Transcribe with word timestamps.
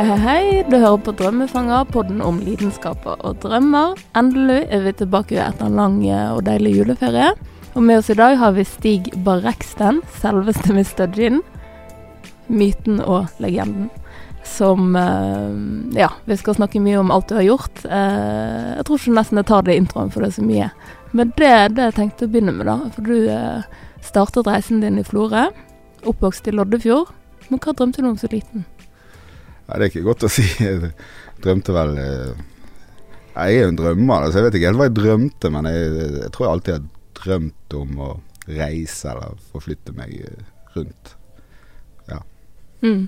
Hei, 0.00 0.06
hei, 0.08 0.20
hei. 0.24 0.44
Du 0.64 0.78
hører 0.80 1.02
på 1.04 1.12
Drømmefanger, 1.12 1.82
podden 1.92 2.22
om 2.24 2.38
lidenskaper 2.40 3.18
og 3.20 3.42
drømmer. 3.42 3.98
Endelig 4.16 4.62
er 4.72 4.86
vi 4.86 4.94
tilbake 4.96 5.36
etter 5.36 5.68
en 5.68 5.76
lang 5.76 5.98
eh, 6.08 6.30
og 6.32 6.46
deilig 6.46 6.72
juleferie. 6.78 7.26
Og 7.74 7.84
med 7.84 8.00
oss 8.00 8.08
i 8.08 8.16
dag 8.16 8.38
har 8.40 8.54
vi 8.56 8.64
Stig 8.64 9.10
Barreksten, 9.26 9.98
selveste 10.22 10.72
Mr. 10.72 11.04
Gin. 11.12 11.42
Myten 12.48 13.04
og 13.04 13.28
legenden. 13.44 13.92
Som 14.48 14.96
eh, 14.96 15.52
Ja, 16.00 16.08
vi 16.24 16.40
skal 16.40 16.56
snakke 16.56 16.80
mye 16.80 17.04
om 17.04 17.12
alt 17.12 17.28
du 17.28 17.36
har 17.36 17.48
gjort. 17.50 17.84
Eh, 17.84 18.72
jeg 18.80 18.88
tror 18.88 19.04
ikke 19.04 19.18
nesten 19.20 19.44
jeg 19.44 19.50
tar 19.52 19.68
det 19.68 19.76
i 19.76 19.84
introen, 19.84 20.08
for 20.08 20.24
det 20.24 20.32
er 20.32 20.36
så 20.40 20.48
mye. 20.48 20.72
Men 21.12 21.36
det, 21.36 21.54
er 21.60 21.76
det 21.76 21.90
jeg 21.90 21.98
tenkte 22.00 22.24
å 22.24 22.32
begynne 22.32 22.56
med, 22.56 22.72
da. 22.72 22.80
For 22.96 23.04
du 23.04 24.08
startet 24.08 24.48
reisen 24.48 24.80
din 24.80 24.96
i 24.96 25.04
Florø. 25.04 25.50
Oppvokst 26.08 26.48
i 26.48 26.56
Loddefjord. 26.56 27.12
Men 27.52 27.60
hva 27.60 27.76
drømte 27.76 28.00
du 28.00 28.14
om 28.14 28.16
så 28.16 28.32
liten? 28.32 28.69
Ja, 29.70 29.78
det 29.78 29.86
er 29.86 29.92
ikke 29.92 30.08
godt 30.08 30.26
å 30.26 30.32
si. 30.32 30.42
Jeg 30.58 30.90
drømte 31.44 31.74
vel 31.74 31.92
eh, 32.02 32.40
Jeg 33.36 33.60
er 33.60 33.62
jo 33.62 33.68
en 33.70 33.78
drømmer, 33.78 34.26
så 34.26 34.40
jeg 34.40 34.48
vet 34.48 34.58
ikke 34.58 34.72
helt 34.72 34.80
hva 34.80 34.88
jeg 34.88 34.96
drømte, 34.98 35.50
men 35.54 35.68
jeg, 35.70 35.92
jeg 36.24 36.32
tror 36.34 36.46
jeg 36.46 36.54
alltid 36.56 36.74
har 36.74 36.88
drømt 37.20 37.76
om 37.78 38.00
å 38.02 38.10
reise 38.50 39.12
eller 39.12 39.36
forflytte 39.52 39.94
meg 39.94 40.16
eh, 40.26 40.42
rundt. 40.74 41.14
Ja. 42.10 42.18
Mm. 42.82 43.06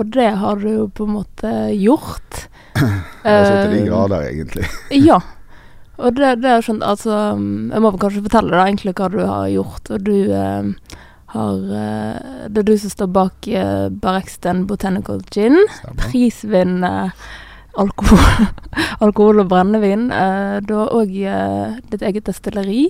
Og 0.00 0.14
det 0.16 0.30
har 0.40 0.62
du 0.62 0.70
jo 0.70 0.86
på 0.88 1.04
en 1.04 1.18
måte 1.18 1.52
gjort. 1.76 2.46
Har 2.80 3.44
så 3.44 3.52
til 3.66 3.74
de 3.74 3.82
Eh, 3.82 3.86
grader, 3.90 4.24
egentlig. 4.30 4.64
Ja. 4.96 5.18
Og 6.00 6.16
det, 6.16 6.38
det 6.40 6.48
er 6.48 6.62
skjønt, 6.64 6.80
altså 6.86 7.12
Jeg 7.12 7.82
må 7.82 7.90
vel 7.90 8.00
kanskje 8.00 8.22
fortelle 8.24 8.54
deg 8.54 8.70
egentlig 8.70 8.94
hva 8.96 9.08
du 9.12 9.18
har 9.20 9.50
gjort. 9.52 9.90
Og 9.92 10.06
du 10.06 10.14
eh, 10.32 10.96
har 11.34 11.60
uh, 11.70 12.48
Det 12.48 12.62
er 12.62 12.66
du 12.70 12.74
som 12.78 12.90
står 12.90 13.10
bak 13.14 13.48
uh, 13.54 13.88
Barexten 13.90 14.66
Botanical 14.66 15.20
Gin. 15.30 15.56
Prisvinn 16.02 16.82
uh, 16.84 17.10
alkohol, 17.78 18.46
alkohol 19.06 19.40
og 19.44 19.48
brennevin. 19.52 20.08
Eh, 20.10 20.56
du 20.66 20.72
har 20.74 20.90
òg 20.96 21.12
eh, 21.22 21.76
ditt 21.92 22.02
eget 22.02 22.26
destilleri. 22.26 22.88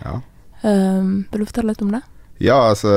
Ja. 0.00 0.14
Eh, 0.64 1.02
vil 1.28 1.42
du 1.42 1.48
fortelle 1.50 1.74
litt 1.74 1.82
om 1.84 1.92
det? 1.92 2.00
ja, 2.40 2.56
altså 2.68 2.90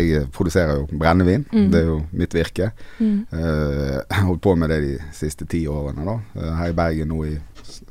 Jeg 0.00 0.26
produserer 0.36 0.80
jo 0.80 0.98
brennevin. 1.00 1.44
Mm. 1.52 1.68
Det 1.72 1.78
er 1.82 1.86
jo 1.88 1.98
mitt 2.12 2.34
virke. 2.36 2.70
Mm. 2.98 3.26
Eh, 3.32 3.94
Jeg 4.00 4.16
har 4.16 4.26
holdt 4.28 4.42
på 4.44 4.56
med 4.60 4.68
det 4.72 4.80
de 4.84 4.96
siste 5.16 5.46
ti 5.48 5.62
årene, 5.68 6.04
da. 6.08 6.16
Eh, 6.40 6.50
Her 6.62 6.72
i 6.72 6.76
Bergen 6.80 7.08
nå 7.12 7.22
i 7.28 7.36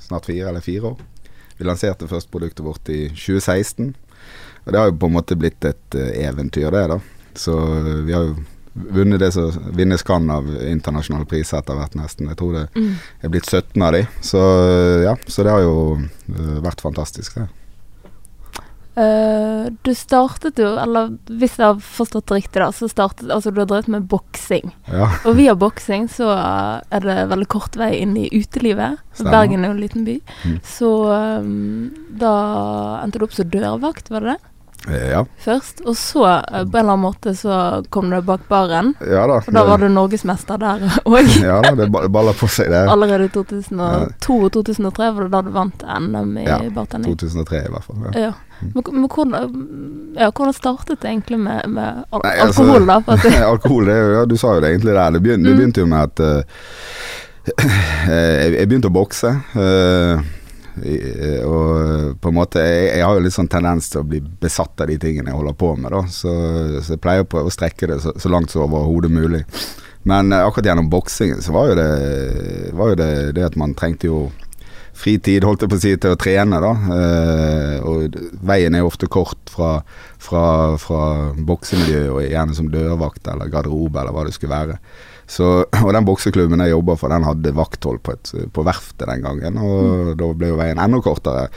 snart 0.08 0.26
fire 0.30 0.50
eller 0.50 0.62
fire 0.66 0.92
år. 0.96 1.00
Vi 1.58 1.66
lanserte 1.66 2.10
først 2.10 2.30
produktet 2.34 2.66
vårt 2.66 2.90
i 2.94 3.08
2016. 3.14 3.96
Og 4.68 4.74
det 4.74 4.80
har 4.82 4.90
jo 4.92 4.98
på 5.00 5.08
en 5.08 5.16
måte 5.16 5.38
blitt 5.40 5.64
et 5.66 5.96
eh, 5.96 6.14
eventyr, 6.28 6.70
det, 6.76 6.86
da. 6.92 7.00
Så 7.40 7.56
eh, 7.58 7.92
vi 8.08 8.14
har 8.14 8.28
jo 8.28 8.36
vunnet 8.94 9.18
det 9.24 9.32
som 9.34 9.50
vinnes 9.74 10.04
kan 10.06 10.28
av 10.30 10.46
internasjonale 10.68 11.26
priser 11.26 11.58
etter 11.64 11.80
hvert, 11.80 11.96
nesten. 11.98 12.28
Jeg 12.30 12.38
tror 12.38 12.54
det 12.60 12.66
Mm. 12.76 12.92
er 13.24 13.32
blitt 13.34 13.48
17 13.50 13.82
av 13.82 13.96
de. 13.96 14.04
Så 14.22 14.42
eh, 14.68 15.06
ja, 15.08 15.16
så 15.26 15.44
det 15.48 15.56
har 15.56 15.64
jo 15.64 15.78
vært 16.62 16.84
fantastisk, 16.84 17.40
det. 17.40 17.48
Uh, 18.98 19.70
du 19.86 19.92
startet 19.94 20.58
jo, 20.58 20.72
eller 20.82 21.12
hvis 21.30 21.60
jeg 21.60 21.68
har 21.68 21.82
forstått 21.86 22.32
det 22.32 22.38
riktig, 22.40 22.58
da, 22.64 22.72
så 22.74 22.88
startet 22.90 23.30
Altså 23.30 23.52
du 23.54 23.60
har 23.62 23.68
drevet 23.70 23.92
med 23.94 24.08
boksing. 24.10 24.72
Ja, 24.90 25.12
Og 25.30 25.36
via 25.38 25.54
boksing 25.54 26.08
så 26.10 26.32
er 26.34 27.06
det 27.06 27.18
veldig 27.30 27.48
kort 27.54 27.78
vei 27.78 27.92
inn 28.02 28.16
i 28.18 28.26
utelivet. 28.34 28.98
Stemmer. 29.14 29.36
Bergen 29.36 29.62
er 29.62 29.70
jo 29.70 29.76
en 29.76 29.84
liten 29.84 30.08
by. 30.08 30.16
Mm. 30.50 30.56
Så 30.66 30.90
um, 31.14 31.92
da 32.10 32.34
endte 33.04 33.22
du 33.22 33.28
opp 33.28 33.38
som 33.38 33.54
dørvakt, 33.54 34.10
var 34.10 34.26
det 34.26 34.34
det? 34.34 34.47
Eh, 34.88 35.10
ja. 35.12 35.24
Først. 35.44 35.82
Og 35.86 35.96
så, 35.98 36.22
eh, 36.28 36.64
på 36.64 36.78
en 36.78 36.86
eller 36.86 36.94
annen 36.94 37.02
måte, 37.04 37.34
så 37.36 37.84
kom 37.90 38.10
du 38.10 38.22
bak 38.22 38.46
baren. 38.48 38.94
ja 39.02 39.26
da. 39.28 39.40
Og 39.42 39.54
da 39.54 39.64
var 39.68 39.78
du 39.82 39.88
norgesmester 39.90 40.58
der 40.62 40.80
òg. 41.06 41.32
Ja 41.44 41.62
da, 41.66 41.72
det 41.76 41.90
ba- 41.92 42.08
baller 42.08 42.34
på 42.38 42.48
seg, 42.48 42.70
det. 42.72 42.84
Allerede 42.90 43.26
i 43.26 43.34
2002 43.34 44.38
og 44.46 44.52
2003 44.54 45.10
var 45.18 45.24
det 45.28 45.32
da 45.34 45.42
du 45.42 45.50
vant 45.52 45.84
NM 46.00 46.38
i 46.38 46.46
Ja, 46.48 46.60
bartending. 46.72 47.18
2003 47.18 47.64
i 47.66 47.72
hvert 47.74 47.84
fall. 47.90 48.06
Ja. 48.14 48.28
Ja. 48.28 48.32
Men, 48.74 48.84
men 48.94 49.10
hvordan, 49.10 50.14
ja, 50.18 50.32
hvordan 50.32 50.54
startet 50.54 51.02
det 51.02 51.10
egentlig 51.12 51.38
med, 51.40 51.68
med 51.70 52.04
al 52.14 52.22
Nei, 52.24 52.36
altså- 52.42 52.64
alkohol, 52.64 52.88
da? 52.88 53.00
For 53.06 53.12
at 53.14 53.24
det, 53.28 53.44
Alkohol, 53.46 53.86
det, 53.92 53.98
ja, 54.16 54.26
du 54.26 54.38
sa 54.38 54.54
jo 54.56 54.62
det 54.64 54.72
egentlig 54.72 54.94
der. 54.98 55.12
Det 55.18 55.22
begynte, 55.24 55.44
det 55.50 55.54
Mm. 55.54 55.60
begynte 55.60 55.84
jo 55.84 55.86
med 55.86 56.00
at 56.08 56.20
uh, 56.20 56.42
jeg, 58.08 58.54
jeg 58.58 58.68
begynte 58.70 58.90
å 58.90 58.96
bokse. 58.98 59.36
i- 59.56 60.37
og 61.48 62.20
på 62.22 62.30
en 62.32 62.38
måte 62.38 62.62
jeg, 62.62 62.86
jeg 63.00 63.06
har 63.06 63.18
jo 63.18 63.24
litt 63.26 63.36
sånn 63.36 63.50
tendens 63.52 63.90
til 63.92 64.04
å 64.04 64.08
bli 64.08 64.22
besatt 64.22 64.84
av 64.84 64.92
de 64.92 64.98
tingene 65.02 65.32
jeg 65.32 65.40
holder 65.40 65.58
på 65.58 65.74
med. 65.80 65.92
da 65.94 66.04
Så, 66.12 66.34
så 66.82 66.96
jeg 66.96 67.04
pleier 67.04 67.26
å 67.26 67.30
prøve 67.30 67.52
å 67.52 67.54
strekke 67.54 67.90
det 67.92 68.00
så, 68.04 68.14
så 68.20 68.32
langt 68.32 68.54
som 68.54 68.66
overhodet 68.68 69.12
mulig. 69.14 69.44
Men 70.08 70.32
eh, 70.32 70.46
akkurat 70.46 70.72
gjennom 70.72 70.90
boksingen 70.90 71.42
så 71.42 71.56
var 71.56 71.72
jo 71.72 71.80
det, 71.80 71.90
var 72.78 72.94
jo 72.94 73.00
det, 73.00 73.14
det 73.36 73.48
at 73.50 73.58
man 73.60 73.76
trengte 73.78 74.08
jo 74.08 74.28
fritid, 74.98 75.46
holdt 75.46 75.64
jeg 75.64 75.72
på 75.72 75.78
å 75.78 75.82
si, 75.82 75.92
til 76.02 76.16
å 76.16 76.20
trene, 76.20 76.62
da. 76.64 76.72
Eh, 76.96 77.76
og 77.86 78.18
veien 78.48 78.76
er 78.76 78.84
jo 78.84 78.90
ofte 78.90 79.10
kort 79.12 79.52
fra, 79.52 79.76
fra, 80.22 80.46
fra 80.82 81.02
boksemiljøet, 81.38 82.10
og 82.14 82.24
gjerne 82.26 82.58
som 82.58 82.72
dørvakt 82.74 83.30
eller 83.34 83.52
garderobe 83.54 84.02
eller 84.02 84.16
hva 84.16 84.26
det 84.28 84.34
skulle 84.38 84.58
være. 84.58 84.80
Så, 85.28 85.48
og 85.84 85.90
den 85.92 86.06
bokseklubben 86.08 86.62
jeg 86.64 86.72
jobba 86.72 86.96
for, 86.96 87.12
den 87.12 87.26
hadde 87.28 87.52
vakthold 87.58 88.00
på, 88.06 88.14
et, 88.16 88.32
på 88.56 88.64
verftet 88.64 89.10
den 89.10 89.26
gangen, 89.26 89.58
og 89.60 90.14
da 90.20 90.30
ble 90.40 90.54
jo 90.54 90.60
veien 90.62 90.80
enda 90.80 91.02
kortere. 91.04 91.50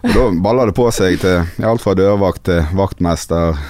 Og 0.00 0.14
da 0.16 0.24
balla 0.40 0.64
det 0.70 0.76
på 0.78 0.86
seg 0.96 1.18
til 1.20 1.66
alt 1.68 1.84
fra 1.84 1.92
dørvakt 1.98 2.46
til 2.48 2.64
vaktmester, 2.78 3.60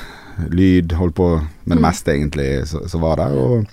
lyd, 0.55 0.95
holdt 0.97 1.15
på 1.19 1.27
med 1.41 1.75
det 1.75 1.81
Mm. 1.81 1.83
meste 1.85 2.13
egentlig 2.15 2.67
som 2.69 3.01
var 3.03 3.17
der. 3.21 3.35
og 3.37 3.67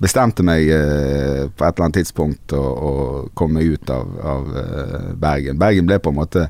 bestemte 0.00 0.42
meg 0.42 0.62
eh, 0.72 1.48
på 1.52 1.64
et 1.66 1.74
eller 1.74 1.84
annet 1.84 1.98
tidspunkt 1.98 2.52
å, 2.56 2.62
å 2.62 2.92
komme 3.36 3.60
ut 3.66 3.90
av, 3.92 4.06
av 4.24 4.56
eh, 4.56 5.10
Bergen. 5.20 5.58
Bergen 5.60 5.86
ble 5.86 5.98
på 6.00 6.10
en 6.14 6.16
måte 6.16 6.46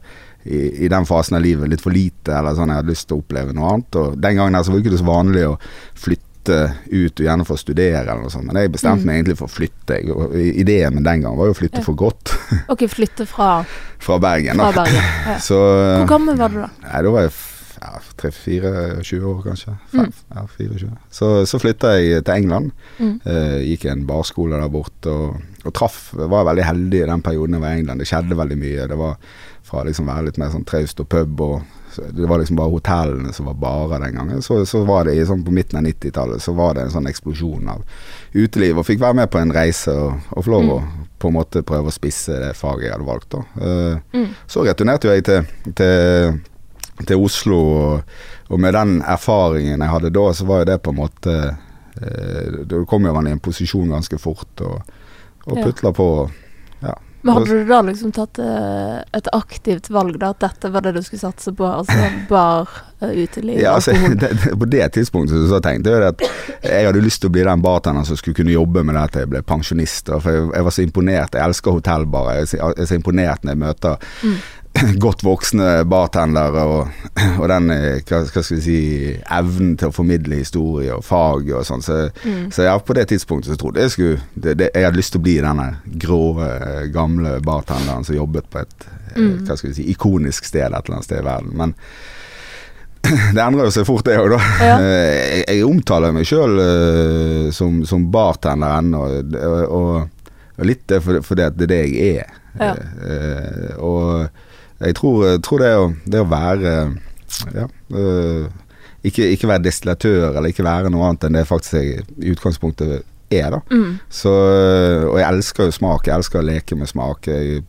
i, 0.47 0.85
i 0.85 0.89
den 0.89 1.05
fasen 1.09 1.35
av 1.37 1.43
livet 1.43 1.69
litt 1.73 1.83
for 1.83 1.91
lite, 1.91 2.31
eller 2.31 2.55
sånn 2.55 2.71
jeg 2.71 2.79
hadde 2.79 2.93
lyst 2.93 3.09
til 3.09 3.17
å 3.19 3.25
oppleve 3.25 3.53
noe 3.57 3.73
annet. 3.73 3.99
Og 3.99 4.15
den 4.23 4.37
gangen 4.39 4.55
her 4.55 4.63
så 4.63 4.71
var 4.71 4.79
det 4.79 4.87
ikke 4.87 5.01
så 5.03 5.09
vanlig 5.11 5.45
å 5.49 5.57
flytte 5.99 6.26
ut, 6.49 7.21
og 7.21 7.25
gjerne 7.27 7.47
for 7.47 7.57
å 7.57 7.61
studere 7.61 8.03
eller 8.05 8.23
noe 8.23 8.31
sånt. 8.33 8.47
Men 8.47 8.57
jeg 8.63 8.73
bestemte 8.73 9.03
Mm. 9.03 9.07
meg 9.07 9.17
egentlig 9.21 9.39
for 9.39 9.47
å 9.49 9.55
flytte. 9.57 9.99
Ideen 10.63 10.95
min 10.95 11.05
den 11.05 11.23
gangen 11.23 11.39
var 11.39 11.47
jo 11.51 11.55
å 11.57 11.59
flytte 11.59 11.83
for 11.85 11.95
godt 11.95 12.33
ok, 12.73 12.87
flytte 12.89 13.27
fra, 13.27 13.65
fra 13.99 14.19
Bergen. 14.19 14.57
fra 14.57 14.73
Bergen. 14.73 15.03
Ja. 15.27 15.39
Så 15.49 15.59
Hvor 15.59 16.09
gammel 16.15 16.37
var 16.37 16.49
du 16.55 16.61
da? 16.63 16.71
Nei, 16.87 17.03
da 17.03 17.11
var 17.11 17.27
jeg 17.27 17.33
ja, 17.77 17.91
3-24 18.19 19.23
år, 19.29 19.43
kanskje. 19.45 19.75
5, 19.93 20.01
Mm. 20.01 20.13
ja, 20.35 20.47
24. 20.57 20.91
Så, 21.13 21.29
så 21.47 21.59
flytta 21.61 21.91
jeg 22.01 22.25
til 22.25 22.35
England. 22.35 22.71
Mm. 22.99 23.21
Eh, 23.25 23.59
gikk 23.69 23.85
i 23.85 23.91
en 23.93 24.07
barskole 24.09 24.57
der 24.59 24.69
borte 24.73 25.13
og, 25.13 25.43
og 25.67 25.75
traff 25.77 26.13
Var 26.17 26.45
veldig 26.49 26.65
heldig 26.65 27.03
i 27.03 27.07
den 27.11 27.23
perioden 27.23 27.55
jeg 27.59 27.61
var 27.67 27.75
i 27.75 27.81
England. 27.83 28.01
Det 28.01 28.09
skjedde 28.09 28.39
veldig 28.39 28.59
mye. 28.59 28.87
Det 28.89 28.97
var 28.99 29.17
fra 29.67 29.83
liksom 29.85 30.07
være 30.09 30.29
litt 30.31 30.39
mer 30.39 30.51
sånn 30.55 30.65
traust 30.67 31.01
og 31.03 31.09
pub 31.13 31.41
og 31.45 31.63
Det 32.13 32.27
var 32.29 32.39
liksom 32.39 32.57
bare 32.59 32.73
hotellene 32.73 33.33
som 33.33 33.47
var 33.51 33.55
barer 33.61 34.03
den 34.05 34.15
gangen. 34.19 34.43
Så, 34.43 34.61
så 34.67 34.85
var 34.85 35.05
det 35.09 35.15
sånn 35.29 35.45
på 35.47 35.55
midten 35.55 35.79
av 35.81 35.85
90-tallet 35.87 36.43
så 36.43 36.53
var 36.57 36.75
det 36.77 36.87
en 36.87 36.95
sånn 36.95 37.09
eksplosjon 37.11 37.69
av 37.73 37.85
uteliv. 38.37 38.79
Og 38.79 38.87
fikk 38.87 39.01
være 39.01 39.19
med 39.23 39.31
på 39.33 39.41
en 39.41 39.53
reise 39.55 39.95
og, 39.97 40.29
og 40.31 40.45
få 40.47 40.53
lov 40.55 40.71
å 40.75 40.79
på 41.19 41.31
en 41.31 41.37
måte 41.39 41.63
prøve 41.67 41.89
å 41.89 41.95
spisse 41.95 42.35
det 42.43 42.53
faget 42.59 42.91
jeg 42.91 42.93
hadde 42.97 43.09
valgt. 43.09 43.31
da. 43.33 43.43
Uh, 43.57 43.99
Mm. 44.13 44.29
så 44.47 44.65
returnerte 44.67 45.09
jeg 45.09 45.25
til, 45.25 45.47
til, 45.77 46.41
til 47.07 47.17
Oslo, 47.25 47.59
og, 47.59 48.17
og 48.49 48.61
med 48.61 48.75
den 48.77 48.99
erfaringen 49.03 49.81
jeg 49.81 49.93
hadde 49.93 50.11
da, 50.13 50.27
så 50.37 50.45
var 50.49 50.63
jo 50.63 50.69
det 50.71 50.81
på 50.85 50.93
en 50.93 51.01
måte 51.01 51.37
uh, 51.97 52.65
Da 52.69 52.83
kom 52.89 53.07
jo 53.09 53.13
man 53.17 53.27
i 53.29 53.33
en 53.33 53.41
posisjon 53.41 53.89
ganske 53.95 54.19
fort 54.21 54.61
og, 54.61 54.83
og 55.47 55.63
putla 55.65 55.93
på. 55.97 56.09
Men 57.27 57.39
hadde 57.41 57.59
du 57.59 57.69
da 57.69 57.79
liksom 57.87 58.13
tatt 58.15 58.39
uh, 58.43 58.99
et 59.17 59.31
aktivt 59.35 59.91
valg, 59.91 60.19
da? 60.23 60.33
At 60.35 60.45
dette 60.45 60.71
var 60.75 60.85
det 60.87 60.95
du 60.97 61.03
skulle 61.03 61.23
satse 61.23 61.53
på? 61.57 61.67
Altså 61.67 62.11
bar, 62.31 62.71
uh, 63.03 63.11
uteliv, 63.11 63.59
Ja, 63.61 63.75
altså, 63.77 63.97
det, 64.23 64.31
det, 64.31 64.55
på 64.59 64.69
det 64.71 64.91
tidspunktet 64.97 65.49
så 65.51 65.61
tenkte 65.65 65.95
jeg 65.95 66.11
at 66.13 66.27
jeg 66.63 66.89
hadde 66.89 67.03
lyst 67.05 67.25
til 67.25 67.33
å 67.33 67.37
bli 67.37 67.47
den 67.47 67.65
bartenderen 67.65 68.09
som 68.09 68.21
skulle 68.21 68.39
kunne 68.39 68.55
jobbe 68.55 68.85
med 68.87 68.99
det 68.99 69.07
til 69.13 69.27
jeg 69.27 69.33
ble 69.35 69.43
pensjonist. 69.47 70.13
For 70.15 70.39
jeg, 70.39 70.47
jeg 70.55 70.69
var 70.69 70.77
så 70.79 70.87
imponert. 70.87 71.35
Jeg 71.35 71.51
elsker 71.51 71.81
hotellbarer. 71.81 72.45
Jeg, 72.45 72.55
jeg 72.61 72.79
er 72.87 72.91
så 72.93 73.01
imponert 73.01 73.45
når 73.45 73.57
jeg 73.57 73.65
møter 73.67 74.13
Mm. 74.23 74.39
godt 75.05 75.23
voksne 75.25 75.85
bartendere 75.89 76.63
og, 76.69 76.89
og 77.41 77.47
den 77.53 77.71
eh, 77.75 78.01
hva, 78.07 78.21
hva 78.29 78.43
skal 78.45 78.59
vi 78.59 78.63
si 78.65 78.79
evnen 79.39 79.77
til 79.81 79.89
å 79.91 79.95
formidle 79.97 80.39
historie 80.41 80.93
og 80.97 81.05
fag 81.07 81.51
og 81.57 81.65
sånn. 81.69 81.85
Så, 81.85 81.99
Mm. 82.27 82.49
så 82.53 82.65
ja, 82.67 82.75
på 82.83 82.95
det 82.97 83.05
tidspunktet 83.13 83.53
så 83.53 83.57
trodde 83.61 83.81
jeg 83.85 83.93
skulle 83.95 84.17
det, 84.35 84.55
det, 84.59 84.71
Jeg 84.75 84.85
hadde 84.89 84.99
lyst 84.99 85.13
til 85.15 85.21
å 85.21 85.25
bli 85.27 85.37
denne 85.45 85.67
grå, 86.03 86.21
eh, 86.43 86.87
gamle 86.95 87.37
bartenderen 87.45 88.05
som 88.07 88.17
jobbet 88.19 88.51
på 88.53 88.63
et 88.65 88.87
eh, 88.89 88.93
Mm. 89.17 89.47
hva 89.49 89.55
skal 89.57 89.71
vi 89.71 89.77
si, 89.79 89.85
ikonisk 89.95 90.45
sted 90.45 90.67
et 90.67 90.75
eller 90.75 90.99
annet 90.99 91.07
sted 91.07 91.23
i 91.23 91.25
verden. 91.25 91.53
Men 91.57 91.71
det 93.37 93.41
endrer 93.41 93.65
jo 93.71 93.73
seg 93.79 93.87
fort, 93.89 94.05
det 94.05 94.19
òg, 94.21 94.35
da. 94.35 94.41
Ja. 94.61 94.75
Jeg, 95.37 95.45
jeg 95.47 95.65
omtaler 95.65 96.13
meg 96.13 96.27
sjøl 96.29 96.59
som, 97.57 97.79
som 97.89 98.05
bartender 98.13 98.75
ennå, 98.81 99.05
og, 99.07 99.71
og, 99.71 100.35
og 100.59 100.69
litt 100.69 100.93
fordi 101.01 101.23
for 101.25 101.39
det 101.39 101.47
at 101.53 101.57
det 101.57 101.69
er 101.69 101.73
det 101.73 101.81
jeg 101.87 102.19
er. 102.21 102.37
Ja. 102.57 102.73
Og 103.85 104.27
jeg 104.81 104.97
tror, 104.99 105.27
tror 105.45 105.63
det, 105.63 105.73
å, 105.81 105.91
det 106.05 106.23
å 106.23 106.29
være 106.29 106.73
ja, 107.55 107.67
eh, 107.97 108.49
ikke, 109.07 109.29
ikke 109.35 109.51
være 109.51 109.65
destillatør 109.67 110.33
eller 110.33 110.51
ikke 110.51 110.67
være 110.67 110.91
noe 110.93 111.11
annet 111.11 111.29
enn 111.29 111.39
det 111.39 111.47
faktisk 111.49 111.79
jeg 111.79 112.03
i 112.19 112.35
utgangspunktet 112.35 112.99
er, 113.31 113.49
da. 113.57 113.63
Mm. 113.71 113.97
Så, 114.13 114.33
og 115.11 115.17
jeg 115.19 115.29
elsker 115.29 115.67
jo 115.67 115.75
smak, 115.75 116.07
jeg 116.07 116.15
elsker 116.17 116.43
å 116.43 116.47
leke 116.47 116.79
med 116.79 116.91
smak. 116.91 117.27
Jeg, 117.31 117.65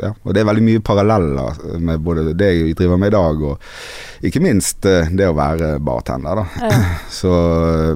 ja. 0.00 0.12
Og 0.22 0.34
det 0.34 0.42
er 0.42 0.48
veldig 0.48 0.64
mye 0.64 0.82
paralleller 0.84 1.58
med 1.82 2.02
både 2.04 2.32
det 2.38 2.50
jeg 2.52 2.76
driver 2.78 3.00
med 3.00 3.12
i 3.12 3.16
dag, 3.16 3.42
og 3.50 4.26
ikke 4.28 4.42
minst 4.44 4.86
eh, 4.88 5.10
det 5.10 5.28
å 5.28 5.36
være 5.36 5.74
bartender, 5.84 6.42
da. 6.42 6.68
Ja. 6.68 6.80
Så, 7.20 7.34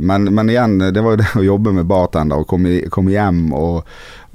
men, 0.02 0.30
men 0.34 0.52
igjen, 0.52 0.78
det 0.90 1.02
var 1.04 1.16
jo 1.16 1.22
det 1.22 1.30
å 1.38 1.46
jobbe 1.46 1.74
med 1.78 1.88
bartender 1.90 2.42
og 2.42 2.50
komme, 2.50 2.80
komme 2.92 3.14
hjem 3.14 3.46
og, 3.56 3.80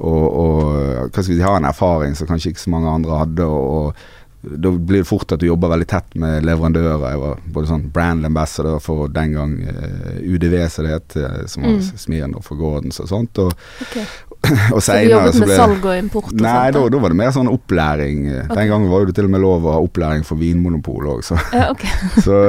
og, 0.01 0.23
og 0.41 0.63
hva 1.11 1.21
skal 1.21 1.29
vi 1.33 1.37
si, 1.37 1.45
ha 1.45 1.55
en 1.59 1.69
erfaring 1.69 2.15
som 2.17 2.27
kanskje 2.29 2.51
ikke 2.55 2.65
så 2.65 2.73
mange 2.73 2.89
andre 2.89 3.21
hadde. 3.21 3.45
og, 3.45 3.69
og 3.91 3.95
da 4.41 4.71
blir 4.73 5.03
det 5.03 5.05
fort 5.05 5.29
at 5.35 5.37
du 5.39 5.45
jobber 5.45 5.69
veldig 5.69 5.85
tett 5.91 6.15
med 6.17 6.41
leverandører. 6.47 7.03
Jeg 7.13 7.19
var 7.21 7.41
både 7.53 7.69
sånn 7.69 7.83
brand 7.93 8.25
ambassador 8.25 8.79
for 8.81 9.11
den 9.13 9.35
gang 9.37 9.51
eh, 9.69 10.15
UDV, 10.25 10.55
som 10.73 10.87
det 10.87 10.95
het, 10.95 11.15
eh, 11.21 11.43
som 11.45 11.61
var 11.67 11.75
Mm. 11.77 11.83
smien 12.01 12.33
for 12.41 12.57
Gordons 12.57 12.97
og 13.03 13.07
sånt. 13.11 13.37
Og, 13.43 13.53
Ok. 13.85 13.99
Og 14.41 14.79
Så 14.79 14.79
du 14.79 14.85
senere 14.87 15.09
jobbet 15.11 15.37
med 15.39 15.51
salg 15.53 15.85
og 15.85 15.97
import 15.97 16.29
og 16.31 16.41
Nei, 16.41 16.53
sånt? 16.53 16.77
da, 16.77 16.81
da 16.93 17.01
var 17.03 17.13
det 17.13 17.17
mer 17.19 17.33
sånn 17.35 17.49
opplæring. 17.51 18.23
Okay. 18.31 18.55
Den 18.57 18.71
gangen 18.71 18.89
var 18.91 19.05
det 19.05 19.15
til 19.17 19.27
og 19.27 19.33
med 19.35 19.43
lov 19.43 19.67
å 19.67 19.75
ha 19.75 19.83
opplæring 19.85 20.25
for 20.27 20.41
Vinmonopol 20.41 21.09
òg, 21.13 21.23
så, 21.27 21.37
Ja, 21.53 21.69
okay. 21.73 21.91
så 22.25 22.41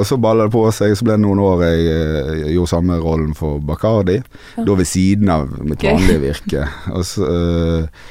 Og 0.00 0.04
så 0.08 0.18
balla 0.20 0.48
det 0.48 0.54
på 0.56 0.64
seg. 0.74 0.96
Så 0.98 1.06
ble 1.06 1.16
det 1.16 1.24
noen 1.24 1.42
år 1.46 1.66
jeg, 1.68 1.86
jeg 2.42 2.56
gjorde 2.56 2.72
samme 2.74 3.00
rollen 3.02 3.32
for 3.38 3.62
Bacardi. 3.62 4.20
Ja. 4.56 4.66
Da 4.66 4.78
ved 4.82 4.90
siden 4.90 5.32
av 5.32 5.50
mitt 5.62 5.78
okay. 5.78 5.94
vanlige 5.94 6.24
virke. 6.26 6.66
Og 6.92 7.06
så, 7.06 7.30
øh, 7.30 8.06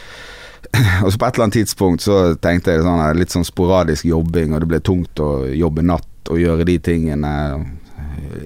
og 1.04 1.12
så 1.12 1.20
på 1.20 1.28
et 1.28 1.36
eller 1.36 1.48
annet 1.48 1.60
tidspunkt 1.62 2.06
så 2.06 2.20
tenkte 2.42 2.74
jeg 2.74 2.86
sånn 2.86 3.04
litt 3.20 3.36
sånn 3.36 3.48
sporadisk 3.48 4.08
jobbing, 4.10 4.56
og 4.56 4.64
det 4.64 4.72
ble 4.72 4.84
tungt 4.84 5.22
å 5.24 5.32
jobbe 5.52 5.86
natt 5.86 6.32
og 6.32 6.42
gjøre 6.42 6.68
de 6.68 6.80
tingene. 6.84 7.34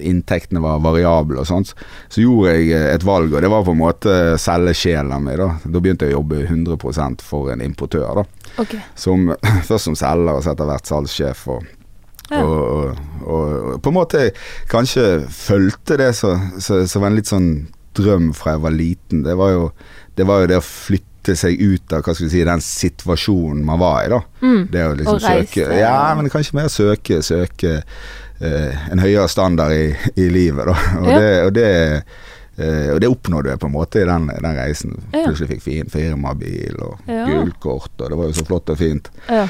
Inntektene 0.00 0.60
var 0.62 0.78
variable 0.84 1.40
og 1.42 1.46
sånt. 1.48 1.74
Så 2.08 2.22
gjorde 2.24 2.54
jeg 2.56 2.70
eh, 2.76 2.94
et 2.94 3.04
valg, 3.06 3.32
og 3.34 3.42
det 3.44 3.50
var 3.52 3.64
på 3.66 3.74
en 3.74 3.80
måte 3.82 4.14
selge 4.40 4.74
sjela 4.74 5.18
mi. 5.22 5.34
Da 5.40 5.50
Da 5.64 5.80
begynte 5.82 6.06
jeg 6.08 6.14
å 6.16 6.20
jobbe 6.20 6.42
100 6.46 7.20
for 7.22 7.50
en 7.52 7.60
importør. 7.64 8.22
da 8.22 8.24
Ok. 8.62 8.74
som, 8.94 9.28
Først 9.68 9.84
som 9.84 9.94
selger, 9.96 10.34
og 10.34 10.42
så 10.44 10.52
etter 10.54 10.64
hvert 10.70 10.86
salgssjef. 10.86 11.46
Og, 11.48 11.68
Ja. 12.30 12.44
og, 12.46 12.96
og, 13.26 13.46
og, 13.74 13.82
på 13.82 13.90
en 13.90 13.94
måte 13.96 14.20
kanskje 14.70 15.24
fulgte 15.34 15.96
det 15.98 16.12
som 16.14 16.38
var 16.62 17.08
en 17.08 17.16
litt 17.18 17.26
sånn 17.26 17.48
drøm 17.98 18.28
fra 18.38 18.52
jeg 18.54 18.62
var 18.62 18.70
liten. 18.76 19.24
Det 19.26 19.34
var 19.34 19.50
jo 19.50 19.64
det, 20.14 20.26
var 20.28 20.44
jo 20.44 20.50
det 20.52 20.58
å 20.60 20.62
flytte 20.62 21.34
seg 21.36 21.58
ut 21.58 21.92
av 21.92 22.04
hva 22.06 22.14
skal 22.14 22.28
vi 22.28 22.32
si, 22.36 22.44
den 22.46 22.62
situasjonen 22.62 23.64
man 23.66 23.80
var 23.82 24.04
i. 24.04 24.08
da 24.14 24.20
Mm. 24.46 24.62
Det 24.70 24.84
å 24.86 24.94
liksom 24.94 25.14
Og 25.18 25.22
reise, 25.26 25.50
søke 25.52 25.80
Ja, 25.80 26.14
men 26.16 26.30
kanskje 26.32 26.54
mer 26.56 26.68
søke 26.72 27.18
Søke 27.22 27.72
eh, 27.80 27.82
en 28.40 28.98
høyere 29.02 29.28
standard 29.28 29.72
i, 29.72 29.94
i 30.16 30.28
livet, 30.32 30.66
da. 30.66 30.76
Og 31.00 31.08
Ja. 31.10 31.18
det, 31.20 31.32
og 31.46 31.52
det 31.52 31.66
eh, 32.60 32.90
og 32.94 33.00
det 33.00 33.08
oppnådde 33.08 33.50
jeg 33.54 33.58
på 33.60 33.66
en 33.68 33.72
måte 33.72 34.00
i 34.02 34.04
den, 34.08 34.26
den 34.28 34.56
reisen. 34.56 34.96
Ja. 35.12 35.26
Plutselig 35.26 35.48
fikk 35.54 35.62
fin 35.62 35.88
firmabil 35.92 36.76
og 36.80 36.98
Ja. 37.08 37.26
gullkort, 37.28 37.92
og 38.00 38.10
det 38.10 38.16
var 38.18 38.26
jo 38.30 38.32
så 38.40 38.44
flott 38.48 38.68
og 38.70 38.78
fint. 38.78 39.10
Ja. 39.28 39.46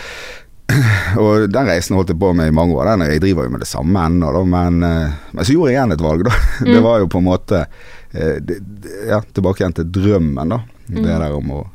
Og 1.19 1.49
den 1.51 1.67
reisen 1.67 1.97
holdt 1.99 2.13
jeg 2.13 2.19
på 2.21 2.29
med 2.33 2.47
i 2.47 2.55
mange 2.55 2.77
år. 2.79 2.93
Den, 2.93 3.03
jeg 3.11 3.21
driver 3.25 3.43
jo 3.49 3.51
med 3.51 3.59
det 3.65 3.67
samme 3.67 4.05
ennå, 4.07 4.29
da, 4.37 4.43
men, 4.47 4.77
eh, 4.87 5.17
men 5.35 5.45
så 5.45 5.57
gjorde 5.57 5.73
jeg 5.73 5.79
igjen 5.81 5.93
et 5.97 6.05
valg, 6.05 6.23
da. 6.29 6.31
Det 6.69 6.77
Mm. 6.79 6.85
var 6.85 6.99
jo 7.03 7.09
på 7.11 7.19
en 7.19 7.27
måte 7.27 7.67
eh, 8.15 8.37
det- 8.39 8.61
ja, 9.09 9.19
tilbake 9.35 9.65
igjen 9.65 9.75
til 9.75 9.89
drømmen, 9.91 10.49
da. 10.55 10.61
Mm. 10.89 11.03
Det 11.03 11.09
der 11.19 11.33
om 11.35 11.51
å 11.51 11.67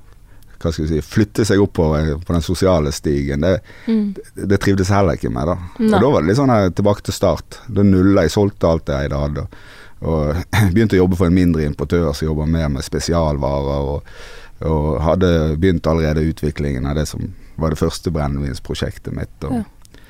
hva 0.66 0.74
skal 0.74 0.88
vi 0.88 0.96
si, 0.96 1.02
flytte 1.06 1.46
seg 1.48 1.62
oppover 1.64 2.12
på 2.26 2.34
den 2.36 2.44
sosiale 2.46 2.92
stigen. 2.96 3.46
Det, 3.46 3.60
Mm. 3.88 4.14
det, 4.18 4.48
det 4.52 4.60
trivdes 4.64 4.90
heller 4.90 5.16
ikke 5.20 5.30
med, 5.32 5.48
da. 5.48 5.56
Nei. 5.80 5.94
Og 5.94 6.02
da 6.02 6.10
var 6.16 6.22
det 6.26 6.32
litt 6.32 6.40
sånn 6.42 6.54
her 6.54 6.70
tilbake 6.76 7.06
til 7.06 7.14
start. 7.16 7.60
Da 7.70 7.84
nulla 7.86 8.26
jeg, 8.26 8.34
solgte 8.36 8.68
alt 8.70 8.86
det 8.90 8.98
jeg 9.06 9.14
hadde. 9.14 9.46
Og, 9.46 10.10
og 10.10 10.44
begynte 10.74 10.98
å 10.98 11.04
jobbe 11.04 11.20
for 11.22 11.30
en 11.32 11.38
mindre 11.38 11.64
importør 11.70 12.12
som 12.14 12.28
jobber 12.32 12.50
mer 12.50 12.68
med 12.74 12.84
spesialvarer. 12.86 13.94
Og, 13.94 14.18
og 14.66 14.90
hadde 15.04 15.32
begynt 15.60 15.88
allerede 15.88 16.24
utviklingen 16.32 16.86
av 16.90 16.96
det 17.00 17.08
som 17.10 17.22
var 17.60 17.72
det 17.72 17.80
første 17.80 18.12
brennevinsprosjektet 18.12 19.14
mitt. 19.16 19.34
Og, 19.48 19.62
Ja. 19.62 19.64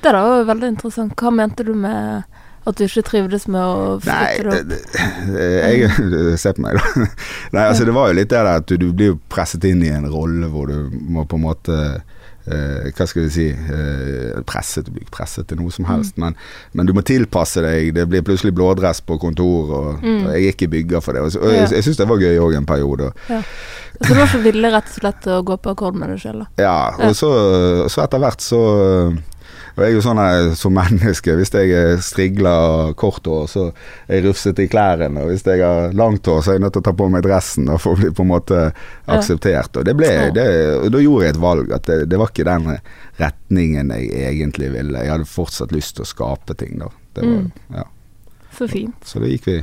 Det 0.06 0.12
er 0.12 0.18
da 0.22 0.44
veldig 0.46 0.68
interessant. 0.70 1.14
Hva 1.18 1.32
mente 1.34 1.64
du 1.66 1.72
med 1.74 2.24
at 2.66 2.76
du 2.80 2.84
ikke 2.88 3.04
trivdes 3.06 3.48
med 3.48 3.62
å 3.62 4.00
Nei, 4.06 4.36
flytte 4.40 4.50
det 4.50 4.60
opp? 4.60 4.68
det- 4.70 5.36
det- 5.36 6.26
jeg 6.32 6.40
Se 6.42 6.54
på 6.58 6.62
meg, 6.66 6.80
da. 6.82 7.06
Nei, 7.56 7.64
altså 7.70 7.86
det 7.86 7.94
var 7.96 8.10
jo 8.12 8.20
litt 8.20 8.30
det 8.34 8.40
der 8.42 8.52
at 8.58 8.68
du, 8.68 8.78
du 8.82 8.92
blir 8.94 9.18
presset 9.30 9.64
inn 9.70 9.84
i 9.86 9.94
en 9.94 10.10
rolle 10.12 10.50
hvor 10.52 10.68
du 10.72 10.90
må 10.92 11.26
på 11.30 11.38
en 11.40 11.46
måte 11.46 11.78
eh, 12.46 12.90
Hva 12.94 13.08
skal 13.10 13.24
vi 13.26 13.30
si 13.34 13.46
eh, 13.54 14.42
Presset, 14.46 14.86
du 14.86 14.92
blir 14.96 15.06
ikke 15.06 15.16
presset 15.18 15.48
til 15.50 15.58
noe 15.62 15.72
som 15.74 15.86
helst, 15.90 16.18
men, 16.22 16.36
men 16.78 16.86
du 16.86 16.94
må 16.94 17.02
tilpasse 17.06 17.62
deg. 17.66 17.94
Det 17.96 18.04
blir 18.12 18.22
plutselig 18.28 18.54
blådress 18.58 19.02
på 19.08 19.18
kontor, 19.22 19.72
og, 19.80 20.04
Mm. 20.06 20.26
og 20.28 20.34
jeg 20.36 20.44
er 20.44 20.52
ikke 20.54 20.68
bygger 20.76 21.02
for 21.02 21.14
det. 21.18 21.22
Og, 21.26 21.38
og 21.42 21.50
Ja. 21.54 21.62
jeg, 21.64 21.72
jeg 21.80 21.84
syns 21.88 21.98
det 22.02 22.08
var 22.10 22.22
gøy 22.22 22.38
òg 22.44 22.58
en 22.60 22.66
periode. 22.70 23.12
Så 23.26 24.10
du 24.12 24.14
var 24.20 24.28
så 24.30 24.42
villig 24.44 24.70
rett 24.76 24.90
og 24.92 25.00
slett 25.00 25.26
å 25.32 25.40
gå 25.48 25.56
på 25.64 25.72
akkord 25.74 25.96
med 25.98 26.12
deg 26.14 26.20
sjøl, 26.22 26.44
da? 26.44 26.48
Ja, 26.62 26.76
Ja. 27.00 27.10
og 27.10 27.16
så, 27.18 27.30
så 27.90 28.04
etter 28.06 28.20
hvert 28.22 28.44
så 28.46 28.60
og 29.76 29.82
jeg 29.84 29.92
er 29.92 29.96
jo 29.98 30.02
sånn 30.06 30.20
som 30.56 30.74
menneske, 30.76 31.34
hvis 31.36 31.52
jeg 31.52 31.72
er 31.76 31.98
strigla 32.04 32.54
og 32.72 32.94
kort 33.02 33.26
hår, 33.28 33.46
så 33.52 33.64
er 34.08 34.20
jeg 34.22 34.26
rufsete 34.30 34.64
i 34.64 34.70
klærne. 34.72 35.10
Og 35.26 35.34
hvis 35.34 35.44
jeg 35.46 35.60
har 35.60 35.92
langt 36.00 36.26
hår, 36.32 36.42
så 36.46 36.52
er 36.54 36.58
jeg 36.58 36.64
nødt 36.64 36.74
til 36.78 36.84
å 36.84 36.88
ta 36.88 36.94
på 36.96 37.10
meg 37.12 37.26
dressen 37.26 37.68
og 37.74 37.82
for 37.84 37.92
å 37.96 38.00
bli 38.00 38.12
på 38.16 38.24
en 38.24 38.32
måte 38.32 38.62
akseptert. 39.12 39.76
Og 39.82 39.86
det 39.88 39.96
ble, 40.00 40.12
det, 40.36 40.46
og 40.80 40.88
da 40.96 41.02
gjorde 41.04 41.26
jeg 41.28 41.36
et 41.36 41.42
valg, 41.44 41.72
at 41.76 41.84
det, 41.92 42.00
det 42.12 42.20
var 42.22 42.32
ikke 42.32 42.48
den 42.48 42.70
retningen 43.20 43.92
jeg 43.96 44.10
egentlig 44.32 44.72
ville. 44.74 45.04
Jeg 45.04 45.12
hadde 45.16 45.28
fortsatt 45.30 45.76
lyst 45.76 45.98
til 45.98 46.06
å 46.08 46.10
skape 46.10 46.56
ting, 46.60 46.80
da. 46.82 46.90
Det 47.16 47.24
var, 47.28 47.36
Mm. 47.46 47.52
ja. 47.76 47.84
Så 48.56 48.68
fint. 48.72 48.96
Så 49.04 49.20
da 49.20 49.28
gikk 49.28 49.46
vi 49.50 49.58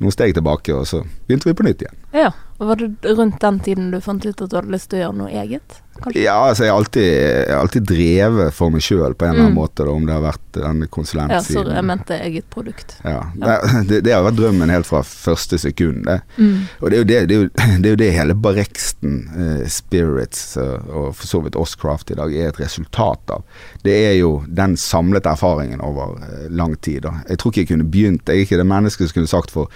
noen 0.00 0.12
steg 0.12 0.34
tilbake, 0.36 0.74
og 0.76 0.86
så 0.88 1.02
begynte 1.26 1.48
vi 1.48 1.54
på 1.56 1.64
nytt 1.64 1.82
igjen. 1.86 1.96
Ja. 2.12 2.30
Var 2.60 2.76
det 2.76 3.14
rundt 3.16 3.38
den 3.40 3.60
tiden 3.64 3.90
du 3.90 4.00
fant 4.04 4.26
ut 4.26 4.42
at 4.44 4.50
du 4.52 4.56
hadde 4.58 4.72
lyst 4.74 4.90
til 4.92 5.00
å 5.00 5.06
gjøre 5.06 5.16
noe 5.16 5.30
eget? 5.32 5.78
Kanskje? 6.00 6.22
Ja, 6.22 6.34
altså 6.48 6.64
jeg 6.64 6.72
har 6.72 6.78
alltid, 6.80 7.50
alltid 7.56 7.86
drevet 7.88 8.54
for 8.56 8.72
meg 8.72 8.80
sjøl 8.84 9.12
på 9.16 9.24
en 9.26 9.32
eller 9.34 9.46
annen 9.46 9.52
Mm. 9.52 9.58
måte, 9.60 9.84
da, 9.84 9.90
om 9.92 10.04
det 10.08 10.14
har 10.14 10.22
vært 10.24 10.52
den 10.56 10.80
Ja, 10.80 10.86
konsulentsiden. 10.92 11.56
sorry, 11.56 11.74
jeg 11.74 11.84
mente 11.84 12.18
eget 12.20 12.46
produkt. 12.50 12.94
Ja, 13.04 13.22
Ja. 13.40 13.58
Det, 13.88 14.00
det 14.04 14.12
har 14.14 14.22
vært 14.24 14.36
drømmen 14.38 14.70
helt 14.72 14.86
fra 14.88 15.02
første 15.02 15.58
sekund. 15.60 16.04
Det. 16.06 16.20
Mm. 16.38 16.68
Og 16.80 16.90
det 16.90 16.98
er 17.00 17.04
det, 17.04 17.18
det, 17.28 17.36
er 17.36 17.42
jo, 17.42 17.48
det, 17.82 17.86
er 17.86 17.90
jo 17.90 18.00
det 18.04 18.10
hele 18.16 18.34
Barreksten, 18.34 19.16
eh, 19.36 19.66
Spirits 19.68 20.56
eh, 20.56 20.88
og 20.88 21.14
for 21.16 21.26
så 21.26 21.42
vidt 21.44 21.56
Oscraft 21.56 22.10
i 22.10 22.14
dag 22.20 22.32
er 22.36 22.48
et 22.48 22.60
resultat 22.60 23.30
av. 23.30 23.42
Det 23.84 23.92
er 24.10 24.14
jo 24.20 24.42
den 24.48 24.76
samlete 24.76 25.28
erfaringen 25.32 25.80
over 25.84 26.16
eh, 26.22 26.48
lang 26.48 26.76
tid. 26.80 27.02
Da. 27.08 27.16
Jeg 27.28 27.38
tror 27.38 27.52
ikke 27.52 27.60
jeg 27.64 27.72
kunne 27.74 27.90
begynt 27.90 28.28
Jeg 28.28 28.36
er 28.36 28.46
ikke 28.46 28.60
det 28.60 28.66
mennesket 28.68 29.08
som 29.10 29.20
kunne 29.20 29.28
sagt 29.32 29.50
for 29.50 29.68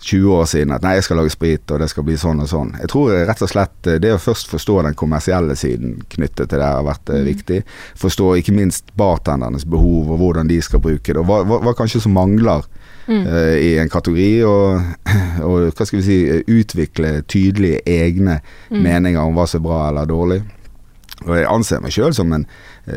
20 0.00 0.32
år 0.32 0.46
siden 0.48 0.72
at 0.72 0.82
nei, 0.82 0.94
jeg 0.96 1.04
skal 1.04 1.18
lage 1.20 1.32
sprit 1.34 1.70
og 1.74 1.80
det 1.82 1.88
skal 1.92 2.04
bli 2.06 2.14
sånn 2.16 2.40
og 2.40 2.48
sånn. 2.48 2.70
Jeg 2.80 2.88
tror 2.92 3.12
eh, 3.12 3.24
rett 3.28 3.42
og 3.44 3.50
slett 3.52 3.86
eh, 3.90 3.98
det 4.00 4.14
å 4.14 4.20
først 4.22 4.48
forstå 4.48 4.78
den 4.86 4.94
kommersielle 4.96 5.56
siden 5.60 5.98
knyttet 6.08 6.48
til 6.48 6.58
det 6.58 6.66
har 6.66 6.86
vært 6.86 7.10
eh, 7.12 7.20
Mm. 7.20 7.26
viktig. 7.28 7.58
Forstå 8.00 8.30
ikke 8.40 8.54
minst 8.56 8.94
bartendernes 8.96 9.66
behov 9.68 10.08
og 10.14 10.18
hvordan 10.22 10.48
de 10.48 10.60
skal 10.64 10.80
bruke 10.80 11.12
det. 11.12 11.18
Og 11.20 11.26
hva, 11.28 11.42
hva, 11.44 11.60
hva 11.66 11.74
kanskje 11.76 12.00
som 12.06 12.16
mangler 12.16 12.64
Mm. 13.10 13.24
uh, 13.26 13.56
i 13.58 13.70
en 13.80 13.88
kategori, 13.90 14.44
og, 14.46 14.82
og 15.46 15.72
hva 15.74 15.86
skal 15.88 15.98
vi 15.98 16.04
si, 16.04 16.18
utvikle 16.46 17.22
tydelige 17.26 17.80
egne 17.88 18.40
Mm. 18.70 18.82
meninger 18.84 19.20
om 19.24 19.34
hva 19.34 19.46
som 19.48 19.58
er 19.60 19.64
bra 19.66 19.88
eller 19.88 20.06
dårlig. 20.06 20.42
Og 21.26 21.34
jeg 21.36 21.48
anser 21.50 21.80
meg 21.82 21.92
sjøl 21.92 22.14
som 22.14 22.30
en 22.32 22.46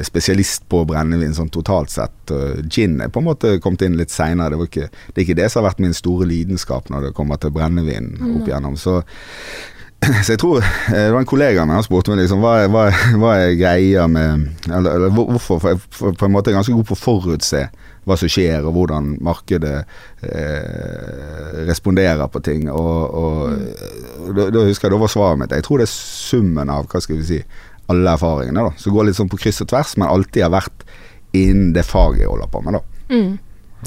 spesialist 0.06 0.68
på 0.72 0.84
brennevin 0.90 1.36
sånn 1.36 1.52
totalt 1.54 1.92
sett. 1.94 2.34
Gin 2.72 3.02
er 3.04 3.12
på 3.14 3.22
en 3.22 3.28
måte 3.28 3.58
kommet 3.64 3.84
inn 3.86 3.98
litt 4.00 4.14
seinere. 4.14 4.58
Det, 4.58 4.88
det 5.12 5.20
er 5.20 5.26
ikke 5.26 5.38
det 5.42 5.50
som 5.52 5.62
har 5.62 5.72
vært 5.72 5.84
min 5.84 5.96
store 5.98 6.28
lidenskap 6.30 6.90
når 6.94 7.10
det 7.10 7.14
kommer 7.18 7.42
til 7.42 7.54
brennevin 7.56 8.14
opp 8.34 8.48
igjennom. 8.48 8.78
Så, 8.80 9.02
så 10.26 10.34
jeg 10.34 10.42
tror 10.42 10.60
eh, 10.64 11.06
Det 11.06 11.14
var 11.14 11.22
en 11.22 11.30
kollega 11.30 11.64
av 11.64 11.70
meg 11.70 11.80
som 11.80 11.88
spurte 11.88 12.14
meg 12.14 12.24
liksom, 12.24 12.44
hva, 12.44 12.56
hva, 12.72 12.88
hva 13.22 13.34
er 13.40 13.58
greia 13.60 14.08
med 14.12 14.70
Eller, 14.70 14.98
eller 14.98 15.16
hvorfor? 15.16 15.62
For 15.62 15.72
jeg 15.72 15.82
er 15.82 16.20
på 16.20 16.28
en 16.28 16.36
måte 16.36 16.52
er 16.52 16.60
ganske 16.60 16.76
god 16.76 16.90
på 16.90 16.98
å 16.98 17.04
forutse 17.04 17.68
hva 18.04 18.18
som 18.20 18.28
skjer, 18.28 18.66
og 18.68 18.76
hvordan 18.76 19.14
markedet 19.24 19.78
eh, 20.28 21.62
responderer 21.70 22.28
på 22.28 22.42
ting. 22.44 22.66
Og, 22.68 23.14
og, 23.16 23.54
mm. 23.54 24.34
da, 24.36 24.48
da 24.52 24.66
husker 24.68 24.90
jeg 24.90 24.96
da 24.96 25.00
var 25.06 25.14
svaret 25.14 25.40
mitt 25.40 25.56
Jeg 25.56 25.64
tror 25.64 25.80
det 25.80 25.88
er 25.88 25.94
summen 25.94 26.74
av 26.74 26.90
hva 26.92 27.00
skal 27.04 27.22
vi 27.22 27.30
si 27.30 27.40
alle 27.92 28.14
erfaringene. 28.16 28.68
da 28.70 28.74
Som 28.78 28.94
går 28.96 29.10
litt 29.10 29.20
sånn 29.20 29.32
på 29.32 29.40
kryss 29.42 29.64
og 29.66 29.72
tvers, 29.74 29.98
men 29.98 30.08
alltid 30.10 30.46
har 30.46 30.54
vært 30.54 30.86
innen 31.34 31.74
det 31.76 31.86
faget 31.88 32.24
jeg 32.24 32.32
holder 32.32 32.52
på 32.54 32.62
med. 32.64 32.80
da 32.80 32.84
Mm. 33.14 33.38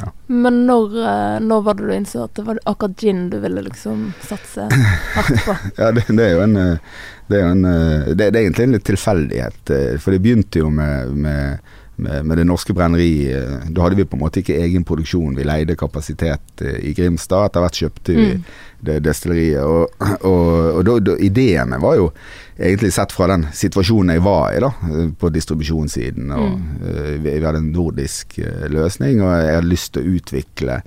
Ja. 0.00 0.12
Men 0.26 0.67
når, 0.67 0.97
eh, 1.09 1.41
når 1.41 1.62
var 1.62 1.75
det 1.75 1.87
du 1.87 1.93
innså 1.95 2.25
at 2.26 2.35
det 2.37 2.45
var 2.45 2.59
akkurat 2.69 2.97
gin 3.00 3.31
du 3.31 3.38
ville 3.41 3.62
liksom 3.65 4.11
satse 4.21 4.69
hardt 5.15 5.45
på? 5.47 5.57
Ja, 5.81 5.91
det, 5.97 6.05
det 6.09 6.26
er 6.26 6.35
jo 6.35 6.43
en 6.45 6.57
eh, 6.61 6.99
Det 7.26 7.38
er 7.38 7.47
jo 7.47 7.55
en 7.55 7.65
eh, 7.65 8.11
det, 8.12 8.29
det 8.29 8.41
er 8.41 8.43
egentlig 8.43 8.67
en 8.67 8.76
litt 8.76 8.87
tilfeldighet. 8.87 9.73
For 10.03 10.15
det 10.15 10.21
begynte 10.23 10.61
jo 10.61 10.69
med, 10.71 11.17
med, 11.17 11.73
med, 11.97 12.26
med 12.26 12.38
det 12.38 12.45
norske 12.47 12.75
brenneriet. 12.76 13.69
Da 13.73 13.83
hadde 13.87 13.97
vi 13.97 14.05
på 14.05 14.17
en 14.19 14.23
måte 14.25 14.43
ikke 14.43 14.57
egen 14.61 14.85
produksjon. 14.85 15.37
Vi 15.38 15.45
leide 15.49 15.76
kapasitet 15.81 16.62
eh, 16.65 16.79
i 16.91 16.93
Grimstad. 16.97 17.47
Etter 17.50 17.65
hvert 17.65 17.81
kjøpte 17.83 18.17
vi 18.17 18.26
Mm. 18.37 18.45
det 18.87 18.99
destilleriet. 19.07 19.62
Og, 19.65 19.91
og, 20.29 20.76
og 20.76 20.85
da, 20.85 20.99
da, 21.00 21.17
ideene 21.25 21.79
var 21.81 21.97
jo 21.97 22.11
egentlig 22.59 22.93
sett 22.93 23.12
fra 23.17 23.26
den 23.33 23.47
situasjonen 23.57 24.12
jeg 24.17 24.25
var 24.26 24.53
i, 24.57 24.61
da, 24.61 24.71
eh, 24.93 25.11
på 25.19 25.33
distribusjonssiden. 25.35 26.31
Og, 26.37 26.49
Mm. 26.57 26.65
eh, 26.87 27.12
vi, 27.25 27.38
vi 27.38 27.45
hadde 27.47 27.59
en 27.65 27.73
nordisk 27.73 28.38
eh, 28.38 28.67
løsning, 28.73 29.23
og 29.25 29.33
jeg 29.41 29.55
hadde 29.61 29.73
lyst 29.73 29.93
til 29.97 30.03
å 30.05 30.17
utvikle 30.21 30.81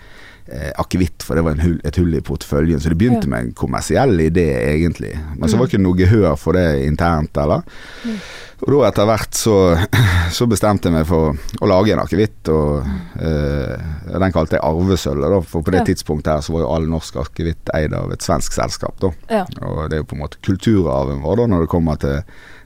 eh, 0.50 0.72
akevitt, 0.82 1.22
for 1.22 1.38
det 1.38 1.44
var 1.46 1.60
hull, 1.62 1.76
et 1.86 1.98
hull 2.02 2.14
i 2.18 2.22
porteføljen. 2.26 2.80
Så 2.82 2.90
det 2.90 2.98
begynte 2.98 3.28
Ja. 3.28 3.30
med 3.36 3.40
en 3.44 3.52
kommersiell 3.54 4.16
idé, 4.24 4.48
egentlig. 4.72 5.12
Men 5.38 5.50
så 5.50 5.58
var 5.60 5.68
det 5.68 5.74
ikke 5.76 5.84
noe 5.84 5.98
gehør 6.00 6.38
for 6.42 6.54
det 6.58 6.86
internt, 6.88 7.38
eller. 7.38 7.62
Mm. 8.06 8.16
Og 8.60 8.68
da 8.74 8.80
etter 8.90 9.08
hvert 9.08 9.38
så, 9.40 9.54
så 10.38 10.48
bestemte 10.52 10.90
jeg 10.90 10.96
meg 10.98 11.06
for 11.08 11.38
å 11.64 11.70
lage 11.70 11.94
en 11.96 12.02
akevitt, 12.04 12.50
og 12.52 12.84
eh, 13.22 13.86
den 14.20 14.34
kalte 14.36 14.58
jeg 14.58 14.66
arvesølvet, 14.68 15.32
da. 15.32 15.40
For 15.48 15.64
på 15.64 15.72
det 15.72 15.80
Ja. 15.84 15.88
tidspunktet 15.88 16.34
her 16.34 16.42
så 16.44 16.54
var 16.58 16.66
jo 16.66 16.74
all 16.76 16.90
norsk 16.92 17.16
akevitt 17.24 17.72
eid 17.78 17.94
av 17.96 18.12
et 18.12 18.26
svensk 18.26 18.52
selskap, 18.58 19.00
da. 19.00 19.14
Ja. 19.32 19.46
Og 19.64 19.90
det 19.90 19.96
er 20.00 20.04
jo 20.04 20.10
på 20.12 20.18
en 20.18 20.24
måte 20.26 20.42
kulturarven 20.44 21.22
vår 21.24 21.38
da 21.44 21.48
når 21.54 21.66
det 21.66 21.72
kommer 21.72 21.96
til, 22.04 22.20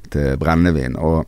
til 0.10 0.36
brennevin. 0.42 0.98
Og, 0.98 1.26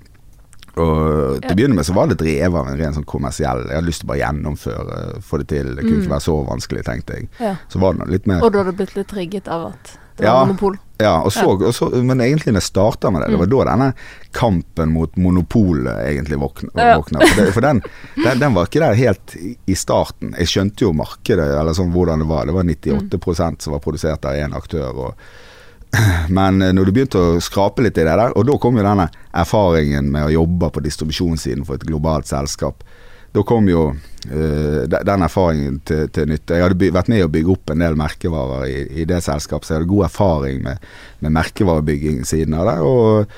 og 0.76 0.80
til 0.80 0.82
å 0.82 1.52
Ja. 1.52 1.54
begynne 1.56 1.76
med 1.78 1.86
så 1.88 1.94
var 1.96 2.08
det 2.12 2.18
drevet 2.20 2.58
av 2.60 2.68
en 2.68 2.78
ren 2.82 2.94
sånn 2.98 3.06
kommersiell 3.08 3.62
Jeg 3.70 3.76
hadde 3.78 3.88
lyst 3.88 4.02
til 4.02 4.10
å 4.10 4.12
bare 4.12 4.24
gjennomføre, 4.26 4.98
få 5.24 5.38
det 5.44 5.48
til. 5.54 5.76
Det 5.76 5.86
kunne 5.86 6.00
Mm. 6.00 6.02
ikke 6.04 6.16
være 6.18 6.26
så 6.26 6.40
vanskelig, 6.50 6.84
tenkte 6.90 7.14
jeg. 7.20 7.30
ja. 7.40 7.54
Så 7.70 7.80
var 7.80 7.94
det 7.94 8.10
litt 8.10 8.26
mer 8.28 8.42
Og 8.44 8.52
da 8.52 8.64
hadde 8.64 8.72
du 8.74 8.78
blitt 8.84 8.96
litt 8.98 9.08
trigget 9.08 9.48
av 9.48 9.68
at 9.74 9.98
det 10.18 10.26
Ja. 10.26 10.34
var 10.34 10.48
monopol. 10.48 10.80
Ja, 10.98 11.22
og 11.22 11.34
så, 11.34 11.44
og 11.44 11.74
så, 11.76 11.90
men 11.90 12.22
egentlig 12.24 12.54
når 12.54 12.62
jeg 12.62 12.70
starta 12.70 13.10
med 13.12 13.26
det, 13.26 13.34
det 13.34 13.40
var 13.42 13.50
da 13.52 13.64
denne 13.68 13.88
kampen 14.36 14.94
mot 14.96 15.18
monopolet 15.20 16.06
egentlig 16.08 16.38
våkna. 16.40 16.72
For, 16.72 17.42
det, 17.42 17.48
for 17.56 17.66
den, 17.66 17.82
den, 18.22 18.40
den 18.40 18.56
var 18.56 18.70
ikke 18.70 18.84
der 18.84 19.00
helt 19.00 19.36
i, 19.36 19.56
i 19.68 19.76
starten. 19.76 20.32
Jeg 20.40 20.54
skjønte 20.54 20.88
jo 20.88 20.94
markedet, 20.96 21.50
eller 21.60 21.76
sånn 21.76 21.92
hvordan 21.92 22.24
det 22.24 22.30
var. 22.30 22.48
Det 22.48 22.56
var 22.56 22.70
98% 22.72 23.68
som 23.68 23.76
var 23.76 23.84
produsert 23.84 24.28
av 24.30 24.40
én 24.40 24.56
aktør. 24.56 25.02
Og, 25.04 25.28
men 26.38 26.64
eh, 26.64 26.72
når 26.76 26.88
du 26.88 26.96
begynte 26.96 27.20
å 27.20 27.44
skrape 27.44 27.84
litt 27.84 28.00
i 28.00 28.08
det 28.08 28.16
der, 28.16 28.32
og 28.32 28.48
da 28.48 28.56
kom 28.64 28.80
jo 28.80 28.88
denne 28.88 29.10
erfaringen 29.36 30.08
med 30.16 30.30
å 30.30 30.36
jobbe 30.38 30.72
på 30.72 30.86
distribusjonssiden 30.86 31.68
for 31.68 31.76
et 31.76 31.88
globalt 31.90 32.32
selskap. 32.32 32.88
Da 33.36 33.44
kom 33.44 33.68
jo 33.68 33.90
uh, 33.92 34.82
den 34.88 35.26
erfaringen 35.28 35.80
til, 35.88 36.08
til 36.16 36.30
nytte. 36.32 36.56
Jeg 36.56 36.70
hadde 36.70 36.92
vært 36.96 37.12
med 37.12 37.26
å 37.26 37.32
bygge 37.32 37.56
opp 37.56 37.74
en 37.74 37.84
del 37.84 37.98
merkevarer 38.00 38.68
i, 38.72 38.82
i 39.04 39.08
det 39.10 39.22
selskapet, 39.26 39.68
så 39.68 39.76
jeg 39.76 39.82
hadde 39.82 39.92
god 39.92 40.08
erfaring 40.08 40.62
med, 40.66 40.86
med 41.26 41.36
merkevarebygging 41.36 42.24
siden 42.28 42.56
av 42.56 42.70
det. 42.72 42.78
Og 42.86 43.34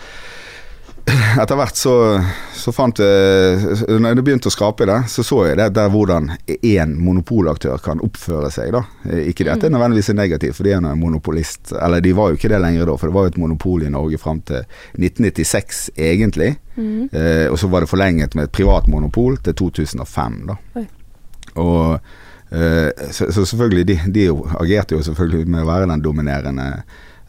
etter 1.41 1.55
hvert 1.55 1.77
så, 1.79 1.93
så 2.55 2.71
fant 2.75 2.99
jeg 2.99 3.77
Når 3.87 4.09
jeg 4.09 4.23
begynte 4.25 4.49
å 4.49 4.53
skrape 4.53 4.83
i 4.83 4.89
det, 4.89 4.97
så 5.11 5.23
så 5.23 5.39
jeg 5.47 5.59
det 5.59 5.69
der 5.77 5.91
hvordan 5.93 6.33
én 6.57 6.95
monopolaktør 6.99 7.79
kan 7.83 8.01
oppføre 8.03 8.49
seg. 8.51 8.73
da. 8.75 8.83
Ikke 9.23 9.47
det 9.47 9.53
at 9.55 9.63
det 9.63 9.71
nødvendigvis 9.71 10.11
er 10.11 10.19
negativt, 10.19 10.57
for 10.57 10.67
de 10.67 10.75
er 10.75 10.81
en 10.81 10.99
monopolist. 10.99 11.71
Eller 11.79 12.03
de 12.03 12.13
var 12.17 12.31
jo 12.31 12.39
ikke 12.39 12.51
det 12.51 12.61
lenger 12.63 12.89
da, 12.89 12.97
for 12.99 13.09
det 13.09 13.17
var 13.17 13.27
jo 13.27 13.33
et 13.33 13.41
monopol 13.41 13.87
i 13.87 13.93
Norge 13.93 14.19
fram 14.21 14.43
til 14.47 14.63
1996 14.99 15.81
egentlig. 15.95 16.53
Mm. 16.75 17.09
Eh, 17.11 17.47
og 17.51 17.57
så 17.61 17.71
var 17.71 17.83
det 17.83 17.91
forlenget 17.91 18.35
med 18.35 18.49
et 18.49 18.55
privat 18.59 18.89
monopol 18.91 19.39
til 19.45 19.55
2005. 19.63 20.39
da. 20.51 20.59
Oi. 20.81 20.87
Og 21.57 21.93
eh, 22.51 23.11
så, 23.11 23.31
så 23.31 23.45
selvfølgelig, 23.45 23.87
de, 23.87 23.99
de 24.13 24.29
agerte 24.59 24.97
jo 24.97 25.05
selvfølgelig 25.07 25.47
med 25.47 25.63
å 25.63 25.69
være 25.71 25.91
den 25.93 26.03
dominerende 26.03 26.71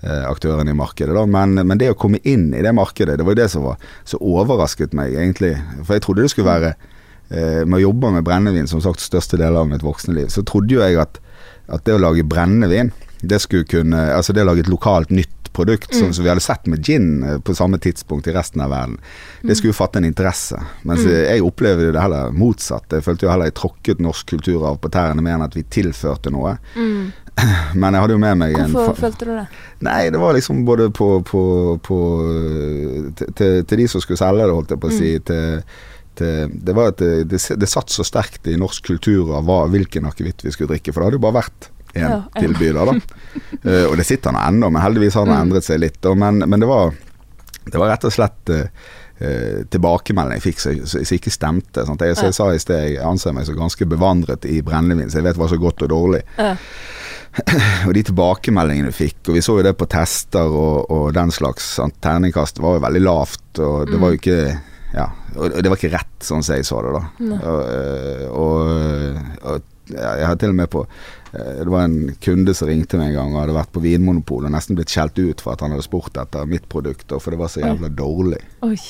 eh, 0.02 0.24
aktøren 0.28 0.68
i 0.68 0.76
markedet. 0.76 1.14
Da. 1.16 1.24
Men, 1.26 1.58
men 1.58 1.80
det 1.80 1.92
å 1.92 1.98
komme 1.98 2.20
inn 2.22 2.50
i 2.54 2.62
det 2.64 2.74
markedet, 2.76 3.18
det 3.18 3.26
var 3.26 3.36
jo 3.36 3.42
det 3.42 3.50
som 3.52 3.66
var 3.66 3.90
så 4.08 4.20
overrasket 4.20 4.96
meg, 4.96 5.16
egentlig. 5.16 5.54
For 5.82 5.96
jeg 5.96 6.06
trodde 6.06 6.26
det 6.26 6.32
skulle 6.34 6.52
være 6.52 6.74
eh, 6.74 7.64
Med 7.64 7.80
å 7.80 7.84
jobbe 7.88 8.14
med 8.18 8.26
brennevin, 8.26 8.70
som 8.70 8.82
sagt 8.84 9.04
største 9.04 9.40
deler 9.40 9.62
av 9.62 9.72
mitt 9.72 9.86
voksne 9.86 10.16
liv, 10.16 10.30
så 10.32 10.44
trodde 10.46 10.78
jo 10.78 10.84
jeg 10.84 11.00
at, 11.00 11.20
at 11.68 11.84
det 11.86 11.98
å 11.98 12.02
lage 12.02 12.26
brennevin, 12.26 12.92
det 13.18 13.40
skulle 13.42 13.66
kunne 13.66 13.98
Altså 14.14 14.30
det 14.30 14.44
å 14.44 14.46
lage 14.46 14.62
et 14.62 14.70
lokalt 14.70 15.10
nytt 15.10 15.34
produkt, 15.58 15.90
mm. 15.90 16.12
som 16.14 16.22
vi 16.22 16.30
hadde 16.30 16.44
sett 16.44 16.68
med 16.70 16.86
gin 16.86 17.24
eh, 17.26 17.40
på 17.42 17.54
samme 17.56 17.80
tidspunkt 17.82 18.28
i 18.30 18.34
resten 18.36 18.62
av 18.62 18.70
verden, 18.70 18.98
det 19.42 19.56
skulle 19.58 19.72
jo 19.72 19.78
fatte 19.80 19.98
en 19.98 20.06
interesse. 20.06 20.60
Mens 20.86 21.02
jeg 21.08 21.42
opplevde 21.42 21.90
det 21.94 22.02
heller 22.02 22.30
motsatt. 22.30 22.86
Jeg 22.94 23.02
følte 23.02 23.26
jo 23.26 23.32
heller 23.32 23.50
jeg 23.50 23.56
tråkket 23.58 24.02
norsk 24.04 24.36
kulturarv 24.36 24.78
på 24.82 24.92
tærne 24.94 25.24
mer 25.24 25.34
enn 25.38 25.48
at 25.48 25.56
vi 25.58 25.64
tilførte 25.66 26.30
noe. 26.30 26.54
Mm. 26.76 27.10
Men 27.80 27.94
jeg 27.94 28.02
hadde 28.04 28.14
jo 28.16 28.20
med 28.22 28.38
meg 28.40 28.56
Hvorfor 28.72 28.96
følte 28.98 29.28
du 29.28 29.32
det? 29.36 29.44
Nei, 29.86 30.00
det 30.14 30.18
var 30.22 30.34
liksom 30.36 30.64
både 30.66 30.88
på, 30.94 31.08
på, 31.28 31.42
på 31.84 31.98
til, 33.18 33.30
til, 33.64 33.78
de 33.78 33.86
som 33.90 34.02
skulle 34.02 34.20
selge 34.20 34.46
det, 34.48 34.54
holdt 34.56 34.74
jeg 34.74 34.82
på 34.82 34.90
å 34.90 34.96
si. 34.96 35.10
Til, 35.28 35.62
til, 36.18 36.52
det, 36.66 36.74
var 36.76 36.92
at 36.92 37.02
det, 37.02 37.12
det, 37.30 37.40
det 37.62 37.70
satt 37.70 37.92
så 37.94 38.06
sterkt 38.06 38.48
i 38.50 38.56
norsk 38.58 38.88
kultur 38.90 39.34
av 39.38 39.46
hva, 39.48 39.60
hvilken 39.70 40.08
akevitt 40.10 40.42
vi 40.46 40.54
skulle 40.54 40.72
drikke. 40.74 40.92
For 40.94 41.00
det 41.04 41.10
hadde 41.12 41.20
jo 41.20 41.26
bare 41.28 41.38
vært 41.40 41.70
én 41.94 42.04
Ja, 42.04 42.16
en. 42.34 42.42
tilbyder, 42.42 42.90
da. 42.90 42.96
uh, 43.64 43.84
og 43.90 43.94
det 44.00 44.06
sitter 44.08 44.34
nå 44.34 44.42
ennå, 44.44 44.68
men 44.74 44.82
heldigvis 44.84 45.16
har 45.18 45.28
det 45.30 45.36
Mm. 45.38 45.44
endret 45.46 45.64
seg 45.68 45.80
litt. 45.84 46.00
Og, 46.10 46.18
Men, 46.20 46.42
men 46.44 46.60
det, 46.60 46.68
var, 46.68 46.92
det 47.70 47.78
var 47.80 47.94
rett 47.94 48.04
og 48.10 48.12
slett 48.14 48.52
eh, 48.54 48.66
eh, 49.20 49.64
tilbakemelding 49.70 50.38
jeg 50.38 50.46
fikk 50.48 50.62
som 50.62 51.16
ikke 51.18 51.32
stemte. 51.34 51.84
Sant? 51.86 52.04
Jeg, 52.04 52.18
så 52.18 52.28
jeg 52.28 52.38
sa 52.38 52.50
i 52.52 52.62
sted 52.62 52.84
jeg 52.92 53.02
anser 53.04 53.34
meg 53.36 53.48
som 53.48 53.58
ganske 53.58 53.88
bevandret 53.88 54.46
i 54.48 54.60
brennevin, 54.64 55.10
så 55.10 55.20
jeg 55.20 55.28
vet 55.28 55.40
hva 55.40 55.50
som 55.50 55.58
er 55.58 55.66
godt 55.66 55.84
og 55.86 55.92
dårlig. 55.94 56.22
Ja. 56.38 56.54
Og 57.86 57.92
de 57.94 58.02
tilbakemeldingene 58.08 58.90
vi 58.90 59.06
fikk, 59.06 59.28
og 59.28 59.36
vi 59.36 59.42
så 59.44 59.58
jo 59.58 59.64
det 59.66 59.74
på 59.78 59.86
tester 59.90 60.48
og, 60.48 60.88
og 60.90 61.10
den 61.14 61.30
slags. 61.30 61.66
sant, 61.76 61.98
Terningkast 62.02 62.58
var 62.64 62.78
jo 62.78 62.84
veldig 62.86 63.02
lavt, 63.04 63.60
og 63.62 63.90
det 63.92 64.00
var 64.00 64.14
jo 64.14 64.20
ikke 64.20 64.40
Ja, 64.88 65.04
og 65.36 65.52
det 65.52 65.68
var 65.68 65.76
ikke 65.76 65.92
rett, 65.92 66.14
sånn 66.24 66.42
som 66.42 66.56
jeg 66.56 66.64
så 66.64 66.80
det, 66.82 66.94
da. 66.96 67.02
Og, 67.36 67.58
øh, 67.68 68.22
og, 68.32 69.42
og 69.52 69.92
jeg 69.92 70.26
har 70.26 70.36
til 70.40 70.52
og 70.52 70.56
med 70.58 70.70
på 70.72 70.82
øh, 70.84 71.58
Det 71.60 71.68
var 71.72 71.84
en 71.84 72.14
kunde 72.24 72.54
som 72.56 72.68
ringte 72.68 73.00
meg 73.00 73.12
en 73.12 73.18
gang 73.18 73.34
og 73.34 73.42
hadde 73.42 73.56
vært 73.56 73.74
på 73.76 73.82
Vinmonopolet 73.84 74.50
og 74.50 74.56
nesten 74.56 74.78
blitt 74.78 74.92
skjelt 74.92 75.20
ut 75.20 75.44
for 75.44 75.54
at 75.54 75.64
han 75.64 75.76
hadde 75.76 75.86
spurt 75.86 76.16
etter 76.20 76.48
mitt 76.48 76.68
produkt, 76.72 77.12
og 77.12 77.22
for 77.22 77.34
det 77.34 77.42
var 77.42 77.52
så 77.52 77.62
jævla 77.64 77.92
dårlig. 77.92 78.40
Oi. 78.66 78.80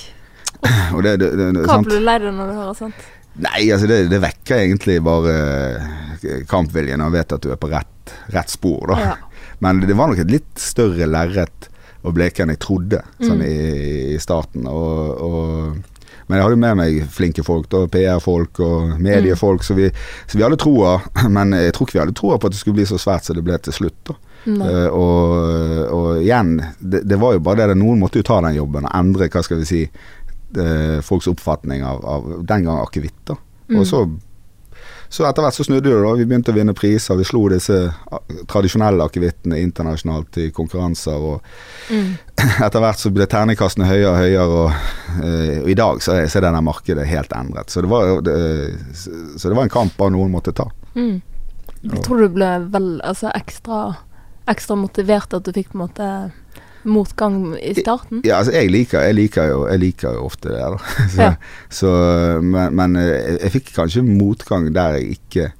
Og 0.94 1.02
det, 1.04 1.16
det, 1.22 1.30
det, 1.38 1.64
Hva 1.68 1.78
blir 1.84 2.00
du 2.00 2.04
lei 2.06 2.18
deg 2.22 2.34
når 2.34 2.50
du 2.50 2.58
hører 2.58 2.76
sånt? 2.78 3.06
Nei, 3.38 3.68
altså 3.70 3.86
det, 3.86 3.98
det 4.10 4.18
vekker 4.24 4.64
egentlig 4.64 4.96
bare 5.06 5.34
eh, 5.38 6.40
kampviljen 6.50 7.04
og 7.04 7.12
vet 7.14 7.36
at 7.36 7.44
du 7.44 7.52
er 7.54 7.60
på 7.60 7.70
rett, 7.70 8.14
rett 8.34 8.50
spor, 8.50 8.90
da. 8.90 8.98
Ja. 8.98 9.14
Men 9.62 9.82
det 9.84 9.94
var 9.98 10.10
nok 10.10 10.18
et 10.22 10.32
litt 10.32 10.58
større 10.62 11.06
lerret 11.10 11.68
å 12.06 12.12
bleke 12.14 12.42
enn 12.44 12.52
jeg 12.54 12.60
trodde 12.62 13.00
sånn 13.18 13.40
Mm. 13.40 13.46
i, 13.46 13.54
i 14.14 14.18
starten. 14.22 14.66
Og, 14.70 15.22
og, 15.22 16.04
men 16.28 16.38
jeg 16.38 16.44
hadde 16.46 16.60
med 16.62 16.76
meg 16.78 16.98
flinke 17.10 17.42
folk, 17.42 17.66
PR-folk 17.90 18.60
og 18.62 18.92
mediefolk, 19.02 19.64
så, 19.66 19.74
vi, 19.74 19.88
så 20.30 20.38
vi 20.38 20.44
hadde 20.44 20.58
troa. 20.60 20.98
Men 21.36 21.54
jeg 21.56 21.72
tror 21.74 21.88
ikke 21.88 21.96
vi 21.98 22.02
hadde 22.04 22.14
troa 22.20 22.38
på 22.38 22.46
at 22.50 22.54
det 22.54 22.60
skulle 22.60 22.78
bli 22.78 22.86
så 22.86 22.98
svært 23.02 23.26
som 23.26 23.34
det 23.38 23.42
ble 23.46 23.58
til 23.64 23.74
slutt. 23.74 23.98
da. 24.10 24.14
Eh, 24.48 24.86
og, 24.94 25.32
og 25.96 26.22
igjen, 26.22 26.54
det, 26.78 27.02
det 27.08 27.18
var 27.20 27.34
jo 27.34 27.42
bare 27.44 27.64
det 27.64 27.74
at 27.74 27.80
noen 27.80 27.98
måtte 28.04 28.20
jo 28.22 28.26
ta 28.28 28.38
den 28.46 28.54
jobben 28.60 28.86
og 28.86 28.94
endre 28.94 29.26
hva 29.32 29.42
skal 29.44 29.58
vi 29.64 29.66
si, 29.68 29.80
eh, 30.56 31.00
folks 31.04 31.28
oppfatning 31.30 31.84
av, 31.84 32.04
av 32.04 32.32
den 32.46 32.64
gang 32.64 32.80
akevitt. 32.82 33.20
da. 33.24 33.36
Mm. 33.68 33.80
Og 33.80 33.86
så, 33.86 34.00
så 35.08 35.26
etter 35.28 35.44
hvert 35.44 35.56
så 35.56 35.64
snudde 35.66 35.90
det, 35.90 36.00
da. 36.04 36.12
Vi 36.16 36.26
begynte 36.28 36.52
å 36.54 36.56
vinne 36.56 36.74
priser. 36.76 37.18
Vi 37.20 37.26
slo 37.28 37.44
disse 37.52 37.76
tradisjonelle 38.48 39.04
akevittene 39.08 39.60
internasjonalt 39.60 40.40
i 40.44 40.50
konkurranser. 40.54 41.16
og 41.16 41.44
Mm. 41.88 42.16
etter 42.66 42.82
hvert 42.84 43.00
så 43.00 43.10
ble 43.12 43.26
terningkastene 43.26 43.88
høyere 43.88 44.10
og 44.10 44.18
høyere, 44.20 44.48
og, 44.62 45.22
eh, 45.24 45.54
og 45.62 45.70
i 45.72 45.78
dag 45.78 46.02
så 46.04 46.18
er, 46.18 46.28
så 46.28 46.40
er 46.40 46.48
denne 46.48 46.64
markedet 46.64 47.06
helt 47.08 47.32
endret. 47.32 47.70
Så 47.72 47.84
det 47.84 47.90
var, 47.92 48.20
det, 48.24 48.36
så 48.94 49.48
det 49.48 49.56
var 49.56 49.64
en 49.64 49.72
kamp 49.72 49.96
bare 49.96 50.12
noen 50.14 50.32
måtte 50.32 50.52
ta. 50.56 50.68
Mm. 50.94 51.18
Jeg 51.82 52.02
tror 52.04 52.20
du 52.24 52.28
ble 52.34 52.50
vel 52.72 52.88
altså 53.06 53.30
ekstra, 53.38 53.96
ekstra 54.50 54.76
motivert 54.80 55.34
at 55.36 55.46
du 55.46 55.52
fikk 55.54 55.70
på 55.72 55.78
en 55.78 55.84
måte 55.84 56.08
motgang 56.88 57.54
i 57.60 57.74
starten? 57.78 58.22
Ja, 58.26 58.38
altså 58.40 58.52
jeg 58.56 58.70
liker, 58.72 59.00
jeg 59.06 59.14
liker, 59.18 59.48
jo, 59.52 59.60
jeg 59.68 59.80
liker 59.82 60.16
jo 60.16 60.24
ofte 60.28 60.48
det, 60.54 60.58
da. 60.64 60.78
Så, 61.14 61.20
Ja. 61.22 61.30
så, 61.70 61.92
men, 62.42 62.74
men 62.78 62.96
jeg, 63.00 63.38
jeg 63.42 63.54
fikk 63.58 63.72
kanskje 63.76 64.02
motgang 64.06 64.70
der 64.74 64.98
jeg 64.98 65.18
ikke 65.20 65.50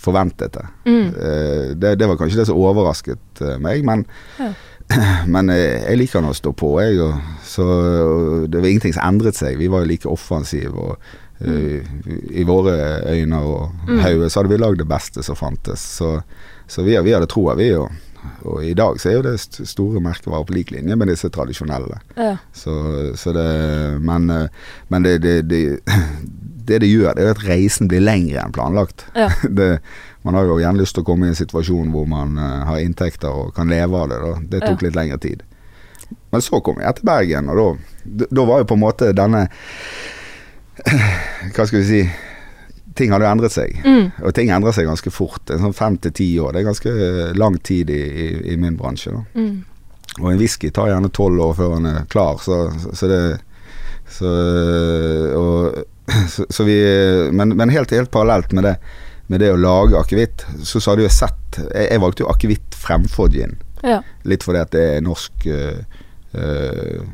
forventet 0.00 0.54
det. 0.56 0.66
Mm. 0.88 1.08
Eh, 1.12 1.64
Det, 1.76 1.94
det 2.00 2.08
var 2.08 2.16
kanskje 2.16 2.40
det 2.40 2.46
som 2.48 2.56
overrasket 2.58 3.42
eh, 3.44 3.56
meg, 3.60 3.84
men, 3.84 4.06
Ja. 4.40 4.52
men 5.34 5.50
eh, 5.54 5.84
jeg 5.90 5.98
liker 6.00 6.22
nå 6.24 6.32
å 6.32 6.38
stå 6.38 6.50
på, 6.58 6.70
jeg. 6.82 6.96
Og, 7.04 7.14
så 7.46 7.62
og 7.62 8.46
det 8.50 8.58
var 8.62 8.70
ingenting 8.72 8.94
som 8.96 9.04
endret 9.06 9.36
seg. 9.38 9.58
Vi 9.60 9.68
var 9.70 9.84
jo 9.84 9.90
like 9.92 10.08
offensive. 10.10 10.72
og 10.74 10.96
mm. 11.40 12.32
I 12.34 12.42
våre 12.48 12.74
øyne 13.12 13.38
og 13.38 13.70
Mm. 13.90 14.28
så 14.30 14.40
hadde 14.40 14.50
vi 14.50 14.58
lagd 14.58 14.78
det 14.82 14.88
beste 14.88 15.22
som 15.22 15.36
fantes. 15.36 15.80
Så, 16.00 16.20
så 16.66 16.82
vi, 16.82 16.96
vi 17.04 17.12
hadde 17.14 17.26
troa, 17.30 17.54
vi. 17.58 17.70
Og, 17.76 17.90
og 18.44 18.64
i 18.64 18.74
dag 18.76 18.98
så 19.00 19.08
er 19.10 19.14
jo 19.18 19.22
det 19.26 19.34
st- 19.40 19.64
store 19.68 20.00
merkevarer 20.04 20.44
på 20.48 20.54
lik 20.56 20.70
linje 20.74 20.96
med 20.96 21.08
disse 21.08 21.28
tradisjonelle. 21.32 22.00
Ja. 22.16 22.36
Så, 22.52 22.74
så 23.16 23.32
det 23.36 23.46
Men, 24.04 24.26
men 24.88 25.02
det, 25.06 25.18
det, 25.24 25.34
det, 25.48 25.60
det 26.70 26.80
det 26.84 26.90
gjør, 26.90 27.14
det 27.16 27.24
er 27.26 27.30
at 27.34 27.44
reisen 27.48 27.88
blir 27.90 28.00
lengre 28.04 28.42
enn 28.44 28.52
planlagt. 28.54 29.06
Ja. 29.16 29.28
Det, 29.48 29.80
man 30.22 30.34
har 30.36 30.44
jo 30.44 30.58
gjerne 30.60 30.78
lyst 30.82 30.94
til 30.94 31.02
å 31.02 31.08
komme 31.08 31.26
i 31.26 31.32
en 31.32 31.38
situasjon 31.38 31.90
hvor 31.94 32.04
man 32.06 32.36
eh, 32.38 32.58
har 32.68 32.82
inntekter 32.84 33.32
og 33.32 33.54
kan 33.56 33.70
leve 33.72 33.96
av 33.96 34.10
det. 34.12 34.18
Da. 34.22 34.34
Det 34.52 34.60
tok 34.66 34.82
Ja. 34.82 34.86
litt 34.88 34.98
lengre 35.00 35.18
tid. 35.24 35.42
Men 36.30 36.42
så 36.44 36.60
kom 36.62 36.78
jeg 36.82 36.94
til 36.98 37.06
Bergen, 37.08 37.48
og 37.50 37.78
da 38.04 38.44
var 38.46 38.60
jo 38.62 38.68
på 38.70 38.76
en 38.76 38.82
måte 38.84 39.12
denne 39.16 39.46
Hva 41.54 41.66
skal 41.66 41.80
vi 41.82 41.86
si 41.88 42.02
Ting 43.00 43.14
hadde 43.14 43.24
jo 43.24 43.32
endret 43.32 43.54
seg. 43.54 43.80
Mm. 43.80 44.10
Og 44.20 44.34
ting 44.36 44.52
endrer 44.52 44.76
seg 44.76 44.88
ganske 44.88 45.12
fort. 45.14 45.42
En 45.48 45.62
sånn 45.64 45.76
fem 45.76 45.96
til 46.04 46.12
ti 46.18 46.30
år. 46.42 46.52
Det 46.52 46.60
er 46.60 46.70
ganske 46.70 46.94
lang 47.40 47.56
tid 47.64 47.92
i, 47.94 48.00
i, 48.04 48.30
i 48.52 48.56
min 48.60 48.76
bransje. 48.76 49.14
Mm. 49.34 49.62
Og 50.18 50.26
en 50.32 50.40
whisky 50.40 50.68
tar 50.74 50.90
gjerne 50.90 51.12
tolv 51.16 51.40
år 51.46 51.54
før 51.56 51.78
den 51.78 51.88
er 51.92 52.02
klar, 52.12 52.40
så, 52.42 52.66
så 52.92 53.08
det 53.08 53.20
så, 54.10 54.30
og, 55.38 55.78
så, 56.34 56.44
så 56.50 56.66
vi 56.66 56.76
men, 57.32 57.54
men 57.56 57.70
helt, 57.70 57.94
helt 57.94 58.10
parallelt 58.10 58.52
med 58.52 58.66
det 58.66 58.74
med 59.30 59.44
det 59.44 59.52
å 59.54 59.58
lage 59.60 59.94
akevitt, 59.94 60.42
så, 60.66 60.80
så 60.82 60.90
hadde 60.90 61.04
jeg 61.04 61.14
sett 61.14 61.58
Jeg, 61.60 61.86
jeg 61.86 62.02
valgte 62.02 62.24
jo 62.24 62.30
akevitt 62.32 62.74
fremfor 62.78 63.30
gin. 63.30 63.54
Ja. 63.86 64.00
Litt 64.26 64.42
fordi 64.42 64.58
at 64.58 64.72
det 64.74 64.82
er 64.96 65.04
norsk 65.06 65.46
øh, 65.46 66.00
øh, 66.34 67.04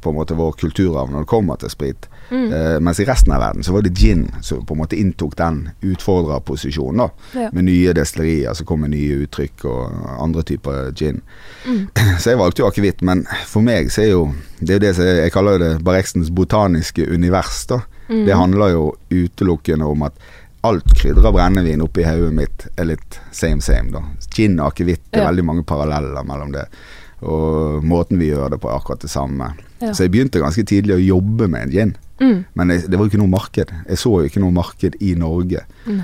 På 0.00 0.12
en 0.12 0.16
måte 0.16 0.38
vår 0.38 0.54
kulturarv 0.60 1.10
når 1.10 1.26
det 1.26 1.30
kommer 1.30 1.58
til 1.58 1.72
sprit. 1.74 2.06
Mm. 2.30 2.52
Uh, 2.52 2.78
mens 2.80 3.00
i 3.00 3.04
resten 3.08 3.32
av 3.32 3.40
verden 3.40 3.62
så 3.64 3.72
var 3.72 3.82
det 3.82 3.94
gin 3.96 4.26
som 4.44 4.64
på 4.66 4.74
en 4.74 4.80
måte 4.82 4.96
inntok 5.00 5.36
den 5.36 5.70
utfordrerposisjonen. 5.82 6.96
da 6.98 7.40
Ja. 7.40 7.48
Med 7.52 7.64
nye 7.64 7.92
destillerier 7.92 8.54
som 8.54 8.66
kom 8.66 8.80
med 8.80 8.90
nye 8.90 9.22
uttrykk 9.24 9.64
og 9.64 9.92
andre 10.20 10.42
typer 10.42 10.92
gin. 10.94 11.22
Mm. 11.66 11.88
Så 12.20 12.30
jeg 12.30 12.38
valgte 12.38 12.62
jo 12.62 12.68
akevitt, 12.68 13.02
men 13.02 13.24
for 13.46 13.62
meg 13.62 13.90
så 13.90 14.02
er 14.02 14.10
jo 14.12 14.34
Det 14.60 14.70
er 14.70 14.78
jo 14.80 14.86
det 14.86 14.94
som 14.96 15.04
jeg, 15.06 15.32
kaller 15.32 15.58
det 15.58 15.84
Barextens 15.84 16.30
botaniske 16.30 17.06
univers. 17.14 17.66
da 17.66 17.80
Mm. 18.08 18.24
Det 18.24 18.34
handler 18.34 18.68
jo 18.72 18.94
utelukkende 19.10 19.84
om 19.84 20.02
at 20.02 20.14
alt 20.64 20.84
krydder 20.96 21.26
av 21.28 21.34
brennevin 21.34 21.82
oppi 21.84 22.02
hodet 22.06 22.32
mitt 22.32 22.66
er 22.80 22.84
litt 22.88 23.18
same 23.36 23.60
same, 23.60 23.90
da. 23.92 24.00
Gin 24.32 24.58
og 24.60 24.72
akevitt, 24.72 25.02
det 25.12 25.20
er 25.20 25.24
Ja. 25.24 25.28
veldig 25.30 25.44
mange 25.44 25.62
paralleller 25.62 26.24
mellom 26.24 26.52
det. 26.52 26.64
Og 27.26 27.84
måten 27.86 28.20
vi 28.20 28.30
gjør 28.30 28.52
det 28.54 28.60
på, 28.62 28.70
er 28.70 28.78
akkurat 28.78 29.02
det 29.02 29.10
samme. 29.10 29.52
Ja. 29.80 29.92
Så 29.92 30.06
jeg 30.06 30.14
begynte 30.14 30.42
ganske 30.42 30.64
tidlig 30.66 30.96
å 30.96 31.02
jobbe 31.02 31.48
med 31.50 31.66
en 31.66 31.74
gin. 31.74 31.96
Mm. 32.20 32.38
Men 32.58 32.74
jeg, 32.74 32.86
det 32.86 32.98
var 32.98 33.06
jo 33.06 33.12
ikke 33.12 33.22
noe 33.22 33.32
marked. 33.32 33.74
Jeg 33.88 34.00
så 34.02 34.14
jo 34.20 34.30
ikke 34.30 34.42
noe 34.42 34.54
marked 34.54 34.98
i 35.02 35.14
Norge. 35.18 35.64
Mm. 35.88 36.02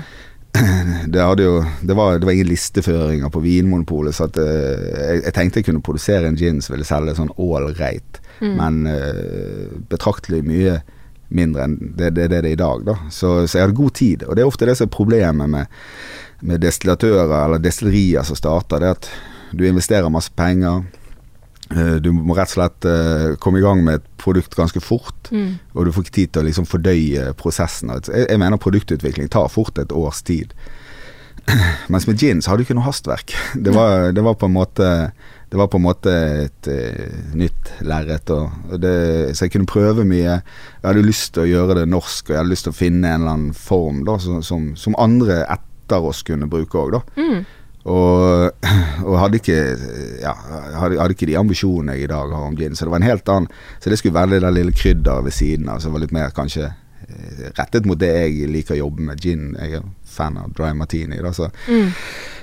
Det, 1.11 1.19
jo, 1.43 1.57
det, 1.83 1.95
var, 1.99 2.15
det 2.15 2.23
var 2.23 2.31
ingen 2.31 2.47
listeføringer 2.47 3.27
på 3.27 3.41
Vinmonopolet, 3.43 4.15
så 4.15 4.29
at, 4.29 4.37
eh, 4.39 4.85
jeg, 4.95 5.17
jeg 5.25 5.33
tenkte 5.35 5.59
jeg 5.59 5.67
kunne 5.67 5.83
produsere 5.83 6.29
en 6.29 6.37
gin 6.39 6.61
som 6.63 6.71
ville 6.71 6.87
selge 6.87 7.17
sånn 7.17 7.33
ålreit, 7.35 8.21
Mm. 8.41 8.55
men 8.59 8.87
uh, 8.91 9.69
betraktelig 9.87 10.41
mye 10.43 10.73
mindre 11.35 11.65
enn 11.65 11.77
det 11.97 12.09
det, 12.17 12.27
det, 12.33 12.41
er 12.41 12.49
i 12.49 12.59
dag. 12.59 12.83
Da. 12.85 12.97
Så, 13.07 13.47
så 13.47 13.57
jeg 13.57 13.67
hadde 13.67 13.77
god 13.77 13.95
tid. 13.95 14.25
Og 14.27 14.35
det 14.35 14.43
er 14.43 14.49
ofte 14.49 14.67
det 14.67 14.75
som 14.77 14.89
er 14.89 14.95
problemet 14.95 15.51
med, 15.51 15.71
med 16.45 16.61
destillatører 16.63 17.31
eller 17.45 17.63
destillerier 17.63 18.27
som 18.27 18.37
starter, 18.37 18.83
det 18.83 18.91
at 18.97 19.09
du 19.55 19.65
investerer 19.67 20.11
masse 20.11 20.33
penger. 20.35 20.83
Eh, 21.71 21.95
Du 22.03 22.11
må 22.13 22.35
rett 22.37 22.51
og 22.51 22.57
slett 22.57 22.87
eh, 22.89 23.35
komme 23.41 23.61
i 23.61 23.65
gang 23.65 23.83
med 23.85 24.01
et 24.01 24.07
produkt 24.21 24.55
ganske 24.57 24.81
fort. 24.83 25.31
Mm. 25.31 25.57
Og 25.73 25.85
du 25.85 25.93
får 25.95 26.07
ikke 26.07 26.17
tid 26.19 26.33
til 26.33 26.43
å 26.43 26.47
liksom 26.49 26.69
fordøye 26.69 27.29
prosessen. 27.39 27.93
Jeg, 27.95 28.27
jeg 28.29 28.41
mener 28.41 28.61
produktutvikling 28.61 29.31
tar 29.33 29.51
fort 29.53 29.79
et 29.81 29.95
års 29.95 30.23
tid. 30.25 30.53
Mens 31.93 32.07
med 32.09 32.19
gin 32.21 32.41
så 32.41 32.51
hadde 32.51 32.63
du 32.63 32.67
ikke 32.67 32.77
noe 32.77 32.87
hastverk. 32.87 33.35
Det 33.65 33.73
var, 33.75 34.11
det 34.15 34.23
var 34.25 34.37
på 34.39 34.49
en 34.49 34.55
måte 34.55 34.87
Det 35.51 35.59
var 35.59 35.69
på 35.69 35.77
en 35.77 35.85
måte 35.85 36.13
et 36.45 36.67
eh, 36.67 37.19
nytt 37.37 37.75
lerret. 37.85 38.27
Så 38.27 39.45
jeg 39.45 39.53
kunne 39.53 39.69
prøve 39.69 40.03
mye. 40.07 40.39
Jeg 40.41 40.87
hadde 40.87 41.05
lyst 41.05 41.35
til 41.35 41.45
å 41.45 41.51
gjøre 41.51 41.77
det 41.79 41.85
norsk, 41.91 42.27
og 42.27 42.33
jeg 42.33 42.41
hadde 42.41 42.51
lyst 42.51 42.67
til 42.67 42.73
å 42.73 42.79
finne 42.79 43.11
en 43.11 43.21
eller 43.21 43.35
annen 43.37 43.53
form 43.55 44.01
da, 44.07 44.17
som, 44.19 44.41
som, 44.43 44.71
som 44.79 44.97
andre 44.99 45.43
etter 45.45 46.09
oss 46.09 46.23
kunne 46.25 46.49
bruke 46.49 46.81
òg. 46.81 46.97
Mm. 47.15 47.45
Og, 47.85 48.49
og 49.07 49.17
hadde 49.21 49.39
ikke 49.41 49.57
ja, 50.21 50.33
hadde, 50.79 50.97
hadde 50.97 51.13
ikke 51.13 51.29
de 51.29 51.37
ambisjonene 51.37 51.97
jeg 51.97 52.07
i 52.07 52.11
dag 52.11 52.33
har 52.33 52.47
om 52.47 52.57
gin. 52.57 52.77
Så 52.77 52.87
det 52.87 52.93
var 52.95 53.03
en 53.03 53.09
helt 53.09 53.29
annen 53.29 53.51
Så 53.79 53.93
det 53.93 53.99
skulle 54.01 54.17
være 54.17 54.35
det 54.35 54.41
der 54.45 54.55
lille 54.55 54.73
krydderet 54.75 55.27
ved 55.27 55.35
siden 55.37 55.69
av, 55.69 55.83
som 55.83 55.93
var 55.93 56.03
litt 56.03 56.15
mer 56.15 56.33
kanskje 56.35 56.67
eh, 56.71 57.45
rettet 57.57 57.85
mot 57.85 57.99
det 58.01 58.11
jeg 58.13 58.49
liker 58.51 58.77
å 58.77 58.81
jobbe 58.85 59.09
med. 59.11 59.21
Gin. 59.21 59.53
Jeg 59.59 59.81
er 59.81 59.89
fan 60.15 60.39
av 60.41 60.53
dry 60.57 60.73
martini. 60.77 61.21
Da, 61.21 61.33
så. 61.35 61.51
Mm. 61.69 61.91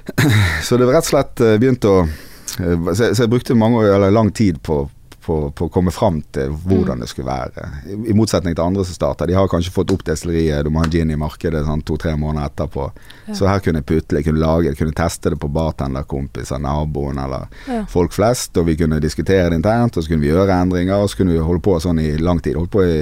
så 0.66 0.78
det 0.78 0.87
var 0.87 1.00
rett 1.00 1.09
og 1.09 1.14
slett 1.14 1.44
eh, 1.44 1.59
begynt 1.62 1.90
å 1.90 2.00
eh, 2.07 2.90
Så, 2.92 3.12
så 3.12 3.24
jeg 3.24 3.33
brukte 3.35 3.59
mange, 3.59 3.85
eller 3.90 4.14
lang 4.14 4.31
tid 4.35 4.62
på 4.62 4.85
på, 5.22 5.37
på 5.54 5.66
å 5.68 5.70
komme 5.72 5.92
fram 5.94 6.18
til 6.35 6.50
hvordan 6.66 7.00
det 7.02 7.08
skulle 7.11 7.30
være. 7.30 7.66
I, 7.87 7.96
I 8.11 8.16
motsetning 8.18 8.56
til 8.58 8.64
andre 8.64 8.85
som 8.85 8.96
starter. 8.96 9.30
De 9.30 9.37
har 9.38 9.48
kanskje 9.50 9.72
fått 9.74 9.92
opp 9.94 10.02
destilleriet, 10.08 10.64
du 10.66 10.70
må 10.74 10.82
ha 10.82 10.88
gin 10.90 11.11
i 11.14 11.18
markedet 11.20 11.62
sånn 11.66 11.85
to-tre 11.87 12.16
måneder 12.18 12.50
etterpå. 12.50 12.88
Ja. 13.28 13.37
Så 13.38 13.46
her 13.50 13.62
kunne 13.62 13.82
jeg 13.82 13.88
putle, 13.92 14.18
jeg 14.20 14.26
kunne 14.28 14.42
lage, 14.42 14.68
jeg 14.72 14.80
kunne 14.80 14.96
teste 14.98 15.30
det 15.35 15.38
på 15.42 15.50
bartenderkompiser, 15.54 16.58
naboen 16.62 17.18
eller 17.22 17.48
Ja. 17.68 17.85
folk 17.88 18.12
flest. 18.12 18.56
Og 18.58 18.66
vi 18.66 18.76
kunne 18.76 19.00
diskutere 19.00 19.48
det 19.50 19.56
internt, 19.62 19.96
og 19.96 20.02
så 20.04 20.08
kunne 20.12 20.24
vi 20.26 20.32
gjøre 20.32 20.61
endringer, 20.62 20.96
og 21.02 21.11
så 21.11 21.16
kunne 21.22 21.32
vi 21.32 21.38
holde 21.38 21.62
på 21.62 21.78
sånn 21.80 22.00
i 22.02 22.16
lang 22.18 22.40
tid. 22.42 22.56
Holdt 22.56 22.70
på 22.74 22.82
i 22.85 22.96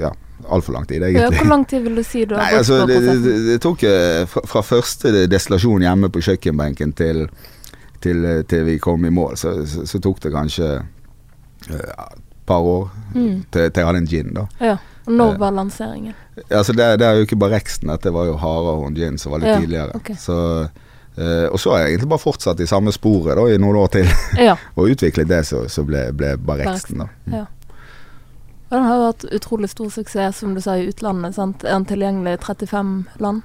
ja, 0.00 0.12
altfor 0.48 0.72
lang 0.76 0.86
tid, 0.86 1.02
Ja, 1.02 1.08
egentlig. 1.08 1.38
hvor 1.40 1.48
lang 1.48 1.64
tid 1.68 1.82
vil 1.82 1.94
du 1.96 2.02
si 2.02 2.24
du 2.24 2.34
har 2.34 2.42
Nei, 2.42 2.50
brukt 2.52 2.58
altså, 2.58 2.80
på 2.80 2.86
det, 2.86 3.00
det, 3.24 3.34
det 3.48 3.58
tok 3.64 3.82
eh, 3.88 4.26
fra, 4.26 4.40
fra 4.46 4.62
første 4.62 5.26
destillasjon 5.28 5.82
hjemme 5.84 6.08
på 6.12 6.22
kjøkkenbenken 6.24 6.92
til, 6.96 7.24
til, 8.00 8.24
eh, 8.24 8.42
til 8.48 8.64
vi 8.68 8.78
kom 8.78 9.04
i 9.04 9.10
mål, 9.10 9.36
så, 9.36 9.56
så, 9.66 9.84
så 9.88 10.00
tok 10.00 10.20
det 10.24 10.32
kanskje 10.32 10.70
et 11.70 12.22
par 12.46 12.60
år 12.64 12.90
Mm. 13.14 13.44
til, 13.50 13.70
til 13.70 13.80
jeg 13.80 13.86
hadde 13.86 13.98
en 13.98 14.06
gin, 14.06 14.34
da. 14.34 14.46
Ja. 14.60 14.76
Og 15.06 15.12
når 15.16 15.32
Eh, 15.34 15.38
var 15.40 15.50
lanseringen? 15.52 16.14
Altså, 16.50 16.72
det, 16.72 16.98
det 17.00 17.06
er 17.06 17.14
jo 17.16 17.24
ikke 17.26 17.36
bare 17.40 17.54
reksten 17.56 17.88
dette 17.88 18.12
var 18.12 18.26
jo 18.26 18.36
Harahorn 18.36 18.94
gin 18.94 19.16
som 19.18 19.32
var 19.32 19.38
litt 19.40 19.48
Ja, 19.48 19.58
tidligere. 19.60 19.94
Okay. 19.96 20.14
Så, 20.16 20.68
eh, 21.16 21.46
og 21.52 21.58
så 21.58 21.70
har 21.72 21.78
jeg 21.78 21.94
egentlig 21.94 22.08
bare 22.08 22.18
fortsatt 22.24 22.60
i 22.60 22.66
samme 22.66 22.92
sporet 22.92 23.36
da, 23.36 23.46
i 23.48 23.56
noen 23.58 23.76
år 23.76 23.88
til, 23.88 24.06
Ja. 24.48 24.56
og 24.76 24.88
utviklet 24.92 25.28
det 25.28 25.46
som 25.46 25.64
så 25.68 25.84
ble, 25.88 26.10
ble 26.12 26.36
reksten 26.60 26.98
da. 27.04 27.08
Ja. 27.32 27.44
Og 28.68 28.76
den 28.76 28.84
har 28.84 28.96
jo 29.00 29.04
hatt 29.08 29.24
utrolig 29.32 29.70
stor 29.72 29.88
suksess, 29.88 30.36
som 30.42 30.54
du 30.54 30.60
sa, 30.60 30.74
i 30.76 30.88
utlandet. 30.90 31.34
sant? 31.34 31.64
Er 31.64 31.72
den 31.78 31.86
tilgjengelig 31.88 32.34
i 32.36 32.42
35 32.44 33.06
land? 33.18 33.42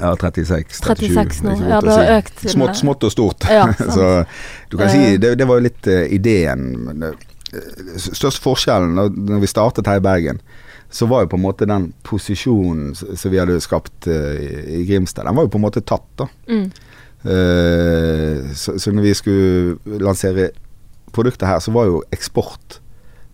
Ja, 0.00 0.16
36, 0.16 0.80
37. 0.80 1.14
36 1.14 1.42
nå. 1.42 1.54
Ja, 1.68 1.80
det 1.80 1.92
har 1.92 2.04
si. 2.04 2.14
økt 2.18 2.50
Smått, 2.50 2.78
smått 2.80 3.06
og 3.06 3.12
stort. 3.14 3.46
Ja, 3.50 3.68
så 3.96 4.24
du 4.70 4.76
kan 4.76 4.88
Eh. 4.88 4.92
si 4.92 5.16
det, 5.22 5.34
det 5.38 5.46
var 5.46 5.60
jo 5.60 5.66
litt 5.68 5.86
uh, 5.86 6.02
ideen. 6.10 7.02
Eh, 7.02 8.32
forskjellen 8.42 8.96
når, 8.98 9.38
vi 9.44 9.50
startet 9.50 9.86
her 9.86 10.02
i 10.02 10.04
Bergen, 10.04 10.40
så 10.90 11.06
var 11.10 11.24
jo 11.24 11.30
på 11.34 11.38
en 11.38 11.44
måte 11.44 11.66
den 11.66 11.92
posisjonen 12.06 12.94
som 12.94 13.30
vi 13.30 13.38
hadde 13.38 13.60
skapt 13.62 14.08
uh, 14.10 14.34
i, 14.34 14.82
Grimstad, 14.88 15.26
den 15.26 15.38
var 15.38 15.46
jo 15.46 15.54
på 15.54 15.62
en 15.62 15.66
måte 15.66 15.84
tatt, 15.86 16.10
da. 16.18 16.28
Mm. 16.50 16.66
Uh, 17.24 18.50
så, 18.52 18.74
så 18.78 18.92
når 18.92 19.06
vi 19.06 19.14
skulle 19.14 20.00
lansere 20.02 20.50
produkter 21.14 21.46
her, 21.46 21.62
så 21.62 21.72
var 21.72 21.86
jo 21.86 22.02
eksport 22.12 22.80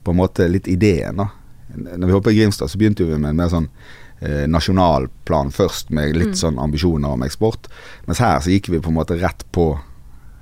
på 0.04 0.12
en 0.12 0.20
måte 0.20 0.48
litt 0.48 0.68
ideen, 0.68 1.24
da. 1.24 1.30
Når 1.70 2.06
vi 2.06 2.12
holdt 2.12 2.26
på 2.26 2.32
i 2.34 2.38
Grimstad, 2.40 2.68
så 2.68 2.78
begynte 2.78 3.06
vi 3.06 3.16
med 3.16 3.32
en 3.32 3.40
mer 3.40 3.50
sånn 3.52 3.68
eh, 4.20 4.46
nasjonal 4.46 5.08
plan 5.24 5.50
først, 5.50 5.90
med 5.90 6.16
litt 6.16 6.34
Mm. 6.34 6.40
sånn 6.42 6.58
ambisjoner 6.58 7.08
om 7.08 7.22
eksport. 7.22 7.68
Mens 8.06 8.18
her 8.18 8.38
så 8.40 8.50
gikk 8.50 8.68
vi 8.68 8.78
på 8.80 8.88
en 8.88 8.94
måte 8.98 9.16
rett 9.20 9.44
på 9.52 9.78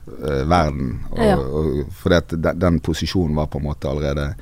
eh, 0.08 0.44
verden, 0.48 1.00
og, 1.12 1.18
Ja. 1.18 1.36
og, 1.36 1.86
fordi 1.92 2.16
at 2.16 2.28
den, 2.42 2.58
den 2.58 2.80
posisjonen 2.80 3.34
var 3.36 3.46
på 3.46 3.58
en 3.58 3.64
måte 3.68 3.88
allerede 3.88 4.34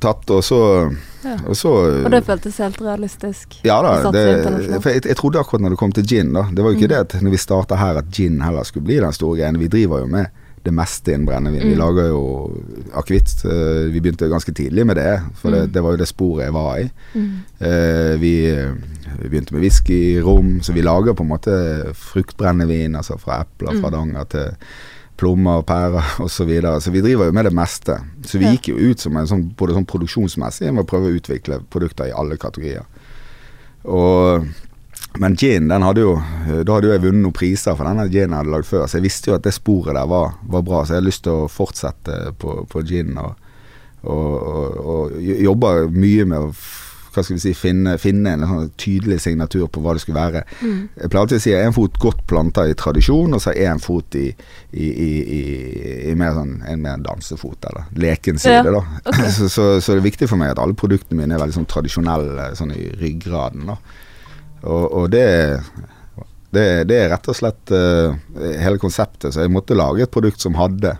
tatt, 0.00 0.28
og 0.30 0.42
så, 0.44 0.92
Ja. 1.24 1.36
og 1.48 1.56
så 1.56 1.70
Og 2.04 2.10
det 2.10 2.24
føltes 2.26 2.58
helt 2.58 2.80
realistisk? 2.80 3.60
ja 3.64 3.80
da, 3.82 4.10
det, 4.12 4.80
for 4.82 4.90
jeg, 4.90 5.04
jeg 5.06 5.16
trodde 5.16 5.38
akkurat 5.40 5.60
når 5.62 5.70
det 5.70 5.78
kom 5.78 5.92
til 5.92 6.04
gin, 6.06 6.32
da. 6.32 6.42
Det 6.52 6.62
var 6.62 6.70
jo 6.72 6.76
ikke 6.78 6.88
Mm. 6.90 6.94
det 7.06 7.14
at 7.16 7.22
når 7.22 7.30
vi 7.30 7.36
starta 7.36 7.76
her 7.76 7.96
at 7.98 8.10
gin 8.12 8.40
heller 8.42 8.62
skulle 8.64 8.84
bli 8.84 9.00
den 9.00 9.12
store 9.12 9.38
greien. 9.38 9.58
Vi 9.58 9.68
driver 9.68 10.00
jo 10.00 10.06
med 10.06 10.26
det 10.66 10.74
meste 10.74 11.14
innen 11.14 11.26
brennevin. 11.28 11.62
Vi 11.62 11.74
Mm. 11.74 11.78
lager 11.80 12.08
jo 12.10 12.20
akevitt. 12.98 13.44
eh, 13.46 13.86
Vi 13.92 14.00
begynte 14.00 14.28
ganske 14.28 14.52
tidlig 14.52 14.84
med 14.86 14.96
det, 14.96 15.20
for 15.40 15.50
det, 15.54 15.62
Mm. 15.68 15.72
det 15.72 15.82
var 15.82 15.90
jo 15.92 15.96
det 16.02 16.08
sporet 16.08 16.44
jeg 16.44 16.52
var 16.52 16.78
i. 16.78 16.90
Mm. 17.14 17.30
Eh, 17.60 18.16
vi, 18.20 18.32
vi 19.22 19.28
begynte 19.30 19.52
med 19.54 19.62
whisky, 19.62 20.20
rom, 20.20 20.60
så 20.60 20.72
vi 20.74 20.82
lager 20.82 21.14
på 21.14 21.22
en 21.22 21.30
måte 21.30 21.94
fruktbrennevin, 21.94 22.96
altså 22.96 23.18
fra 23.18 23.40
epler, 23.44 23.80
fra 23.80 23.88
Mm. 23.90 23.92
danger 23.92 24.24
til 24.28 24.54
plommer, 25.16 25.62
pærer 25.62 26.02
osv. 26.20 26.28
Så, 26.28 26.44
videre. 26.44 26.80
så 26.80 26.90
vi 26.92 27.00
driver 27.00 27.24
jo 27.26 27.32
med 27.32 27.44
det 27.44 27.52
meste. 27.54 27.96
Så 28.26 28.38
vi 28.38 28.44
gikk 28.52 28.68
jo 28.68 28.90
ut 28.90 29.00
som 29.00 29.16
en 29.16 29.26
sånn, 29.26 29.54
både 29.56 29.72
sånn 29.72 29.86
produksjonsmessig 29.86 30.72
med 30.74 30.84
å 30.84 30.88
prøve 30.88 31.08
å 31.08 31.16
utvikle 31.20 31.60
produkter 31.70 32.08
i 32.08 32.12
alle 32.12 32.36
kategorier. 32.36 32.84
Og, 33.86 34.44
men 35.22 35.36
gin, 35.38 35.68
den 35.70 35.84
hadde 35.86 36.02
jo 36.02 36.14
Da 36.66 36.76
hadde 36.76 36.88
jo 36.88 36.94
jeg 36.94 37.02
vunnet 37.04 37.24
noen 37.24 37.36
priser 37.36 37.76
for 37.76 37.88
denne 37.88 38.06
ginen 38.10 38.34
jeg 38.34 38.42
hadde 38.42 38.54
lagd 38.54 38.68
før, 38.68 38.86
så 38.86 38.98
jeg 38.98 39.06
visste 39.06 39.32
jo 39.32 39.36
at 39.38 39.46
det 39.46 39.54
sporet 39.56 39.96
der 39.96 40.08
var, 40.10 40.36
var 40.46 40.64
bra, 40.66 40.82
så 40.82 40.94
jeg 40.94 41.02
hadde 41.02 41.10
lyst 41.10 41.24
til 41.26 41.44
å 41.44 41.50
fortsette 41.50 42.18
på, 42.40 42.58
på 42.70 42.82
gin. 42.86 43.14
Og, 43.20 43.46
og, 44.06 44.34
og, 44.36 44.82
og 44.96 45.30
jobba 45.46 45.76
mye 45.92 46.26
med 46.28 46.48
å 46.48 46.50
hva 47.16 47.24
skal 47.24 47.38
vi 47.38 47.42
si, 47.46 47.52
finne, 47.56 47.96
finne 48.00 48.34
en 48.36 48.44
sånn 48.44 48.70
tydelig 48.80 49.22
signatur 49.24 49.66
på 49.72 49.80
hva 49.80 49.94
det 49.96 50.02
skulle 50.04 50.20
være. 50.20 50.42
Mm. 50.60 50.80
Jeg 51.00 51.10
pleier 51.12 51.22
alltid 51.22 51.40
å 51.40 51.44
si 51.46 51.54
en 51.56 51.76
fot 51.76 52.00
godt 52.02 52.22
planta 52.28 52.66
i 52.68 52.76
tradisjon, 52.78 53.36
og 53.36 53.42
så 53.42 53.54
en 53.56 53.80
fot 53.82 54.18
i, 54.20 54.26
i, 54.76 54.86
i, 54.86 55.10
i, 55.38 55.42
i 56.10 56.16
mer 56.18 56.36
sånn, 56.36 56.58
en 56.68 56.82
mer 56.84 57.00
dansefot, 57.06 57.70
eller 57.70 57.88
leken 58.04 58.40
side. 58.42 58.60
Ja, 58.60 58.74
da. 58.76 58.84
Okay. 59.04 59.32
Så, 59.36 59.48
så, 59.52 59.64
så 59.82 59.94
det 59.94 60.00
er 60.00 60.06
viktig 60.06 60.28
for 60.30 60.40
meg 60.40 60.52
at 60.52 60.60
alle 60.62 60.76
produktene 60.78 61.18
mine 61.18 61.34
er 61.36 61.40
veldig 61.40 61.56
sånn 61.58 61.68
tradisjonelle 61.70 62.50
sånn 62.58 62.72
i 62.76 62.86
ryggraden. 63.00 63.66
Da. 63.68 63.76
Og, 64.66 64.84
og 65.00 65.10
det, 65.12 65.24
det, 66.54 66.66
det 66.90 66.98
er 67.04 67.10
rett 67.14 67.28
og 67.30 67.36
slett 67.38 67.72
uh, 67.74 68.16
hele 68.62 68.80
konseptet. 68.82 69.32
Så 69.34 69.44
jeg 69.44 69.52
måtte 69.54 69.76
lage 69.78 70.04
et 70.06 70.12
produkt 70.14 70.42
som 70.42 70.58
hadde 70.58 70.96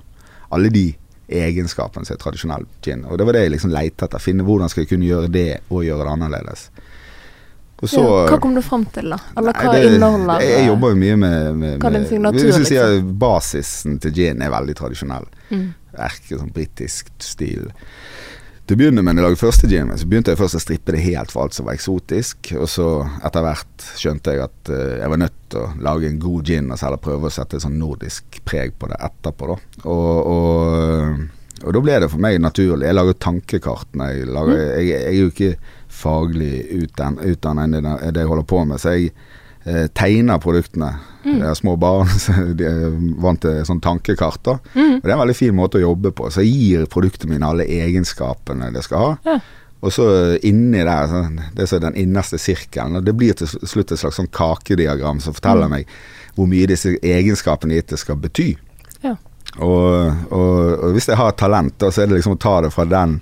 alle 0.54 0.70
de 0.72 0.88
egenskapene 1.26 2.06
som 2.06 2.14
er 2.14 2.20
tradisjonell 2.22 2.66
gin. 2.86 3.02
Og 3.10 3.18
det 3.18 3.26
var 3.26 3.34
det 3.34 3.46
jeg 3.46 3.56
liksom 3.56 3.72
lette 3.74 4.06
etter. 4.06 4.22
Finne 4.22 4.46
hvordan 4.46 4.70
skal 4.70 4.84
jeg 4.84 4.92
kunne 4.94 5.08
gjøre 5.08 5.30
det, 5.34 5.48
og 5.70 5.82
gjøre 5.86 6.06
det 6.06 6.12
annerledes. 6.12 6.68
Så 7.84 8.00
ja. 8.00 8.20
Hva 8.30 8.38
kom 8.40 8.54
du 8.56 8.62
fram 8.64 8.86
til, 8.88 9.10
da? 9.12 9.18
Eller 9.36 9.52
Nei, 9.52 9.64
hva 9.66 9.72
det- 9.74 9.88
inneholder 9.90 10.40
Jeg, 10.40 10.52
jeg 10.54 10.68
jobber 10.70 10.94
jo 10.94 10.96
mye 10.96 11.16
med, 11.20 11.48
med, 11.60 11.74
Hva 11.82 11.90
med 11.92 12.06
signatur, 12.08 12.38
Hvis 12.46 12.56
du 12.56 12.64
sier 12.70 12.86
liksom? 12.94 13.10
basisen 13.20 13.98
til 14.00 14.14
gin 14.16 14.40
er 14.42 14.54
veldig 14.54 14.76
tradisjonell. 14.78 15.26
mm. 15.50 15.66
Erke 16.06 16.36
sånn 16.36 16.52
britisk 16.52 17.08
stil. 17.24 17.70
Til 18.66 18.74
å 18.74 18.80
begynne 18.80 19.02
med, 19.04 19.14
når 19.14 19.22
jeg 19.22 19.26
lagde 19.28 19.38
første 19.38 19.68
gin, 19.70 19.90
så 19.94 20.08
begynte 20.10 20.32
jeg 20.32 20.40
først 20.40 20.58
å 20.58 20.62
strippe 20.62 20.94
det 20.94 21.04
helt 21.04 21.30
for 21.30 21.44
alt 21.44 21.54
som 21.54 21.68
var 21.68 21.76
eksotisk. 21.76 22.50
Og 22.58 22.66
så 22.70 22.88
etter 23.24 23.44
hvert 23.46 23.86
skjønte 24.00 24.34
jeg 24.34 24.42
at 24.42 24.70
uh, 24.72 24.96
jeg 24.98 25.12
var 25.12 25.20
nødt 25.22 25.38
til 25.54 25.62
å 25.62 25.68
lage 25.86 26.10
en 26.10 26.18
god 26.24 26.50
gin, 26.50 26.72
og 26.72 26.80
så 26.80 26.88
heller 26.88 27.02
prøve 27.04 27.30
å 27.30 27.36
sette 27.36 27.60
et 27.60 27.62
sånn 27.62 27.78
nordisk 27.78 28.40
preg 28.48 28.74
på 28.80 28.90
det 28.90 28.98
etterpå. 29.06 29.52
da. 29.52 29.58
Og, 29.86 30.32
og, 30.32 31.22
og 31.62 31.76
da 31.78 31.84
ble 31.86 32.00
det 32.02 32.10
for 32.10 32.26
meg 32.26 32.40
naturlig. 32.42 32.88
Jeg 32.88 32.98
lager 32.98 33.20
tankekart. 33.28 33.94
Jeg, 34.02 34.26
lager, 34.34 34.58
jeg, 34.58 34.90
jeg, 34.90 34.90
jeg 34.90 35.14
er 35.14 35.18
jo 35.20 35.30
ikke 35.30 35.52
faglig 35.96 36.52
utdannet 36.82 37.78
enn 37.78 37.90
det 38.12 38.24
jeg 38.24 38.30
holder 38.32 38.50
på 38.50 38.64
med, 38.66 38.82
så 38.82 38.96
jeg 38.96 39.12
eh, 39.12 39.34
tegner 39.98 40.38
produktene. 40.38 40.92
Mm. 41.24 41.40
Jeg 41.40 41.48
har 41.48 41.56
små 41.58 41.72
barn, 41.80 42.10
de 42.58 42.66
er 42.68 42.96
vant 43.22 43.40
til 43.42 43.60
sånn 43.66 43.82
tankekart. 43.82 44.42
da. 44.46 44.58
Mm. 44.76 44.98
Og 44.98 45.04
Det 45.04 45.10
er 45.10 45.16
en 45.16 45.22
veldig 45.24 45.38
fin 45.38 45.56
måte 45.56 45.80
å 45.80 45.86
jobbe 45.88 46.12
på. 46.14 46.30
Så 46.30 46.44
gir 46.46 46.86
produktene 46.92 47.34
mine 47.34 47.48
alle 47.50 47.66
egenskapene 47.66 48.70
det 48.74 48.84
skal 48.86 49.02
ha. 49.02 49.14
Ja. 49.26 49.38
Og 49.84 49.92
så 49.92 50.06
inni 50.46 50.80
der, 50.86 51.12
det 51.54 51.66
er 51.68 51.82
den 51.82 51.98
innerste 52.00 52.38
sirkelen. 52.40 52.96
og 52.96 53.04
Det 53.04 53.14
blir 53.14 53.36
til 53.36 53.50
slutt 53.50 53.92
et 53.92 54.00
slags 54.00 54.20
sånn 54.20 54.30
kakediagram 54.32 55.20
som 55.20 55.36
forteller 55.36 55.68
mm. 55.68 55.74
meg 55.76 55.96
hvor 56.36 56.48
mye 56.50 56.68
disse 56.68 56.96
egenskapene 57.00 57.78
gitt 57.78 57.94
skal 58.00 58.18
bety. 58.20 58.50
Ja. 59.04 59.14
Og, 59.56 60.32
og, 60.32 60.56
og, 60.82 60.90
hvis 60.96 61.08
jeg 61.08 61.16
har 61.16 61.36
talent, 61.38 61.78
da, 61.80 61.90
så 61.90 62.02
er 62.02 62.10
det 62.10 62.18
liksom 62.18 62.36
å 62.36 62.40
ta 62.40 62.58
det 62.64 62.72
fra 62.74 62.84
den 62.88 63.20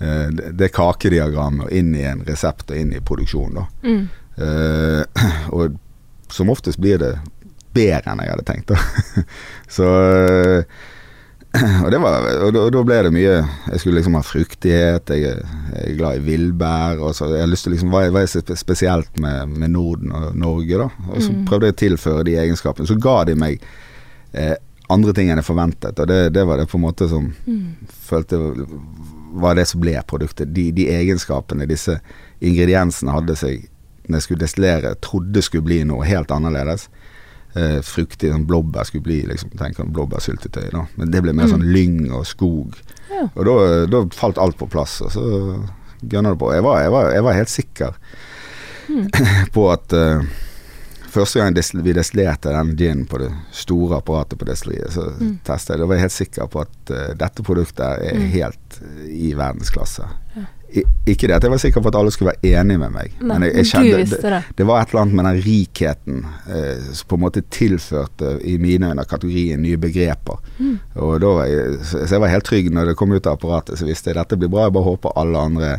eh, 0.00 0.30
det 0.56 0.70
kakediagrammet 0.76 1.66
og 1.66 1.74
inn 1.76 1.92
i 1.96 2.06
en 2.08 2.22
resept 2.28 2.72
og 2.72 2.80
inn 2.80 2.94
i 2.96 3.02
produksjon. 3.04 3.58
da. 3.58 3.66
Mm. 3.84 4.06
Uh, 4.36 5.02
og 5.56 5.78
som 6.32 6.50
oftest 6.52 6.80
blir 6.82 7.00
det 7.00 7.14
bedre 7.76 8.12
enn 8.12 8.22
jeg 8.24 8.34
hadde 8.34 8.46
tenkt. 8.48 8.74
så 9.78 9.86
uh, 9.86 10.84
og, 11.84 11.90
det 11.92 12.00
var, 12.02 12.26
og, 12.44 12.52
da, 12.52 12.62
og, 12.66 12.72
da, 12.74 12.82
ble 12.84 12.98
det 13.06 13.12
mye 13.14 13.36
Jeg 13.38 13.80
skulle 13.80 14.00
liksom 14.00 14.16
ha 14.18 14.22
fruktighet, 14.26 15.12
jeg, 15.14 15.36
jeg 15.72 15.82
er 15.84 15.96
glad 15.96 16.18
i 16.18 16.24
villbær. 16.26 17.00
Jeg 17.00 17.40
har 17.40 17.50
lyst 17.50 17.68
til 17.68 17.76
liksom, 17.76 17.94
hva 17.94 18.04
er 18.20 18.56
spesielt 18.58 19.20
med, 19.22 19.54
med, 19.56 19.72
Norden 19.72 20.12
og 20.16 20.36
Norge, 20.36 20.82
da? 20.82 20.90
Og 21.12 21.22
så 21.22 21.32
mm. 21.32 21.42
prøvde 21.48 21.70
jeg 21.70 21.76
å 21.76 21.80
tilføre 21.84 22.26
de 22.28 22.36
egenskapene. 22.42 22.88
Så 22.88 22.98
ga 23.00 23.22
de 23.28 23.36
meg 23.38 23.62
eh, 24.36 24.56
andre 24.92 25.14
ting 25.16 25.30
enn 25.30 25.40
jeg 25.40 25.48
forventet, 25.48 25.98
og 25.98 26.10
det, 26.10 26.20
det, 26.36 26.44
var 26.46 26.60
det 26.60 26.68
på 26.70 26.78
en 26.78 26.84
måte 26.84 27.08
som 27.10 27.30
mm. 27.46 27.88
følte 28.06 28.40
var 29.36 29.56
det 29.58 29.66
som 29.68 29.82
ble 29.82 29.96
produktet. 30.08 30.52
De, 30.54 30.68
de 30.76 30.88
egenskapene 30.92 31.68
disse 31.68 31.98
ingrediensene 32.44 33.14
hadde 33.14 33.36
seg 33.38 33.66
når 34.06 34.18
jeg 34.18 34.26
skulle 34.26 34.44
destillere, 34.44 34.94
trodde 35.04 35.42
skulle 35.44 35.66
bli 35.66 35.82
noe 35.88 36.06
helt 36.06 36.32
annerledes. 36.34 36.88
Eh, 37.56 37.78
fruktig 37.86 38.28
sånn 38.32 38.44
blåbær 38.48 38.84
skulle 38.84 39.06
bli 39.06 39.22
liksom, 39.30 39.54
tenk 39.56 39.78
om 39.80 39.92
blåbærsyltetøy, 39.96 40.68
da. 40.74 40.84
Men 41.00 41.12
det 41.12 41.22
ble 41.24 41.32
mer 41.32 41.48
mm. 41.48 41.52
sånn 41.54 41.68
lyng 41.72 42.00
og 42.12 42.26
skog. 42.28 42.76
Ja. 43.08 43.26
Og 43.32 43.46
da, 43.92 44.02
falt 44.12 44.40
alt 44.42 44.58
på 44.60 44.68
plass, 44.68 44.98
og 45.04 45.14
så 45.14 45.26
gønna 46.02 46.34
det 46.34 46.40
på. 46.42 46.50
Jeg 46.52 46.64
var, 46.66 46.82
jeg 46.84 46.92
var, 46.92 47.12
jeg 47.14 47.24
var 47.24 47.38
helt 47.38 47.52
sikker 47.52 47.94
mm. 48.90 49.06
på 49.56 49.70
at 49.72 49.96
uh, 49.96 50.26
Første 51.16 51.40
gang 51.40 51.54
vi 51.80 51.94
destillerte 51.96 52.50
den 52.52 52.74
ginen 52.76 53.06
på 53.08 53.16
det 53.22 53.30
store 53.56 54.02
apparatet 54.02 54.36
på 54.36 54.44
destilleriet, 54.44 54.92
så 54.92 55.06
mm. 55.16 55.30
testa 55.46 55.72
jeg. 55.72 55.80
Da 55.80 55.86
var 55.88 55.96
jeg 55.96 56.04
helt 56.04 56.12
sikker 56.12 56.50
på 56.52 56.60
at 56.60 56.92
uh, 56.92 57.14
dette 57.16 57.44
produktet 57.46 58.02
er 58.04 58.18
mm. 58.20 58.26
helt 58.34 58.76
uh, 58.82 59.06
i 59.08 59.30
verdensklasse. 59.32 60.10
Ikke 61.06 61.28
det 61.28 61.36
at 61.36 61.44
jeg 61.46 61.52
var 61.52 61.60
sikker 61.62 61.82
på 61.82 61.90
at 61.92 61.98
alle 62.00 62.10
skulle 62.14 62.32
være 62.32 62.50
enig 62.58 62.76
med 62.80 62.90
meg, 62.94 63.12
Nei, 63.20 63.36
men 63.38 63.44
jeg, 63.46 63.54
jeg 63.60 63.68
kjente, 63.70 64.18
det. 64.22 64.40
det, 64.58 64.66
var 64.66 64.82
et 64.82 64.90
eller 64.90 65.02
annet 65.04 65.18
med 65.18 65.28
den 65.28 65.38
rikheten 65.44 66.18
eh, 66.50 66.88
som 66.90 67.10
på 67.10 67.18
en 67.18 67.22
måte 67.22 67.42
tilførte 67.54 68.32
i 68.42 68.56
mine 68.62 68.90
øyne 68.90 69.04
kategorien 69.08 69.62
nye 69.62 69.78
begreper. 69.80 70.42
Mm. 70.58 70.74
Da 70.96 71.32
så 71.86 72.02
jeg 72.02 72.22
var 72.22 72.32
helt 72.32 72.48
trygg 72.48 72.72
når 72.74 72.90
det 72.90 72.96
kom 72.98 73.14
ut 73.14 73.30
av 73.30 73.38
apparatet, 73.38 73.78
så 73.78 73.86
visste 73.86 74.10
jeg 74.10 74.18
dette 74.18 74.38
blir 74.40 74.50
bra. 74.52 74.66
Jeg 74.66 74.76
bare 74.76 74.88
håper 74.90 75.16
alle 75.22 75.46
andre 75.50 75.70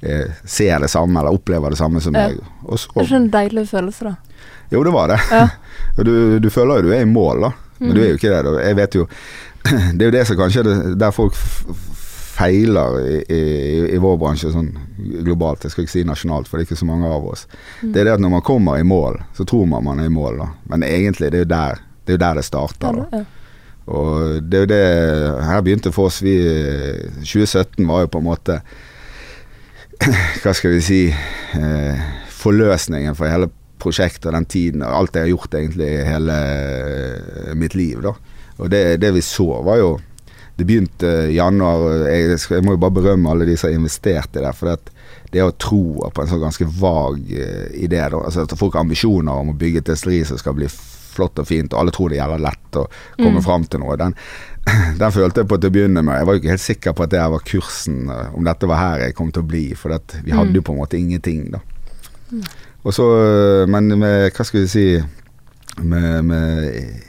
eh, 0.00 0.30
ser 0.44 0.86
det 0.86 0.92
samme 0.94 1.20
eller 1.20 1.34
opplever 1.34 1.74
det 1.74 1.80
samme 1.82 2.00
som 2.00 2.14
ja. 2.14 2.28
meg. 2.28 2.38
Og 2.62 2.78
så, 2.78 2.92
det 2.94 3.02
er 3.02 3.10
ikke 3.10 3.22
en 3.22 3.30
deilig 3.34 3.68
følelse, 3.72 4.12
da? 4.12 4.16
Jo, 4.70 4.84
det 4.84 4.94
var 4.94 5.12
det. 5.12 5.20
Ja. 5.32 5.48
du, 6.06 6.14
du, 6.38 6.50
føler 6.50 6.78
jo 6.78 6.88
du 6.88 6.94
er 6.94 7.02
i 7.02 7.10
mål, 7.10 7.48
da. 7.48 7.52
Men 7.78 7.90
mm. 7.90 7.94
du 7.94 8.02
er 8.02 8.10
jo 8.12 8.22
ikke 8.22 8.32
det. 8.32 8.42
Da. 8.46 8.56
Jeg 8.68 8.78
vet 8.78 8.98
jo 8.98 9.06
Det 9.98 10.02
er 10.02 10.08
jo 10.08 10.14
det 10.14 10.26
som 10.28 10.38
kanskje 10.38 10.62
er 10.62 10.92
der 10.98 11.14
folk 11.14 11.36
feiler 12.38 13.00
i, 13.02 13.16
i, 13.34 13.42
i, 13.94 13.98
vår 13.98 14.18
bransje 14.20 14.52
sånn 14.54 14.70
globalt, 15.26 15.64
jeg 15.64 15.74
skal 15.74 15.86
ikke 15.86 15.94
si 15.96 16.04
nasjonalt, 16.06 16.48
for 16.48 16.58
det 16.58 16.64
er 16.64 16.70
ikke 16.70 16.82
så 16.82 16.88
mange 16.88 17.10
av 17.10 17.26
oss, 17.26 17.46
mm. 17.82 17.90
det 17.94 18.02
er 18.02 18.08
det 18.08 18.14
at 18.18 18.22
når 18.22 18.36
man 18.36 18.46
kommer 18.46 18.78
i 18.78 18.86
mål, 18.86 19.18
så 19.34 19.46
tror 19.48 19.66
man 19.70 19.86
man 19.86 20.02
er 20.02 20.10
i 20.10 20.14
mål, 20.14 20.38
da. 20.42 20.48
Men 20.70 20.86
egentlig, 20.86 21.32
det 21.34 21.42
er 21.42 21.46
jo 21.46 21.50
der 21.54 21.82
det, 22.08 22.14
er 22.16 22.22
der 22.22 22.38
det 22.40 22.46
starter. 22.46 23.02
da. 23.02 23.24
Og 23.88 24.42
det 24.44 24.56
er 24.56 24.64
jo 24.64 24.68
det 24.68 25.44
Her 25.48 25.62
begynte 25.64 25.92
for 25.92 26.10
oss 26.10 26.20
vi 26.20 26.34
2017 27.24 27.86
var 27.88 28.04
jo 28.04 28.10
på 28.12 28.20
en 28.20 28.26
måte 28.26 28.58
Hva 30.42 30.52
skal 30.56 30.74
vi 30.74 30.82
si 30.84 30.98
eh, 31.08 32.02
Forløsningen 32.38 33.16
for 33.16 33.32
hele 33.32 33.48
prosjektet 33.80 34.28
og 34.28 34.36
den 34.36 34.48
tiden 34.50 34.84
og 34.84 34.92
alt 34.92 35.16
jeg 35.16 35.24
har 35.24 35.32
gjort 35.32 35.54
egentlig 35.54 35.88
hele 36.04 36.36
mitt 37.56 37.76
liv, 37.78 38.00
da. 38.02 38.12
Og 38.58 38.70
det, 38.72 38.98
det 38.98 39.12
vi 39.14 39.22
så, 39.22 39.46
var 39.62 39.78
jo 39.78 39.92
det 40.58 40.64
begynte 40.64 41.06
i 41.06 41.36
januar. 41.36 42.08
Jeg, 42.10 42.38
jeg, 42.50 42.62
må 42.66 42.74
jo 42.74 42.80
bare 42.82 42.96
berømme 42.96 43.30
alle 43.30 43.46
de 43.46 43.54
som 43.54 43.68
har 43.68 43.76
investert 43.78 44.34
i 44.34 44.42
det. 44.42 44.50
For 44.58 44.66
det, 44.66 45.04
det 45.30 45.44
å 45.44 45.52
tro 45.54 46.08
på 46.10 46.24
en 46.24 46.30
sånn 46.32 46.42
ganske 46.42 46.66
vag 46.80 47.20
uh, 47.30 47.68
idé, 47.78 48.00
da. 48.02 48.18
Altså 48.18 48.42
at 48.42 48.54
folk 48.58 48.74
har 48.74 48.82
ambisjoner 48.82 49.38
om 49.38 49.52
å 49.52 49.58
bygge 49.60 49.84
et 49.84 49.92
destilleri 49.92 50.26
som 50.26 50.40
skal 50.40 50.56
bli 50.58 50.66
flott 50.68 51.38
og 51.38 51.46
fint, 51.46 51.70
og 51.70 51.78
alle 51.78 51.94
tror 51.94 52.10
det 52.10 52.18
gjelder 52.18 52.42
lett 52.42 52.78
å 52.78 52.84
komme 52.90 53.38
mm. 53.38 53.44
fram 53.46 53.68
til 53.70 53.84
noe. 53.84 53.94
Den, 54.02 54.16
den, 54.98 55.14
følte 55.14 55.44
jeg 55.44 55.50
på 55.52 55.60
til 55.62 55.70
å 55.70 55.76
begynne 55.78 56.02
med. 56.02 56.18
Jeg 56.18 56.26
var 56.26 56.34
jo 56.34 56.42
ikke 56.42 56.54
helt 56.56 56.66
sikker 56.66 56.98
på 56.98 57.06
at 57.06 57.14
det 57.14 57.24
var 57.36 57.46
kursen, 57.54 58.00
uh, 58.10 58.24
om 58.34 58.50
dette 58.50 58.70
var 58.72 58.82
her 58.82 59.04
jeg 59.06 59.18
kom 59.20 59.30
til 59.30 59.46
å 59.46 59.50
bli. 59.54 59.66
For 59.78 59.94
vi 59.94 60.34
hadde 60.34 60.50
mm. 60.50 60.58
jo 60.58 60.64
på 60.66 60.74
en 60.74 60.82
måte 60.82 60.98
ingenting, 60.98 61.52
da. 61.54 61.62
Mm. 62.32 62.42
Og 62.82 62.98
så, 62.98 63.06
uh, 63.06 63.62
men 63.70 63.94
med, 63.94 64.32
hva 64.34 64.50
skal 64.50 64.66
vi 64.66 64.72
si 64.74 64.88
med, 65.86 66.26
med 66.26 67.06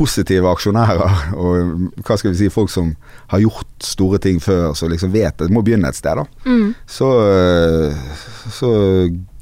positive 0.00 0.48
aksjonærer 0.48 1.34
og 1.36 2.04
hva 2.06 2.16
skal 2.16 2.32
vi 2.32 2.38
si, 2.40 2.52
folk 2.52 2.72
som 2.72 2.94
har 3.32 3.42
gjort 3.44 3.84
store 3.84 4.20
ting 4.22 4.40
før, 4.42 4.72
som 4.78 4.92
liksom 4.92 5.12
vet 5.12 5.36
det 5.40 5.52
må 5.52 5.62
begynne 5.66 5.90
et 5.90 5.98
sted, 5.98 6.16
da. 6.16 6.24
Mm. 6.48 6.70
Så, 6.88 7.10
eh, 7.28 8.22
så 8.50 8.70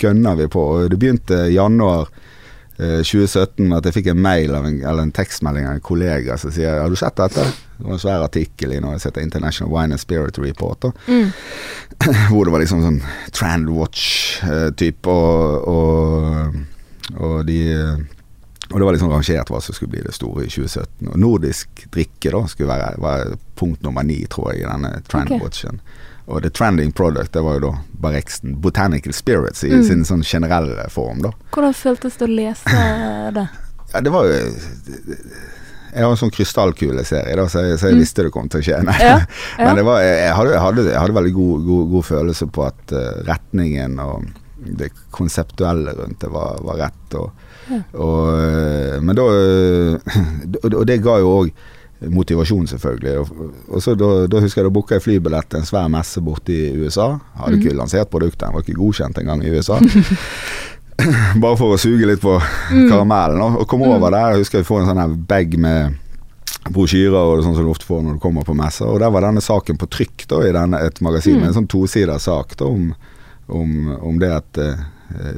gønner 0.03 0.39
vi 0.43 0.49
på. 0.51 0.65
Det 0.91 0.99
begynte 0.99 1.45
i 1.47 1.55
januar 1.57 2.11
2017 2.79 3.73
at 3.75 3.87
jeg 3.89 3.95
fikk 3.97 4.11
en 4.13 4.21
mail 4.23 4.53
en, 4.55 4.77
eller 4.87 5.03
en 5.03 5.15
tekstmelding 5.15 5.67
av 5.67 5.73
en 5.75 5.83
kollega 5.83 6.37
som 6.39 6.53
sier 6.55 6.79
Har 6.79 6.93
du 6.93 6.95
sett 6.99 7.17
dette? 7.19 7.43
Det 7.75 7.87
var 7.87 7.97
en 7.97 8.03
svær 8.03 8.27
artikkel 8.27 8.75
i 8.77 8.79
noe 8.83 8.99
som 8.99 9.11
heter 9.11 9.25
International 9.25 9.73
Wine 9.73 9.97
and 9.97 10.03
Spirit 10.03 10.39
Report. 10.39 10.87
Mm. 11.09 11.33
Hvor 12.31 12.47
det 12.47 12.55
var 12.55 12.63
liksom 12.63 12.85
sånn 12.85 13.01
Trendwatch-type, 13.35 15.11
eh, 15.11 15.17
og, 15.17 15.67
og, 15.75 17.19
og 17.19 17.43
de 17.51 17.59
og 18.71 18.81
det 18.81 18.85
var 18.85 18.97
liksom 18.97 19.13
rangert 19.13 19.51
hva 19.53 19.61
som 19.65 19.77
skulle 19.77 19.95
bli 19.95 20.03
det 20.05 20.13
store 20.17 20.45
i 20.45 20.51
2017. 20.53 21.09
Og 21.09 21.19
nordisk 21.21 21.87
drikke 21.95 22.33
da 22.35 22.43
skulle 22.51 22.69
være, 22.69 23.01
være 23.01 23.39
punkt 23.57 23.85
nummer 23.87 24.05
ni, 24.05 24.21
tror 24.29 24.53
jeg, 24.53 24.65
i 24.65 24.69
denne 24.69 24.91
trendwatchen. 25.09 25.81
Okay. 25.81 26.05
Og 26.29 26.43
the 26.45 26.51
trending 26.53 26.93
product, 26.93 27.33
det 27.33 27.41
var 27.41 27.57
jo 27.57 27.63
da 27.65 27.71
Barexten 28.05 28.59
Botanical 28.61 29.15
Spirits 29.17 29.65
i 29.65 29.73
mm. 29.73 29.85
sin 29.89 30.05
sånn 30.05 30.25
generelle 30.27 30.85
form, 30.93 31.23
da. 31.25 31.33
Hvordan 31.55 31.73
føltes 31.77 32.21
det 32.21 32.29
å 32.29 32.35
lese 32.35 32.83
det? 33.39 33.47
ja, 33.95 34.03
det 34.05 34.13
var 34.13 34.29
jo 34.29 34.43
jeg 35.89 36.05
har 36.05 36.13
en 36.13 36.21
sånn 36.21 36.33
krystallkuleserie, 36.35 37.37
da, 37.39 37.47
så 37.49 37.63
jeg, 37.65 37.79
så 37.81 37.89
jeg 37.89 37.97
mm. 37.97 38.03
visste 38.03 38.27
det 38.27 38.33
kom 38.35 38.51
til 38.53 38.61
å 38.61 38.67
skje. 38.67 38.81
Ja, 39.01 39.15
ja. 39.59 39.71
Men 39.71 39.81
var, 39.89 40.03
jeg, 40.05 40.35
hadde, 40.37 40.53
jeg, 40.53 40.63
hadde, 40.67 40.85
jeg, 40.91 40.99
hadde, 41.01 41.17
veldig 41.17 41.35
god, 41.39 41.65
god, 41.71 41.89
god 41.95 42.07
følelse 42.11 42.49
på 42.53 42.67
at 42.67 42.95
uh, 42.95 43.07
retningen 43.29 43.97
og 44.05 44.29
det 44.59 44.91
konseptuelle 45.15 45.95
rundt 45.97 46.21
det 46.21 46.31
var, 46.35 46.61
var 46.67 46.83
rett. 46.83 47.17
Og, 47.17 47.48
og, 47.93 48.23
eh, 48.39 49.01
men 49.05 49.19
da 49.19 49.27
Og 50.79 50.87
det 50.89 51.03
ga 51.05 51.19
jo 51.23 51.35
òg 51.43 51.53
motivasjon, 52.07 52.67
selvfølgelig. 52.71 53.19
Og, 53.69 53.83
så 53.83 53.95
da, 53.99 54.11
da, 54.31 54.41
husker 54.43 54.63
jeg 54.63 54.69
da 54.69 54.75
booka 54.75 54.97
jeg 54.97 55.05
flybillett 55.05 55.49
til 55.51 55.63
en 55.63 55.67
svær 55.67 55.89
messe 55.91 56.23
borte 56.23 56.55
i 56.55 56.73
USA. 56.79 57.11
Hadde 57.41 57.59
ikke 57.59 57.73
mm. 57.73 57.79
lansert 57.81 58.11
produktet, 58.13 58.45
den 58.47 58.55
var 58.55 58.63
ikke 58.63 58.79
godkjent 58.79 59.19
engang 59.23 59.43
i 59.43 59.51
USA. 59.51 59.81
Bare 61.43 61.57
for 61.59 61.75
å 61.75 61.81
suge 61.81 62.07
litt 62.07 62.23
på 62.23 62.37
mm. 62.39 62.87
karamellen. 62.91 63.43
Og, 63.59 63.67
kom 63.71 63.83
over 63.87 64.07
mm. 64.07 64.15
der. 64.15 64.29
Jeg 64.35 64.45
husker 64.45 64.63
jeg 64.63 64.69
får 64.69 64.85
en 64.85 64.93
sånn 64.93 65.17
bag 65.31 65.59
med 65.59 65.99
brosjyrer 66.69 67.19
og 67.19 67.43
sånn 67.45 67.57
som 67.57 67.67
du 67.67 67.73
ofte 67.73 67.89
får 67.89 68.03
når 68.05 68.19
du 68.19 68.23
kommer 68.23 68.47
på 68.47 68.57
messer. 68.59 68.87
Og 68.91 69.01
der 69.03 69.13
var 69.15 69.27
denne 69.27 69.43
saken 69.45 69.81
på 69.81 69.91
trykk 69.91 70.27
da, 70.31 70.43
i 70.47 70.55
denne, 70.55 70.83
et 70.87 71.03
magasin, 71.05 71.41
mm. 71.41 71.49
en 71.49 71.59
sånn 71.59 71.71
tosiders 71.71 72.29
sak 72.29 72.55
da, 72.61 72.69
om, 72.69 72.93
om, 73.47 73.75
om, 73.97 74.19
det 74.21 74.31
at 74.35 74.63
uh, 74.63 74.87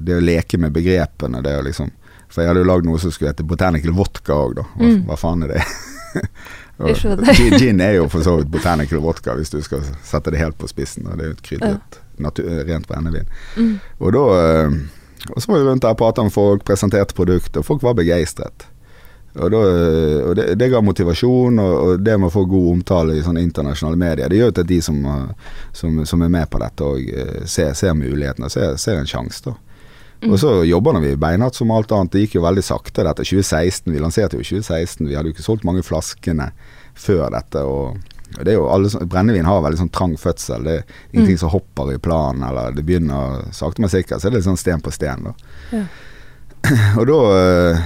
det 0.01 0.17
å 0.17 0.25
leke 0.25 0.59
med 0.61 0.75
begrepene, 0.75 1.43
det 1.45 1.57
å 1.61 1.65
liksom 1.65 1.93
for 2.31 2.45
jeg 2.45 2.51
hadde 2.51 2.63
jo 2.63 2.71
lagd 2.71 2.87
noe 2.87 3.01
som 3.03 3.13
skulle 3.15 3.33
hete 3.33 3.47
Botanical 3.47 3.95
Vodka 3.97 4.37
òg, 4.39 4.57
da. 4.61 4.67
Hva, 4.77 4.87
mm. 4.87 5.01
hva, 5.09 5.19
faen 5.19 5.47
er 5.47 5.57
det? 5.57 5.65
gin 7.61 7.83
er 7.85 7.99
jo 7.99 8.07
for 8.09 8.25
så 8.25 8.39
vidt 8.39 8.53
Botanical 8.53 9.03
Vodka, 9.05 9.35
hvis 9.37 9.53
du 9.53 9.59
skal 9.65 9.83
sette 10.07 10.33
det 10.33 10.41
helt 10.41 10.59
på 10.59 10.71
spissen. 10.71 11.09
Og 11.11 11.19
det 11.19 11.27
er 11.27 11.33
jo 11.33 11.37
et 11.37 11.45
krydret, 11.49 12.01
ja. 12.23 12.33
rent 12.71 12.89
brennevin. 12.89 13.31
Mm. 13.57 13.77
Og 13.99 14.17
da 14.17 14.25
eh, 14.41 14.81
Og 15.35 15.43
så 15.43 15.53
var 15.53 15.59
vi 15.59 15.65
rundt 15.69 15.83
der 15.85 15.93
og 15.93 15.99
prata 16.01 16.23
med 16.25 16.33
folk, 16.33 16.63
presenterte 16.65 17.15
produkter, 17.15 17.61
og 17.61 17.67
folk 17.67 17.83
var 17.85 17.99
begeistret. 17.99 18.65
Og, 19.35 19.51
da, 19.53 19.59
og 20.27 20.37
det, 20.39 20.47
det 20.59 20.71
ga 20.73 20.81
motivasjon, 20.81 21.59
og, 21.61 21.75
og 21.83 22.01
det 22.01 22.17
med 22.17 22.31
å 22.31 22.33
få 22.33 22.47
god 22.49 22.71
omtale 22.71 23.19
i 23.19 23.23
sånne 23.23 23.43
internasjonale 23.45 24.01
medier, 24.01 24.31
det 24.31 24.39
gjør 24.41 24.49
jo 24.49 24.55
at 24.55 24.71
de 24.71 24.81
som, 24.83 25.03
eh, 25.05 25.51
som, 25.77 26.01
som 26.09 26.25
er 26.25 26.33
med 26.33 26.49
på 26.51 26.63
dette 26.63 26.87
òg 26.87 27.13
ser, 27.45 27.75
ser 27.77 27.99
mulighetene, 27.99 28.49
ser, 28.51 28.79
ser 28.81 29.03
en 29.03 29.11
sjanse, 29.11 29.45
da. 29.51 29.59
Og 30.29 30.37
så 30.39 30.51
jobber 30.69 31.01
vi 31.01 31.15
beinhardt 31.17 31.55
som 31.57 31.71
alt 31.73 31.93
annet. 31.97 32.13
Det 32.13 32.27
gikk 32.27 32.35
jo 32.37 32.43
veldig 32.45 32.63
sakte 32.67 33.05
dette. 33.07 33.25
2016, 33.25 33.93
Vi 33.93 34.01
lanserte 34.03 34.37
jo 34.37 34.41
i 34.45 34.45
2016. 34.45 35.07
Vi 35.09 35.15
hadde 35.17 35.31
jo 35.31 35.35
ikke 35.35 35.47
solgt 35.47 35.65
mange 35.65 35.83
flaskene 35.83 36.51
før 36.95 37.31
dette. 37.33 37.63
og 37.65 37.97
det 38.45 38.53
er 38.53 38.59
jo 38.61 38.69
alle, 38.71 38.87
Brennevin 39.11 39.45
har 39.49 39.63
veldig 39.65 39.79
sånn 39.81 39.91
trang 39.91 40.13
fødsel. 40.21 40.63
Det 40.65 40.75
er 40.77 40.85
ingenting 41.13 41.35
Mm. 41.35 41.39
som 41.41 41.51
hopper 41.51 41.95
i 41.95 41.99
planen, 41.99 42.45
eller 42.49 42.71
det 42.73 42.85
begynner 42.87 43.51
sakte, 43.53 43.81
men 43.81 43.91
sikkert. 43.91 44.21
Så 44.21 44.27
er 44.29 44.31
det 44.31 44.37
litt 44.39 44.47
sånn 44.47 44.59
sten 44.61 44.81
på 44.81 44.93
sten, 44.93 45.25
da. 45.25 45.33
Ja. 45.73 45.85
Og 47.01 47.07
da 47.09 47.19
eh, 47.73 47.81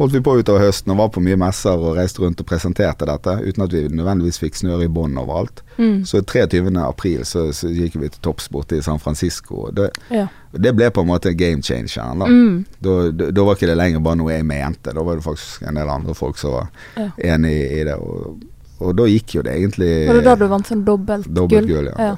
holdt 0.00 0.14
vi 0.16 0.20
på 0.24 0.32
utover 0.40 0.62
høsten 0.64 0.92
og 0.94 0.96
var 0.96 1.08
på 1.12 1.20
mye 1.20 1.36
messer 1.36 1.76
og 1.76 1.98
reiste 1.98 2.22
rundt 2.24 2.40
og 2.40 2.46
presenterte 2.48 3.04
dette, 3.08 3.34
uten 3.44 3.64
at 3.66 3.72
vi 3.76 3.82
nødvendigvis 3.92 4.38
fikk 4.40 4.56
snøre 4.56 4.86
i 4.86 4.90
bånd 4.92 5.18
overalt. 5.20 5.60
Mm. 5.76 5.98
Så 6.08 6.22
23. 6.24 6.72
april 6.80 7.24
så, 7.28 7.46
så 7.52 7.68
gikk 7.68 7.98
vi 8.00 8.08
til 8.08 8.22
topps 8.24 8.48
borte 8.52 8.78
i 8.78 8.82
San 8.86 8.98
Francisco. 9.02 9.66
Det, 9.76 9.90
Ja. 10.10 10.26
det 10.56 10.72
ble 10.78 10.88
på 10.90 11.04
en 11.04 11.10
måte 11.12 11.34
game 11.36 11.60
changeren. 11.62 12.18
da. 12.24 12.26
Mm. 12.32 12.64
Da, 12.80 12.94
da, 13.12 13.30
da 13.30 13.44
var 13.44 13.54
ikke 13.60 13.68
det 13.70 13.76
lenger 13.76 14.00
bare 14.08 14.16
noe 14.22 14.32
jeg 14.32 14.48
mente, 14.48 14.94
da 14.96 15.04
var 15.04 15.20
det 15.20 15.24
faktisk 15.28 15.62
en 15.68 15.74
del 15.82 15.88
andre 15.98 16.14
folk 16.16 16.38
som 16.40 16.56
var 16.56 16.70
Ja. 16.96 17.10
enig 17.36 17.54
i 17.80 17.84
det. 17.84 17.94
Og, 18.00 18.40
og 18.80 18.96
da 18.96 19.04
gikk 19.04 19.34
jo 19.36 19.42
det 19.44 19.52
egentlig 19.60 19.92
Var 20.08 20.14
det 20.22 20.24
da 20.24 20.34
du 20.40 20.46
vant 20.48 20.66
sånn 20.66 20.84
dobbelt 20.84 21.28
dobbelt 21.28 21.68
gull? 21.68 21.84
gull? 21.84 21.92
Ja. 21.98 22.14
Ja. 22.14 22.16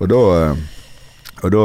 Og 0.00 0.08
da 0.10 0.56
og 1.42 1.52
da, 1.54 1.60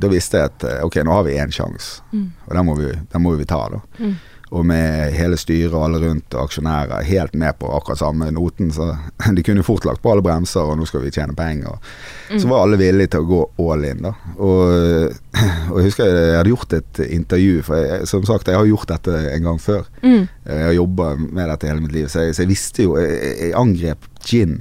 da 0.00 0.08
visste 0.08 0.38
jeg 0.40 0.48
at 0.48 0.64
eh, 0.64 0.78
ok, 0.86 0.94
nå 1.04 1.12
har 1.12 1.24
vi 1.26 1.34
én 1.36 1.50
sjanse, 1.52 1.98
Mm. 2.14 2.30
og 2.48 2.54
den 2.56 2.64
må, 2.64 2.74
vi, 2.78 2.92
den 3.12 3.20
må 3.22 3.34
vi 3.36 3.44
ta. 3.44 3.58
da. 3.68 3.80
Mm. 3.98 4.14
Og 4.52 4.66
med 4.68 5.14
hele 5.16 5.38
styret 5.40 5.72
og 5.72 5.86
alle 5.86 5.98
rundt 6.02 6.34
og 6.36 6.42
aksjonærer 6.44 7.06
helt 7.08 7.32
med 7.40 7.54
på 7.56 7.70
akkurat 7.72 8.02
samme 8.02 8.26
noten, 8.36 8.68
så 8.74 8.90
de 9.36 9.44
kunne 9.46 9.62
fort 9.64 9.86
lagt 9.88 10.02
på 10.04 10.10
alle 10.12 10.24
bremser, 10.26 10.60
og 10.68 10.76
nå 10.76 10.84
skal 10.90 11.00
vi 11.06 11.12
tjene 11.14 11.32
penger. 11.38 11.70
Og, 11.72 11.78
Så 12.36 12.44
Mm. 12.46 12.50
var 12.50 12.62
alle 12.66 12.76
villige 12.80 13.10
til 13.12 13.20
å 13.24 13.28
gå 13.28 13.38
all 13.72 13.84
in, 13.84 14.02
da. 14.04 14.12
Og, 14.36 15.12
og 15.70 15.78
jeg 15.80 15.86
husker 15.88 16.04
jeg 16.12 16.36
hadde 16.36 16.52
gjort 16.52 16.72
et 16.76 17.00
intervju, 17.08 17.62
for 17.66 17.76
jeg, 17.80 18.06
som 18.12 18.24
sagt, 18.28 18.48
jeg 18.48 18.56
har 18.60 18.68
gjort 18.68 18.88
dette 18.92 19.16
en 19.34 19.42
gang 19.48 19.58
før. 19.60 19.88
Mm. 20.02 20.28
Jeg 20.46 20.64
har 20.68 20.76
jobba 20.76 21.08
med 21.22 21.48
dette 21.48 21.68
hele 21.72 21.80
mitt 21.86 21.92
liv, 21.96 22.06
så 22.12 22.26
jeg, 22.26 22.34
så 22.36 22.44
jeg 22.44 22.52
visste 22.52 22.82
jo 22.86 22.96
Jeg, 23.00 23.34
jeg 23.40 23.54
angrep 23.56 24.04
gin 24.24 24.60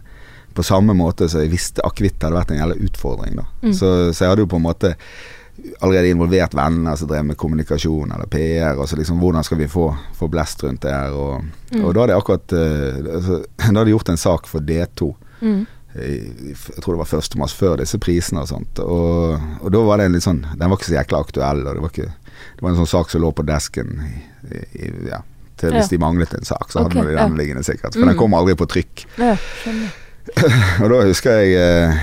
på 0.55 0.63
samme 0.67 0.91
måte 0.95 1.29
som 1.31 1.39
jeg 1.43 1.51
visste 1.53 1.83
akevitt 1.87 2.19
hadde 2.23 2.35
vært 2.35 2.51
en 2.51 2.59
jævla 2.63 2.79
utfordring. 2.87 3.35
da 3.39 3.45
Mm. 3.61 3.73
så, 3.77 3.91
så 4.11 4.23
jeg 4.25 4.29
hadde 4.33 4.43
jo 4.43 4.51
på 4.51 4.57
en 4.59 4.65
måte 4.67 4.95
allerede 5.81 6.09
involvert 6.09 6.53
venner 6.57 6.95
som 6.97 7.07
drev 7.09 7.25
med 7.25 7.37
kommunikasjon 7.37 8.11
eller 8.15 8.27
PR. 8.31 8.77
Og 8.81 8.87
så 8.89 8.95
liksom 8.99 9.19
hvordan 9.21 9.43
skal 9.43 9.57
vi 9.57 9.67
få, 9.67 9.89
få 10.17 10.27
blest 10.31 10.63
rundt 10.63 10.81
det 10.81 10.91
her. 10.93 11.11
Og, 11.13 11.43
Mm. 11.71 11.85
og 11.87 11.93
da 11.95 12.01
hadde 12.01 12.11
jeg 12.11 12.19
akkurat 12.19 12.53
eh, 12.53 13.15
altså, 13.15 13.35
Da 13.57 13.63
hadde 13.69 13.85
jeg 13.87 13.93
gjort 13.95 14.09
en 14.11 14.17
sak 14.19 14.47
for 14.51 14.59
D2. 14.59 15.05
Mm. 15.41 15.61
Jeg 15.95 16.81
tror 16.83 16.93
det 16.95 16.99
var 17.01 17.13
1. 17.19 17.35
mars 17.39 17.53
før 17.55 17.77
disse 17.79 17.97
prisene 17.99 18.41
og 18.43 18.47
sånt. 18.47 18.79
Og, 18.83 19.39
og 19.61 19.71
da 19.71 19.79
var 19.87 19.97
det 20.01 20.05
en 20.09 20.13
litt 20.17 20.23
sånn 20.25 20.41
Den 20.55 20.69
var 20.69 20.77
ikke 20.77 20.89
så 20.89 20.97
jækla 20.97 21.19
aktuell. 21.23 21.63
Og 21.67 21.75
det 21.75 21.81
var 21.85 21.93
ikke 21.93 22.09
Det 22.11 22.61
var 22.65 22.69
en 22.73 22.79
sånn 22.81 22.91
sak 22.91 23.09
som 23.11 23.21
lå 23.23 23.31
på 23.35 23.43
desken 23.47 23.91
i, 24.07 24.61
i, 24.83 24.91
ja, 25.09 25.21
til 25.57 25.71
hvis 25.75 25.87
Ja. 25.87 25.93
de 25.95 25.97
manglet 26.03 26.33
en 26.33 26.45
sak, 26.47 26.67
så 26.71 26.83
hadde 26.83 26.95
hadde 26.99 27.11
de 27.11 27.15
den 27.19 27.35
ja. 27.35 27.37
liggende 27.43 27.63
sikkert. 27.63 27.93
For 27.93 28.01
Mm. 28.03 28.07
den 28.11 28.17
kom 28.17 28.33
aldri 28.33 28.55
på 28.59 28.67
trykk. 28.71 29.05
Ja. 29.17 29.35
Og 30.81 30.89
da 30.91 30.99
husker 31.07 31.39
jeg 31.41 31.55
eh, 31.57 31.95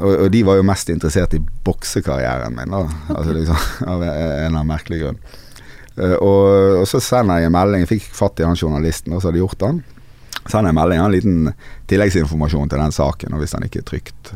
og, 0.00 0.10
og 0.10 0.28
de 0.34 0.42
var 0.46 0.58
jo 0.58 0.66
mest 0.66 0.90
interessert 0.92 1.34
i 1.36 1.40
boksekarrieren 1.64 2.54
min, 2.56 2.74
da. 2.74 2.82
Altså 3.14 3.36
liksom, 3.36 3.64
av 3.92 4.04
en 4.04 4.12
eller 4.12 4.50
annen 4.50 4.70
merkelig 4.70 5.02
grunn. 5.04 5.22
Eh, 5.96 6.16
og, 6.16 6.82
og 6.82 6.86
så 6.88 7.00
sender 7.02 7.42
jeg 7.42 7.50
en 7.50 7.56
melding. 7.56 7.84
Jeg 7.84 7.92
fikk 7.96 8.08
fatt 8.16 8.40
i 8.40 8.46
han 8.46 8.58
journalisten, 8.58 9.14
så 9.18 9.30
hadde 9.30 9.42
gjort 9.42 9.60
den. 9.62 9.82
Sender 10.42 10.70
jeg 10.70 10.74
en 10.74 10.80
melding, 10.80 11.04
en 11.04 11.14
liten 11.14 11.54
tilleggsinformasjon 11.90 12.72
til 12.72 12.82
den 12.82 12.96
saken, 12.96 13.36
og 13.36 13.42
hvis 13.42 13.56
den 13.56 13.68
ikke 13.68 13.82
er 13.82 13.88
trygt. 13.92 14.34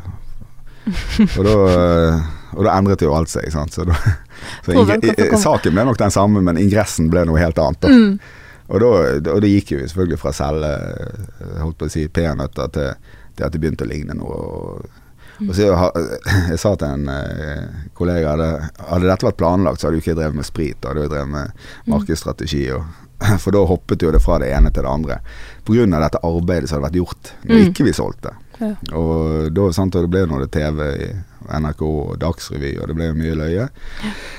Og 0.87 1.43
da, 1.43 1.55
eh, 1.67 2.25
og 2.55 2.63
da 2.63 2.77
endret 2.77 3.03
jo 3.03 3.13
alt 3.15 3.31
seg, 3.31 3.49
sant. 3.53 3.75
Så, 3.75 3.87
da, 3.87 3.97
så 4.65 4.75
som 4.77 5.41
saken 5.43 5.75
ble 5.75 5.87
nok 5.89 5.99
den 5.99 6.13
samme, 6.13 6.43
men 6.43 6.59
ingressen 6.61 7.11
ble 7.11 7.25
noe 7.27 7.41
helt 7.41 7.59
annet. 7.61 7.83
Da. 7.83 7.91
Mm. 7.91 8.45
Og 8.67 8.83
da, 8.83 8.93
og 9.31 9.41
det 9.43 9.51
gikk 9.53 9.73
jo 9.75 9.81
selvfølgelig 9.85 10.19
fra 10.19 10.33
selge 10.35 10.71
eh, 10.75 11.59
holdt 11.61 11.77
på 11.79 11.87
å 11.87 11.91
si 11.91 12.07
peanøtter 12.11 12.71
til, 12.75 13.11
til 13.37 13.47
at 13.47 13.53
det 13.53 13.61
begynte 13.63 13.87
å 13.87 13.91
ligne 13.91 14.17
noe. 14.17 14.39
Og, 14.47 15.03
og 15.45 15.51
så 15.53 15.65
jeg, 15.67 16.07
jeg 16.51 16.59
sa 16.61 16.71
til 16.79 16.87
en 16.87 17.09
eh, 17.13 17.83
kollega 17.97 18.33
hadde, 18.35 18.49
hadde 18.89 19.09
dette 19.11 19.27
vært 19.27 19.37
planlagt, 19.41 19.81
så 19.81 19.87
hadde 19.89 19.99
jo 19.99 20.05
ikke 20.05 20.13
jeg 20.15 20.21
drevet 20.21 20.39
med 20.39 20.47
sprit. 20.47 20.79
Da 20.81 20.91
hadde 20.93 21.05
jeg 21.05 21.13
drevet 21.13 21.33
med 21.35 21.67
markedsstrategi. 21.93 22.63
Og, 22.77 22.85
for 23.43 23.55
da 23.55 23.63
hoppet 23.69 24.03
jo 24.05 24.11
det 24.13 24.21
fra 24.23 24.39
det 24.41 24.51
ene 24.53 24.71
til 24.73 24.85
det 24.85 24.91
andre. 24.93 25.19
Pga. 25.67 25.85
dette 25.97 26.23
arbeidet 26.25 26.69
som 26.69 26.77
hadde 26.77 26.89
vært 26.89 26.99
gjort 27.01 27.33
når 27.43 27.55
Mm. 27.57 27.69
ikke 27.71 27.87
vi 27.87 27.93
solgte. 27.93 28.35
Ja. 28.57 28.73
Og 28.97 29.51
da 29.53 29.71
sant, 29.73 29.95
og 29.95 30.05
det 30.05 30.09
ble 30.13 30.23
jo 30.25 30.31
noe 30.33 30.47
TV 30.49 30.79
i 31.05 31.09
NRK 31.47 31.83
og 31.87 32.17
Dagsrevy, 32.21 32.73
og 32.81 32.89
det 32.89 32.95
ble 32.97 33.09
jo 33.09 33.17
mye 33.17 33.37
løye. 33.37 33.67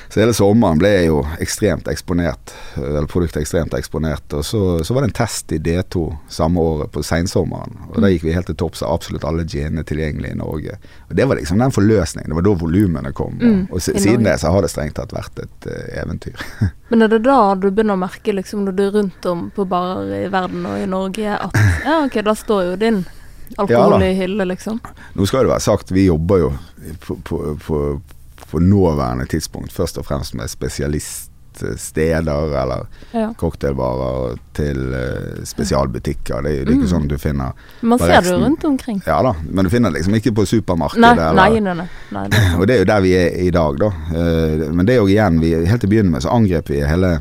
Så 0.08 0.22
hele 0.22 0.34
sommeren 0.36 0.80
ble 0.80 0.90
jeg 0.92 1.08
jo 1.10 1.20
ekstremt 1.42 1.88
eksponert, 1.90 2.54
eller 2.76 3.08
produktet 3.10 3.42
ekstremt 3.42 3.74
eksponert. 3.76 4.24
Og 4.36 4.44
så, 4.46 4.62
så 4.84 4.96
var 4.96 5.04
det 5.04 5.10
en 5.10 5.18
test 5.18 5.52
i 5.52 5.60
D2 5.62 6.04
samme 6.32 6.62
året, 6.62 6.92
på 6.92 7.02
seinsommeren. 7.04 7.76
Og 7.90 8.00
da 8.02 8.10
gikk 8.12 8.24
vi 8.28 8.34
helt 8.36 8.48
til 8.48 8.56
topps 8.58 8.82
av 8.84 8.94
absolutt 8.96 9.26
alle 9.28 9.44
genene 9.48 9.84
tilgjengelig 9.88 10.32
i 10.32 10.38
Norge. 10.40 10.78
Og 11.08 11.16
det 11.18 11.28
var 11.28 11.40
liksom 11.40 11.60
den 11.60 11.74
forløsningen. 11.74 12.32
Det 12.32 12.38
var 12.40 12.48
da 12.48 12.56
volumene 12.62 13.12
kom. 13.16 13.36
Mm, 13.40 13.60
og, 13.68 13.76
og 13.78 13.84
siden 13.84 14.24
det 14.28 14.38
så 14.40 14.52
har 14.54 14.64
det 14.64 14.72
strengt 14.72 14.96
tatt 14.98 15.14
vært 15.16 15.44
et 15.44 15.68
uh, 15.68 15.84
eventyr. 16.02 16.48
Men 16.92 17.04
er 17.04 17.12
det 17.12 17.20
da 17.26 17.38
du 17.58 17.68
begynner 17.68 17.98
å 17.98 18.00
merke, 18.00 18.32
liksom, 18.32 18.64
når 18.64 18.76
du 18.78 18.82
er 18.86 18.94
rundt 18.96 19.28
om 19.28 19.48
på 19.54 19.68
barer 19.68 20.14
i 20.22 20.32
verden 20.32 20.64
og 20.68 20.80
i 20.80 20.88
Norge, 20.88 21.36
at 21.36 21.62
ja, 21.84 22.00
ok, 22.06 22.20
da 22.24 22.36
står 22.36 22.64
jo 22.70 22.76
din 22.80 23.02
alkohol 23.56 24.02
Ja 24.02 24.08
i 24.10 24.14
hylle, 24.14 24.44
liksom? 24.44 24.80
Nå 25.14 25.26
skal 25.26 25.40
det 25.46 25.50
være 25.54 25.60
sagt, 25.64 25.90
vi 25.90 26.04
jobber 26.06 26.38
jo 26.38 26.52
på, 27.06 27.14
på, 27.24 27.56
på, 27.66 28.00
på 28.50 28.58
nåværende 28.60 29.26
tidspunkt 29.26 29.72
først 29.72 29.98
og 29.98 30.04
fremst 30.06 30.34
med 30.34 30.48
spesialiststeder 30.48 32.62
eller 32.62 32.86
Ja. 33.12 33.32
cocktailbarer 33.38 34.36
til 34.54 34.94
eh, 34.94 35.44
spesialbutikker. 35.44 36.42
Det, 36.42 36.50
er- 36.52 36.64
det 36.64 36.72
er 36.72 36.76
ikke 36.76 36.86
Mm. 36.86 36.92
sånn 36.92 37.08
du 37.08 37.18
finner 37.18 37.52
Man 37.82 37.98
ser 37.98 38.20
det 38.22 38.30
jo 38.30 38.36
rundt 38.38 38.64
omkring. 38.64 39.02
Ja 39.06 39.22
da, 39.22 39.34
men 39.50 39.64
du 39.64 39.70
finner 39.70 39.90
det 39.90 39.98
liksom 40.00 40.14
ikke 40.14 40.32
på 40.34 40.46
supermarkedet. 40.46 41.00
Nei, 41.00 41.12
eller- 41.12 41.32
nei, 41.34 41.60
nei. 41.60 41.74
nei, 41.74 41.88
nei 42.10 42.28
det. 42.28 42.38
Og 42.60 42.66
det 42.66 42.74
er 42.74 42.78
jo 42.78 42.84
der 42.84 43.00
vi 43.00 43.12
er 43.16 43.30
i 43.46 43.50
dag, 43.50 43.78
da. 43.78 43.86
Eh, 43.86 44.72
Men 44.72 44.86
det 44.86 44.94
er 44.94 44.98
jo 45.02 45.06
igjen, 45.08 45.40
vi, 45.40 45.54
helt 45.66 45.80
til 45.80 45.88
å 45.88 45.92
begynne 45.92 46.10
med 46.10 46.22
så 46.22 46.28
angrep 46.30 46.68
vi 46.70 46.80
hele, 46.80 47.18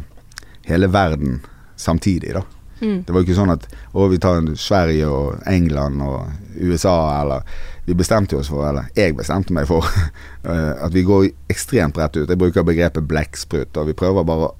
hele 0.67 0.87
verden 0.87 1.41
samtidig, 1.77 2.33
da. 2.33 2.41
Mm. 2.81 3.03
Det 3.07 3.13
var 3.13 3.21
jo 3.21 3.25
ikke 3.27 3.37
sånn 3.39 3.53
at 3.55 3.65
å, 3.93 4.07
vi 4.11 4.19
tar 4.21 4.41
Sverige 4.59 5.07
og 5.09 5.41
England 5.49 6.01
og 6.05 6.27
USA, 6.61 7.21
eller 7.21 7.41
Vi 7.87 7.93
bestemte 7.95 8.35
oss 8.35 8.49
for, 8.51 8.65
eller 8.67 8.89
jeg 8.99 9.15
bestemte 9.15 9.53
meg 9.55 9.63
for, 9.69 9.85
eh, 10.43 10.73
at 10.83 10.91
vi 10.91 11.05
går 11.07 11.29
ekstremt 11.49 11.95
rett 11.97 12.17
ut. 12.17 12.27
Jeg 12.27 12.37
bruker 12.41 12.65
begrepet 12.67 13.07
blekksprut, 13.07 13.77
og 13.79 13.87
vi 13.87 13.93
prøver 13.95 14.25
bare 14.27 14.49
å 14.49 14.55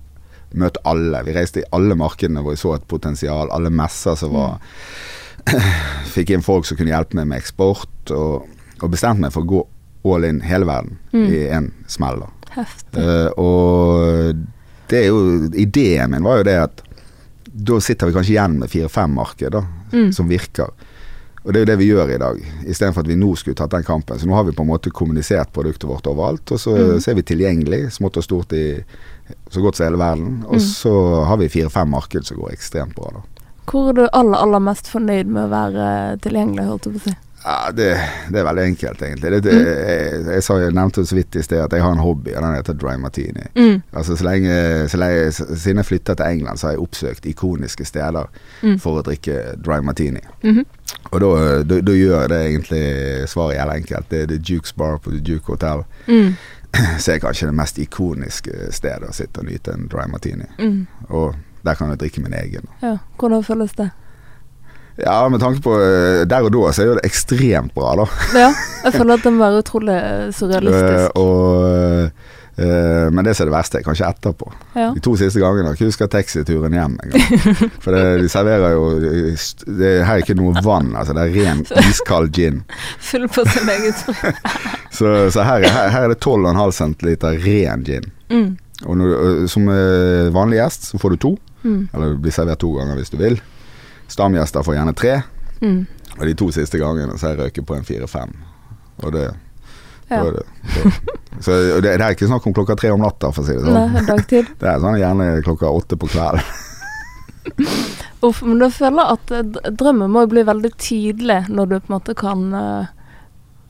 møte 0.55 0.79
alle. 0.87 1.19
Vi 1.27 1.33
reiste 1.35 1.59
i 1.59 1.67
alle 1.75 1.97
markedene 1.99 2.39
hvor 2.39 2.55
vi 2.55 2.61
så 2.61 2.77
et 2.77 2.87
potensial, 2.87 3.51
alle 3.51 3.67
messer 3.69 4.15
som 4.15 4.31
var 4.31 4.61
Fikk 6.15 6.31
inn 6.35 6.43
folk 6.43 6.65
som 6.67 6.77
kunne 6.79 6.91
hjelpe 6.95 7.15
meg 7.19 7.27
med 7.27 7.41
eksport, 7.41 8.11
og, 8.15 8.47
og 8.79 8.89
bestemte 8.95 9.25
meg 9.25 9.35
for 9.35 9.43
å 9.43 9.51
gå 9.51 9.61
all 10.07 10.23
in 10.27 10.39
hele 10.47 10.67
verden 10.67 10.95
Mm. 11.11 11.25
i 11.33 11.43
en 11.51 11.71
smell. 11.87 12.23
Eh, 12.55 13.29
og 13.39 14.35
det 14.87 15.01
er 15.03 15.07
jo 15.11 15.49
Ideen 15.51 16.11
min 16.13 16.23
var 16.23 16.39
jo 16.39 16.45
det 16.47 16.55
at 16.61 16.83
da 17.57 17.79
sitter 17.81 18.07
vi 18.09 18.13
kanskje 18.13 18.35
igjen 18.35 18.59
med 18.61 18.69
fire-fem 18.69 19.13
marked 19.17 19.55
Mm. 19.91 20.11
som 20.13 20.27
virker. 20.29 20.69
Og 21.45 21.53
det 21.53 21.61
er 21.61 21.63
jo 21.63 21.69
det 21.69 21.77
vi 21.79 21.85
gjør 21.93 22.09
i 22.11 22.17
dag, 22.19 22.39
istedenfor 22.67 22.99
at 23.05 23.07
vi 23.07 23.15
nå 23.15 23.29
skulle 23.39 23.55
tatt 23.55 23.71
den 23.71 23.83
kampen. 23.87 24.19
Så 24.19 24.27
nå 24.27 24.35
har 24.35 24.43
vi 24.43 24.51
på 24.51 24.65
en 24.65 24.67
måte 24.67 24.91
kommunisert 24.91 25.53
produktet 25.55 25.87
vårt 25.87 26.05
overalt, 26.11 26.51
og 26.51 26.59
så, 26.59 26.75
Mm. 26.75 26.99
så 26.99 27.11
er 27.11 27.15
vi 27.15 27.21
tilgjengelig, 27.23 27.91
smått 27.93 28.17
og 28.17 28.23
stort 28.23 28.51
i 28.53 28.83
så 29.49 29.61
godt 29.61 29.75
som 29.77 29.85
hele 29.87 29.97
verden. 29.97 30.43
Og 30.45 30.55
Mm. 30.55 30.59
så 30.59 31.23
har 31.25 31.37
vi 31.37 31.47
fire-fem 31.47 31.87
marked 31.89 32.25
som 32.25 32.37
går 32.37 32.51
ekstremt 32.51 32.95
bra, 32.95 33.11
da. 33.13 33.21
Hvor 33.65 33.89
er 33.89 33.93
du 33.93 34.07
aller, 34.13 34.37
aller 34.37 34.59
mest 34.59 34.87
fornøyd 34.91 35.25
med 35.27 35.49
å 35.49 35.49
være 35.49 36.19
tilgjengelig, 36.21 36.67
holdt 36.67 36.83
jeg 36.85 36.93
på 36.93 36.99
å 36.99 37.03
si? 37.03 37.15
Ja, 37.47 37.71
det, 37.71 37.85
det 38.33 38.39
er 38.41 38.43
veldig 38.43 38.63
enkelt, 38.73 39.01
egentlig. 39.01 39.29
Det, 39.43 39.53
Mm. 39.53 39.59
jeg, 39.63 40.25
jeg, 40.27 40.43
jeg 40.61 40.71
nevnte 40.75 41.05
så 41.07 41.15
vidt 41.15 41.35
i 41.39 41.41
sted 41.45 41.61
at 41.63 41.71
jeg 41.73 41.81
har 41.85 41.91
en 41.95 42.01
hobby, 42.03 42.33
og 42.35 42.43
den 42.43 42.55
heter 42.57 42.73
dry 42.75 42.95
martini. 42.99 43.45
Mm. 43.55 43.77
Altså 43.93 44.15
så 44.19 44.23
lenge, 44.27 44.89
så 44.91 44.97
lenge 44.97 45.31
Siden 45.31 45.77
jeg 45.79 45.85
flytta 45.85 46.13
til 46.19 46.25
England, 46.25 46.57
så 46.59 46.67
har 46.67 46.71
jeg 46.75 46.81
oppsøkt 46.83 47.25
ikoniske 47.25 47.85
steder 47.85 48.27
Mm. 48.63 48.79
for 48.79 48.99
å 48.99 49.03
drikke 49.05 49.55
dry 49.65 49.79
martini. 49.83 50.19
-hmm. 50.43 50.65
Og 51.11 51.21
da, 51.21 51.27
gjør 51.93 52.27
det 52.27 52.41
egentlig 52.45 53.29
svaret 53.29 53.55
jævlig 53.55 53.75
enkelt. 53.77 54.09
Det 54.11 54.21
er 54.21 54.25
The 54.27 54.39
Jukes 54.53 54.73
Bar 54.73 54.97
på 54.97 55.09
The 55.11 55.19
Duke 55.19 55.45
Hotel. 55.47 55.83
Mm. 56.07 56.33
Så 56.99 57.11
er 57.11 57.17
kanskje 57.19 57.47
det 57.47 57.55
mest 57.55 57.77
ikoniske 57.79 58.51
stedet 58.71 59.09
å 59.09 59.13
sitte 59.13 59.39
og 59.39 59.45
nyte 59.45 59.71
en 59.73 59.87
dry 59.87 60.07
martini. 60.11 60.45
Mm. 60.59 60.87
Og 61.09 61.35
der 61.65 61.73
kan 61.73 61.89
jeg 61.89 61.99
drikke 61.99 62.21
min 62.21 62.33
egen. 62.33 62.65
Ja, 62.81 62.97
hvordan 63.19 63.43
føles 63.43 63.71
det? 63.73 63.89
Ja, 64.97 65.19
med 65.29 65.39
tanke 65.43 65.61
på 65.61 65.75
eh, 65.77 66.23
Der 66.25 66.41
og 66.47 66.51
da 66.55 66.71
så 66.73 66.81
er 66.81 66.87
jo 66.91 66.95
det 66.97 67.05
ekstremt 67.05 67.73
bra, 67.77 67.91
da. 67.99 68.07
Ja, 68.33 68.47
jeg 68.87 68.93
føler 68.97 69.13
at 69.19 69.27
den 69.27 69.37
var 69.41 69.59
utrolig 69.59 69.93
eh, 69.99 70.27
surrealistisk. 70.33 71.13
Eh, 71.13 71.21
og 71.21 72.11
men 72.57 73.21
det 73.21 73.35
som 73.37 73.43
er 73.45 73.51
det 73.51 73.53
verste, 73.53 73.77
er 73.77 73.83
kanskje 73.85 74.07
etterpå. 74.09 74.47
Ja. 74.73 74.87
De 74.95 75.01
to 75.05 75.11
siste 75.13 75.37
gangene 75.37 75.69
jeg 75.69 75.77
ikke 75.77 75.89
huska 75.91 76.07
taxituren 76.09 76.73
hjem 76.73 76.95
engang. 77.05 77.51
For 77.83 77.93
det, 77.93 77.99
de 78.23 78.29
serverer 78.33 78.71
jo 78.73 78.87
det 78.97 79.91
er 79.91 80.07
Her 80.07 80.15
er 80.15 80.23
ikke 80.23 80.33
noe 80.39 80.63
vann, 80.65 80.89
altså. 80.97 81.13
Det 81.13 81.27
er 81.27 81.35
ren 81.37 81.61
iskald 81.85 82.31
gin. 82.33 82.63
Full 83.11 83.27
på 83.29 83.45
sin 83.45 83.69
egen 83.75 83.93
sprit. 83.99 84.41
Så, 84.89 85.11
så 85.35 85.45
her, 85.45 85.67
er- 85.67 85.75
her, 85.75 85.91
her 85.93 86.07
er 86.07 86.15
det 86.15 86.17
12,5 86.25 86.73
centiliter 86.79 87.37
ren 87.45 87.85
gin. 87.85 88.09
Mm. 88.33 88.49
Og 88.89 88.97
når, 89.03 89.45
som 89.53 89.69
vanlig 90.33 90.57
gjest 90.63 90.89
så 90.89 91.03
får 91.05 91.13
du 91.13 91.21
to, 91.27 91.35
Mm. 91.67 91.89
eller 91.93 92.11
blir 92.21 92.31
servert 92.31 92.59
to 92.61 92.69
ganger 92.77 92.95
hvis 92.99 93.09
du 93.13 93.17
vil. 93.21 93.37
Stamgjester 94.07 94.63
får 94.63 94.75
gjerne 94.79 94.95
tre, 94.95 95.15
Mm. 95.61 95.87
og 96.19 96.25
de 96.25 96.33
to 96.37 96.51
siste 96.53 96.77
gangene 96.77 97.15
så 97.17 97.27
har 97.27 97.35
jeg 97.35 97.39
røket 97.47 97.65
på 97.65 97.75
en 97.75 97.83
fire-fem. 97.83 98.33
Og 99.03 99.11
det, 99.13 99.23
Ja. 100.09 100.21
da 100.23 100.27
er 100.27 100.31
det 100.37 100.43
så, 100.71 100.91
så 101.41 101.55
det, 101.81 101.97
det 101.97 102.01
er 102.05 102.13
ikke 102.15 102.27
snakk 102.29 102.45
om 102.47 102.53
klokka 102.53 102.75
tre 102.77 102.91
om 102.93 103.01
natta, 103.01 103.31
for 103.33 103.41
å 103.43 103.45
si 103.47 103.53
det 103.57 103.65
sånn. 103.65 103.73
Nei, 103.93 104.03
dagtid. 104.05 104.45
Det 104.61 104.69
er 104.69 104.79
sånn 104.79 104.99
gjerne 105.01 105.41
klokka 105.43 105.71
åtte 105.73 105.97
på 105.99 106.07
kvelden. 106.07 106.41
Uff, 108.27 108.41
men 108.43 108.59
da 108.59 108.69
føler 108.73 109.01
jeg 109.03 109.17
at 109.17 109.31
eh, 109.37 109.71
drømmen 109.77 110.11
må 110.11 110.23
jo 110.25 110.31
bli 110.33 110.43
veldig 110.47 110.71
tydelig 110.81 111.39
når 111.49 111.69
du 111.69 111.75
på 111.79 111.87
en 111.91 111.95
måte 111.97 112.15
kan 112.17 112.41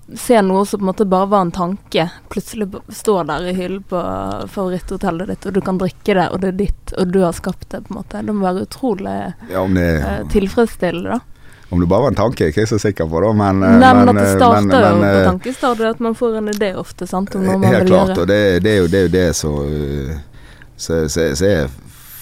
eh, 0.09 0.15
se 0.15 0.41
noe 0.41 0.65
som 0.65 0.79
på 0.79 0.83
en 0.83 0.89
måte 0.91 1.05
bare 1.05 1.25
var 1.31 1.41
en 1.41 1.51
tanke, 1.51 2.09
plutselig 2.29 2.67
står 2.89 3.23
der 3.27 3.47
i 3.49 3.53
hyllen 3.53 3.83
på 3.89 4.01
favoritthotellet 4.49 5.27
ditt, 5.27 5.45
og 5.45 5.53
du 5.53 5.61
kan 5.61 5.77
drikke 5.81 6.13
det, 6.17 6.27
og 6.31 6.41
det 6.41 6.47
er 6.53 6.57
ditt, 6.65 6.93
og 6.97 7.07
du 7.13 7.21
har 7.23 7.33
skapt 7.33 7.69
det, 7.69 7.83
på 7.87 7.93
en 7.93 7.99
måte. 8.01 8.21
Det 8.25 8.33
må 8.35 8.45
være 8.47 8.65
utrolig 8.67 9.17
Ja, 9.51 9.59
om 9.61 9.73
det, 9.73 9.87
eh, 10.01 10.27
tilfredsstillende, 10.33 11.09
da. 11.17 11.19
om 11.69 11.79
det 11.79 11.87
bare 11.91 12.01
var 12.01 12.07
en 12.13 12.15
tanke, 12.15 12.41
er 12.43 12.47
jeg 12.51 12.55
ikke 12.55 12.67
så 12.69 12.79
sikker 12.79 13.09
på, 13.11 13.21
da. 13.25 13.33
Men, 13.33 13.59
Nei, 13.59 13.93
men, 13.93 14.09
at 14.09 14.15
det 14.15 14.27
eh, 14.29 14.35
starter 14.37 14.61
men- 14.61 14.71
jo 14.71 15.01
men, 15.01 15.01
på 15.01 15.17
eh, 15.19 15.25
tankestadiet, 15.31 15.89
at 15.89 15.99
man 15.99 16.15
får 16.15 16.37
en 16.37 16.47
idé 16.53 16.75
ofte, 16.79 17.07
sant, 17.07 17.35
om 17.35 17.43
noe 17.43 17.57
man 17.57 17.69
Helt 17.73 17.83
vil 17.83 17.91
klart, 17.93 18.07
gjøre. 18.15 18.21
og 18.21 18.27
det, 18.27 18.63
det, 18.63 18.71
er 18.71 18.77
jo, 18.77 18.87
det 18.87 18.97
er 18.99 19.03
jo 19.09 19.13
det 19.17 19.35
som 19.35 20.23
så- 20.77 21.09
så- 21.09 21.35
så 21.35 21.45
er 21.45 21.67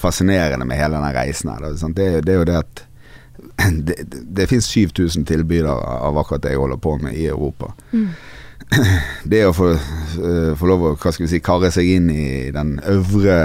fascinerende 0.01 0.65
med 0.65 0.77
hele 0.77 0.95
denne 0.97 1.13
reisen 1.13 1.49
her. 1.51 1.59
Det, 1.93 2.21
det 2.25 2.33
er 2.33 2.37
jo 2.37 2.45
det 2.45 2.55
at 2.57 2.84
det, 3.55 3.95
det, 4.03 4.23
det 4.35 4.47
finnes 4.47 4.67
7000 4.67 5.25
tilbydere 5.25 5.73
av 6.07 6.17
akkurat 6.17 6.43
det 6.43 6.55
jeg 6.55 6.61
holder 6.61 6.81
på 6.81 6.97
med 7.01 7.15
i 7.15 7.27
Europa. 7.27 7.73
Mm. 7.91 8.09
Det 9.23 9.41
å 9.45 9.53
få, 9.53 9.69
uh, 9.75 10.51
få 10.57 10.67
lov 10.69 10.83
å 10.83 10.95
hva 10.95 11.11
skal 11.13 11.25
vi 11.25 11.31
si, 11.35 11.41
karre 11.43 11.69
seg 11.73 11.89
inn 11.97 12.09
i 12.11 12.51
den 12.55 12.77
øvre 12.89 13.37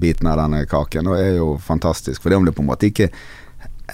biten 0.00 0.30
av 0.30 0.40
denne 0.40 0.64
kaken, 0.70 1.10
da 1.10 1.18
er 1.20 1.36
jo 1.38 1.52
fantastisk. 1.62 2.22
For 2.22 2.32
det 2.32 2.40
om 2.40 2.48
det 2.48 2.54
på 2.56 2.64
en 2.64 2.70
måte 2.70 2.88
ikke 2.88 3.10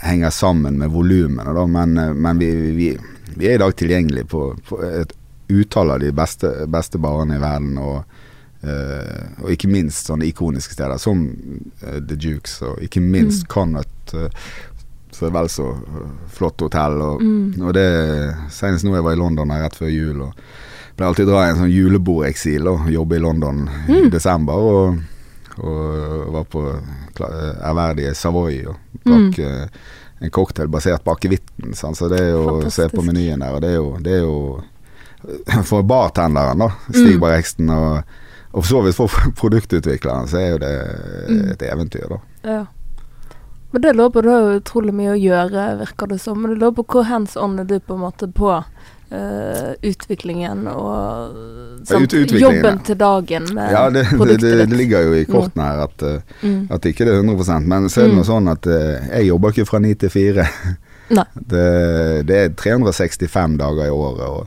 henger 0.02 0.30
sammen 0.34 0.76
med 0.78 0.92
volumene, 0.94 1.66
men, 1.72 1.96
uh, 1.98 2.12
men 2.14 2.42
vi, 2.42 2.52
vi, 2.76 2.92
vi 3.34 3.48
er 3.50 3.58
i 3.58 3.64
dag 3.64 3.74
tilgjengelig 3.76 4.28
på, 4.32 4.48
på 4.68 4.80
et 4.86 5.16
utall 5.52 5.94
av 5.94 6.00
de 6.02 6.12
beste, 6.14 6.52
beste 6.70 7.02
barene 7.02 7.40
i 7.40 7.42
verden. 7.42 7.76
og 7.82 8.22
Uh, 8.66 9.44
og 9.44 9.50
ikke 9.52 9.68
minst 9.70 10.08
sånne 10.08 10.26
ikoniske 10.26 10.74
steder 10.74 10.98
som 10.98 11.20
uh, 11.84 11.98
The 12.00 12.16
Jukes, 12.18 12.56
og 12.66 12.80
ikke 12.82 13.02
minst 13.04 13.44
Mm. 13.44 13.50
Connaught, 13.52 14.14
uh, 14.16 14.48
som 15.12 15.28
er 15.28 15.32
vel 15.38 15.48
så 15.48 15.70
eh, 15.72 16.06
flott 16.28 16.60
hotell. 16.60 17.00
Og, 17.02 17.20
Mm. 17.22 17.62
og 17.62 17.74
det 17.74 17.86
Senest 18.50 18.84
nå 18.84 18.94
jeg 18.94 19.04
var 19.04 19.12
i 19.12 19.20
London 19.20 19.50
her 19.50 19.62
rett 19.66 19.76
før 19.76 19.88
jul, 19.92 20.20
og 20.22 20.32
ble 20.96 21.06
alltid 21.06 21.26
dra 21.28 21.44
i 21.46 21.50
en 21.50 21.56
sånn 21.60 21.72
julebordeksil 21.72 22.66
og 22.68 22.86
jobbe 22.90 23.16
i 23.16 23.20
London 23.20 23.68
i 23.88 23.92
Mm. 24.02 24.10
desember. 24.10 24.54
Og, 24.54 24.98
og 25.58 26.32
var 26.32 26.44
på 26.44 26.62
ærverdige 27.20 28.14
Savoy 28.14 28.58
og 28.68 28.76
drakk 29.06 29.38
eh, 29.38 29.66
en 30.20 30.30
cocktail 30.32 30.68
basert 30.68 31.04
på 31.04 31.12
akevitten. 31.12 31.74
Så 31.76 32.08
det 32.08 32.20
er 32.20 32.30
jo 32.32 32.44
å 32.66 32.70
se 32.72 32.88
på 32.88 33.02
menyen 33.04 33.40
der, 33.44 33.52
og 33.56 33.60
det 33.60 33.70
er 33.70 33.76
jo, 33.76 33.96
det 34.00 34.12
er 34.18 34.24
jo 34.24 34.62
For 35.64 35.82
bartenderen, 35.82 36.58
da, 36.60 36.68
Stig 36.92 37.16
Mm. 37.16 37.20
Barreksten, 37.20 37.70
og, 37.70 38.02
og 38.52 38.62
for 38.62 38.68
så 38.68 38.82
vidt 38.84 38.94
for 38.94 39.08
produktutvikleren, 39.40 40.28
så 40.28 40.36
er 40.38 40.50
jo 40.52 40.58
det 40.58 40.74
Mm. 41.28 41.50
et 41.50 41.62
eventyr, 41.62 42.08
da. 42.08 42.18
Ja. 42.44 42.66
Men 43.76 43.82
det 43.84 43.92
lå 43.92 44.06
på, 44.08 44.22
har 44.24 44.40
jo 44.46 44.52
utrolig 44.56 44.92
mye 44.96 45.10
å 45.12 45.20
gjøre, 45.20 45.64
virker 45.82 46.08
det 46.08 46.16
som. 46.22 46.38
Men 46.40 46.54
det 46.54 46.62
lurer 46.62 46.72
på 46.78 46.84
hvor 46.94 47.04
hands 47.04 47.34
on 47.36 47.58
er 47.60 47.66
du 47.68 47.74
på 47.84 47.92
en 47.92 48.00
måte 48.06 48.28
på 48.32 48.48
uh, 48.56 49.72
utviklingen 49.84 50.62
og 50.72 51.84
sant, 51.84 52.14
ut- 52.16 52.32
jobben 52.40 52.80
til 52.88 52.96
dagen 52.96 53.50
med 53.52 53.74
Ja, 53.74 53.82
det, 53.92 54.06
det, 54.06 54.16
produktet 54.16 54.46
det, 54.46 54.54
ditt? 54.62 54.70
det 54.72 54.78
ligger 54.80 55.04
jo 55.10 55.12
i 55.18 55.26
kortene 55.28 55.66
her 55.68 55.82
at, 55.84 56.02
eh, 56.08 56.32
Mm. 56.42 56.68
at 56.72 56.88
ikke 56.88 57.04
det 57.04 57.12
er 57.18 57.20
100% 57.20 57.66
Men 57.68 57.88
så 57.92 58.00
er 58.00 58.08
det 58.08 58.14
Mm. 58.14 58.16
noe 58.22 58.30
sånn 58.30 58.48
at 58.54 58.66
uh, 58.66 59.08
jeg 59.12 59.28
jobber 59.28 59.52
ikke 59.52 59.66
fra 59.68 59.78
ni 59.84 59.94
til 59.94 60.08
fire. 60.10 60.48
Det, 61.06 62.26
det 62.26 62.36
er 62.36 62.48
365 62.58 63.58
dager 63.60 63.86
i 63.86 63.90
året, 63.94 64.26
og 64.26 64.46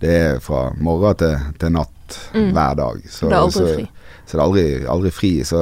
det 0.00 0.08
er 0.08 0.38
fra 0.40 0.70
morgen 0.80 1.18
til, 1.20 1.34
til 1.58 1.74
natt 1.74 1.94
Mm. 2.32 2.52
hver 2.56 2.74
dag. 2.78 3.02
Så, 3.10 3.26
det 3.28 3.36
er 3.36 3.42
aldri 3.42 3.74
fri. 3.74 3.88
Så 4.28 4.36
det 4.36 4.40
er 4.40 4.44
aldri, 4.44 4.64
aldri 4.92 5.10
fri. 5.10 5.30
Så 5.48 5.56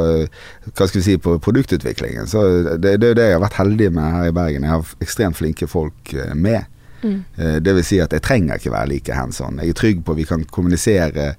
hva 0.74 0.86
skal 0.90 0.98
vi 1.00 1.04
si 1.06 1.16
på 1.22 1.36
produktutviklingen, 1.38 2.26
så 2.26 2.42
det, 2.76 2.96
det 2.98 3.04
er 3.06 3.12
jo 3.12 3.18
det 3.20 3.26
jeg 3.30 3.36
har 3.38 3.44
vært 3.46 3.60
heldig 3.62 3.92
med 3.94 4.12
her 4.16 4.26
i 4.32 4.34
Bergen. 4.34 4.66
Jeg 4.66 4.74
har 4.74 4.96
ekstremt 5.06 5.38
flinke 5.38 5.68
folk 5.70 6.12
eh, 6.18 6.34
med. 6.34 6.66
Mm. 7.04 7.18
Eh, 7.36 7.56
Det 7.62 7.74
vil 7.76 7.84
si 7.84 7.98
at 8.02 8.10
jeg 8.16 8.22
trenger 8.24 8.56
ikke 8.58 8.72
være 8.72 8.88
like 8.90 9.14
hands 9.14 9.38
on. 9.44 9.60
Jeg 9.62 9.70
er 9.70 9.78
trygg 9.78 10.02
på 10.02 10.12
at 10.16 10.18
vi 10.18 10.24
kan 10.26 10.44
kommunisere 10.50 11.34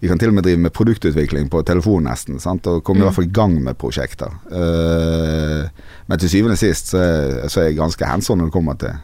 Vi 0.00 0.08
kan 0.08 0.16
til 0.18 0.30
og 0.30 0.34
med 0.38 0.46
drive 0.46 0.56
med 0.64 0.72
produktutvikling 0.72 1.50
på 1.52 1.60
telefon 1.68 2.06
nesten, 2.08 2.38
sant? 2.40 2.64
og 2.66 2.82
komme 2.84 3.00
i 3.00 3.02
Mm. 3.02 3.06
hvert 3.10 3.14
fall 3.18 3.26
i 3.28 3.34
gang 3.36 3.58
med 3.62 3.76
prosjekter. 3.76 4.30
Eh, 4.48 5.68
Men 6.08 6.18
til 6.18 6.30
syvende 6.30 6.56
og 6.56 6.58
sist 6.62 6.88
så 6.94 6.98
er, 6.98 7.48
så 7.52 7.60
jeg 7.66 7.76
ganske 7.76 8.06
hands 8.08 8.30
on 8.30 8.38
når 8.40 8.48
det 8.48 8.52
kommer 8.54 8.78
til 8.80 8.94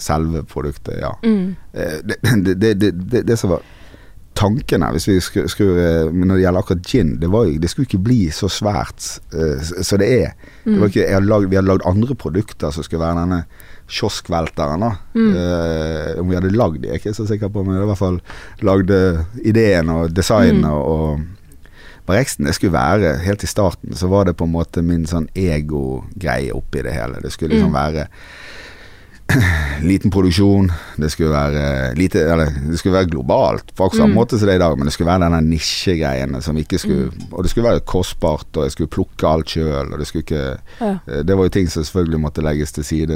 selve 0.00 0.42
produktet, 0.48 0.98
ja. 1.00 1.12
Mm. 1.22 1.54
Det, 1.72 2.16
det, 2.44 2.56
det, 2.60 2.72
det, 2.80 2.90
det, 3.12 3.22
det 3.28 3.38
som 3.38 3.50
var 3.54 3.62
tanken 4.34 4.82
her, 4.82 4.92
hvis 4.94 5.08
vi 5.08 5.16
skrur, 5.20 5.46
skrur 5.50 5.78
eh, 5.78 6.12
Når 6.12 6.36
det 6.36 6.42
gjelder 6.44 6.60
akkurat 6.62 6.86
gin, 6.86 7.16
det, 7.20 7.28
var 7.32 7.44
jo, 7.48 7.58
det 7.60 7.70
skulle 7.70 7.86
ikke 7.88 8.04
bli 8.04 8.20
så 8.30 8.48
svært 8.48 9.18
uh, 9.34 9.58
som 9.82 9.98
det 9.98 10.08
er. 10.22 10.30
Det 10.64 10.76
var 10.76 10.86
Mm. 10.86 10.88
ikke, 10.90 11.00
jeg 11.02 11.14
hadde 11.14 11.26
lagd, 11.28 11.48
vi 11.50 11.56
hadde 11.56 11.68
lagd 11.68 11.86
andre 11.86 12.14
produkter 12.14 12.70
som 12.70 12.82
skulle 12.86 13.02
være 13.02 13.20
denne 13.24 13.44
kioskvelteren. 13.90 14.80
da. 14.80 14.90
Mm. 15.14 15.34
Uh, 15.34 16.20
om 16.20 16.28
vi 16.30 16.38
hadde 16.38 16.54
lagd 16.56 16.80
de, 16.82 16.88
er 16.88 16.92
jeg 16.98 17.02
ikke 17.04 17.14
så 17.18 17.26
sikker 17.26 17.48
på, 17.52 17.64
men 17.66 17.82
i 17.82 17.86
hvert 17.90 17.98
fall 17.98 18.20
lagde 18.62 19.26
ideen 19.44 19.88
og 19.90 20.14
designet 20.14 20.62
Mm. 20.62 20.70
og, 20.70 21.20
og 22.06 22.16
det 22.16 22.54
skulle 22.56 22.72
være 22.72 23.18
Helt 23.22 23.42
i 23.44 23.46
starten 23.46 23.94
så 23.94 24.08
var 24.08 24.24
det 24.24 24.36
på 24.36 24.44
en 24.44 24.52
måte 24.52 24.82
min 24.82 25.04
sånn 25.06 25.28
ego-greie 25.34 26.50
oppi 26.52 26.82
det 26.82 26.92
hele. 26.92 27.20
Det 27.22 27.30
skulle 27.32 27.54
liksom 27.54 27.70
Mm. 27.70 27.74
være 27.78 28.06
liten 29.90 30.10
produksjon, 30.10 30.70
det 31.00 31.10
skulle 31.12 31.30
være 31.32 31.94
lite 31.96 32.20
Eller 32.32 32.50
det 32.70 32.78
skulle 32.78 32.94
være 32.98 33.10
globalt 33.10 33.74
på 33.76 33.84
akkurat 33.86 34.00
samme 34.02 34.12
Mm. 34.14 34.18
måte 34.20 34.38
som 34.38 34.46
det 34.48 34.54
er 34.54 34.60
i 34.60 34.64
dag, 34.64 34.76
men 34.78 34.86
det 34.86 34.92
skulle 34.94 35.10
være 35.10 35.24
denne 35.24 35.40
nisjegreiene 35.50 36.42
som 36.42 36.56
ikke 36.56 36.78
skulle 36.78 37.10
Og 37.32 37.42
det 37.44 37.50
skulle 37.50 37.68
være 37.70 37.80
kostbart, 37.86 38.48
og 38.56 38.64
jeg 38.66 38.72
skulle 38.72 38.90
plukke 38.90 39.28
alt 39.28 39.48
sjøl, 39.54 39.92
og 39.92 39.98
det 39.98 40.06
skulle 40.06 40.22
ikke 40.26 40.58
Ja. 40.80 40.92
Eh, 41.08 41.22
Det 41.22 41.36
var 41.36 41.44
jo 41.44 41.48
ting 41.56 41.68
som 41.70 41.82
selvfølgelig 41.84 42.20
måtte 42.20 42.42
legges 42.42 42.72
til 42.72 42.84
side 42.84 43.08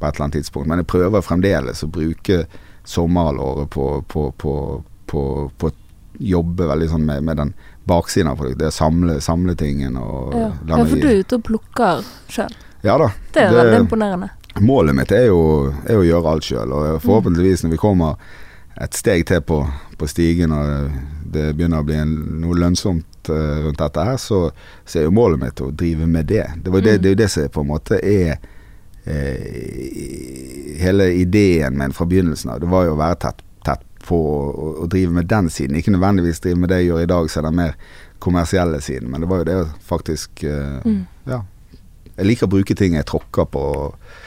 på 0.00 0.06
et 0.06 0.14
eller 0.14 0.24
annet 0.24 0.32
tidspunkt. 0.42 0.68
Men 0.68 0.78
jeg 0.78 0.86
prøver 0.86 1.20
fremdeles 1.22 1.82
å 1.84 1.90
bruke 1.90 2.46
sommerhalvåret 2.84 3.68
på, 3.70 4.04
på, 4.08 4.32
på, 4.38 4.54
på, 5.06 5.22
på 5.58 5.70
jobbe 6.18 6.66
veldig 6.66 6.88
sånn 6.90 7.04
med, 7.06 7.22
med 7.22 7.36
den 7.38 7.52
baksiden 7.88 8.30
av 8.32 8.36
produktet. 8.40 8.72
Samle, 8.74 9.20
samle 9.24 9.54
tingen 9.58 9.96
og 10.00 10.34
Ja. 10.34 10.48
ja, 10.66 10.80
for 10.84 10.96
du 10.96 11.06
er 11.08 11.20
ute 11.22 11.38
og 11.38 11.44
plukker 11.46 12.02
sjøl. 12.28 12.52
Ja 12.82 12.96
da. 12.98 13.08
Det 13.34 13.42
er 13.42 13.50
Det- 13.50 13.58
veldig 13.58 13.80
imponerende. 13.86 14.30
Målet 14.60 14.94
mitt 14.96 15.12
er 15.12 15.26
jo 15.28 15.40
er 15.86 15.98
å 16.00 16.04
gjøre 16.06 16.30
alt 16.32 16.44
sjøl, 16.48 16.72
og 16.72 17.00
forhåpentligvis 17.04 17.62
når 17.64 17.70
vi 17.76 17.80
kommer 17.82 18.16
et 18.80 18.94
steg 18.94 19.24
til 19.26 19.40
på, 19.42 19.58
på 19.98 20.06
stigen 20.06 20.52
og 20.54 20.90
det 21.28 21.50
begynner 21.58 21.82
å 21.82 21.86
bli 21.86 21.96
en, 21.98 22.12
noe 22.40 22.54
lønnsomt 22.56 23.28
eh, 23.28 23.64
rundt 23.64 23.78
dette 23.82 24.04
her, 24.06 24.16
så, 24.22 24.44
så 24.86 24.98
er 25.00 25.08
jo 25.08 25.14
målet 25.16 25.40
mitt 25.42 25.60
å 25.60 25.70
drive 25.74 26.06
med 26.06 26.26
det. 26.30 26.44
Det, 26.62 26.70
var 26.72 26.80
det, 26.86 26.94
Mm. 26.98 27.02
det 27.02 27.08
er 27.10 27.14
jo 27.16 27.18
det 27.22 27.28
som 27.34 27.48
på 27.52 27.60
en 27.64 27.68
måte 27.72 27.98
er 28.00 28.38
eh, 29.04 30.78
hele 30.80 31.10
ideen 31.12 31.78
min 31.78 31.92
fra 31.92 32.06
begynnelsen 32.06 32.50
av. 32.54 32.60
Det 32.62 32.70
var 32.70 32.86
jo 32.86 32.94
å 32.94 33.00
være 33.02 33.18
tett, 33.26 33.42
tett 33.66 33.84
på 34.08 34.16
å, 34.16 34.70
å 34.84 34.86
drive 34.90 35.12
med 35.12 35.26
den 35.30 35.50
siden. 35.52 35.76
Ikke 35.76 35.92
nødvendigvis 35.94 36.40
drive 36.44 36.62
med 36.62 36.70
det 36.72 36.80
jeg 36.82 36.90
gjør 36.92 37.02
i 37.04 37.10
dag, 37.12 37.30
som 37.30 37.42
er 37.42 37.48
den 37.50 37.60
mer 37.60 37.76
kommersielle 38.24 38.80
siden, 38.82 39.10
men 39.12 39.22
det 39.22 39.28
var 39.30 39.42
jo 39.42 39.48
det 39.50 39.58
å 39.62 39.68
faktisk 39.90 40.44
eh, 40.48 40.80
Mm. 40.86 41.02
Ja. 41.28 41.42
Jeg 42.18 42.26
liker 42.26 42.48
å 42.48 42.50
bruke 42.50 42.74
ting 42.74 42.94
jeg 42.98 43.06
tråkker 43.06 43.46
på. 43.46 43.64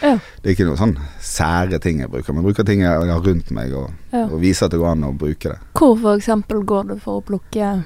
Ja. 0.02 0.16
Det 0.42 0.48
er 0.48 0.54
ikke 0.56 0.66
noen 0.70 0.80
sånn 0.80 0.98
sære 1.20 1.78
ting 1.84 2.00
jeg 2.00 2.10
bruker, 2.12 2.32
men 2.34 2.42
jeg 2.46 2.50
bruker 2.54 2.68
ting 2.70 2.82
jeg 2.86 3.10
har 3.12 3.26
rundt 3.26 3.52
meg, 3.52 3.74
og, 3.76 3.92
Ja. 4.14 4.26
og 4.32 4.40
viser 4.40 4.66
at 4.66 4.72
det 4.72 4.80
går 4.80 4.94
an 4.96 5.04
å 5.10 5.18
bruke 5.18 5.52
det. 5.52 5.58
Hvor 5.76 6.16
eksempel 6.16 6.64
går 6.66 6.88
du 6.88 6.96
for 7.04 7.20
å 7.20 7.26
plukke 7.28 7.84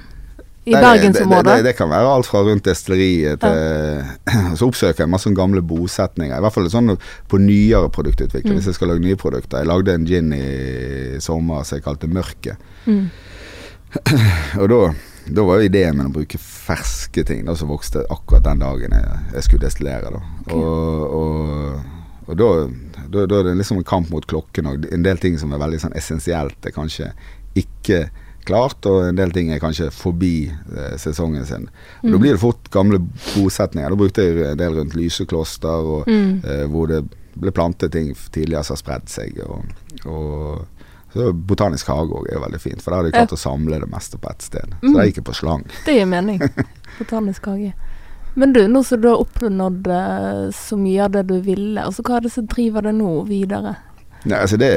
i 0.66 0.72
bergensområdet? 0.74 1.44
det, 1.44 1.50
det, 1.52 1.56
det, 1.62 1.64
det 1.70 1.76
kan 1.78 1.90
være 1.90 2.08
alt 2.14 2.26
fra 2.26 2.40
rundt 2.46 2.64
destilleriet 2.66 3.38
til 3.42 4.56
Så 4.58 4.66
oppsøker 4.70 5.04
jeg 5.04 5.10
masse 5.12 5.30
gamle 5.34 5.62
bosetninger. 5.62 6.34
I 6.38 6.42
hvert 6.42 6.54
fall 6.54 6.70
sånn 6.70 6.96
på 7.30 7.38
nyere 7.42 7.90
produktutvikling, 7.94 8.54
Mm. 8.54 8.58
hvis 8.60 8.66
jeg 8.72 8.78
skal 8.78 8.88
lage 8.94 9.02
nye 9.04 9.18
produkter. 9.20 9.58
Jeg 9.62 9.66
lagde 9.70 9.94
en 9.94 10.06
gin 10.06 10.32
i 10.32 11.18
sommer 11.22 11.62
som 11.66 11.76
jeg 11.78 11.84
kalte 11.86 12.06
Mørket. 12.10 12.56
Mm. 12.86 13.10
Og 14.62 14.68
da, 14.70 14.80
da 15.28 15.42
var 15.42 15.58
jo 15.60 15.66
ideen 15.68 15.96
min 15.98 16.06
å 16.10 16.12
bruke 16.14 16.38
ferske 16.38 17.24
ting 17.26 17.44
da, 17.46 17.54
som 17.58 17.68
vokste 17.72 18.04
akkurat 18.10 18.44
den 18.46 18.60
dagen 18.62 18.92
jeg, 18.94 19.16
jeg 19.34 19.42
skulle 19.46 19.66
destillere. 19.66 20.12
Da. 20.14 20.20
Okay. 20.44 20.60
Og, 20.60 21.16
og, 21.18 22.28
og 22.28 22.36
da, 22.40 22.50
da, 23.08 23.24
da 23.26 23.40
er 23.40 23.48
det 23.50 23.56
liksom 23.58 23.80
en 23.82 23.88
kamp 23.88 24.10
mot 24.10 24.26
klokken 24.30 24.66
og 24.70 24.86
en 24.92 25.02
del 25.06 25.18
ting 25.22 25.38
som 25.38 25.52
er 25.54 25.62
veldig 25.62 25.80
sånn 25.82 25.96
essensielt, 25.98 26.58
er 26.66 26.74
kanskje 26.74 27.10
ikke 27.58 28.04
klart, 28.46 28.86
og 28.86 29.08
en 29.08 29.16
del 29.18 29.32
ting 29.34 29.48
er 29.50 29.58
kanskje 29.62 29.88
forbi 29.90 30.46
eh, 30.46 30.92
sesongen 31.02 31.46
sin. 31.48 31.64
Mm. 32.04 32.12
Da 32.12 32.18
blir 32.22 32.36
det 32.36 32.42
fort 32.44 32.68
gamle 32.70 33.00
bosetninger. 33.34 33.90
Da 33.90 33.98
brukte 33.98 34.22
jeg 34.22 34.52
en 34.52 34.60
del 34.60 34.76
rundt 34.78 34.94
Lysekloster, 34.94 35.88
og, 35.96 36.06
Mm. 36.06 36.44
eh, 36.44 36.64
hvor 36.70 36.86
det 36.86 37.00
ble 37.36 37.50
plantet 37.52 37.90
ting 37.92 38.12
tidligere 38.14 38.62
som 38.64 38.76
har 38.76 38.82
spredd 38.84 39.10
seg. 39.10 39.40
Og, 39.42 39.66
og 40.06 40.75
så 41.16 41.32
Botanisk 41.32 41.88
hage 41.92 42.12
òg 42.12 42.28
er 42.30 42.36
jo 42.38 42.44
veldig 42.46 42.60
fint, 42.62 42.82
for 42.84 42.90
der 42.92 42.96
har 43.02 43.08
de 43.08 43.14
klart 43.16 43.34
å 43.36 43.40
samle 43.40 43.80
det 43.82 43.88
meste 43.92 44.18
på 44.20 44.30
ett 44.30 44.42
sted. 44.46 44.74
Så 44.80 44.86
Mm. 44.90 44.94
der 44.98 45.08
gikk 45.10 45.16
jeg 45.22 45.28
på 45.30 45.34
slang. 45.40 45.64
Det 45.86 45.94
gir 45.98 46.06
mening. 46.06 46.40
Botanisk 46.98 47.46
hage. 47.50 47.72
Men 48.36 48.52
du, 48.52 48.62
nå 48.68 48.82
som 48.84 49.00
du 49.00 49.08
har 49.08 49.22
oppnådd 49.24 49.86
eh, 49.88 50.50
så 50.52 50.76
mye 50.76 51.04
av 51.06 51.12
det 51.14 51.22
du 51.30 51.38
ville, 51.40 51.80
altså 51.80 52.02
hva 52.04 52.18
er 52.18 52.26
det 52.26 52.32
som 52.34 52.46
driver 52.52 52.84
deg 52.84 52.94
nå 52.98 53.12
videre? 53.28 53.76
Nei, 54.26 54.40
altså 54.42 54.56
det, 54.58 54.68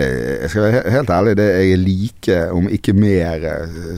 jeg 0.43 0.49
skal 0.53 0.65
være 0.67 0.91
helt 0.93 1.09
ærlig, 1.09 1.31
det 1.39 1.47
jeg 1.49 1.77
like, 1.81 2.35
om 2.53 2.67
ikke 2.69 2.93
mer, 2.93 3.45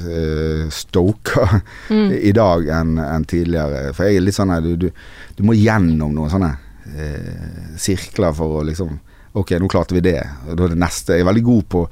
uh, 0.08 0.70
stoka 0.72 1.62
Mm. 1.92 2.12
i 2.16 2.32
dag 2.32 2.68
enn 2.72 2.98
en 3.04 3.26
tidligere. 3.28 3.94
For 3.94 4.08
jeg 4.08 4.16
er 4.22 4.26
litt 4.26 4.38
sånn 4.38 4.54
her, 4.54 4.62
du, 4.64 4.76
du, 4.78 4.90
du 5.36 5.44
må 5.44 5.54
gjennom 5.58 6.14
noen 6.16 6.32
sånne 6.32 6.52
eh, 6.96 7.76
sirkler 7.78 8.32
for 8.38 8.62
å 8.62 8.66
liksom 8.70 8.98
Ok, 9.34 9.52
nå 9.60 9.68
klarte 9.72 9.96
vi 9.96 10.02
det. 10.04 10.20
Da 10.48 10.64
er 10.66 10.74
det 10.74 10.80
neste. 10.82 11.16
Jeg 11.16 11.24
er 11.24 11.30
veldig 11.30 11.44
god 11.48 11.64
på, 11.72 11.86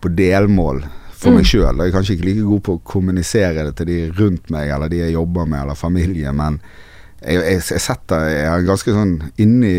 på 0.00 0.08
delmål 0.16 0.82
for 1.16 1.32
meg 1.32 1.44
Mm. 1.44 1.48
sjøl. 1.48 1.78
Jeg 1.80 1.88
er 1.90 1.94
kanskje 1.96 2.14
ikke 2.16 2.26
like 2.28 2.44
god 2.46 2.62
på 2.62 2.74
å 2.76 2.80
kommunisere 2.84 3.64
det 3.66 3.74
til 3.76 3.86
de 3.90 3.98
rundt 4.18 4.50
meg, 4.50 4.68
eller 4.70 4.88
de 4.92 4.96
jeg 5.02 5.12
jobber 5.16 5.46
med, 5.48 5.62
eller 5.62 5.74
familie, 5.74 6.32
men 6.32 6.58
jeg, 7.22 7.40
jeg, 7.40 7.62
jeg 7.72 7.80
setter 7.80 8.26
Jeg 8.28 8.46
er 8.52 8.66
ganske 8.68 8.92
sånn 8.92 9.14
Inni 9.40 9.72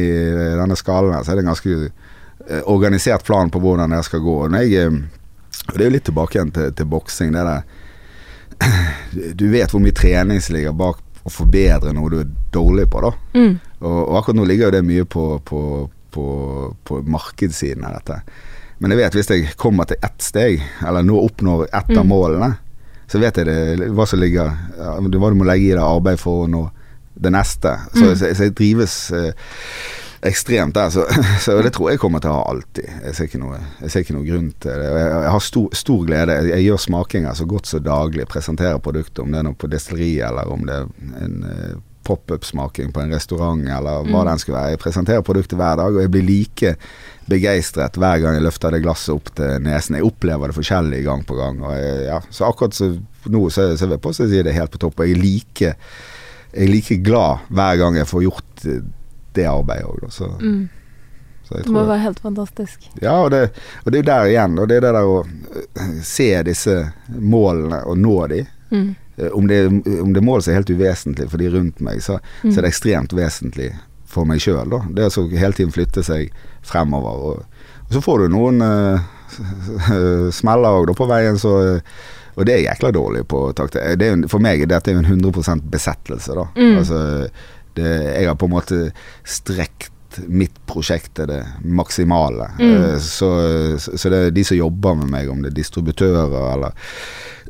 denne 0.58 0.76
skalaen 0.76 1.14
her, 1.14 1.24
så 1.24 1.32
er 1.32 1.38
det 1.38 1.44
en 1.46 1.52
ganske 1.54 1.76
eh, 2.50 2.62
organisert 2.66 3.24
plan 3.26 3.50
på 3.54 3.62
hvordan 3.62 3.94
det 3.94 4.04
skal 4.06 4.24
gå. 4.26 4.38
Når 4.50 4.66
jeg, 4.66 4.74
eh, 4.88 5.68
det 5.74 5.82
er 5.82 5.86
jo 5.90 5.94
litt 5.98 6.08
tilbake 6.10 6.38
igjen 6.40 6.52
til, 6.56 6.72
til 6.74 6.86
boksing. 6.90 7.34
Det 7.34 7.46
der 7.46 7.62
Du 9.36 9.46
vet 9.52 9.70
hvor 9.72 9.82
mye 9.84 9.94
trening 9.96 10.42
som 10.42 10.56
ligger 10.58 10.74
bak 10.78 11.02
å 11.28 11.30
forbedre 11.34 11.92
noe 11.94 12.10
du 12.10 12.20
er 12.24 12.30
dårlig 12.56 12.88
på, 12.90 13.02
da. 13.04 13.12
Mm. 13.36 13.58
Og, 13.84 13.98
og 14.10 14.18
akkurat 14.22 14.38
nå 14.40 14.46
ligger 14.48 14.70
jo 14.70 14.76
det 14.78 14.84
mye 14.88 15.06
på, 15.06 15.26
på, 15.46 15.60
på, 16.18 16.28
på 16.90 17.02
markedssiden 17.06 17.86
av 17.88 18.00
dette. 18.00 18.20
Men 18.82 18.94
jeg 18.94 19.00
vet 19.04 19.16
hvis 19.18 19.30
jeg 19.34 19.54
kommer 19.58 19.88
til 19.90 19.98
ett 20.06 20.22
steg, 20.22 20.62
eller 20.86 21.06
nå 21.06 21.18
oppnår 21.24 21.68
ett 21.72 21.94
av 21.94 22.04
Mm. 22.04 22.10
målene, 22.12 22.50
så 23.10 23.22
vet 23.24 23.38
jeg 23.40 23.48
det, 23.48 23.88
hva 23.96 24.06
som 24.06 24.20
ligger 24.20 24.50
ja, 24.78 24.98
Hva 25.00 25.30
du 25.32 25.38
må 25.40 25.46
legge 25.48 25.70
i 25.70 25.76
deg 25.76 25.80
arbeid 25.82 26.20
for 26.20 26.44
å 26.44 26.50
nå 26.52 26.66
det 27.18 27.32
neste. 27.34 27.72
Så, 27.96 28.04
Mm. 28.04 28.16
så, 28.20 28.34
så 28.38 28.44
jeg 28.50 28.54
drives 28.60 28.98
eh, 29.16 29.32
ekstremt 30.28 30.76
der. 30.76 30.90
Så, 30.94 31.06
så 31.46 31.56
det 31.66 31.72
tror 31.74 31.90
jeg 31.92 32.02
kommer 32.04 32.22
til 32.22 32.30
å 32.34 32.38
ha 32.42 32.46
alltid. 32.52 32.86
Jeg 33.08 33.16
ser 33.18 33.30
ikke 33.32 33.42
noe, 33.42 33.60
ser 33.90 34.06
ikke 34.06 34.18
noe 34.18 34.28
grunn 34.28 34.52
til 34.62 34.72
det. 34.84 34.88
Jeg, 34.92 35.10
jeg 35.26 35.34
har 35.38 35.46
stor, 35.48 35.68
stor 35.82 36.06
glede. 36.06 36.38
Jeg, 36.52 36.66
gjør 36.68 36.84
smakinger 36.86 37.38
så 37.40 37.48
godt 37.50 37.70
som 37.72 37.84
daglig. 37.86 38.28
Presenterer 38.30 38.78
produktet, 38.84 39.24
om 39.24 39.32
det 39.34 39.42
er 39.42 39.48
noe 39.50 39.58
på 39.58 39.70
destilleri, 39.72 40.12
eller 40.28 40.54
om 40.54 40.66
det 40.70 40.78
er 40.84 41.24
en 41.26 41.38
eh, 41.50 41.76
pop-up-smaking 42.08 42.94
på 42.96 43.02
en 43.04 43.12
restaurant, 43.14 43.62
eller 43.68 44.04
hva 44.08 44.22
Mm. 44.22 44.26
det 44.26 44.32
enn 44.34 44.40
skulle 44.44 44.58
være. 44.62 44.74
Jeg 44.76 44.80
presenterer 44.86 45.26
produktet 45.28 45.58
hver 45.60 45.76
dag, 45.82 45.94
og 45.96 46.02
jeg 46.02 46.12
blir 46.14 46.26
like 46.28 46.76
begeistret 47.28 47.98
hver 48.00 48.22
gang 48.24 48.38
jeg 48.38 48.44
løfter 48.46 48.72
det 48.72 48.82
glasset 48.86 49.14
opp 49.16 49.32
til 49.36 49.60
nesen. 49.66 49.98
Jeg 50.00 50.08
opplever 50.08 50.48
det 50.48 50.56
forskjellig 50.58 51.02
gang 51.04 51.26
på 51.28 51.36
gang. 51.36 51.60
Jeg, 51.76 52.06
ja, 52.08 52.20
så 52.32 52.48
akkurat 52.48 52.74
så 52.78 52.92
nå 53.28 53.42
så, 53.52 53.68
så 53.78 53.86
vil 53.90 53.98
jeg 53.98 54.06
påstå 54.06 54.24
å 54.28 54.32
det 54.32 54.48
er 54.54 54.60
helt 54.62 54.72
på 54.72 54.80
topp. 54.86 55.00
Og 55.00 55.08
jeg 55.10 55.18
er 55.18 55.22
like, 55.22 55.74
jeg 56.56 56.64
er 56.68 56.72
like 56.72 56.98
glad 57.04 57.44
hver 57.52 57.78
gang 57.84 57.96
jeg 58.00 58.08
får 58.08 58.24
gjort 58.30 58.66
eh, 58.72 58.82
det 59.38 59.46
arbeidet 59.52 59.86
òg, 59.92 60.08
så, 60.12 60.30
Mm. 60.40 60.70
så 61.48 61.60
Det 61.64 61.72
må 61.72 61.84
være 61.88 62.00
helt 62.04 62.20
fantastisk. 62.20 62.88
ja, 63.02 63.18
og 63.24 63.32
det, 63.32 63.52
og 63.86 63.92
det 63.92 64.00
er 64.00 64.04
jo 64.04 64.08
der 64.12 64.32
igjen. 64.32 64.60
Og 64.60 64.68
det 64.68 64.78
er 64.78 64.82
det 64.88 64.94
der 64.94 65.04
å 65.08 65.20
øh, 65.26 66.02
se 66.04 66.30
disse 66.44 66.78
målene 67.10 67.84
og 67.86 67.98
nå 67.98 68.16
de. 68.32 68.46
Mm. 68.72 68.96
Eh, 69.18 69.30
Om 69.34 69.48
det, 69.48 69.62
om 70.02 70.14
det 70.14 70.22
målet 70.24 70.48
er 70.48 70.60
helt 70.60 70.70
uvesentlig 70.70 71.30
for 71.32 71.38
de 71.42 71.50
rundt 71.50 71.80
meg, 71.82 72.02
så, 72.06 72.20
Mm. 72.44 72.52
så 72.52 72.58
er 72.58 72.62
det 72.68 72.72
ekstremt 72.74 73.14
vesentlig 73.18 73.72
for 74.06 74.26
meg 74.26 74.40
sjøl. 74.40 74.70
Det 74.96 75.08
å 75.10 75.28
hele 75.38 75.54
tiden 75.54 75.72
flytte 75.74 76.04
seg 76.06 76.30
fremover. 76.64 77.18
Og, 77.18 77.44
og 77.88 77.94
så 77.98 78.02
får 78.02 78.20
du 78.24 78.28
noen 78.36 78.62
uh, 78.62 79.00
smeller 80.38 80.78
òg 80.82 80.94
på 80.98 81.08
veien, 81.10 81.38
så 81.40 81.56
eh, 81.76 81.82
Og 82.38 82.46
det 82.46 82.54
er 82.54 82.58
jeg 82.62 82.68
jækla 82.70 82.92
dårlig 82.94 83.24
på. 83.28 83.40
Takk. 83.58 83.72
Det 83.98 84.08
er, 84.12 84.28
for 84.30 84.38
meg 84.44 84.62
er 84.62 84.70
dette 84.70 84.94
en 84.94 85.06
100% 85.10 85.64
besettelse, 85.74 86.36
da. 86.38 86.44
Mm. 86.54 86.76
Altså, 86.78 87.00
det, 87.74 87.88
jeg 88.14 88.28
har 88.30 88.36
på 88.38 88.46
en 88.46 88.54
måte 88.54 88.82
strekt 89.26 89.90
mitt 90.30 90.54
prosjekt 90.70 91.16
til 91.18 91.28
det 91.32 91.40
maksimale. 91.66 92.52
Mm. 92.62 92.76
Eh, 92.94 93.00
Så, 93.02 93.32
så 93.82 93.98
så 93.98 94.10
det 94.14 94.20
er 94.28 94.36
de 94.38 94.44
som 94.46 94.58
jobber 94.58 94.96
med 95.02 95.10
meg, 95.16 95.30
om 95.34 95.42
det 95.42 95.50
er 95.52 95.58
distributører 95.58 96.38
eller 96.54 96.78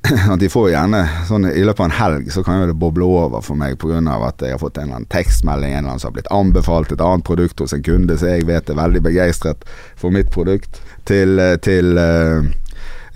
at 0.33 0.39
de 0.39 0.49
får 0.49 0.69
gjerne 0.71 0.99
sånn 1.27 1.45
I 1.49 1.63
løpet 1.65 1.79
av 1.79 1.85
en 1.89 1.95
helg 1.97 2.29
så 2.33 2.43
kan 2.45 2.61
jo 2.61 2.67
det 2.69 2.77
boble 2.79 3.05
over 3.07 3.41
for 3.45 3.55
meg 3.59 3.77
pga. 3.81 3.99
at 4.27 4.41
jeg 4.41 4.51
har 4.55 4.61
fått 4.61 4.77
en 4.77 4.83
eller 4.89 4.99
annen 5.01 5.09
tekstmelding 5.13 5.71
en 5.73 5.77
eller 5.79 5.89
annen 5.95 5.99
som 6.03 6.09
har 6.11 6.17
blitt 6.19 6.31
anbefalt 6.31 6.91
et 6.91 7.01
annet 7.01 7.25
produkt 7.25 7.59
hos 7.59 7.73
en 7.73 7.83
kunde 7.83 8.17
som 8.17 8.29
jeg 8.29 8.45
vet 8.47 8.69
er 8.69 8.79
veldig 8.79 9.01
begeistret 9.01 9.65
for 9.95 10.11
mitt 10.11 10.29
produkt, 10.31 10.81
til, 11.05 11.39
til 11.63 11.97
eh, 11.97 12.47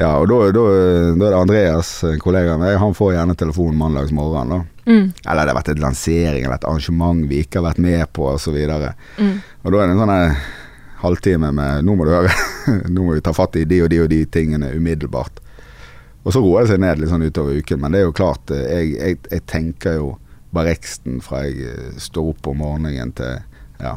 Ja, 0.02 0.16
og 0.18 0.30
da, 0.32 0.38
da, 0.56 0.62
da 1.20 1.26
er 1.28 1.34
det 1.36 1.38
Andreas, 1.38 1.90
kollegaen 2.24 2.62
min, 2.64 2.78
han 2.82 2.96
får 2.98 3.12
gjerne 3.14 3.36
telefon 3.38 3.76
mandags 3.78 4.12
morgen, 4.16 4.50
da. 4.50 4.62
Mm. 4.88 5.12
Eller 5.30 5.44
det 5.46 5.52
har 5.52 5.58
vært 5.60 5.70
et 5.76 5.82
lansering 5.84 6.46
eller 6.48 6.56
et 6.56 6.66
arrangement 6.66 7.20
vi 7.30 7.44
ikke 7.44 7.60
har 7.60 7.68
vært 7.68 7.82
med 7.84 8.08
på, 8.16 8.26
osv. 8.32 8.56
Og, 8.56 8.88
Mm. 9.20 9.36
og 9.62 9.72
da 9.76 9.84
er 9.84 9.92
det 9.92 9.94
en 9.94 10.02
sånn 10.02 10.42
halvtime 11.04 11.52
med 11.54 11.86
Nå 11.86 11.96
må 12.00 12.08
du 12.08 12.14
høre, 12.16 12.32
nå 12.94 13.04
må 13.06 13.14
vi 13.20 13.22
ta 13.22 13.34
fatt 13.36 13.60
i 13.62 13.66
de 13.70 13.82
og 13.84 13.92
de 13.94 14.00
og 14.02 14.10
de 14.10 14.24
tingene 14.26 14.72
umiddelbart. 14.74 15.41
Og 16.24 16.34
så 16.34 16.42
roer 16.44 16.62
det 16.62 16.70
seg 16.76 16.80
ned 16.84 17.00
litt 17.02 17.10
sånn 17.10 17.24
utover 17.26 17.56
uken, 17.58 17.80
men 17.82 17.92
det 17.92 18.00
er 18.02 18.04
jo 18.06 18.12
klart, 18.14 18.52
eh, 18.52 18.68
jeg, 18.70 18.92
jeg, 19.00 19.18
jeg 19.32 19.46
tenker 19.50 19.96
jo 19.98 20.18
Barreksten 20.54 21.22
fra 21.24 21.46
jeg 21.48 21.64
eh, 21.72 21.92
står 21.98 22.30
opp 22.34 22.48
om 22.52 22.58
morgenen 22.62 23.14
til 23.16 23.38
ja, 23.82 23.96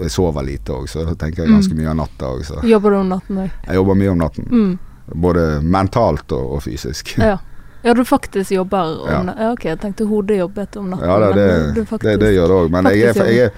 jeg 0.00 0.10
sover 0.14 0.42
lite 0.46 0.72
òg, 0.72 0.86
så 0.88 1.02
tenker 1.18 1.44
jeg 1.44 1.50
ganske 1.52 1.74
Mm. 1.74 1.80
mye 1.82 1.90
av 1.90 1.96
natta 1.96 2.30
òg. 2.32 2.64
Jobber 2.64 2.90
du 2.90 2.96
om 2.96 3.08
natten 3.12 3.36
òg? 3.44 3.50
jeg 3.66 3.74
jobber 3.76 3.94
mye 3.94 4.10
om 4.14 4.18
natten. 4.22 4.46
Mm. 4.50 4.78
Både 5.20 5.42
mentalt 5.62 6.32
og, 6.32 6.54
og 6.56 6.62
fysisk. 6.64 7.12
Ja. 7.18 7.36
ja, 7.84 7.92
du 7.94 8.04
faktisk 8.08 8.50
jobber 8.56 8.94
om 9.04 9.10
Ja. 9.10 9.34
ja. 9.36 9.50
Ok, 9.52 9.64
jeg 9.68 9.80
tenkte 9.82 10.06
hodet 10.08 10.38
jobbet 10.38 10.76
om 10.80 10.88
natten. 10.94 11.08
Ja, 11.10 11.18
da, 11.20 11.32
det, 11.36 11.46
men 11.46 11.60
du- 11.60 11.74
du 11.74 11.80
det, 11.82 11.88
faktisk- 11.90 12.20
det 12.20 12.32
gjør 12.34 12.48
det 12.48 12.56
òg. 12.62 12.70
Men 12.70 12.84
jeg 12.84 13.02
er, 13.02 13.24
jeg 13.26 13.38
er 13.44 13.50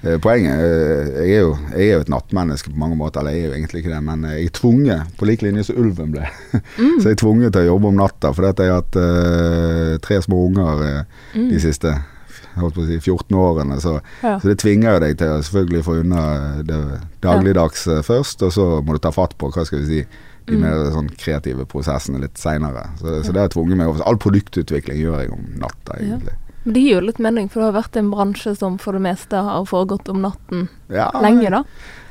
Poenget 0.00 0.56
eh, 0.56 1.08
jeg 1.28 1.34
er, 1.36 1.40
jo, 1.44 1.50
jeg 1.74 1.88
er 1.90 1.90
jo 1.98 2.04
et 2.06 2.08
nattmenneske 2.12 2.70
på 2.72 2.78
mange 2.80 2.96
måter. 2.96 3.20
Eller 3.20 3.34
jeg 3.36 3.42
er 3.42 3.48
jo 3.50 3.56
egentlig 3.58 3.82
ikke 3.82 3.92
det, 3.92 4.02
men 4.06 4.22
jeg 4.30 4.46
er 4.46 4.54
tvunget, 4.56 5.10
på 5.20 5.28
lik 5.28 5.42
linje 5.44 5.66
som 5.68 5.76
ulven 5.82 6.14
ble. 6.14 6.22
Mm. 6.78 6.94
Så 7.02 7.10
jeg 7.10 7.18
er 7.18 7.20
tvunget 7.20 7.52
til 7.52 7.66
å 7.66 7.72
jobbe 7.74 7.90
om 7.90 7.98
natta, 8.00 8.32
For 8.32 8.48
jeg 8.48 8.70
har 8.70 8.80
hatt 8.80 8.96
uh, 8.96 9.98
tre 10.04 10.22
små 10.24 10.46
unger 10.48 10.86
eh, 10.86 11.02
Mm. 11.30 11.44
de 11.52 11.60
siste 11.62 11.92
si, 11.94 12.96
14 12.98 13.36
årene. 13.38 13.76
Så, 13.80 14.00
Ja. 14.24 14.38
så 14.42 14.48
det 14.50 14.56
tvinger 14.58 14.96
jo 14.96 15.02
deg 15.04 15.18
til 15.20 15.28
å 15.36 15.42
selvfølgelig 15.46 15.84
få 15.86 16.00
unna 16.00 16.22
det 16.66 16.80
dagligdags 17.22 17.84
ja. 17.86 18.00
først, 18.02 18.42
og 18.42 18.50
så 18.56 18.64
må 18.82 18.96
du 18.96 18.98
ta 19.04 19.12
fatt 19.14 19.36
på 19.38 19.52
hva 19.54 19.62
skal 19.68 19.84
vi 19.84 19.86
si, 19.86 20.00
de 20.48 20.56
Mm. 20.56 20.60
mer 20.64 20.90
sånn 20.90 21.10
kreative 21.14 21.66
prosessene 21.70 22.18
litt 22.18 22.34
seinere. 22.40 22.88
Så, 22.98 23.20
så 23.22 23.32
det 23.32 23.44
har 23.44 23.52
tvunget 23.52 23.76
meg 23.78 23.86
over. 23.92 24.02
All 24.02 24.18
produktutvikling 24.18 24.98
gjør 24.98 25.20
jeg 25.22 25.30
om 25.36 25.44
natta, 25.60 26.00
Ja. 26.02 26.18
Men 26.64 26.74
det 26.76 26.80
gir 26.84 26.98
jo 26.98 27.00
litt 27.06 27.18
mening, 27.18 27.48
for 27.48 27.60
det 27.62 27.70
har 27.70 27.76
vært 27.82 27.96
en 27.96 28.10
bransje 28.12 28.52
som 28.58 28.76
for 28.78 28.92
det 28.92 29.00
meste 29.00 29.36
har 29.46 29.64
foregått 29.64 30.08
om 30.12 30.20
natten 30.20 30.66
Ja, 30.92 31.06
lenge, 31.22 31.48
da. 31.50 31.62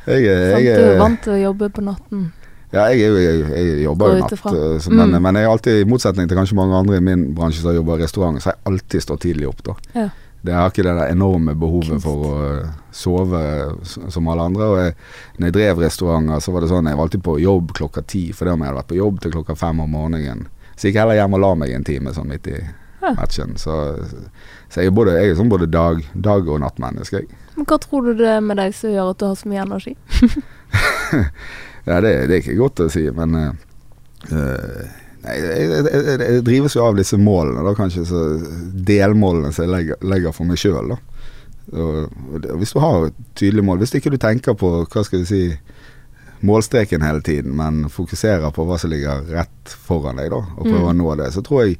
Jeg, 0.09 0.23
jeg, 0.25 0.63
jeg, 0.65 0.77
Du 0.79 0.85
er 0.95 1.01
vant 1.03 1.21
til 1.21 1.35
å 1.35 1.41
jobbe 1.43 1.69
på 1.69 1.83
natten. 1.85 2.31
ja, 2.73 2.87
jeg, 2.89 3.11
er 3.11 3.83
jobber 3.83 4.15
jo 4.15 4.23
natt, 4.23 4.33
eh, 4.33 4.79
så, 4.81 4.89
men, 4.89 5.13
Mm. 5.13 5.35
jeg 5.35 5.45
har 5.45 5.51
alltid, 5.53 5.81
i 5.81 5.85
motsetning 5.89 6.27
til 6.29 6.37
kanskje 6.37 6.57
mange 6.57 6.75
andre 6.75 6.97
i 6.97 7.03
min 7.05 7.27
bransje 7.35 7.61
som 7.61 7.75
jobber 7.75 7.99
i 7.99 8.03
restaurant, 8.03 8.41
så 8.41 8.49
har 8.49 8.57
jeg 8.57 8.73
alltid 8.73 9.01
stått 9.05 9.21
tidlig 9.21 9.47
opp. 9.49 9.63
da. 9.63 9.75
Ja. 9.93 10.09
Det 10.41 10.53
har 10.55 10.69
ikke 10.71 10.83
det 10.87 10.95
der 10.95 11.11
enorme 11.11 11.53
behovet 11.53 12.01
for 12.01 12.25
å 12.25 12.35
eh, 12.63 12.67
sove 12.95 13.41
som 14.09 14.27
alle 14.31 14.45
andre. 14.49 14.63
Og 14.71 14.77
jeg, 14.79 14.95
når 15.37 15.49
jeg 15.49 15.53
drev 15.57 15.81
restauranter, 15.83 16.39
så 16.39 16.53
var 16.55 16.61
det 16.63 16.69
sånn 16.71 16.87
jeg 16.87 16.95
var 16.95 17.05
alltid 17.09 17.23
på 17.25 17.39
jobb 17.43 17.73
klokka 17.75 18.01
ti, 18.07 18.29
fordi 18.33 18.53
om 18.53 18.61
jeg 18.63 18.71
hadde 18.71 18.79
vært 18.79 18.91
på 18.93 18.99
jobb 19.01 19.19
til 19.21 19.31
klokka 19.35 19.55
fem 19.59 19.81
om 19.83 19.91
morgenen. 19.91 20.45
Så 20.77 20.87
gikk 20.87 20.95
jeg 20.95 21.03
heller 21.03 21.19
hjem 21.19 21.35
og 21.35 21.43
la 21.43 21.55
meg 21.59 21.73
en 21.75 21.83
time 21.83 22.13
sånn 22.15 22.31
midt 22.31 22.47
i. 22.47 22.61
matchen. 23.01 23.55
Så, 23.57 23.75
så 24.69 24.81
jeg 24.83 24.91
er, 24.91 24.95
både, 24.95 25.13
jeg 25.19 25.31
er 25.33 25.37
sånn 25.39 25.49
både 25.51 25.67
dag, 25.71 26.01
dag- 26.13 26.47
og 26.49 26.59
nattmenneske. 26.63 27.23
jeg. 27.23 27.39
Men 27.55 27.65
hva 27.69 27.77
tror 27.83 28.05
du 28.09 28.13
det 28.19 28.27
er 28.37 28.41
med 28.45 28.57
deg 28.59 28.73
som 28.75 28.91
gjør 28.93 29.11
at 29.13 29.19
du 29.19 29.25
har 29.29 29.35
så 29.39 29.49
mye 29.51 29.65
energi? 29.67 29.95
Ja, 31.89 32.01
det, 32.03 32.09
det 32.29 32.35
er 32.35 32.41
ikke 32.43 32.57
godt 32.59 32.81
å 32.83 32.89
si, 32.91 33.01
men 33.15 33.31
eh, 33.39 34.89
Nei, 35.23 35.35
jeg, 35.35 35.63
jeg, 35.71 36.17
jeg, 36.21 36.43
drives 36.45 36.75
jo 36.77 36.83
av 36.85 36.95
disse 36.99 37.17
målene, 37.19 37.63
da 37.65 37.71
kanskje, 37.75 38.03
så 38.07 38.19
delmålene 38.87 39.49
som 39.55 39.65
jeg 39.65 39.71
legger, 39.73 39.97
legger 40.07 40.35
for 40.35 40.47
meg 40.47 40.59
sjøl. 40.61 40.93
Hvis 42.59 42.71
du 42.75 42.79
har 42.83 43.09
et 43.09 43.17
tydelig 43.39 43.65
mål, 43.67 43.81
hvis 43.81 43.95
ikke 43.99 44.13
du 44.13 44.19
tenker 44.21 44.55
på 44.59 44.69
hva 44.85 45.03
skal 45.07 45.23
vi 45.23 45.27
si 45.31 45.41
målstreken 46.47 47.03
hele 47.03 47.19
tiden, 47.25 47.51
men 47.59 47.89
fokuserer 47.91 48.53
på 48.55 48.63
hva 48.69 48.77
som 48.79 48.93
ligger 48.93 49.25
rett 49.35 49.73
foran 49.89 50.21
deg, 50.21 50.29
da, 50.31 50.39
og 50.55 50.63
prøver 50.69 50.85
Mm. 50.85 50.91
å 50.93 50.97
nå 51.01 51.15
det, 51.19 51.33
så 51.35 51.43
tror 51.43 51.65
jeg 51.65 51.79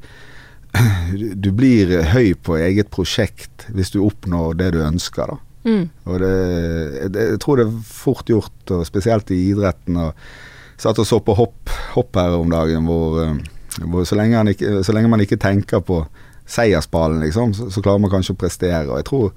du- 1.34 1.52
blir 1.52 1.96
høy 2.12 2.34
på 2.38 2.56
eget 2.60 2.90
prosjekt 2.94 3.66
hvis 3.74 3.90
du 3.94 4.00
oppnår 4.06 4.54
det 4.60 4.70
du 4.76 4.80
ønsker, 4.84 5.34
da. 5.34 5.38
Mm. 5.68 5.82
Og 6.08 6.20
det, 6.22 7.10
det, 7.12 7.24
jeg 7.34 7.40
tror 7.42 7.60
det 7.60 7.66
er 7.68 7.82
fort 7.84 8.30
gjort, 8.30 8.70
og 8.72 8.86
spesielt 8.88 9.30
i 9.34 9.40
idretten. 9.50 9.98
Og 10.00 10.14
satt 10.80 10.98
og 11.02 11.06
så 11.08 11.18
på 11.20 11.34
hopp, 11.36 11.68
hopp 11.92 12.16
her 12.16 12.32
om 12.38 12.48
dagen, 12.52 12.86
hvor, 12.88 13.18
eh, 13.26 13.84
hvor 13.84 14.06
så, 14.08 14.16
lenge 14.16 14.38
han 14.40 14.48
ikke, 14.54 14.78
så 14.86 14.94
lenge 14.96 15.10
man 15.12 15.20
ikke 15.20 15.36
tenker 15.42 15.82
på 15.84 16.00
seiersballen, 16.50 17.20
liksom, 17.26 17.52
så, 17.54 17.68
så 17.70 17.82
klarer 17.84 18.00
man 18.02 18.10
kanskje 18.14 18.34
å 18.34 18.40
prestere. 18.40 18.86
Og 18.88 18.96
jeg 19.02 19.08
tror, 19.10 19.32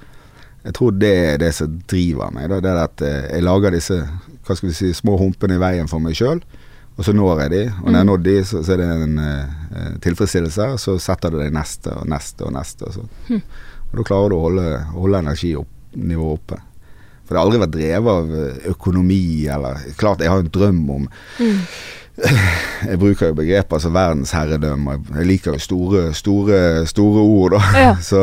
jeg 0.64 0.78
tror 0.80 0.96
det 1.02 1.14
er 1.34 1.42
det 1.44 1.52
som 1.58 1.76
driver 1.92 2.32
meg. 2.34 2.48
Da. 2.54 2.62
Det 2.64 2.72
er 2.72 2.82
at 2.86 3.04
eh, 3.10 3.22
jeg 3.36 3.44
lager 3.50 3.76
disse 3.76 4.00
hva 4.44 4.56
skal 4.60 4.70
vi 4.72 4.76
si, 4.76 4.94
små 4.96 5.18
humpene 5.20 5.56
i 5.60 5.62
veien 5.62 5.88
for 5.92 6.04
meg 6.04 6.16
sjøl. 6.20 6.40
Og 6.94 7.06
så 7.08 7.14
når 7.18 7.40
jeg 7.42 7.52
de, 7.54 7.62
og 7.82 7.88
når 7.88 7.96
jeg 7.96 8.02
har 8.04 8.10
nådd 8.10 8.26
de, 8.28 8.36
så, 8.46 8.60
så 8.66 8.74
er 8.76 8.82
det 8.84 8.90
en 9.08 9.16
uh, 9.18 9.96
tilfredsstillelse. 10.04 10.68
Så 10.84 10.98
setter 11.02 11.34
du 11.34 11.40
deg 11.42 11.54
neste 11.56 11.96
og 11.98 12.06
neste 12.12 12.46
og 12.46 12.54
neste. 12.54 12.86
Og, 12.86 12.94
så. 13.00 13.08
Hm. 13.32 13.42
og 13.90 13.98
da 13.98 14.06
klarer 14.12 14.30
du 14.30 14.38
å 14.38 14.44
holde, 14.44 14.68
holde 14.94 15.24
energinivået 15.26 16.38
oppe. 16.38 16.60
For 17.24 17.34
det 17.34 17.40
har 17.40 17.48
aldri 17.48 17.64
vært 17.64 17.74
drevet 17.78 18.14
av 18.14 18.32
eh, 18.36 18.64
økonomi 18.74 19.22
eller 19.48 19.78
Klart 19.96 20.20
jeg 20.22 20.30
har 20.34 20.42
en 20.44 20.54
drøm 20.54 20.82
om 21.00 21.06
Mm. 21.40 21.60
Jeg 22.92 23.00
bruker 23.02 23.32
jo 23.32 23.36
begreper 23.40 23.80
som 23.82 23.96
verdensherredømme. 23.96 25.00
Jeg 25.16 25.26
liker 25.26 25.56
jo 25.56 25.62
store, 25.64 26.02
store, 26.14 26.60
store 26.86 27.24
ord, 27.26 27.56
da. 27.56 27.62
Ja. 27.80 27.96
Så, 28.12 28.20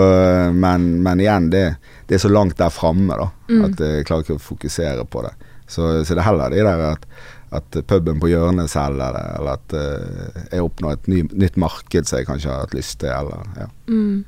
men, 0.54 0.84
men 1.02 1.22
igjen, 1.24 1.48
det, 1.50 1.64
det 2.06 2.14
er 2.14 2.22
så 2.22 2.30
langt 2.30 2.54
der 2.60 2.70
framme 2.70 3.16
da, 3.18 3.26
Mm. 3.50 3.64
at 3.66 3.80
jeg 3.82 4.04
klarer 4.06 4.22
ikke 4.22 4.36
å 4.38 4.44
fokusere 4.44 5.02
på 5.10 5.24
det. 5.26 5.32
Så, 5.66 5.88
så 6.06 6.14
det 6.14 6.20
er 6.22 6.28
heller 6.28 6.52
det 6.54 6.62
der 6.62 6.82
at, 6.92 7.08
at 7.52 7.76
puben 7.90 8.20
på 8.22 8.28
hjørnet 8.30 8.70
selger 8.70 9.14
det, 9.16 9.22
eller 9.38 9.56
at 9.56 9.72
eh, 9.74 10.42
jeg 10.52 10.62
oppnår 10.66 10.92
et 10.98 11.08
ny, 11.10 11.22
nytt 11.32 11.56
marked 11.58 12.06
som 12.06 12.20
jeg 12.20 12.28
kanskje 12.28 12.50
har 12.52 12.60
hatt 12.66 12.76
lyst 12.78 13.00
til, 13.02 13.10
eller 13.10 13.48
ja. 13.58 13.66
Mm. 13.90 14.20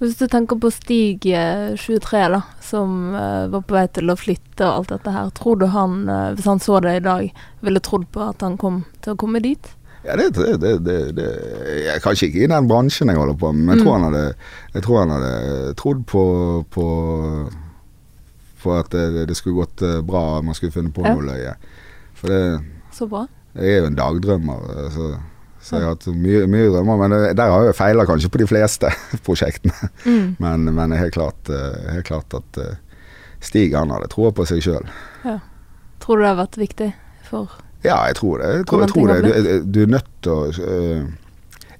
Hvis 0.00 0.16
du 0.18 0.24
tenker 0.28 0.58
på 0.60 0.70
Stig 0.74 1.26
eh, 1.30 1.76
23, 1.78 2.22
da, 2.34 2.40
som 2.64 3.14
eh, 3.14 3.44
var 3.52 3.62
på 3.68 3.76
vei 3.76 3.84
til 3.94 4.10
å 4.10 4.16
flytte 4.18 4.64
og 4.66 4.80
alt 4.80 4.94
dette 4.96 5.12
her, 5.14 5.28
tror 5.36 5.60
du 5.60 5.66
han, 5.70 6.00
eh, 6.08 6.32
hvis 6.34 6.48
han 6.50 6.60
så 6.64 6.80
det 6.84 6.96
i 6.98 7.04
dag, 7.04 7.28
ville 7.64 7.80
trodd 7.84 8.08
på 8.12 8.24
at 8.30 8.42
han 8.44 8.56
kom 8.60 8.82
til 9.04 9.14
å 9.14 9.20
komme 9.20 9.40
dit? 9.44 9.70
Ja, 10.04 10.16
det, 10.20 10.26
det, 10.36 10.56
det, 10.84 10.96
det, 11.16 11.28
jeg, 11.86 12.00
Kanskje 12.04 12.26
ikke 12.28 12.42
i 12.44 12.48
den 12.52 12.66
bransjen 12.68 13.08
jeg 13.08 13.16
holder 13.16 13.38
på 13.40 13.52
med, 13.56 13.62
men 13.64 13.76
jeg, 13.76 13.80
Mm. 13.80 13.84
tror 13.86 13.94
han 13.96 14.08
hadde, 14.10 14.24
jeg 14.74 14.82
tror 14.84 14.98
han 15.00 15.14
hadde 15.14 15.74
trodd 15.80 16.02
på, 16.10 16.24
på, 16.74 16.88
på 18.64 18.74
at 18.76 18.92
det, 19.30 19.36
skulle 19.38 19.62
gått 19.62 19.82
eh, 19.84 20.00
bra, 20.04 20.40
man 20.44 20.56
skulle 20.58 20.72
funnet 20.74 20.92
på 20.96 21.04
Ja. 21.06 21.14
noe 21.14 21.24
løye. 21.30 21.54
For 22.24 22.32
det, 22.32 22.42
Så 22.96 23.06
bra. 23.10 23.26
jeg 23.54 23.70
er 23.74 23.80
jo 23.82 23.88
en 23.92 23.98
dagdrømmer, 23.98 24.62
eh, 24.72 24.86
så, 24.94 25.08
så 25.60 25.76
jeg 25.76 25.84
har 25.84 25.94
hatt 25.94 26.06
mye, 26.16 26.46
mye 26.48 26.70
drømmer. 26.72 27.02
Men 27.04 27.14
det, 27.14 27.34
der 27.36 27.52
har 27.52 27.66
jeg 27.68 27.76
feila 27.76 28.06
kanskje 28.08 28.30
på 28.32 28.40
de 28.40 28.48
fleste 28.48 28.90
prosjektene. 29.26 29.90
Mm. 30.06 30.30
Men, 30.40 30.64
men 30.78 30.96
helt 30.96 31.12
klart, 31.18 31.52
eh, 31.52 31.76
helt 31.92 32.08
klart 32.08 32.36
at 32.40 32.60
eh, 32.64 32.74
Stig 33.44 33.74
han 33.76 33.90
hadde 33.92 34.08
troa 34.08 34.30
på 34.32 34.46
seg 34.48 34.62
sjøl. 34.64 34.86
Tror 36.00 36.16
du 36.16 36.22
det 36.24 36.30
har 36.30 36.38
vært 36.38 36.56
viktig 36.56 36.86
for 37.28 37.50
Ja, 37.84 37.98
jeg 38.08 38.16
tror 38.16 38.40
det. 38.40 38.48
Jeg 38.56 38.66
tror, 38.70 38.80
jeg 38.86 38.92
tror 38.94 39.10
det. 39.12 39.18
Du, 39.44 39.68
du 39.68 39.78
er 39.82 39.90
nødt 39.98 40.08
til 40.24 40.32
å 40.32 40.40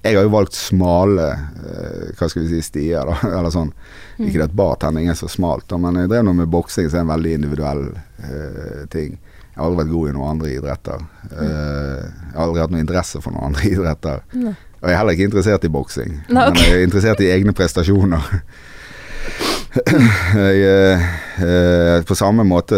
Jeg 0.05 0.19
har 0.19 0.25
jo 0.27 0.33
valgt 0.35 0.53
smale 0.53 1.27
øh, 1.33 2.09
hva 2.17 2.27
skal 2.29 2.43
vi 2.43 2.49
si, 2.51 2.61
stier, 2.67 3.09
da. 3.09 3.15
Eller 3.39 3.53
sånn. 3.53 3.71
Mm. 4.19 4.27
Ikke 4.29 4.45
at 4.45 4.53
bartending 4.55 5.09
er 5.09 5.17
så 5.17 5.29
smalt, 5.31 5.65
da, 5.71 5.79
men 5.81 5.97
jeg 6.03 6.11
drev 6.11 6.27
nå 6.27 6.35
med 6.37 6.51
boksing, 6.53 6.91
som 6.91 7.01
er 7.01 7.07
en 7.07 7.13
veldig 7.15 7.33
individuell 7.39 7.87
øh, 7.89 8.83
ting. 8.93 9.17
Jeg 9.55 9.57
har 9.57 9.65
aldri 9.69 9.81
vært 9.81 9.93
god 9.95 10.07
i 10.11 10.13
noen 10.17 10.29
andre 10.35 10.53
idretter. 10.53 11.03
Øh, 11.31 12.05
jeg 12.05 12.35
har 12.35 12.45
aldri 12.45 12.63
hatt 12.63 12.75
noe 12.75 12.85
interesse 12.85 13.21
for 13.23 13.33
noen 13.33 13.49
andre 13.49 13.67
idretter. 13.73 14.23
Nei. 14.37 14.55
Og 14.81 14.91
jeg 14.91 14.93
er 14.93 14.99
heller 15.01 15.17
ikke 15.17 15.29
interessert 15.31 15.63
i 15.65 15.73
boksing, 15.73 16.17
Nei, 16.29 16.43
ok. 16.45 16.53
men 16.53 16.61
jeg 16.61 16.77
er 16.77 16.83
interessert 16.85 17.21
i 17.23 17.29
egne 17.33 17.55
prestasjoner. 17.57 18.27
jeg, 20.45 20.59
eh, 20.61 21.05
eh, 21.41 21.95
på 22.05 22.17
samme 22.19 22.45
måte 22.45 22.77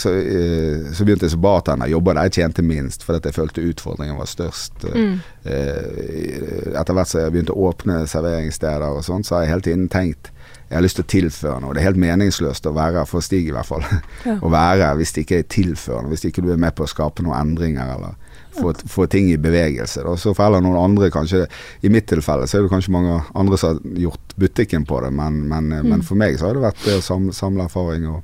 så, 0.00 0.12
eh, 0.14 0.92
så 0.92 1.04
begynte 1.06 1.26
jeg 1.28 1.34
som 1.34 1.42
bartender. 1.44 1.90
Jobba 1.90 2.14
der 2.14 2.28
jeg 2.28 2.36
tjente 2.40 2.62
minst, 2.66 3.04
fordi 3.06 3.28
jeg 3.28 3.36
følte 3.36 3.64
utfordringen 3.64 4.18
var 4.18 4.30
størst. 4.30 4.84
Mm. 4.94 5.20
Eh, 5.44 6.78
etter 6.80 6.96
hvert 6.96 7.10
som 7.10 7.20
jeg 7.24 7.34
begynte 7.34 7.54
å 7.54 7.68
åpne 7.70 8.04
serveringssteder 8.10 8.88
og 8.96 9.04
sånt, 9.06 9.28
så 9.28 9.38
har 9.38 9.44
jeg 9.44 9.54
hele 9.54 9.68
tiden 9.68 9.88
tenkt 9.92 10.30
jeg 10.68 10.78
har 10.78 10.82
lyst 10.82 10.96
til 10.96 11.04
å 11.04 11.10
tilføre 11.12 11.60
noe. 11.60 11.74
Det 11.76 11.82
er 11.82 11.90
helt 11.90 12.00
meningsløst 12.00 12.66
å 12.66 12.72
være 12.74 13.04
for 13.06 13.22
Stig 13.22 13.46
i 13.46 13.52
hvert 13.54 13.68
fall. 13.68 13.84
Ja. 14.24 14.38
Å 14.44 14.48
være 14.50 14.88
hvis 14.98 15.12
det 15.14 15.22
ikke 15.26 15.38
er 15.42 15.48
tilførende, 15.52 16.10
hvis 16.10 16.24
ikke 16.26 16.42
du 16.42 16.48
er 16.54 16.58
med 16.58 16.74
på 16.74 16.86
å 16.86 16.90
skape 16.90 17.22
noen 17.22 17.36
endringer 17.36 17.92
eller 17.94 18.16
få, 18.56 18.72
få 18.88 19.06
ting 19.12 19.28
i 19.30 19.36
bevegelse. 19.38 20.02
Da. 20.02 20.16
Så 20.18 20.32
for 20.34 20.46
heller 20.48 20.64
noen 20.64 20.80
andre, 20.80 21.10
kanskje 21.14 21.44
I 21.84 21.92
mitt 21.92 22.08
tilfelle 22.10 22.48
så 22.50 22.58
er 22.58 22.66
det 22.66 22.72
kanskje 22.72 22.94
mange 22.96 23.20
andre 23.36 23.58
som 23.60 23.76
har 23.76 24.02
gjort 24.06 24.34
butikken 24.40 24.86
på 24.88 24.98
det, 25.04 25.12
men, 25.14 25.44
men, 25.52 25.70
Mm. 25.74 25.88
men 25.90 26.02
for 26.02 26.18
meg 26.18 26.38
så 26.38 26.48
har 26.48 26.56
det 26.56 26.64
vært 26.64 26.84
det 26.84 26.98
å 26.98 27.02
samle, 27.04 27.32
samle 27.36 27.64
erfaring 27.68 28.08
og 28.10 28.22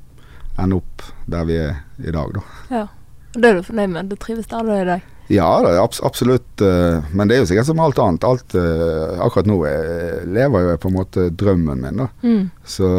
ende 0.65 0.81
opp 0.81 1.05
der 1.31 1.47
vi 1.49 1.57
er 1.61 1.79
i 2.03 2.15
dag, 2.15 2.35
da. 2.37 2.45
Ja. 2.71 2.87
Og 3.31 3.43
det 3.43 3.51
er 3.51 3.59
du 3.61 3.67
fornøyd 3.67 3.93
med? 3.95 4.11
Du 4.11 4.19
trives 4.19 4.49
der 4.51 4.67
du 4.67 4.73
er 4.75 4.83
i 4.83 4.89
dag? 4.89 5.09
Ja, 5.31 5.47
er 5.63 5.79
abs 5.79 6.01
absolutt. 6.03 6.61
eh, 6.61 7.05
men 7.15 7.29
det 7.29 7.37
er 7.37 7.45
jo 7.45 7.51
sikkert 7.53 7.69
som 7.69 7.81
alt 7.83 7.99
annet. 8.03 8.25
Alt, 8.27 8.55
eh, 8.59 9.21
akkurat 9.23 9.47
nå 9.47 9.61
eh, 9.69 10.25
lever 10.27 10.65
jo 10.65 10.73
jeg 10.73 10.81
på 10.83 10.91
en 10.91 10.97
måte 10.97 11.29
drømmen 11.31 11.85
min, 11.85 12.03
da. 12.03 12.09
Mm. 12.27 12.51
Så, 12.67 12.91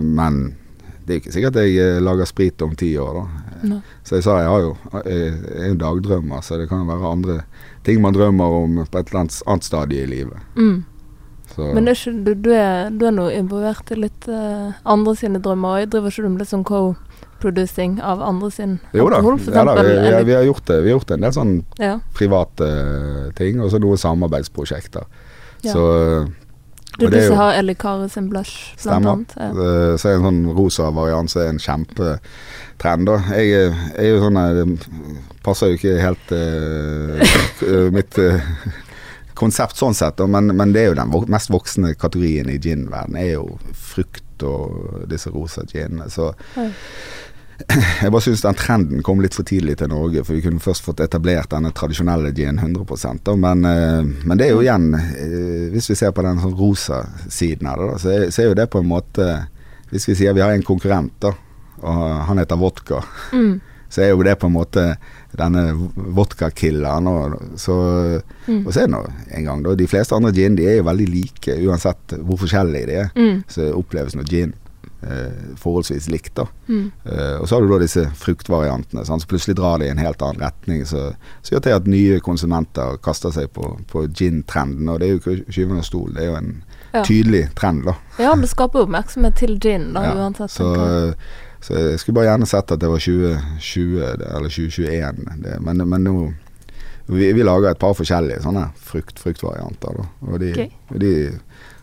men 0.00 0.40
det 1.04 1.12
er 1.12 1.20
ikke 1.20 1.34
sikkert 1.34 1.60
jeg 1.60 2.00
lager 2.00 2.28
sprit 2.28 2.64
om 2.64 2.72
ti 2.78 2.94
år, 3.00 3.20
da. 3.20 3.44
Nei. 3.74 3.80
Så 4.08 4.16
jeg 4.16 4.24
sa 4.24 4.38
jeg 4.40 4.48
har 4.48 4.62
jo 4.64 4.70
jeg 5.04 5.34
er 5.52 5.66
en 5.68 5.80
dagdrømmer, 5.82 6.40
så 6.40 6.56
det 6.56 6.70
kan 6.70 6.80
jo 6.80 6.88
være 6.88 7.12
andre 7.12 7.36
ting 7.84 8.00
man 8.00 8.16
drømmer 8.16 8.56
om 8.62 8.80
på 8.86 9.00
et 9.02 9.10
eller 9.12 9.26
annet 9.26 9.66
stadie 9.66 10.06
i 10.06 10.08
livet. 10.08 10.40
Mm. 10.56 10.78
Så, 11.54 11.66
Men 11.74 11.88
er 11.90 11.96
ikke, 11.98 12.12
du, 12.24 12.34
du, 12.34 12.50
er, 12.54 12.90
du 12.94 13.06
er 13.08 13.14
nå 13.16 13.28
involvert 13.34 13.90
i 13.90 13.96
litt 13.98 14.28
uh, 14.30 14.70
andre 14.84 15.14
sine 15.18 15.40
drømmer. 15.42 15.82
og 15.82 15.90
Driver 15.90 16.12
ikke 16.12 16.22
du 16.22 16.28
med 16.30 16.44
litt 16.44 16.52
sånn 16.52 16.64
co-producing 16.68 17.96
av 18.06 18.22
andre 18.22 18.50
sin 18.54 18.76
jo 18.94 19.08
da, 19.10 19.18
alkohol, 19.18 19.38
for 19.42 19.56
ja, 19.58 19.64
da 19.66 19.74
vi, 19.80 19.88
eksempel? 19.96 20.26
vi, 20.28 20.36
har 20.38 20.44
gjort 20.46 20.66
det. 20.70 20.76
Vi 20.84 20.92
har 20.92 20.98
gjort 20.98 21.10
en 21.16 21.26
del 21.26 21.34
sånn 21.36 21.54
ja. 21.82 21.94
private 22.14 22.68
eh, 22.68 23.32
ting, 23.40 23.58
og 23.64 23.72
så 23.72 23.80
noen 23.82 23.98
samarbeidsprosjekter. 23.98 25.08
Ja. 25.66 25.72
Så 25.74 25.86
Du, 27.00 27.06
det 27.08 27.20
er 27.22 27.26
jo- 27.30 27.36
har 27.38 27.54
Ellie 27.56 27.74
Kari 27.78 28.08
sin 28.12 28.28
blush, 28.28 28.74
blant 28.82 28.82
Stemmer. 28.82 29.10
annet. 29.12 29.34
Ja. 29.36 29.50
Eh, 29.50 29.96
Så 29.96 30.08
er 30.10 30.14
en 30.18 30.26
sånn 30.26 30.40
rosa 30.56 30.90
variant 30.92 31.30
som 31.30 31.42
er 31.42 31.48
en 31.48 31.58
kjempetrend. 31.58 33.06
da. 33.06 33.18
Jeg, 33.34 33.46
jeg 33.50 33.72
er 33.96 34.10
jo 34.10 34.20
sånn 34.20 34.38
Det 34.58 34.78
passer 35.42 35.70
jo 35.70 35.78
ikke 35.78 35.98
helt 36.02 36.32
uh, 36.36 37.90
mitt 37.96 38.18
eh, 38.18 38.40
konsept 39.34 39.76
sånn 39.78 39.94
sett, 39.94 40.18
men, 40.28 40.52
men 40.56 40.72
det 40.74 40.82
er 40.82 40.90
jo 40.90 40.98
den 40.98 41.12
mest 41.32 41.50
voksne 41.52 41.94
kategorien 41.94 42.50
i 42.50 42.58
gin-verden. 42.58 43.16
er 43.16 43.32
jo 43.34 43.58
frukt 43.74 44.42
og 44.42 45.04
disse 45.10 45.30
rosa 45.30 45.62
ginene. 45.68 46.08
Så 46.10 46.30
jeg 48.00 48.08
bare 48.12 48.24
syns 48.24 48.40
den 48.44 48.56
trenden 48.56 49.02
kom 49.04 49.20
litt 49.20 49.36
for 49.36 49.44
tidlig 49.44 49.76
til 49.80 49.90
Norge, 49.92 50.22
for 50.24 50.36
vi 50.36 50.42
kunne 50.44 50.62
først 50.64 50.84
fått 50.86 51.02
etablert 51.04 51.50
denne 51.52 51.72
tradisjonelle 51.76 52.32
gin 52.36 52.58
100 52.58 53.20
da, 53.26 53.34
men, 53.36 53.64
eh, 53.68 54.00
men 54.24 54.40
det 54.40 54.46
er 54.48 54.54
jo 54.54 54.62
igjen 54.64 54.94
eh, 54.96 55.66
Hvis 55.74 55.90
vi 55.90 55.98
ser 56.00 56.14
på 56.16 56.24
den 56.24 56.40
sånn 56.40 56.56
rosa 56.56 57.02
siden 57.28 57.68
av 57.68 57.82
det, 57.82 57.98
så 58.00 58.12
er, 58.14 58.26
så 58.32 58.42
er 58.42 58.48
jo 58.48 58.56
det 58.62 58.70
på 58.72 58.80
en 58.80 58.88
måte 58.88 59.26
Hvis 59.92 60.08
vi 60.08 60.16
sier 60.22 60.32
vi 60.36 60.40
har 60.44 60.54
en 60.54 60.64
konkurrent, 60.64 61.12
da, 61.20 61.34
og 61.82 62.06
han 62.30 62.40
heter 62.40 62.56
vodka, 62.60 63.02
Mm. 63.32 63.60
så 63.90 64.02
er 64.04 64.12
jo 64.14 64.22
det 64.24 64.38
på 64.38 64.46
en 64.48 64.56
måte 64.56 64.84
denne 65.38 65.64
vodka-killeren. 65.96 67.06
Og, 67.06 67.42
så- 67.56 68.22
Mm. 68.46 68.66
og 68.66 68.72
så 68.72 68.80
er 68.82 68.86
det 68.86 68.94
nå 68.94 69.04
en 69.36 69.44
gang, 69.44 69.62
da. 69.62 69.74
De 69.74 69.86
fleste 69.86 70.14
andre 70.14 70.32
gin 70.32 70.56
de 70.56 70.64
er 70.66 70.76
jo 70.78 70.82
veldig 70.84 71.08
like, 71.08 71.54
uansett 71.68 72.16
hvor 72.18 72.36
forskjellige 72.38 72.86
de 72.86 72.92
er. 72.94 73.10
Mm. 73.16 73.44
Så 73.48 73.72
oppleves 73.74 74.14
nå 74.16 74.24
gin 74.24 74.54
eh, 75.02 75.54
forholdsvis 75.56 76.08
likt, 76.10 76.34
da. 76.34 76.44
Mm. 76.68 76.90
Eh, 77.06 77.36
og 77.40 77.46
så 77.48 77.54
har 77.56 77.62
du 77.62 77.68
da 77.72 77.78
disse 77.78 78.04
fruktvariantene, 78.20 79.04
sant? 79.06 79.22
så 79.22 79.26
plutselig 79.28 79.56
drar 79.56 79.78
det 79.78 79.86
i 79.86 79.90
en 79.90 79.98
helt 80.02 80.20
annen 80.22 80.40
retning. 80.42 80.82
Så, 80.84 81.14
så 81.42 81.54
gjør 81.54 81.62
det 81.62 81.72
at 81.72 81.86
nye 81.86 82.20
konsumenter 82.20 82.98
kaster 83.02 83.30
seg 83.32 83.48
på, 83.52 83.78
på 83.88 84.06
gin-trenden. 84.12 84.88
Og 84.88 85.00
det 85.00 85.08
er 85.08 85.14
jo 85.14 85.20
ikke 85.22 85.52
skyvende 85.52 85.84
stol, 85.84 86.12
det 86.14 86.22
er 86.24 86.30
jo 86.32 86.36
en 86.36 86.62
Ja. 86.92 87.04
tydelig 87.06 87.54
trend, 87.54 87.84
da. 87.86 87.92
ja, 88.18 88.34
det 88.34 88.48
skaper 88.50 88.80
oppmerksomhet 88.82 89.36
til 89.36 89.58
gin, 89.62 89.92
da, 89.94 90.02
Ja, 90.02 90.14
uansett. 90.16 90.50
Så, 90.50 91.14
så 91.60 91.76
jeg 91.76 91.98
skulle 92.00 92.16
bare 92.16 92.30
gjerne 92.30 92.48
sett 92.48 92.72
at 92.72 92.80
det 92.80 92.88
var 92.88 93.02
2020 93.04 93.98
eller 94.06 94.48
2021. 94.48 95.26
Det, 95.44 95.58
men, 95.60 95.82
men 95.88 96.06
nå 96.06 96.14
vi, 97.10 97.32
vi 97.32 97.42
lager 97.42 97.70
et 97.70 97.80
par 97.80 97.94
forskjellige 97.98 98.42
sånne 98.44 98.68
frukt, 98.86 99.18
fruktvarianter. 99.18 99.96
Da. 99.98 100.08
Og 100.30 100.40
de, 100.40 100.50
okay. 100.54 100.70
og 100.94 101.00
de 101.02 101.12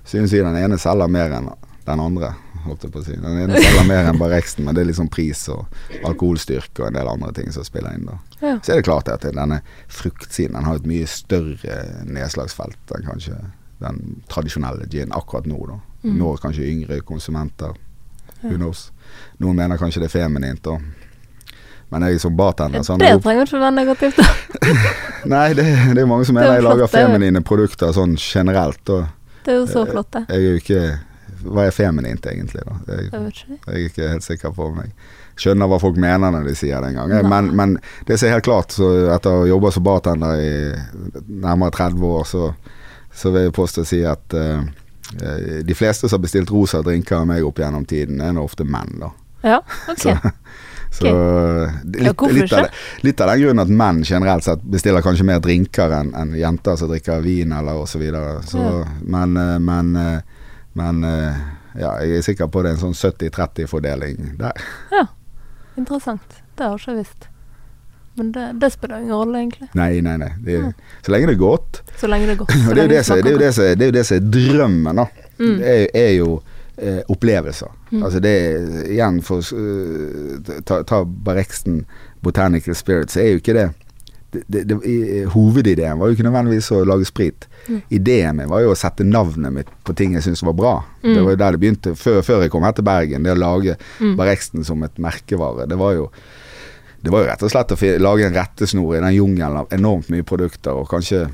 synes 0.07 0.33
vi 0.33 0.43
den 0.43 0.55
ene 0.55 0.79
selger 0.79 1.11
mer 1.11 1.35
enn 1.35 1.49
den 1.87 2.03
andre. 2.03 2.31
Holdt 2.63 2.85
jeg 2.87 2.93
på 2.93 3.01
å 3.01 3.05
si. 3.05 3.17
Den 3.19 3.41
ene 3.43 3.59
selger 3.59 3.87
mer 3.87 4.07
enn 4.07 4.19
Barexen, 4.19 4.65
men 4.65 4.75
det 4.75 4.83
er 4.83 4.89
liksom 4.89 5.11
pris 5.11 5.43
og 5.51 5.67
alkoholstyrke 6.07 6.83
og 6.83 6.89
en 6.89 6.99
del 6.99 7.11
andre 7.11 7.33
ting 7.35 7.51
som 7.55 7.67
spiller 7.67 7.95
inn. 7.95 8.07
da. 8.07 8.17
Ja. 8.39 8.55
Så 8.63 8.73
er 8.73 8.79
det 8.79 8.87
klart 8.87 9.11
at 9.11 9.27
denne 9.27 9.61
fruktsiden 9.91 10.55
den 10.55 10.67
har 10.67 10.79
et 10.79 10.87
mye 10.89 11.07
større 11.11 11.79
nedslagsfelt 12.07 12.95
enn 12.95 13.07
kanskje 13.07 13.39
den 13.83 14.21
tradisjonelle 14.31 14.87
gin 14.91 15.13
akkurat 15.15 15.47
nå. 15.49 15.59
da. 15.69 15.81
Mm. 16.07 16.15
Når 16.21 16.39
kanskje 16.45 16.71
yngre 16.71 17.01
konsumenter. 17.05 17.75
Who 18.43 18.55
knows. 18.55 18.91
Noen 19.43 19.59
mener 19.59 19.77
kanskje 19.77 20.01
det 20.03 20.09
er 20.09 20.15
feminint, 20.19 20.63
da. 20.65 20.77
Men 21.89 22.03
jeg 22.03 22.19
som 22.19 22.35
bartender 22.35 22.83
sånn, 22.83 22.99
det 22.99 23.13
trenger 23.23 23.47
ikke 23.47 23.59
være 23.61 23.75
negativt. 23.77 24.17
da. 24.19 24.71
Nei, 25.35 25.45
det, 25.55 25.67
det 25.95 26.01
er 26.03 26.09
mange 26.09 26.25
som 26.27 26.35
er 26.35 26.43
mener 26.43 26.57
jeg 26.59 26.65
lager 26.65 26.87
er 26.87 26.91
feminine 26.91 27.41
produkter 27.47 27.93
sånn 27.95 28.17
generelt. 28.19 28.81
Og 28.91 29.05
Det 29.45 29.53
er 29.53 29.61
jo 29.61 29.67
så 29.71 29.85
flott, 29.87 30.09
det. 30.15 30.25
jeg 30.27 30.41
er 30.41 30.49
jo 30.49 30.63
ikke 30.63 30.81
Hva 31.47 31.67
er 31.67 31.71
feminint, 31.71 32.25
egentlig? 32.27 32.63
da? 32.65 32.75
Jeg, 32.97 33.11
Jeg 33.13 33.59
er 33.67 33.83
ikke 33.85 34.09
helt 34.09 34.25
sikker 34.25 34.51
på 34.57 34.71
om 34.71 34.81
jeg 34.81 34.91
skjønner 35.37 35.69
hva 35.69 35.77
folk 35.79 35.99
mener 36.01 36.33
når 36.33 36.47
de 36.49 36.55
sier 36.57 36.81
det 36.81 36.89
engang. 36.91 37.13
Men, 37.29 37.51
men 37.55 37.75
det 38.07 38.17
som 38.17 38.27
er 38.27 38.35
helt 38.37 38.47
klart, 38.47 38.73
så 38.73 38.89
etter 39.13 39.31
å 39.35 39.43
ha 39.43 39.51
jobba 39.51 39.71
som 39.71 39.85
bartender 39.85 40.41
i 40.41 40.51
nærmere 41.27 41.75
30 41.77 42.07
år, 42.09 42.25
så, 42.27 42.49
så 43.13 43.31
vil 43.35 43.47
jeg 43.47 43.55
påstå 43.57 43.85
å 43.85 43.89
si 43.91 44.01
at 44.07 44.35
eh, 44.37 44.57
eh, 44.57 44.86
de 45.11 45.75
fleste 45.77 46.09
som 46.09 46.17
har 46.17 46.23
bestilt 46.25 46.51
rosa 46.51 46.81
drinker 46.83 47.21
av 47.21 47.27
meg 47.29 47.45
opp 47.47 47.59
gjennom 47.61 47.85
tiden, 47.87 48.21
er 48.21 48.33
nå 48.35 48.43
ofte 48.43 48.65
menn, 48.67 48.97
da. 48.99 49.11
Ja, 49.41 49.61
ok. 49.91 49.99
Så, 49.99 50.11
så 50.91 51.11
litt, 51.83 52.05
Ja, 52.05 52.27
litt, 52.31 52.53
av 52.53 52.65
litt 53.01 53.21
av 53.21 53.27
den 53.31 53.41
grunnen 53.41 53.61
at 53.63 53.71
menn 53.71 54.03
generelt 54.07 54.43
sett 54.43 54.63
bestiller 54.63 55.03
kanskje 55.05 55.25
mer 55.27 55.41
drinker 55.43 55.93
enn 55.99 56.13
en 56.17 56.33
jenter 56.37 56.79
som 56.79 56.89
drikker 56.91 57.21
vin 57.25 57.51
eller 57.53 57.77
osv. 57.77 57.91
Så 57.91 58.01
videre. 58.01 58.41
så, 58.47 58.57
Ja. 58.57 58.85
Men, 59.01 59.37
eh, 59.37 59.59
men, 59.59 59.95
eh, 59.95 60.21
men 60.73 61.03
eh, 61.03 61.39
ja, 61.77 61.91
jeg 62.01 62.17
er 62.17 62.21
sikker 62.25 62.47
på 62.47 62.63
det 62.63 62.71
er 62.71 62.79
en 62.79 62.93
sånn 62.93 62.97
70-30-fordeling 62.97 64.37
der. 64.39 64.63
Ja, 64.91 65.05
interessant. 65.77 66.39
Det 66.57 66.65
har 66.65 66.77
jeg 66.77 66.81
ikke 66.81 66.97
visst. 67.03 67.27
Men 68.17 68.31
det, 68.33 68.45
det 68.61 68.71
spiller 68.73 68.99
ingen 69.03 69.13
rolle, 69.13 69.39
egentlig. 69.43 69.67
Nei, 69.77 70.01
nei, 70.01 70.17
nei. 70.17 70.31
Det, 70.43 70.53
Ja. 70.57 70.71
Så 71.05 71.11
lenge 71.13 71.27
det 71.29 71.35
er 71.37 71.41
godt. 71.43 71.81
Så 72.01 72.07
lenge 72.09 72.25
det 72.25 72.33
er 72.35 72.39
godt. 72.43 72.53
Og 72.67 72.75
det 72.75 72.81
er 72.81 72.87
jo 72.87 72.93
det 72.95 73.05
som 73.05 73.17
det 73.77 74.21
er 74.21 74.29
drømmen, 74.37 74.95
da. 75.03 75.07
Mm. 75.39 75.57
Det 75.59 75.73
er, 75.73 75.87
er 76.01 76.13
jo 76.17 76.29
eh, 76.77 77.01
opplevelser. 77.13 77.73
Mm. 77.91 78.03
Altså 78.03 78.19
det 78.25 78.35
igjen 78.91 79.19
for 79.25 79.41
å 79.45 80.61
ta, 80.65 80.81
ta 80.83 81.03
Barreksten 81.05 81.83
Botanical 82.25 82.75
Spirits, 82.75 83.13
så 83.13 83.21
er 83.23 83.35
jo 83.35 83.43
ikke 83.43 83.57
det 83.57 83.67
det, 84.47 84.63
det, 84.67 84.75
i- 84.85 85.21
Hovedideen 85.31 85.97
var 86.01 86.09
jo 86.09 86.17
ikke 86.17 86.25
nødvendigvis 86.27 86.67
å 86.75 86.81
lage 86.85 87.05
sprit. 87.07 87.45
Mm. 87.69 87.77
Ideen 87.95 88.35
min 88.41 88.49
var 88.51 88.59
jo 88.65 88.73
å 88.73 88.77
sette 88.77 89.05
navnet 89.07 89.53
mitt 89.55 89.69
på 89.87 89.95
ting 89.97 90.17
jeg 90.17 90.25
syntes 90.25 90.43
var 90.43 90.53
bra. 90.57 90.73
Mm. 91.01 91.13
Det 91.15 91.21
var 91.23 91.31
jo 91.31 91.39
der 91.41 91.55
det 91.55 91.61
begynte. 91.63 91.93
Før, 91.97 92.19
før 92.27 92.43
jeg 92.43 92.51
kom 92.53 92.65
her 92.67 92.75
til 92.75 92.85
Bergen, 92.85 93.23
det 93.23 93.31
å 93.33 93.39
lage 93.39 93.77
Mm. 94.01 94.17
Barreksten 94.19 94.65
som 94.67 94.83
et 94.83 94.99
merkevare, 95.01 95.65
det 95.71 95.77
var 95.79 95.93
jo 95.95 96.09
det 97.01 97.11
var 97.13 97.21
jo 97.23 97.27
rett 97.29 97.43
og 97.43 97.51
slett 97.51 97.71
å 97.75 97.77
lage 98.01 98.25
en 98.27 98.33
rettesnor 98.33 98.95
i 98.97 99.01
den 99.03 99.13
jungelen 99.15 99.57
av 99.61 99.67
enormt 99.75 100.09
mye 100.09 100.23
produkter, 100.27 100.71
og 100.73 100.89
kanskje 100.89 101.27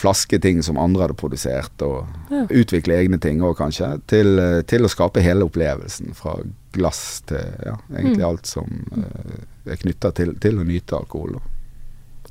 flaske 0.00 0.38
ting 0.40 0.62
som 0.64 0.78
andre 0.80 1.02
hadde 1.02 1.14
produsert, 1.20 1.82
og 1.84 2.06
Ja. 2.30 2.46
utvikle 2.48 2.94
egne 2.96 3.18
ting 3.20 3.40
òg, 3.42 3.56
kanskje, 3.58 4.00
til, 4.06 4.62
til 4.64 4.82
å 4.86 4.88
skape 4.88 5.20
hele 5.20 5.44
opplevelsen. 5.44 6.14
Fra 6.16 6.38
glass 6.72 7.20
til 7.26 7.42
ja, 7.66 7.76
egentlig 7.92 8.22
Mm. 8.22 8.28
alt 8.30 8.46
som 8.46 8.86
uh, 8.96 9.70
er 9.72 9.76
knytta 9.76 10.12
til, 10.14 10.34
til 10.40 10.58
å 10.58 10.64
nyte 10.64 10.96
alkohol. 10.96 11.32
Da. 11.34 11.40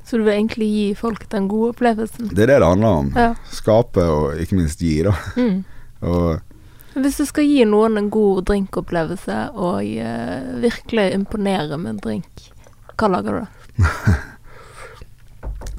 Så 0.04 0.16
du 0.18 0.24
vil 0.24 0.32
egentlig 0.34 0.66
gi 0.72 0.94
folk 0.98 1.28
den 1.30 1.46
gode 1.46 1.74
opplevelsen? 1.76 2.32
Det 2.34 2.42
er 2.42 2.46
det 2.56 2.58
det 2.60 2.66
handler 2.72 2.88
om. 3.04 3.12
Ja. 3.14 3.34
Skape 3.52 4.02
og 4.02 4.40
ikke 4.40 4.56
minst 4.58 4.80
gi, 4.82 5.02
da. 5.06 5.12
Mm. 5.36 5.64
Og 6.02 6.40
Hvis 6.96 7.18
du 7.20 7.26
skal 7.28 7.44
gi 7.44 7.62
noen 7.68 7.96
en 8.00 8.10
god 8.10 8.46
drinkopplevelse 8.48 9.50
og 9.54 9.84
uh, 9.84 10.60
virkelig 10.64 11.12
imponere 11.14 11.78
med 11.78 11.90
en 11.94 11.98
drink, 12.02 12.48
hva 13.00 13.08
lager 13.16 13.32
du 13.32 13.40
da? 13.80 14.18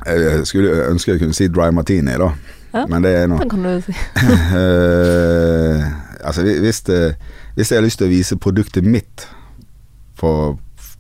jeg 0.06 0.46
skulle 0.50 0.88
ønske 0.90 1.14
jeg 1.14 1.22
kunne 1.22 1.36
si 1.38 1.48
dry 1.54 1.70
martini, 1.76 2.16
da. 2.18 2.32
Ja. 2.74 2.86
Men 2.90 3.04
det 3.04 3.12
er 3.20 3.28
nå 3.28 3.38
Den 3.42 3.52
kan 3.52 3.66
du 3.68 3.82
si. 3.86 3.94
Eh, 4.62 5.86
altså 6.28 6.44
hvis, 6.46 6.82
det, 6.88 7.00
hvis 7.58 7.72
jeg 7.72 7.80
har 7.82 7.86
lyst 7.86 8.00
til 8.02 8.08
å 8.08 8.12
vise 8.14 8.38
produktet 8.42 8.86
mitt 8.88 9.26
på, 10.20 10.32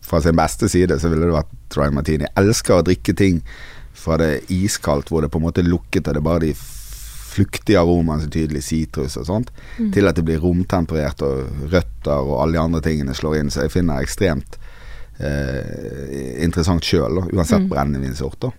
fra 0.05 0.21
sin 0.23 0.35
beste 0.37 0.69
side, 0.71 0.97
så 0.99 1.09
ville 1.11 1.27
det 1.29 1.35
vært 1.35 1.51
dry 1.73 1.89
martini. 1.93 2.25
Jeg 2.27 2.37
elsker 2.43 2.79
å 2.79 2.85
drikke 2.85 3.13
ting 3.17 3.41
fra 4.01 4.17
det 4.17 4.31
iskaldt, 4.51 5.11
hvor 5.13 5.21
det 5.21 5.29
på 5.33 5.39
en 5.41 5.45
måte 5.45 5.61
er 5.61 5.69
lukket, 5.69 6.07
og 6.07 6.15
det 6.17 6.21
er 6.21 6.25
bare 6.25 6.43
de 6.47 6.53
fluktige 7.31 7.79
aromaene, 7.79 8.25
så 8.25 8.31
tydelig 8.33 8.63
sitrus 8.67 9.15
og 9.21 9.27
sånt, 9.29 9.51
Mm. 9.77 9.91
til 9.95 10.07
at 10.09 10.17
det 10.17 10.25
blir 10.27 10.41
romtemperert, 10.43 11.21
og 11.23 11.69
røtter 11.71 12.17
og 12.17 12.41
alle 12.43 12.57
de 12.57 12.63
andre 12.63 12.81
tingene 12.83 13.13
slår 13.15 13.37
inn. 13.39 13.49
Så 13.53 13.61
jeg 13.67 13.71
finner 13.77 14.01
ekstremt 14.03 14.57
eh, 15.21 16.43
interessant 16.43 16.83
sjøl, 16.85 17.21
uansett 17.33 17.61
Mm. 17.61 17.69
brennevinsort. 17.69 18.39
da. 18.41 18.51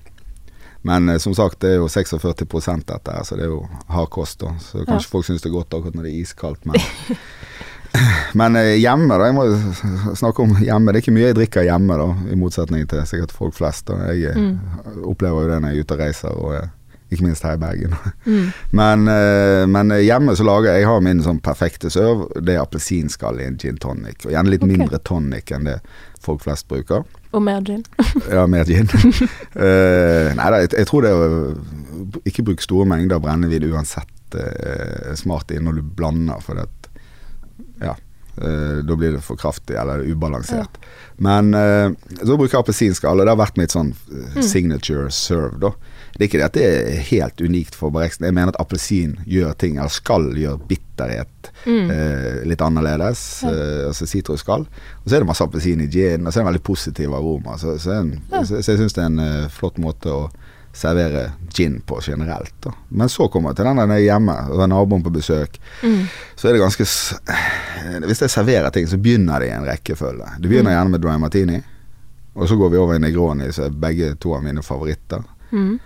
Men 0.84 1.08
eh, 1.08 1.18
som 1.18 1.34
sagt, 1.34 1.60
det 1.60 1.70
er 1.70 1.76
jo 1.76 1.88
46 1.88 2.84
dette 2.86 3.12
her, 3.12 3.22
så 3.24 3.36
det 3.36 3.44
er 3.44 3.52
jo 3.52 3.68
hard 3.88 4.10
kost. 4.10 4.40
da 4.40 4.54
Så 4.58 4.84
kanskje 4.86 5.10
folk 5.10 5.24
syns 5.26 5.42
det 5.42 5.50
er 5.50 5.58
godt 5.58 5.74
akkurat 5.74 5.94
når 5.94 6.02
det 6.08 6.12
er 6.14 6.22
iskaldt, 6.22 6.66
men 6.66 6.76
Men 8.34 8.56
eh, 8.56 8.78
hjemme, 8.80 9.18
da. 9.20 9.26
Jeg 9.28 9.34
må 9.36 9.44
snakke 10.16 10.40
om 10.46 10.54
hjemme. 10.64 10.92
Det 10.92 10.96
er 10.96 11.02
ikke 11.04 11.12
mye 11.12 11.26
jeg 11.26 11.36
drikker 11.36 11.66
hjemme, 11.66 11.98
da, 12.00 12.06
i 12.32 12.38
motsetning 12.40 12.86
til 12.88 13.02
sikkert 13.06 13.34
folk 13.36 13.52
flest. 13.54 13.84
da 13.90 14.12
Jeg 14.14 14.30
eh, 14.32 14.38
Mm. 14.40 15.02
opplever 15.04 15.42
jo 15.44 15.50
det 15.50 15.58
når 15.60 15.68
jeg 15.68 15.76
er 15.76 15.84
ute 15.84 15.94
og 15.94 16.00
reiser, 16.00 16.28
og 16.40 16.54
eh, 16.56 16.68
ikke 17.12 17.26
minst 17.26 17.42
her 17.44 17.58
i 17.58 17.60
Bergen. 17.60 17.94
Mm. 18.24 18.46
Men, 18.72 19.04
men 19.68 19.90
hjemme 20.00 20.32
så 20.34 20.46
lager 20.48 20.72
jeg 20.78 20.86
har 20.88 21.00
min 21.04 21.20
sånn 21.20 21.42
perfekte 21.44 21.90
serve. 21.92 22.30
Det 22.40 22.54
er 22.56 22.62
appelsinskall 22.62 23.42
i 23.42 23.44
en 23.44 23.58
gin 23.60 23.76
tonic. 23.76 24.24
Og 24.24 24.32
gjerne 24.32 24.48
litt 24.48 24.64
okay. 24.64 24.78
mindre 24.78 24.98
tonic 25.04 25.52
enn 25.52 25.68
det 25.68 25.74
folk 26.22 26.42
flest 26.44 26.68
bruker. 26.70 27.04
Og 27.32 27.42
mer 27.42 27.60
gin. 27.66 27.82
Ja, 28.32 28.46
mer 28.50 28.64
gin. 28.68 28.88
uh, 29.56 30.30
nei 30.38 30.48
da, 30.52 30.60
jeg, 30.62 30.72
jeg 30.78 30.88
tror 30.90 31.02
det 31.06 31.12
er 31.12 31.22
å 31.26 32.22
ikke 32.28 32.44
bruke 32.46 32.64
store 32.64 32.86
mengder 32.88 33.20
brennevin 33.22 33.66
uansett 33.72 34.36
uh, 34.38 35.12
smart 35.18 35.50
inn 35.54 35.66
når 35.68 35.80
du 35.80 35.84
blander, 35.98 36.40
for 36.44 36.62
at 36.62 36.90
Ja. 37.82 37.96
Uh, 38.32 38.78
da 38.88 38.94
blir 38.96 39.12
det 39.12 39.20
for 39.20 39.36
kraftig 39.36 39.74
eller 39.76 40.00
ubalansert. 40.08 40.78
Men 41.20 41.50
uh, 41.52 41.92
så 42.22 42.38
bruker 42.40 42.54
jeg 42.56 42.62
appelsinskall, 42.62 43.20
og 43.20 43.26
det 43.28 43.34
har 43.34 43.42
vært 43.42 43.58
mitt 43.60 43.74
sånn 43.74 43.92
Mm. 44.12 44.42
signature 44.46 45.10
serve, 45.12 45.58
da. 45.60 45.70
Det 46.12 46.20
er 46.20 46.28
ikke 46.28 46.38
det 46.38 46.44
at 46.44 46.56
det 46.58 46.64
er 46.68 47.00
helt 47.08 47.40
unikt 47.40 47.74
for 47.74 47.90
Barreksen. 47.90 48.24
Jeg 48.28 48.34
mener 48.36 48.52
at 48.52 48.60
appelsin 48.60 49.14
gjør 49.26 49.54
ting, 49.58 49.76
eller 49.78 49.88
skal 49.92 50.30
gjøre 50.36 50.60
bitterhet 50.68 51.28
Mm. 51.66 51.90
eh, 51.90 52.44
litt 52.46 52.60
annerledes. 52.60 53.42
Ja. 53.42 53.50
Eh, 53.50 53.86
altså 53.88 54.06
sitrusskall. 54.06 54.66
Og 54.66 55.06
så 55.08 55.14
er 55.16 55.20
det 55.22 55.26
masse 55.28 55.44
appelsin 55.44 55.80
i 55.80 55.86
gin, 55.86 56.26
og 56.26 56.32
så 56.32 56.40
er 56.40 56.42
det 56.42 56.46
en 56.48 56.52
veldig 56.52 56.62
positiv 56.66 57.14
aroma. 57.14 57.56
Så, 57.58 57.78
så, 57.78 57.90
en, 58.00 58.20
Ja. 58.30 58.42
så, 58.44 58.60
så 58.62 58.72
jeg 58.72 58.78
syns 58.82 58.92
det 58.94 59.02
er 59.02 59.06
en 59.12 59.20
uh, 59.20 59.48
flott 59.48 59.78
måte 59.78 60.10
å 60.10 60.30
servere 60.72 61.32
gin 61.52 61.80
på 61.86 61.98
generelt. 62.02 62.54
Da. 62.64 62.72
Men 62.88 63.08
så 63.12 63.26
kommer 63.30 63.50
jeg 63.52 63.56
til 63.60 63.64
den 63.68 63.76
der 63.76 63.90
er 63.92 64.00
hjemme, 64.06 64.36
og 64.50 64.60
har 64.60 64.70
naboen 64.72 65.02
på 65.04 65.12
besøk. 65.12 65.58
Mm. 65.82 66.06
Så 66.36 66.48
er 66.48 66.52
det 66.56 66.62
ganske 66.62 66.86
s- 66.88 67.14
Hvis 68.06 68.20
jeg 68.24 68.30
serverer 68.30 68.70
ting, 68.72 68.86
så 68.88 68.96
begynner 68.96 69.40
det 69.40 69.48
i 69.48 69.52
en 69.56 69.64
rekkefølge. 69.68 70.28
Det 70.40 70.48
begynner 70.48 70.70
Mm. 70.72 70.76
gjerne 70.78 70.90
med 70.90 71.00
dry 71.02 71.16
martini, 71.18 71.62
og 72.34 72.48
så 72.48 72.56
går 72.56 72.70
vi 72.70 72.76
over 72.78 72.94
i 72.94 72.98
Negroni, 72.98 73.52
som 73.52 73.64
er 73.64 73.70
begge 73.70 74.14
to 74.18 74.34
av 74.34 74.42
mine 74.42 74.62
favoritter. 74.62 75.22
Mm. 75.52 75.78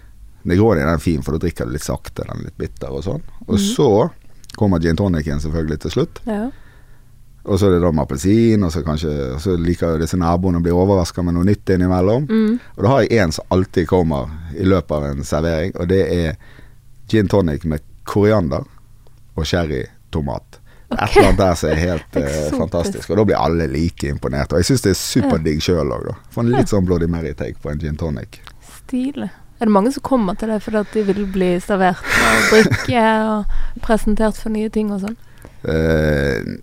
Negroni 0.47 0.83
den 0.83 0.93
er 0.93 1.03
fin, 1.03 1.25
for 1.27 1.37
da 1.37 1.43
drikker 1.43 1.67
du 1.67 1.75
litt 1.75 1.87
sakte, 1.87 2.23
den 2.23 2.39
er 2.39 2.47
litt 2.49 2.61
bitter 2.61 2.95
og 2.95 3.05
sånn. 3.07 3.25
Og 3.47 3.57
mm. 3.57 3.65
så 3.73 3.91
kommer 4.57 4.81
gin 4.81 4.97
tonicen 4.97 5.43
selvfølgelig 5.43 5.83
til 5.85 5.95
slutt. 5.97 6.23
Ja. 6.29 6.47
Og 7.47 7.61
så 7.61 7.69
er 7.69 7.77
det 7.77 7.83
da 7.85 7.93
med 7.95 8.03
appelsin, 8.03 8.65
og 8.67 8.73
så 8.75 8.83
kanskje 8.83 9.13
og 9.37 9.41
så 9.43 9.55
liker 9.61 10.01
disse 10.03 10.19
naboene 10.19 10.59
å 10.59 10.65
bli 10.65 10.75
overraska 10.75 11.23
med 11.23 11.37
noe 11.37 11.47
nytt 11.47 11.71
innimellom. 11.77 12.27
Mm. 12.27 12.57
Og 12.75 12.83
da 12.83 12.91
har 12.91 13.05
jeg 13.05 13.23
en 13.23 13.35
som 13.37 13.55
alltid 13.55 13.87
kommer 13.91 14.33
i 14.57 14.67
løpet 14.67 14.95
av 14.97 15.07
en 15.13 15.27
servering, 15.27 15.75
og 15.79 15.91
det 15.93 16.03
er 16.11 16.41
gin 17.11 17.31
tonic 17.31 17.67
med 17.71 17.85
koriander 18.07 18.67
og 19.37 19.47
cherrytomat. 19.47 20.61
Et 20.91 21.17
eller 21.17 21.29
annet 21.29 21.39
der 21.39 21.55
som 21.59 21.71
er 21.71 21.83
helt 21.89 22.19
uh, 22.19 22.59
fantastisk. 22.59 23.11
Og 23.11 23.21
da 23.21 23.29
blir 23.31 23.39
alle 23.39 23.71
like 23.71 24.11
imponert. 24.11 24.53
Og 24.53 24.63
jeg 24.63 24.71
syns 24.73 24.87
det 24.87 24.95
er 24.95 25.01
superdigg 25.01 25.63
sjøl 25.63 25.91
òg, 25.95 26.07
da. 26.11 26.19
Få 26.35 26.43
en 26.43 26.55
litt 26.55 26.71
sånn 26.71 26.87
Bloody 26.87 27.11
Mary-take 27.11 27.59
på 27.63 27.71
en 27.71 27.83
gin 27.83 27.99
tonic. 27.99 28.41
Stilig. 28.83 29.31
Er 29.61 29.65
det 29.65 29.73
mange 29.73 29.93
som 29.93 30.03
kommer 30.03 30.35
til 30.37 30.49
det 30.53 30.61
fordi 30.63 30.77
at 30.83 30.93
de 30.93 31.03
vil 31.09 31.27
bli 31.33 31.51
servert 31.65 32.03
og 32.05 32.51
drikke 32.53 33.05
og 33.31 33.81
presentert 33.83 34.37
for 34.37 34.51
nye 34.53 34.69
ting 34.69 34.91
og 34.93 35.01
sånn? 35.01 35.17
Uh, 35.67 36.59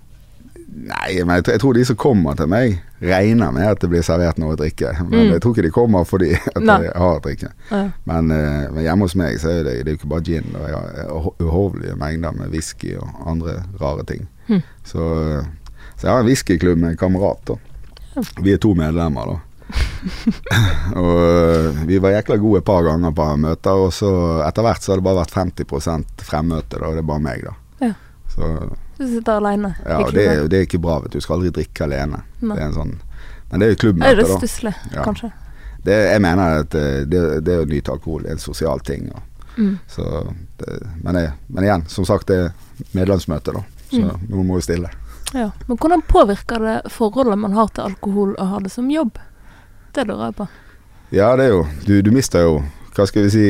nei, 0.74 1.24
men 1.26 1.36
jeg, 1.38 1.44
tror- 1.46 1.54
jeg 1.56 1.62
tror 1.64 1.74
de 1.78 1.86
som 1.90 1.96
kommer 2.00 2.38
til 2.38 2.48
meg, 2.52 2.76
regner 3.04 3.52
med 3.52 3.66
at 3.68 3.82
det 3.84 3.90
blir 3.92 4.06
servert 4.06 4.38
noe 4.42 4.54
å 4.56 4.60
drikke. 4.60 4.94
Men 5.10 5.28
Mm. 5.28 5.32
jeg 5.34 5.42
tror 5.42 5.54
ikke 5.56 5.66
de 5.68 5.72
kommer 5.76 6.06
fordi 6.08 6.32
at 6.56 6.62
Nei. 6.64 6.78
jeg 6.84 6.94
har 6.96 7.18
å 7.20 7.22
drikke. 7.26 7.50
Ja. 7.72 7.82
Men, 8.06 8.32
uh, 8.32 8.72
men 8.74 8.84
hjemme 8.84 9.08
hos 9.10 9.16
meg 9.16 9.40
så 9.42 9.50
er 9.50 9.64
det, 9.64 9.74
det 9.86 9.88
er 9.88 9.96
jo 9.96 10.00
ikke 10.02 10.10
bare 10.14 10.24
gin. 10.30 10.56
Og 10.56 10.68
jeg 10.68 10.76
har 10.76 11.10
uho- 11.10 11.36
uhorvelige 11.40 11.96
mengder 12.00 12.32
med 12.32 12.50
whisky 12.54 12.96
og 12.98 13.10
andre 13.26 13.64
rare 13.82 14.04
ting. 14.06 14.28
Mm. 14.50 14.62
Så, 14.86 15.00
eh, 15.40 15.46
så 15.98 16.08
jeg 16.08 16.12
har 16.12 16.20
en 16.20 16.26
whiskyklubb 16.28 16.78
med 16.78 16.90
en 16.92 16.98
kamerat. 16.98 17.40
da. 17.48 17.56
Vi 18.42 18.52
er 18.54 18.58
to 18.58 18.74
medlemmer, 18.76 19.26
da. 19.26 19.40
og 21.00 21.20
eh, 21.24 21.84
vi 21.88 21.98
var 22.04 22.12
jækla 22.18 22.38
gode 22.42 22.60
et 22.62 22.66
par 22.68 22.84
ganger 22.86 23.12
på 23.16 23.28
møter, 23.40 23.80
og 23.86 23.94
så 23.96 24.10
etter 24.48 24.66
hvert 24.66 24.84
så 24.86 24.94
har 24.94 25.02
det 25.02 25.06
bare 25.08 25.22
vært 25.22 25.36
50 25.38 26.26
fremmøte, 26.28 26.80
da, 26.80 26.88
og 26.90 26.98
det 26.98 27.04
er 27.04 27.10
bare 27.10 27.24
meg, 27.24 27.46
da. 27.48 27.54
Ja. 27.88 27.94
Så 28.34 28.50
Du 28.98 29.06
sitter 29.10 29.38
alene. 29.40 29.74
ja, 29.86 30.00
og 30.04 30.14
det, 30.14 30.26
det 30.52 30.60
er 30.60 30.68
ikke 30.68 30.82
bra, 30.82 31.00
vet 31.04 31.12
du. 31.14 31.20
Du 31.20 31.24
skal 31.26 31.40
aldri 31.40 31.52
drikke 31.60 31.86
alene. 31.88 32.24
Nei. 32.42 32.56
Det 32.56 32.62
er 32.64 32.68
en 32.72 32.78
sånn 32.78 32.94
Men 33.52 33.60
det 33.62 33.68
er 33.68 33.74
jo 33.76 33.92
Er 34.02 34.16
det 34.18 34.26
da. 34.28 34.38
stusslig, 34.40 34.74
Ja. 34.94 35.04
kanskje? 35.06 35.32
Det, 35.84 35.94
jeg 36.14 36.22
mener 36.24 36.62
at 36.64 36.76
eh, 36.80 37.04
det, 37.06 37.22
det 37.44 37.58
å 37.60 37.66
nyte 37.68 37.92
alkohol 37.92 38.26
er 38.26 38.32
en 38.38 38.42
sosial 38.42 38.80
ting. 38.80 39.10
Og, 39.14 39.22
Mm. 39.54 39.76
så 39.86 40.02
det, 40.58 40.80
men, 41.04 41.14
jeg, 41.16 41.32
men 41.54 41.64
igjen, 41.68 41.84
som 41.88 42.06
sagt, 42.10 42.26
det 42.26 42.38
er 42.40 42.54
medlemsmøte, 42.98 43.54
da. 43.54 43.60
Så 43.92 44.00
Mm. 44.02 44.24
noen 44.32 44.48
må 44.50 44.56
jo 44.58 44.64
stille. 44.66 44.90
Ja. 45.34 45.52
Men 45.68 45.78
hvordan 45.78 46.02
påvirker 46.10 46.58
det 46.66 46.92
forholdet 46.92 47.38
man 47.38 47.54
har 47.54 47.68
til 47.70 47.84
alkohol, 47.84 48.34
å 48.42 48.48
ha 48.50 48.60
det 48.60 48.72
som 48.74 48.90
jobb? 48.90 49.20
Det 49.94 50.08
lurer 50.10 50.32
jeg 50.32 50.38
på. 50.40 50.48
Ja, 51.14 51.36
det 51.38 51.46
er 51.46 51.54
jo 51.54 51.66
Du, 51.86 51.94
du 52.02 52.10
mister 52.16 52.42
jo 52.42 52.54
Hva 52.96 53.06
skal 53.06 53.28
vi 53.28 53.34
si 53.34 53.48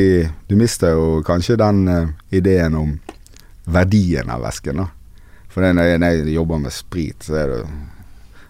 Du 0.48 0.56
mister 0.60 0.92
jo 0.92 1.22
kanskje 1.24 1.56
den 1.60 1.88
uh, 1.88 2.12
ideen 2.34 2.76
om 2.76 2.98
verdien 3.64 4.28
av 4.28 4.42
væsken, 4.44 4.82
da. 4.82 4.90
For 5.48 5.64
når, 5.64 5.86
jeg, 5.88 6.00
når 6.02 6.10
jeg 6.12 6.34
jobber 6.34 6.58
med 6.60 6.74
sprit, 6.76 7.24
så 7.24 7.38
er 7.40 7.52
det 7.54 7.60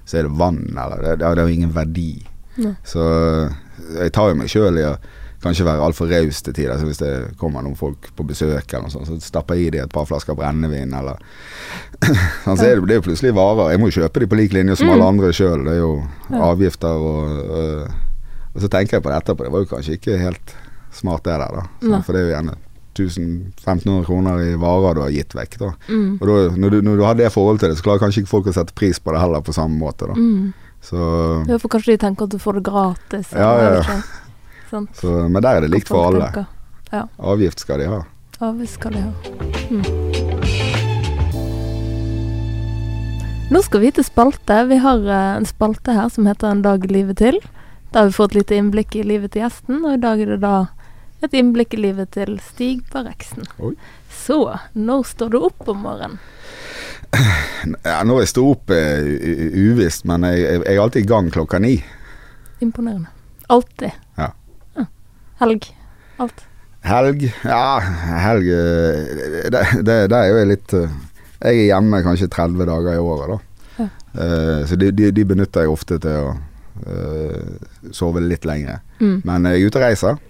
så 0.04 0.18
er 0.18 0.26
det 0.26 0.38
vann, 0.38 0.64
eller 0.74 1.02
Det, 1.02 1.12
det 1.20 1.26
har 1.26 1.38
jo 1.38 1.54
ingen 1.54 1.74
verdi. 1.74 2.26
Nei. 2.56 2.74
Så 2.82 3.04
jeg 3.94 4.12
tar 4.12 4.32
jo 4.32 4.38
meg 4.40 4.50
sjøl 4.50 4.80
i 4.80 4.88
å 4.88 4.96
kanskje 5.44 5.66
være 5.68 5.84
altfor 5.84 6.10
raus 6.10 6.40
til 6.42 6.56
tider. 6.56 6.78
Så 6.80 6.88
hvis 6.88 7.00
det 7.02 7.12
kommer 7.40 7.64
noen 7.64 7.76
folk 7.78 8.10
på 8.16 8.26
besøk, 8.26 8.66
eller 8.66 8.88
noe 8.88 8.94
sånt, 8.94 9.10
så 9.10 9.18
stapper 9.22 9.60
jeg 9.60 9.68
i 9.68 9.74
dem 9.76 9.86
et 9.86 9.94
par 9.94 10.08
flasker 10.08 10.36
brennevin, 10.38 10.94
eller 10.96 11.20
sånn, 12.44 12.58
så 12.58 12.66
er 12.66 12.80
det, 12.80 12.88
det 12.90 12.98
er 12.98 13.06
plutselig 13.06 13.34
varer. 13.36 13.74
Jeg 13.74 13.82
må 13.82 13.90
jo 13.90 13.98
kjøpe 14.00 14.24
de 14.24 14.30
på 14.30 14.40
lik 14.40 14.56
linje 14.56 14.78
som 14.80 14.92
alle 14.94 15.08
andre 15.14 15.32
sjøl. 15.36 15.64
Det 15.66 15.76
er 15.76 15.82
jo 15.82 15.94
avgifter 16.50 17.08
og 17.10 17.54
øh, 17.60 18.00
Og 18.54 18.62
så 18.62 18.68
tenker 18.70 18.96
jeg 18.96 19.02
på 19.02 19.10
det 19.10 19.16
etterpå. 19.18 19.44
Det 19.46 19.50
var 19.50 19.64
jo 19.64 19.70
kanskje 19.72 19.96
ikke 19.98 20.20
helt 20.20 20.52
smart 20.94 21.24
det 21.26 21.34
der, 21.40 21.56
da. 21.58 21.64
Så, 21.82 21.98
for 22.06 22.14
det 22.14 22.20
er 22.20 22.28
jo 22.28 22.34
gjerne 22.36 22.58
1500 22.94 24.04
kroner 24.06 24.42
i 24.44 24.52
varer 24.54 24.94
du 24.94 25.00
har 25.02 25.14
gitt 25.14 25.34
vekk, 25.34 25.56
da. 25.58 25.70
Mm. 25.88 26.12
Og 26.20 26.28
da, 26.28 26.36
når, 26.54 26.76
du, 26.76 26.84
når 26.86 27.00
du 27.00 27.02
har 27.02 27.16
det 27.18 27.32
forholdet 27.34 27.64
til 27.64 27.72
det, 27.72 27.78
så 27.80 27.86
klarer 27.88 28.04
kanskje 28.04 28.22
ikke 28.22 28.30
folk 28.30 28.50
å 28.50 28.54
sette 28.54 28.76
pris 28.78 29.00
på 29.02 29.14
det 29.14 29.22
heller 29.24 29.42
på 29.42 29.54
samme 29.56 29.78
måte, 29.80 30.06
da. 30.10 30.14
Mm. 30.14 30.52
Så, 30.84 31.00
Ja, 31.48 31.58
for 31.58 31.72
kanskje 31.72 31.94
de 31.96 32.02
tenker 32.02 32.28
at 32.28 32.34
du 32.34 32.38
får 32.38 32.60
det 32.60 32.66
gratis. 32.68 33.32
Ja, 33.32 33.50
ja, 33.58 33.80
ja. 33.80 33.98
Sant. 34.74 34.90
så, 34.98 35.14
men 35.30 35.40
der 35.42 35.60
er 35.60 35.66
det 35.66 35.70
likt 35.74 35.88
for 35.92 36.10
alle. 36.10 36.46
Ja. 36.92 37.04
Avgift 37.18 37.62
skal 37.62 37.78
de 37.82 37.86
ha. 37.90 38.02
Avgift 38.42 38.74
skal 38.80 38.92
de 38.98 39.04
ha. 39.06 39.12
Mm. 39.70 40.94
Nå 43.52 43.60
skal 43.62 43.82
vi 43.84 43.90
til 43.94 44.06
spalte. 44.06 44.56
Vi 44.70 44.78
har 44.82 45.04
eh, 45.04 45.36
en 45.38 45.46
spalte 45.46 45.94
her 45.94 46.08
som 46.10 46.26
heter 46.26 46.50
En 46.50 46.62
dag 46.64 46.84
i 46.86 46.90
livet 46.90 47.20
til. 47.20 47.38
Da 47.92 48.02
har 48.02 48.08
vi 48.10 48.16
fått 48.16 48.34
litt 48.34 48.50
innblikk 48.50 48.96
i 48.98 49.04
livet 49.06 49.34
til 49.34 49.44
gjesten, 49.44 49.84
og 49.86 49.94
i 49.94 50.00
dag 50.02 50.18
er 50.24 50.32
det 50.34 50.40
da 50.42 50.54
et 51.22 51.36
innblikk 51.38 51.76
i 51.76 51.82
livet 51.84 52.10
til 52.16 52.34
Stig 52.42 52.80
Barreksen. 52.90 53.46
Så, 54.10 54.38
når 54.74 55.04
står 55.12 55.30
du 55.30 55.38
opp 55.46 55.68
om 55.70 55.84
morgenen? 55.86 56.18
Ja, 57.86 58.00
når 58.02 58.24
jeg 58.24 58.32
står 58.32 58.48
opp 58.56 58.72
er 58.74 59.06
u- 59.06 59.52
uvisst, 59.70 60.02
men 60.10 60.26
jeg, 60.26 60.42
jeg 60.66 60.74
er 60.74 60.82
alltid 60.82 61.04
i 61.04 61.10
gang 61.12 61.30
klokka 61.30 61.60
ni. 61.62 61.76
Imponerende. 62.64 63.12
Alltid. 63.54 63.94
Ja. 65.34 65.40
Ja. 65.40 65.46
Helg. 65.46 65.76
Alt. 66.16 66.44
Helg 66.84 67.24
Ja, 67.44 67.80
helg 68.22 68.48
eh, 68.48 69.50
Det, 69.50 69.62
det, 69.82 69.96
det 70.12 70.18
er 70.18 70.28
jo 70.30 70.42
litt 70.46 70.74
eh, 70.76 70.92
Jeg 71.40 71.56
er 71.56 71.68
hjemme 71.72 72.02
kanskje 72.04 72.28
30 72.30 72.68
dager 72.68 72.94
i 72.94 73.00
året, 73.02 73.32
da. 73.32 73.38
Ja. 73.74 73.88
Uh, 74.14 74.60
så 74.68 74.76
de, 74.78 74.92
de, 74.94 75.10
de 75.12 75.24
benytter 75.26 75.64
jeg 75.64 75.72
ofte 75.72 75.98
til 76.00 76.14
å 76.14 76.28
uh, 76.86 77.90
sove 77.92 78.22
litt 78.22 78.46
lenger. 78.48 78.78
Mm. 79.00 79.18
Men 79.26 79.48
jeg 79.50 79.58
er 79.58 79.66
ute 79.66 79.80
og 79.80 79.84
reiser. 79.84 80.22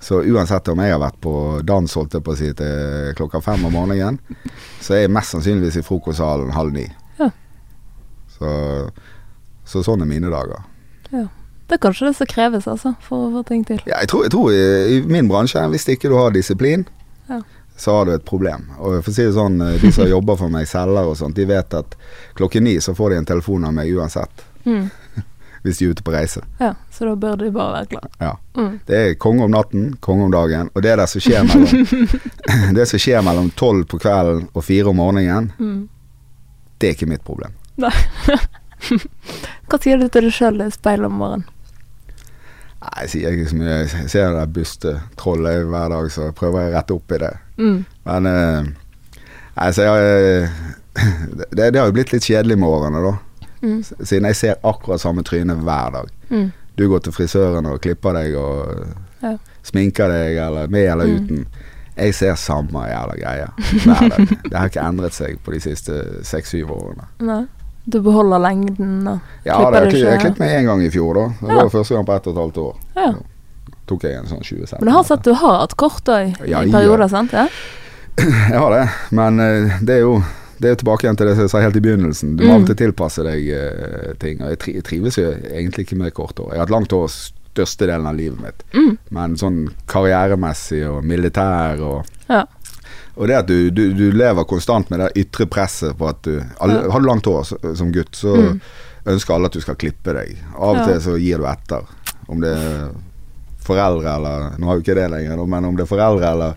Så 0.00 0.22
uansett 0.22 0.70
om 0.72 0.80
jeg 0.80 0.94
har 0.94 1.02
vært 1.02 1.18
på 1.20 1.34
dans 1.66 1.96
holdt 1.98 2.14
jeg 2.16 2.24
på 2.24 2.32
å 2.32 2.38
si 2.38 2.52
til 2.56 3.10
klokka 3.18 3.42
fem 3.44 3.66
om 3.68 3.74
morgenen, 3.74 4.16
så 4.80 4.96
er 4.96 5.02
jeg 5.02 5.12
mest 5.12 5.34
sannsynligvis 5.34 5.82
i 5.82 5.84
frokostsalen 5.84 6.54
halv 6.56 6.72
ni. 6.78 6.86
Ja. 7.18 7.28
Så, 8.38 8.54
så 9.74 9.84
sånn 9.84 10.06
er 10.06 10.08
mine 10.14 10.32
dager. 10.32 10.64
Det 11.70 11.76
er 11.78 11.82
kanskje 11.86 12.08
det 12.10 12.16
som 12.18 12.26
kreves, 12.26 12.66
altså, 12.66 12.92
for 13.06 13.28
å 13.28 13.32
få 13.38 13.44
ting 13.46 13.62
til. 13.68 13.78
Ja, 13.86 14.00
jeg 14.02 14.10
tror, 14.10 14.24
jeg 14.26 14.32
tror 14.34 14.50
i, 14.50 14.62
i 14.96 15.00
min 15.06 15.28
bransje, 15.30 15.62
hvis 15.70 15.86
ikke 15.94 16.10
du 16.10 16.16
har 16.18 16.34
disiplin, 16.34 16.82
Ja. 17.30 17.38
så 17.78 17.94
har 17.94 18.04
du 18.08 18.12
et 18.16 18.24
problem. 18.26 18.66
Og 18.82 18.98
for 19.04 19.12
å 19.12 19.14
si 19.14 19.22
det 19.22 19.36
sånn, 19.38 19.60
eh, 19.62 19.76
de 19.80 19.92
som 19.94 20.08
jobber 20.16 20.36
for 20.40 20.50
meg, 20.50 20.66
selger 20.66 21.06
og 21.06 21.14
sånt, 21.20 21.38
de 21.38 21.46
vet 21.46 21.74
at 21.78 21.94
klokken 22.34 22.66
ni 22.66 22.74
så 22.82 22.92
får 22.98 23.10
de 23.14 23.20
en 23.22 23.28
telefon 23.30 23.64
av 23.70 23.72
meg 23.78 23.92
uansett. 23.94 24.42
Mm. 24.66 24.90
Hvis 25.62 25.78
de 25.78 25.86
er 25.86 25.90
ute 25.94 26.02
på 26.02 26.12
reise. 26.14 26.40
Ja, 26.58 26.72
så 26.90 27.04
da 27.06 27.14
bør 27.20 27.36
de 27.36 27.50
bare 27.52 27.72
være 27.84 27.88
klar. 27.92 28.10
Ja. 28.18 28.32
Mm. 28.56 28.74
Det 28.88 28.96
er 28.98 29.14
konge 29.20 29.44
om 29.44 29.52
natten, 29.52 29.90
konge 30.00 30.24
om 30.26 30.32
dagen. 30.34 30.70
Og 30.74 30.82
det 30.82 30.94
der 30.96 31.06
som 31.06 31.20
skjer 31.22 31.44
mellom 31.44 32.08
Det 32.80 32.86
som 32.88 32.98
skjer 33.02 33.20
mellom 33.26 33.50
tolv 33.60 33.84
på 33.92 34.00
kvelden 34.00 34.46
og 34.56 34.64
fire 34.64 34.88
om 34.90 34.96
morgenen, 34.98 35.52
Mm. 35.60 35.82
det 36.80 36.88
er 36.90 36.96
ikke 36.98 37.10
mitt 37.12 37.22
problem. 37.28 37.52
Hva 39.70 39.78
sier 39.80 40.00
du 40.00 40.08
til 40.08 40.26
deg 40.26 40.32
sjøl 40.34 40.62
i 40.64 40.70
speilet 40.72 41.06
om 41.10 41.18
morgenen? 41.20 41.44
Nei, 42.80 42.92
jeg 43.04 43.10
sier 43.12 43.34
ikke 43.36 43.48
så 43.50 43.56
mye. 43.60 43.72
Jeg 43.84 44.08
ser 44.08 44.30
det 44.30 44.36
der 44.40 44.52
bystetrollet 44.56 45.66
hver 45.68 45.88
dag, 45.92 46.06
så 46.14 46.30
prøver 46.36 46.62
jeg 46.62 46.72
å 46.72 46.76
rette 46.78 46.94
opp 46.96 47.12
i 47.12 47.18
det. 47.20 47.32
Mm. 47.60 47.80
Men 48.08 48.28
eh, 48.30 48.70
altså, 49.66 49.82
jeg, 49.82 50.48
det, 51.56 51.66
det 51.74 51.80
har 51.80 51.90
jo 51.90 51.96
blitt 51.98 52.12
litt 52.14 52.24
kjedelig 52.24 52.56
med 52.62 52.68
årene, 52.72 53.02
da. 53.04 53.12
Mm. 53.60 53.82
Siden 54.00 54.30
jeg 54.30 54.38
ser 54.40 54.62
akkurat 54.64 55.02
samme 55.02 55.22
tryne 55.28 55.58
hver 55.60 55.92
dag. 55.98 56.08
Mm. 56.32 56.48
Du 56.80 56.86
går 56.88 57.02
til 57.04 57.12
frisøren 57.12 57.66
og 57.68 57.80
klipper 57.84 58.16
deg 58.16 58.36
og 58.40 58.86
Ja. 59.20 59.34
sminker 59.68 60.08
deg, 60.08 60.38
eller 60.40 60.70
med 60.72 60.86
eller 60.94 61.04
Mm. 61.10 61.16
uten. 61.24 61.46
Jeg 62.00 62.14
ser 62.16 62.34
samme 62.40 62.86
jævla 62.88 63.16
greie 63.20 63.48
hver 63.84 64.08
dag. 64.08 64.28
Det 64.48 64.56
har 64.56 64.70
ikke 64.70 64.86
endret 64.88 65.12
seg 65.12 65.36
på 65.44 65.52
de 65.52 65.60
siste 65.60 65.98
seks-syv 66.24 66.70
årene. 66.72 67.04
Nei. 67.20 67.42
Du 67.90 68.00
beholder 68.04 68.38
lengden 68.44 69.06
og 69.08 69.20
Ja, 69.44 69.56
Klipper 69.58 69.72
det, 69.80 69.92
ikke? 69.92 69.98
Ja, 70.04 70.10
jeg 70.14 70.20
klippet 70.24 70.38
meg 70.44 70.50
én 70.60 70.66
gang 70.70 70.82
i 70.86 70.90
fjor, 70.90 71.14
da. 71.14 71.26
Det 71.40 71.48
Ja. 71.50 71.56
var 71.62 71.70
første 71.74 71.94
gang 71.96 72.06
på 72.06 72.16
ett 72.16 72.26
og 72.26 72.32
et 72.36 72.40
halvt 72.44 72.58
år. 72.64 72.74
Ja. 72.96 73.12
Tok 73.86 74.02
jeg 74.06 74.14
en 74.20 74.26
sånn 74.30 74.42
20 74.42 74.66
cm. 74.66 74.78
Men 74.80 74.88
du 74.92 74.96
har 74.96 75.04
sett 75.04 75.22
du 75.24 75.32
har 75.34 75.58
hatt 75.60 75.76
kort 75.76 76.04
òg, 76.04 76.36
Ja, 76.48 76.60
i 76.62 76.70
perioder, 76.70 77.08
sant? 77.08 77.32
Ja? 77.32 77.48
Jeg 78.20 78.58
har 78.58 78.70
det, 78.74 78.88
men 79.16 79.40
eh, 79.40 79.78
det 79.82 79.94
er 79.96 80.00
jo 80.04 80.22
det 80.60 80.68
er 80.68 80.74
jo 80.74 80.80
tilbake 80.82 81.04
igjen 81.06 81.16
til 81.16 81.26
det 81.30 81.36
jeg 81.38 81.48
sa 81.48 81.60
helt 81.64 81.76
i 81.76 81.80
begynnelsen. 81.80 82.34
Du 82.36 82.42
må 82.44 82.50
Mm. 82.52 82.56
alltid 82.60 82.76
tilpasse 82.76 83.22
deg 83.24 83.46
uh, 83.48 84.12
ting. 84.20 84.42
Og 84.42 84.50
jeg 84.50 84.58
tri- 84.58 84.82
trives 84.84 85.16
jo 85.16 85.30
egentlig 85.32 85.86
ikke 85.86 85.96
med 85.96 86.12
kort 86.12 86.36
hår. 86.36 86.50
Jeg 86.52 86.58
har 86.58 86.66
hatt 86.66 86.74
langt 86.74 86.90
hår 86.92 87.08
størstedelen 87.08 88.06
av 88.06 88.14
livet 88.14 88.42
mitt. 88.44 88.62
Mm. 88.74 88.98
Men 89.10 89.36
sånn 89.40 89.70
karrieremessig 89.88 90.82
og 90.90 91.02
militær 91.02 91.80
og 91.80 92.04
Ja. 92.28 92.44
Og 93.16 93.26
det 93.28 93.36
at 93.36 93.46
du, 93.50 93.70
du, 93.74 93.92
du 93.96 94.06
lever 94.12 94.44
konstant 94.48 94.90
med 94.90 95.00
det 95.00 95.10
ytre 95.24 95.46
presset 95.50 95.96
på 95.98 96.08
at 96.08 96.22
du 96.22 96.36
alle, 96.60 96.74
Ja. 96.84 96.90
Har 96.94 97.00
du 97.00 97.06
langt 97.06 97.26
hår 97.26 97.44
som 97.76 97.90
gutt, 97.92 98.12
så 98.16 98.36
Mm. 98.36 98.60
ønsker 99.06 99.34
alle 99.34 99.46
at 99.50 99.52
du 99.56 99.60
skal 99.60 99.74
klippe 99.80 100.12
deg. 100.14 100.36
Av 100.54 100.68
og 100.70 100.76
Ja. 100.76 100.86
til 100.86 101.00
så 101.00 101.16
gir 101.20 101.38
du 101.38 101.46
etter. 101.50 101.82
Om 102.28 102.40
det 102.40 102.52
er 102.56 102.90
foreldre 103.64 104.14
eller 104.16 104.58
Nå 104.58 104.66
har 104.66 104.74
jo 104.78 104.82
ikke 104.84 104.94
det 104.94 105.10
lenger, 105.10 105.46
men 105.46 105.64
om 105.64 105.76
det 105.76 105.82
er 105.84 105.90
foreldre 105.96 106.30
eller 106.32 106.54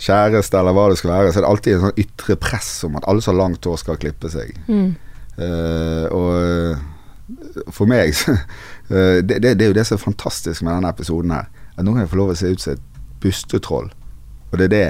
kjæreste 0.00 0.56
eller 0.58 0.72
hva 0.72 0.88
det 0.90 0.98
skal 0.98 1.10
være, 1.12 1.32
så 1.32 1.38
er 1.38 1.44
det 1.44 1.50
alltid 1.50 1.74
en 1.74 1.84
sånn 1.84 2.00
ytre 2.00 2.36
press 2.40 2.70
om 2.88 2.96
at 2.96 3.04
alle 3.10 3.20
som 3.22 3.34
har 3.36 3.42
langt 3.44 3.64
hår 3.68 3.76
skal 3.82 3.98
klippe 4.00 4.30
seg. 4.32 4.54
Mm. 4.68 4.94
Uh, 5.40 6.06
og 6.12 6.30
eh, 6.40 7.70
for 7.72 7.86
meg 7.88 8.10
eh, 8.90 9.20
det, 9.24 9.38
det, 9.40 9.54
det 9.56 9.64
er 9.64 9.70
jo 9.70 9.76
det 9.78 9.86
som 9.88 9.96
er 9.96 10.02
fantastisk 10.02 10.62
med 10.66 10.74
denne 10.74 10.90
episoden 10.92 11.30
her. 11.32 11.46
At 11.76 11.84
nå 11.86 11.92
kan 11.94 12.02
jeg 12.04 12.10
få 12.12 12.18
lov 12.20 12.32
å 12.34 12.36
se 12.36 12.50
ut 12.50 12.60
som 12.60 12.74
et 12.74 12.82
bustetroll. 13.22 13.88
Og 14.50 14.58
det 14.58 14.66
er 14.70 14.74
det 14.74 14.88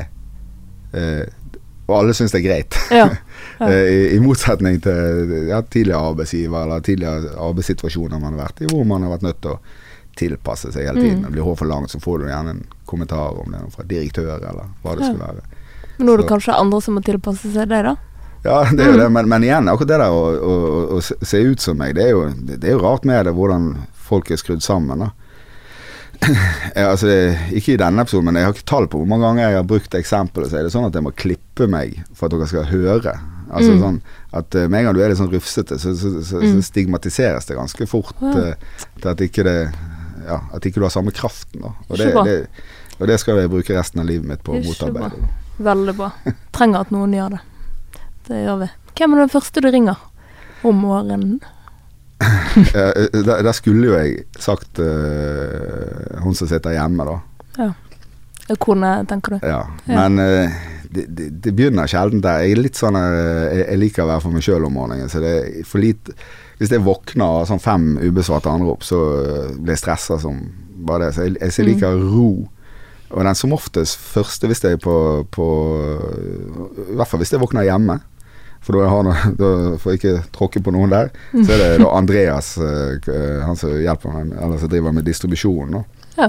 Og 1.91 1.97
alle 1.99 2.15
syns 2.15 2.31
det 2.35 2.39
er 2.41 2.47
greit. 2.49 2.81
Ja. 2.95 3.07
Ja. 3.09 3.11
Eh, 3.61 3.89
I, 3.93 3.97
I 4.17 4.19
motsetning 4.25 4.79
til 4.81 5.33
ja, 5.51 5.59
tidligere 5.69 6.01
arbeidsgiver 6.15 6.63
eller 6.65 6.81
tidligere 6.81 7.35
arbeidssituasjoner 7.45 8.17
man 8.23 8.33
har 8.39 8.47
vært 8.47 8.63
i, 8.65 8.69
hvor 8.71 8.87
man 8.89 9.03
har 9.05 9.11
vært 9.13 9.27
nødt 9.27 9.41
til 9.45 9.51
å 9.53 9.59
tilpasse 10.17 10.71
seg 10.73 10.87
hele 10.89 11.03
tiden. 11.03 11.19
Mm. 11.27 11.33
Blir 11.35 11.45
håret 11.45 11.61
for 11.61 11.69
langt, 11.69 11.93
så 11.93 12.01
får 12.01 12.23
du 12.23 12.25
gjerne 12.31 12.55
en 12.55 12.63
kommentar 12.89 13.37
om 13.43 13.53
det 13.53 13.61
fra 13.75 13.85
direktør 13.91 14.31
eller 14.39 14.71
hva 14.81 14.95
det 14.97 15.11
skulle 15.11 15.27
være. 15.29 15.45
Men 15.99 16.09
nå 16.09 16.15
er 16.15 16.23
det 16.23 16.29
kanskje 16.31 16.57
andre 16.57 16.81
som 16.87 16.97
må 16.97 17.03
tilpasse 17.05 17.53
seg 17.53 17.69
det, 17.69 17.83
da? 17.91 17.93
Ja, 18.47 18.63
det 18.73 18.81
er 18.81 18.89
jo 18.89 18.97
Mm. 18.97 19.03
det, 19.03 19.11
men, 19.19 19.29
men 19.35 19.45
igjen, 19.51 19.69
akkurat 19.75 19.93
det 19.93 19.99
der 20.01 20.17
å, 20.17 20.25
å, 20.41 20.57
å- 20.97 21.03
se 21.35 21.43
ut 21.45 21.61
som 21.61 21.77
meg, 21.77 21.95
det 22.01 22.07
er, 22.07 22.15
jo, 22.17 22.23
det 22.41 22.65
er 22.65 22.79
jo 22.79 22.81
rart 22.87 23.05
med 23.05 23.29
det, 23.29 23.35
hvordan 23.37 23.69
folk 24.09 24.31
er 24.33 24.41
skrudd 24.41 24.65
sammen. 24.65 25.05
da. 25.05 25.11
Jeg, 26.21 26.85
altså, 26.93 27.09
ikke 27.57 27.75
i 27.75 27.81
denne 27.81 28.03
episoden, 28.05 28.27
men 28.29 28.37
jeg 28.41 28.45
har 28.49 28.55
ikke 28.55 28.69
tall 28.69 28.87
på 28.93 29.01
hvor 29.01 29.09
mange 29.09 29.25
ganger 29.27 29.47
jeg 29.49 29.57
har 29.61 29.69
brukt 29.71 29.95
eksempelet. 29.99 30.51
Så 30.53 30.59
er 30.61 30.67
det 30.67 30.73
sånn 30.75 30.87
at 30.89 30.95
jeg 30.99 31.05
må 31.07 31.13
klippe 31.17 31.67
meg 31.71 31.97
for 32.15 32.29
at 32.29 32.35
dere 32.37 32.49
skal 32.51 32.69
høre. 32.71 33.15
Altså 33.51 33.73
Mm. 33.75 33.81
sånn 33.83 33.97
at 34.39 34.55
eh, 34.55 34.69
Med 34.69 34.79
en 34.81 34.85
gang 34.87 34.95
du 34.95 35.01
er 35.03 35.09
litt 35.11 35.19
sånn 35.19 35.33
rufsete, 35.33 35.75
så, 35.83 35.91
så, 35.99 36.11
så, 36.23 36.39
så 36.39 36.43
Mm. 36.55 36.61
stigmatiseres 36.63 37.47
det 37.49 37.57
ganske 37.57 37.87
fort 37.91 38.15
Ja. 38.23 38.53
uh, 38.55 38.55
til 39.01 39.09
at 39.11 39.19
ikke 39.27 39.43
det 39.43 39.57
ja, 40.29 40.37
At 40.55 40.63
ikke 40.69 40.79
du 40.79 40.83
har 40.87 40.91
samme 40.95 41.11
kraften. 41.11 41.63
da. 41.65 41.73
Og 41.89 41.97
det, 41.99 42.13
det, 42.25 42.37
og 43.01 43.07
det 43.09 43.19
skal 43.19 43.41
jeg 43.41 43.51
bruke 43.51 43.75
resten 43.75 44.01
av 44.01 44.07
livet 44.07 44.27
mitt 44.29 44.43
på 44.45 44.53
å 44.55 44.61
motarbeide. 44.63 45.19
Veldig 45.59 45.97
bra. 45.97 46.13
Trenger 46.53 46.81
at 46.85 46.91
noen 46.93 47.13
gjør 47.17 47.31
det. 47.31 47.41
Det 48.29 48.45
gjør 48.45 48.59
vi. 48.61 48.69
Hvem 49.01 49.15
er 49.17 49.23
den 49.25 49.33
første 49.33 49.61
du 49.65 49.71
ringer 49.73 49.97
om 50.63 50.77
morgenen? 50.85 51.41
Eh, 52.21 53.07
der, 53.25 53.39
der 53.47 53.55
skulle 53.57 53.87
jo 53.87 53.95
jeg 53.97 54.27
sagt 54.37 54.77
uh, 54.83 56.19
hun 56.21 56.35
som 56.37 56.51
sitter 56.51 56.75
hjemme, 56.75 57.07
da. 57.09 57.15
Ja. 57.57 58.57
Kone, 58.61 58.91
tenker 59.09 59.39
du? 59.39 59.47
Ja. 59.47 59.63
Ja. 59.87 59.95
Men 59.95 60.21
uh, 60.21 60.59
det, 60.91 61.07
det, 61.07 61.29
det 61.31 61.53
begynner 61.55 61.91
sjelden 61.91 62.23
der. 62.25 62.43
Jeg 62.43 62.57
er 62.57 62.63
litt 62.65 62.79
sånn 62.79 62.99
eh, 62.99 63.51
jeg, 63.55 63.63
jeg 63.63 63.81
liker 63.85 64.05
å 64.05 64.11
være 64.11 64.23
for 64.25 64.35
meg 64.35 64.45
sjøl 64.45 64.67
om 64.67 64.75
morgenen. 64.75 65.11
Så 65.11 65.23
det 65.23 65.35
er 65.39 65.67
for 65.69 65.83
lite 65.83 66.15
Hvis 66.59 66.73
jeg 66.75 66.85
våkner 66.85 67.37
av 67.41 67.47
sånn 67.49 67.63
fem 67.63 67.93
ubesvarte 68.03 68.51
anrop, 68.51 68.83
så 68.85 68.99
eh, 69.21 69.53
blir 69.55 69.77
jeg 69.77 69.85
stressa 69.85 70.19
som 70.23 70.41
bare 70.87 71.07
det. 71.07 71.13
Så 71.15 71.29
jeg, 71.29 71.37
jeg, 71.39 71.55
så 71.55 71.63
jeg 71.63 71.69
liker 71.71 72.03
ro. 72.11 72.33
Og 73.11 73.27
den 73.27 73.39
som 73.39 73.55
oftest 73.55 73.99
første 74.03 74.51
hvis 74.51 74.63
jeg 74.67 74.79
på, 74.83 74.97
på 75.35 75.47
I 76.91 76.99
hvert 76.99 77.11
fall 77.11 77.23
hvis 77.23 77.35
jeg 77.35 77.43
våkner 77.43 77.69
hjemme. 77.69 78.01
For 78.61 78.77
da, 78.77 78.91
har 78.93 79.07
noe, 79.07 79.33
da 79.39 79.51
får 79.81 79.95
jeg 79.95 80.01
ikke 80.01 80.29
tråkke 80.37 80.61
på 80.65 80.75
noen 80.75 80.93
der. 80.93 81.09
Så 81.33 81.49
er 81.55 81.63
det 81.63 81.71
da 81.81 81.95
Andreas, 81.97 82.53
eh, 82.61 83.11
han 83.47 83.57
som 83.57 83.73
hjelper 83.73 84.13
meg, 84.15 84.37
eller 84.37 84.61
som 84.61 84.71
driver 84.73 84.95
med 84.97 85.09
distribusjonen. 85.09 85.83
Ja. 86.19 86.29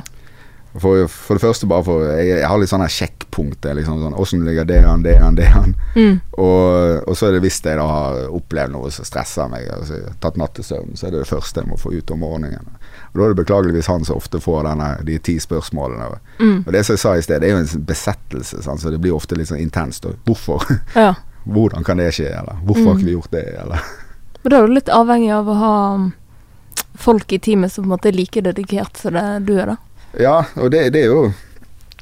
For, 0.79 1.07
for 1.11 1.35
det 1.35 1.43
første 1.43 1.67
bare 1.67 1.83
for 1.83 2.03
Jeg, 2.07 2.29
jeg 2.29 2.47
har 2.47 2.59
litt 2.59 2.71
sånne 2.71 2.87
sjekkpunkter. 2.91 3.75
Liksom, 3.75 3.99
sånn, 4.05 4.15
Åssen 4.15 4.45
ligger 4.47 4.67
det 4.67 4.79
an, 4.87 5.03
det 5.03 5.17
an, 5.19 5.35
det 5.35 5.49
an? 5.51 5.73
Mm. 5.97 6.21
Og, 6.39 7.09
og 7.09 7.17
så 7.17 7.27
er 7.27 7.35
det 7.35 7.41
hvis 7.43 7.59
jeg 7.65 7.75
da 7.79 7.87
har 7.89 8.21
opplevd 8.31 8.75
noe 8.77 8.91
som 8.95 9.07
stresser 9.07 9.51
meg, 9.51 9.67
altså 9.75 9.99
tatt 10.23 10.39
nattesøvn, 10.39 10.95
så 10.95 11.09
er 11.09 11.15
det 11.15 11.25
det 11.25 11.31
første 11.31 11.63
jeg 11.63 11.71
må 11.71 11.79
få 11.81 11.91
ut 11.97 12.13
om 12.15 12.23
morgenen. 12.23 12.69
Og 13.11 13.19
Da 13.19 13.25
er 13.25 13.33
det 13.33 13.41
beklageligvis 13.41 13.91
han 13.91 14.07
som 14.07 14.21
ofte 14.21 14.39
får 14.43 14.63
denne, 14.69 14.93
de 15.07 15.17
ti 15.19 15.35
spørsmålene. 15.43 16.07
Mm. 16.39 16.61
Og 16.63 16.71
det 16.71 16.85
som 16.87 16.95
jeg 16.95 17.03
sa 17.03 17.17
i 17.17 17.25
sted, 17.25 17.43
det 17.43 17.51
er 17.51 17.57
jo 17.57 17.65
en 17.65 17.85
besettelse, 17.91 18.63
sant? 18.63 18.79
så 18.79 18.93
det 18.93 19.01
blir 19.03 19.17
ofte 19.17 19.35
litt 19.35 19.51
sånn 19.51 19.59
intenst. 19.63 20.07
Og 20.07 20.15
hvorfor? 20.29 20.63
Ja. 20.95 21.11
Hvordan 21.43 21.83
kan 21.83 21.97
det 21.97 22.11
skje? 22.15 22.29
Eller 22.29 22.59
hvorfor 22.65 22.91
har 22.91 22.99
ikke 22.99 23.09
vi 23.09 23.15
gjort 23.17 23.31
det? 23.31 23.45
Eller 23.63 23.85
Men 24.41 24.53
da 24.53 24.57
er 24.57 24.67
du 24.67 24.75
litt 24.75 24.91
avhengig 24.91 25.31
av 25.35 25.49
å 25.49 25.55
ha 25.57 25.75
folk 27.01 27.33
i 27.33 27.39
teamet 27.39 27.73
som 27.73 27.85
på 27.85 27.89
en 27.89 27.95
måte 27.95 28.11
er 28.11 28.17
like 28.17 28.43
dedikert 28.45 28.99
som 28.99 29.15
det 29.15 29.25
du 29.47 29.55
er, 29.57 29.73
da. 29.73 29.77
Ja, 30.19 30.35
og 30.59 30.73
det, 30.73 30.89
det 30.93 31.05
er 31.05 31.13
jo 31.13 31.31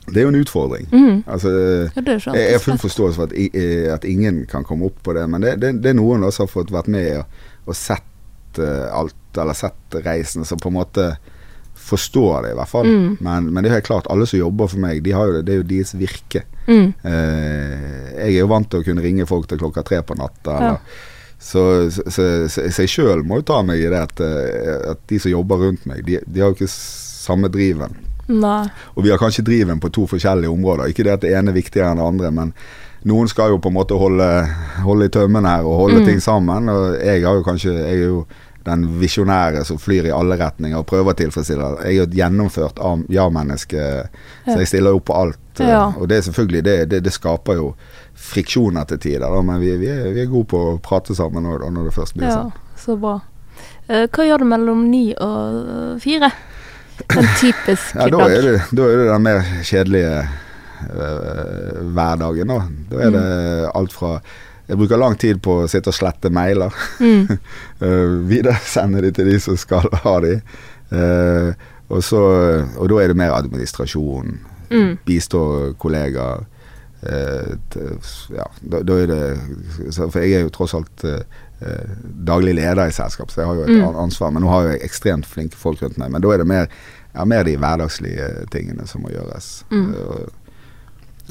Det 0.09 0.17
er 0.17 0.25
jo 0.25 0.29
en 0.31 0.39
utfordring. 0.39 0.87
Mm. 0.89 1.17
Altså, 1.29 1.49
Ja, 1.93 2.33
jeg 2.33 2.53
har 2.55 2.63
full 2.63 2.79
forståelse 2.81 3.19
for 3.19 3.29
at, 3.29 3.33
eh, 3.37 3.93
at 3.93 4.07
ingen 4.09 4.47
kan 4.49 4.63
komme 4.65 4.87
opp 4.87 5.03
på 5.05 5.13
det, 5.13 5.27
men 5.29 5.43
det, 5.45 5.59
det, 5.61 5.75
det 5.83 5.91
er 5.91 5.99
noen 5.99 6.25
som 6.31 6.47
har 6.47 6.49
fått 6.49 6.73
vært 6.73 6.89
med 6.89 7.19
og, 7.19 7.43
og 7.69 7.77
sett 7.77 8.57
uh, 8.57 8.89
alt, 8.89 9.37
eller 9.37 9.53
sett 9.53 9.99
reisen, 10.01 10.47
som 10.49 10.57
på 10.57 10.71
en 10.71 10.79
måte 10.79 11.05
forstår 11.89 12.45
det, 12.45 12.51
i 12.53 12.57
hvert 12.59 12.71
fall. 12.71 12.87
Mm. 12.87 13.17
Men, 13.25 13.49
men 13.53 13.63
det 13.65 13.71
er 13.71 13.77
helt 13.79 13.87
klart, 13.89 14.07
alle 14.13 14.27
som 14.29 14.39
jobber 14.39 14.69
for 14.71 14.81
meg, 14.83 15.01
de 15.05 15.11
har 15.17 15.27
jo 15.29 15.37
det, 15.39 15.45
det 15.49 15.53
er 15.55 15.61
jo 15.63 15.67
deres 15.73 15.93
virke. 15.99 16.43
Mm. 16.69 16.89
Eh, 17.03 18.11
jeg 18.19 18.35
er 18.35 18.41
jo 18.43 18.49
vant 18.51 18.69
til 18.69 18.81
å 18.83 18.85
kunne 18.87 19.03
ringe 19.05 19.25
folk 19.29 19.47
til 19.49 19.59
klokka 19.61 19.83
tre 19.87 20.01
på 20.05 20.17
natta. 20.19 20.51
Ja. 20.51 20.73
Eller, 20.75 21.07
så, 21.39 21.61
så, 21.93 22.03
så, 22.11 22.23
så 22.51 22.83
jeg 22.83 22.91
sjøl 22.91 23.21
må 23.23 23.37
jo 23.39 23.45
ta 23.47 23.61
meg 23.63 23.79
i 23.79 23.87
det 23.91 23.99
at, 24.09 24.19
eh, 24.25 24.91
at 24.91 25.03
de 25.07 25.19
som 25.23 25.31
jobber 25.31 25.61
rundt 25.65 25.85
meg, 25.89 26.01
de, 26.07 26.19
de 26.27 26.41
har 26.43 26.51
jo 26.51 26.57
ikke 26.57 26.71
samme 26.73 27.47
driven. 27.53 27.95
Nei. 28.29 28.65
Og 28.93 29.05
vi 29.07 29.09
har 29.13 29.17
kanskje 29.21 29.45
driven 29.47 29.79
på 29.81 29.89
to 29.95 30.03
forskjellige 30.11 30.51
områder. 30.51 30.91
Ikke 30.91 31.05
det 31.07 31.15
at 31.15 31.23
det 31.25 31.31
ene 31.39 31.49
er 31.53 31.57
viktigere 31.57 31.93
enn 31.95 32.01
det 32.01 32.05
andre, 32.11 32.29
men 32.35 32.51
noen 33.07 33.31
skal 33.31 33.53
jo 33.55 33.61
på 33.63 33.71
en 33.71 33.77
måte 33.79 33.95
holde, 33.97 34.27
holde 34.83 35.07
i 35.07 35.13
tømmene 35.15 35.49
her 35.55 35.65
og 35.65 35.79
holde 35.85 36.01
Mm. 36.03 36.05
ting 36.11 36.19
sammen. 36.21 36.67
Og 36.69 36.99
jeg 36.99 37.23
har 37.23 37.39
jo 37.39 37.45
kanskje 37.47 37.71
Jeg 37.73 37.95
er 37.95 38.03
jo 38.11 38.25
den 38.65 38.83
visjonære 38.99 39.63
som 39.65 39.77
flyr 39.79 40.09
i 40.09 40.11
alle 40.13 40.35
retninger 40.39 40.77
og 40.81 40.85
prøver 40.89 41.13
å 41.13 41.17
tilfredsstille. 41.17 41.69
Jeg 41.85 41.93
er 41.93 41.97
jo 41.97 42.07
et 42.09 42.17
gjennomført 42.19 42.81
ja-menneske, 43.09 43.85
så 44.45 44.57
jeg 44.59 44.67
stiller 44.67 44.97
opp 44.97 45.05
på 45.09 45.15
alt. 45.15 45.39
Ja. 45.63 45.85
Og 45.97 46.07
det 46.11 46.17
er 46.19 46.25
selvfølgelig 46.27 46.61
det, 46.67 46.75
det, 46.91 46.99
det 47.07 47.13
skaper 47.15 47.55
jo 47.59 47.69
friksjoner 48.19 48.85
til 48.89 48.99
tider, 48.99 49.41
men 49.43 49.59
vi, 49.63 49.73
vi, 49.79 49.87
er, 49.91 50.09
vi 50.15 50.21
er 50.25 50.29
gode 50.31 50.49
på 50.51 50.59
å 50.73 50.77
prate 50.83 51.15
sammen 51.15 51.43
når, 51.47 51.65
når 51.71 51.87
det 51.89 51.95
først 51.95 52.15
blir 52.19 52.27
Ja, 52.27 52.35
sånn. 52.43 52.51
så 52.79 52.95
bra. 52.99 53.15
Eh, 53.87 54.05
hva 54.11 54.27
gjør 54.27 54.43
du 54.43 54.49
mellom 54.51 54.85
ni 54.91 55.05
og 55.15 55.63
øh, 55.63 55.95
fire? 56.03 56.29
En 57.15 57.27
typisk 57.41 57.95
Ja, 57.95 58.09
da 58.11 58.17
dag. 58.19 58.35
er 58.35 58.45
det, 58.49 58.55
da 58.75 58.87
er 58.91 58.99
det 59.01 59.07
den 59.13 59.23
mer 59.25 59.41
kjedelige 59.63 60.13
øh, 60.91 61.79
hverdagen. 61.95 62.51
Da. 62.53 62.59
da 62.91 63.01
er 63.07 63.15
det 63.15 63.25
alt 63.75 63.95
fra 63.95 64.13
Jeg 64.69 64.77
bruker 64.77 65.01
lang 65.01 65.15
tid 65.17 65.39
på 65.41 65.55
å 65.63 65.67
sitte 65.71 65.89
og 65.89 65.97
slette 65.97 66.29
mailer. 66.33 66.73
Mm. 67.01 67.25
Uh, 67.81 68.19
Videresende 68.27 68.99
de 69.05 69.09
til 69.15 69.29
de 69.31 69.37
som 69.41 69.55
skal 69.57 69.85
ha 70.05 70.15
de. 70.25 70.33
Uh, 70.91 71.53
og, 71.89 72.01
så, 72.05 72.19
og 72.77 72.89
da 72.91 72.97
er 73.01 73.11
det 73.13 73.17
mer 73.17 73.31
administrasjon. 73.37 74.33
Mm. 74.69 74.97
Bistå 75.07 75.41
kollegaer. 75.81 76.43
Uh, 76.99 77.55
ja, 78.35 78.45
da, 78.59 78.81
da 78.83 78.97
er 78.99 79.07
det 79.07 79.21
For 79.95 80.19
jeg 80.19 80.33
er 80.35 80.41
jo 80.43 80.51
tross 80.51 80.73
alt 80.75 81.05
eh, 81.07 81.21
eh, 81.63 81.93
daglig 82.27 82.57
leder 82.57 82.91
i 82.91 82.95
selskap, 82.95 83.31
så 83.31 83.39
jeg 83.41 83.47
har 83.47 83.55
jo 83.61 83.63
et 83.63 83.71
Mm. 83.79 83.95
ansvar. 84.03 84.33
Men 84.35 84.43
nå 84.43 84.51
har 84.51 84.67
jeg 84.73 84.83
ekstremt 84.89 85.25
flinke 85.25 85.55
folk 85.57 85.79
rundt 85.81 85.97
meg. 85.97 86.11
Men 86.11 86.21
da 86.21 86.33
er 86.35 86.43
det 86.43 86.47
mer, 86.51 86.67
ja, 87.15 87.23
mer 87.25 87.47
de 87.47 87.55
hverdagslige 87.57 88.27
tingene 88.51 88.85
som 88.91 89.01
må 89.07 89.13
gjøres. 89.15 89.63
Mm. 89.71 89.87
Eh, 89.95 90.48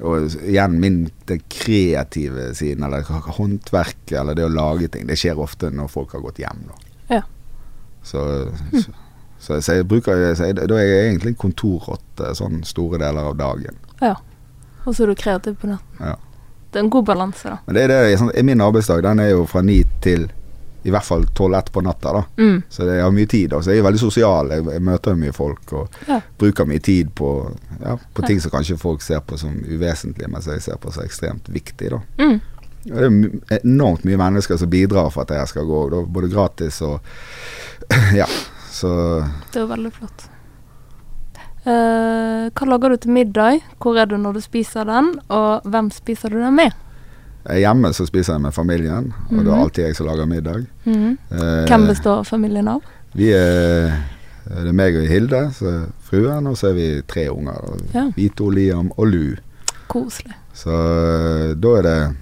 og, 0.02 0.34
igjen 0.46 0.78
min 0.80 1.00
det 1.28 1.40
kreative 1.52 2.52
siden, 2.54 2.84
eller 2.86 3.06
håndverket, 3.38 4.14
eller 4.20 4.38
det 4.38 4.46
å 4.46 4.52
lage 4.52 4.88
ting, 4.92 5.06
det 5.08 5.18
skjer 5.18 5.40
ofte 5.40 5.70
når 5.74 5.90
folk 5.92 6.14
har 6.16 6.24
gått 6.24 6.40
hjem. 6.42 6.64
Da. 6.68 6.78
Ja. 7.18 7.22
Så, 8.02 8.22
så, 8.72 8.94
så, 9.38 9.60
så 9.60 9.78
jeg 9.78 9.88
bruker 9.90 10.22
så 10.38 10.48
jeg, 10.48 10.56
Da 10.70 10.78
er 10.78 10.86
jeg 10.86 11.10
egentlig 11.10 11.34
en 11.34 11.42
kontorrotte 11.42 12.32
sånn 12.38 12.62
store 12.68 13.00
deler 13.02 13.32
av 13.32 13.36
dagen. 13.40 13.78
Ja. 14.00 14.14
Og 14.84 14.94
så 14.94 15.04
er 15.04 15.12
du 15.12 15.18
kreativ 15.20 15.58
på 15.60 15.70
natten. 15.70 16.00
Ja. 16.00 16.16
Det 16.68 16.80
er 16.80 16.84
en 16.84 16.92
god 16.92 17.06
balanse, 17.08 17.48
da. 17.48 17.60
Men 17.66 17.76
det 17.76 17.84
er 17.86 17.92
det, 17.92 18.18
sånn, 18.20 18.32
min 18.44 18.60
arbeidsdag 18.60 19.02
den 19.04 19.22
er 19.24 19.32
jo 19.32 19.44
fra 19.48 19.62
ni 19.64 19.80
til 20.04 20.28
i 20.84 20.90
hvert 20.90 21.04
fall 21.04 21.24
tolv-ett 21.34 21.72
på 21.72 21.82
natta. 21.82 22.12
da 22.12 22.24
Mm. 22.38 22.62
Så 22.70 22.86
jeg 22.86 23.02
har 23.02 23.10
mye 23.10 23.26
tid. 23.26 23.50
da 23.50 23.60
Så 23.60 23.70
jeg 23.72 23.78
er 23.78 23.82
veldig 23.90 24.00
sosial. 24.00 24.48
Jeg, 24.50 24.64
jeg 24.64 24.82
møter 24.82 25.16
mye 25.16 25.32
folk 25.32 25.72
og 25.72 25.88
Ja. 26.08 26.20
bruker 26.38 26.64
mye 26.66 26.78
tid 26.82 27.10
på, 27.14 27.56
ja, 27.82 27.96
på 28.14 28.26
ting 28.26 28.40
som 28.40 28.50
kanskje 28.50 28.78
folk 28.78 29.02
ser 29.02 29.20
på 29.20 29.36
som 29.38 29.50
uvesentlige, 29.66 30.28
mens 30.28 30.46
jeg 30.46 30.62
ser 30.62 30.76
på 30.76 30.92
som 30.92 31.02
ekstremt 31.04 31.48
viktig. 31.48 31.90
da 31.90 32.00
Mm. 32.18 32.40
Det 32.84 32.94
er 33.50 33.60
enormt 33.64 34.04
mye 34.04 34.16
mennesker 34.16 34.56
som 34.56 34.70
bidrar 34.70 35.10
for 35.12 35.22
at 35.22 35.28
jeg 35.30 35.48
skal 35.48 35.64
gå, 35.66 35.90
da, 35.90 36.02
både 36.06 36.30
gratis 36.30 36.80
og 36.82 37.00
Ja. 38.14 38.26
Så 38.70 39.24
Det 39.52 39.60
er 39.62 39.66
veldig 39.66 39.92
flott. 39.92 40.28
Uh, 41.66 42.48
hva 42.54 42.66
lager 42.70 42.90
du 42.94 42.96
til 42.96 43.10
middag? 43.12 43.60
Hvor 43.82 43.98
er 44.00 44.06
du 44.06 44.16
når 44.16 44.34
du 44.38 44.40
spiser 44.40 44.86
den? 44.88 45.10
Og 45.28 45.62
hvem 45.68 45.90
spiser 45.92 46.30
du 46.32 46.38
den 46.40 46.54
med? 46.56 46.72
Hjemme 47.46 47.92
så 47.94 48.06
spiser 48.06 48.32
jeg 48.34 48.40
med 48.42 48.52
familien, 48.52 49.12
og 49.30 49.36
det 49.38 49.44
Mhm. 49.46 49.54
er 49.54 49.62
alltid 49.62 49.84
jeg 49.84 49.96
som 49.96 50.06
lager 50.06 50.26
middag. 50.26 50.66
Mhm. 50.84 51.18
Eh, 51.32 51.66
Hvem 51.66 51.86
består 51.86 52.24
familien 52.24 52.68
av? 52.68 52.80
Vi 53.14 53.32
er 53.32 53.92
det 54.48 54.68
er 54.68 54.72
meg 54.72 54.96
og 54.96 55.06
Hilde, 55.06 55.50
så 55.52 55.86
fruen, 56.02 56.46
og 56.46 56.56
så 56.56 56.68
er 56.70 56.72
vi 56.74 57.02
tre 57.06 57.28
unger. 57.30 57.78
Ja. 57.94 58.06
Vito, 58.16 58.48
Liam 58.50 58.90
og 58.96 59.06
Lu. 59.06 59.34
Koselig. 59.88 60.32
Så 60.54 60.70
øh, 60.70 61.54
da 61.60 61.68
er 61.78 61.82
det 61.82 62.16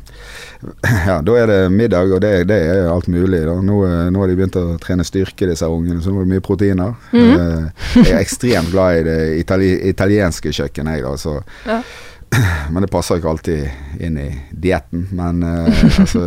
Ja, 1.07 1.21
da 1.23 1.33
er 1.37 1.47
det 1.47 1.73
middag, 1.73 2.11
og 2.12 2.21
det, 2.21 2.49
det 2.49 2.57
er 2.67 2.91
alt 2.93 3.09
mulig. 3.09 3.45
Nå, 3.47 3.77
øh, 3.87 4.11
nå 4.11 4.21
har 4.21 4.27
de 4.27 4.37
begynt 4.37 4.57
å 4.57 4.79
trene 4.83 5.05
styrke, 5.05 5.47
disse 5.47 5.69
ungene, 5.69 6.01
så 6.03 6.11
nå 6.11 6.17
er 6.21 6.25
det 6.25 6.33
mye 6.35 6.41
proteiner. 6.41 6.95
Mm 7.12 7.21
-hmm. 7.21 7.71
jeg 7.95 8.12
er 8.12 8.19
ekstremt 8.21 8.71
glad 8.73 8.99
i 8.99 9.03
det 9.05 9.39
itali 9.39 9.89
italienske 9.89 10.49
kjøkkenet, 10.53 10.95
jeg, 10.95 11.03
da. 11.03 11.17
Så, 11.17 11.41
Ja. 11.67 11.83
men 12.72 12.83
det 12.85 12.91
passer 12.93 13.20
ikke 13.20 13.31
alltid 13.31 14.01
inn 14.03 14.18
i 14.20 14.27
dietten. 14.51 15.07
Men 15.16 15.43
uh, 15.47 15.83
altså, 16.03 16.24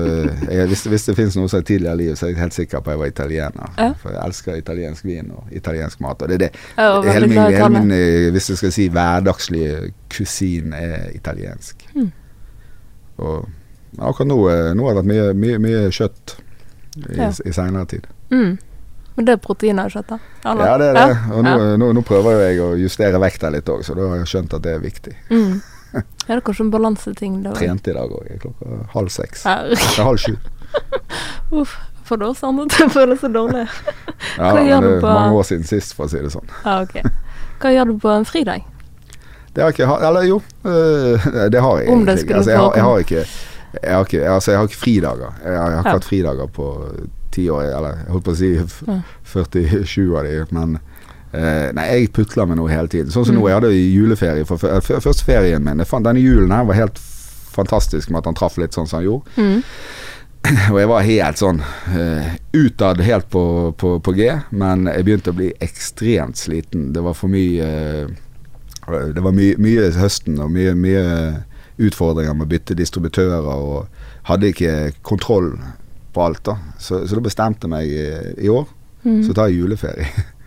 jeg, 0.50 0.70
hvis, 0.72 0.86
hvis 0.92 1.08
det 1.10 1.16
finnes 1.18 1.38
noe 1.38 1.52
som 1.52 1.60
er 1.62 1.68
tidligere 1.68 1.98
i 1.98 2.02
livet, 2.04 2.20
så 2.20 2.28
er 2.28 2.34
jeg 2.34 2.42
helt 2.44 2.58
sikker 2.58 2.82
på 2.84 2.92
at 2.92 2.96
jeg 2.96 3.02
var 3.04 3.12
italiener. 3.14 3.76
Ja. 3.78 3.90
For 4.02 4.16
jeg 4.16 4.24
elsker 4.26 4.62
italiensk 4.62 5.06
vin 5.10 5.32
og 5.36 5.54
italiensk 5.56 6.02
mat. 6.06 6.22
Og 6.24 6.32
det 6.32 6.40
er 6.40 6.46
det. 6.48 6.52
Ja, 6.78 6.90
Hele 7.10 7.30
min, 7.32 7.42
hele 7.44 7.70
min, 7.76 7.94
eh, 7.96 8.30
hvis 8.34 8.50
jeg 8.54 8.62
skal 8.64 8.76
si 8.76 8.90
hverdagslige 8.94 9.94
kusin, 10.14 10.74
er 10.74 11.10
italiensk. 11.16 11.88
Mm. 11.96 12.12
Og 13.20 13.48
men 13.92 14.06
akkurat 14.06 14.28
nå, 14.28 14.50
eh, 14.50 14.72
nå 14.76 14.86
har 14.86 14.96
det 14.96 15.02
vært 15.02 15.10
mye, 15.10 15.30
mye, 15.34 15.60
mye 15.64 15.86
kjøtt 15.94 16.36
i, 17.10 17.18
Ja. 17.18 17.32
i 17.46 17.54
seinere 17.54 17.86
tid. 17.90 18.08
Mm. 18.30 18.58
Men 19.16 19.26
det 19.26 19.34
er 19.34 19.42
proteiner 19.44 19.90
i 19.90 19.92
kjøttet? 19.92 20.20
eller? 20.46 20.66
Ja, 20.66 20.78
det 20.78 20.88
er 20.90 20.94
det. 20.94 21.18
Og 21.34 21.44
nå, 21.44 21.56
nå, 21.82 21.90
nå 21.98 22.04
prøver 22.08 22.32
jo 22.38 22.40
jeg 22.46 22.60
å 22.64 22.70
justere 22.80 23.20
vekta 23.20 23.50
litt 23.52 23.68
òg, 23.70 23.82
så 23.84 23.96
da 23.98 24.08
har 24.08 24.22
jeg 24.22 24.30
skjønt 24.32 24.54
at 24.56 24.64
det 24.64 24.76
er 24.78 24.84
viktig. 24.84 25.16
Mm. 25.34 25.60
Ja, 26.30 26.36
det 26.36 26.38
er 26.38 26.42
kanskje 26.46 26.66
en 26.68 26.72
balanseting, 26.72 27.38
da? 27.44 27.52
Trente 27.58 27.90
i 27.90 27.94
dag 27.98 28.12
òg, 28.14 28.28
klokka 28.44 28.84
halv 28.94 29.10
seks. 29.10 29.44
Det 29.44 29.80
er 29.98 30.04
halv 30.06 30.20
sju. 30.22 30.36
Uff. 31.62 31.78
For 32.10 32.18
da 32.18 32.30
oss 32.32 32.42
andre 32.46 32.66
til 32.74 32.88
å 32.88 32.90
føle 32.94 33.16
seg 33.22 33.34
dårlig? 33.36 33.68
Ja, 34.38 34.54
men 34.56 34.66
det 34.66 34.74
er 34.78 35.02
på- 35.02 35.10
mange 35.14 35.36
år 35.38 35.44
siden 35.46 35.66
sist, 35.70 35.94
for 35.98 36.08
å 36.08 36.10
si 36.10 36.18
det 36.24 36.32
sånn. 36.34 36.48
Ja, 36.66 36.80
ok. 36.82 36.96
Hva 37.62 37.72
gjør 37.76 37.92
du 37.92 37.98
på 38.02 38.10
en 38.14 38.26
fridag? 38.26 38.64
Det 39.54 39.62
har 39.66 39.74
ikke 39.74 39.86
jeg 39.86 40.08
Eller 40.08 40.26
jo, 40.30 40.40
øh, 40.66 41.28
det 41.54 41.62
har 41.62 41.80
jeg 41.82 41.90
Om 41.90 42.06
det 42.06 42.16
egentlig. 42.16 42.20
skulle 42.24 42.38
Altså, 42.40 42.52
jeg, 42.52 42.60
har, 42.60 42.74
jeg 42.76 42.84
har 42.84 43.00
ikke 43.06 43.26
jeg 43.84 43.94
har 43.94 44.06
ikke, 44.08 44.22
altså, 44.34 44.52
jeg 44.52 44.58
har 44.60 44.68
ikke 44.70 44.82
fridager. 44.82 45.34
Jeg 45.46 45.58
har, 45.60 45.70
ikke 45.70 45.90
Ja. 45.90 45.94
hatt 45.94 46.06
fridager 46.10 46.48
på 46.48 46.68
ti 47.32 47.44
år, 47.54 47.62
eller 47.78 47.90
jeg 48.00 48.08
holdt 48.10 48.26
på 48.26 48.32
å 48.32 48.40
si 48.40 48.50
47 49.30 50.18
av 50.18 50.24
de, 50.26 50.46
men 50.52 50.80
eh, 51.34 51.70
Nei, 51.76 51.86
jeg 51.92 52.12
putler 52.14 52.46
med 52.50 52.58
noe 52.58 52.70
hele 52.72 52.88
tiden. 52.92 53.12
Sånn 53.14 53.26
som 53.26 53.36
Mm. 53.36 53.42
nå, 53.42 53.48
jeg 53.50 53.60
hadde 53.60 53.72
juleferie. 53.76 54.46
For, 54.46 54.58
første 54.82 55.24
ferien 55.26 55.64
min 55.64 55.78
jeg 55.80 55.88
fant, 55.88 56.04
Denne 56.06 56.20
julen 56.24 56.52
her 56.52 56.66
var 56.66 56.76
helt 56.76 57.00
fantastisk 57.54 58.10
med 58.10 58.20
at 58.20 58.26
han 58.26 58.36
traff 58.36 58.58
litt 58.58 58.74
sånn 58.78 58.88
som 58.88 59.00
han 59.02 59.08
gjorde. 59.08 59.26
Mm. 59.38 59.64
Og 60.72 60.78
jeg 60.80 60.88
var 60.88 61.02
helt 61.04 61.38
sånn 61.42 61.58
uh, 61.60 62.30
utad 62.56 63.02
helt 63.04 63.28
på, 63.30 63.74
på, 63.78 64.00
på 64.00 64.14
G, 64.16 64.30
men 64.52 64.86
jeg 64.88 65.04
begynte 65.06 65.34
å 65.34 65.36
bli 65.36 65.50
ekstremt 65.60 66.38
sliten. 66.40 66.94
Det 66.96 67.02
var 67.04 67.14
for 67.14 67.28
mye 67.28 67.68
uh, 68.88 69.12
Det 69.14 69.22
var 69.22 69.36
mye, 69.36 69.58
mye 69.60 69.90
høsten 70.00 70.40
og 70.40 70.50
mye, 70.56 70.72
mye 70.80 71.04
utfordringer 71.80 72.34
med 72.36 72.48
å 72.48 72.52
bytte 72.56 72.76
distributører 72.80 73.46
og 73.52 73.88
hadde 74.30 74.50
ikke 74.54 74.74
kontroll 75.04 75.54
på 76.16 76.24
alt. 76.26 76.42
da 76.48 76.56
Så, 76.80 77.04
så 77.08 77.16
da 77.20 77.22
bestemte 77.28 77.68
jeg 77.68 77.74
meg 77.76 77.88
i, 77.88 78.10
i 78.48 78.50
år 78.50 78.68
Mm. 79.00 79.22
så 79.24 79.32
tar 79.34 79.48
jeg 79.48 79.62
juleferie. 79.62 80.08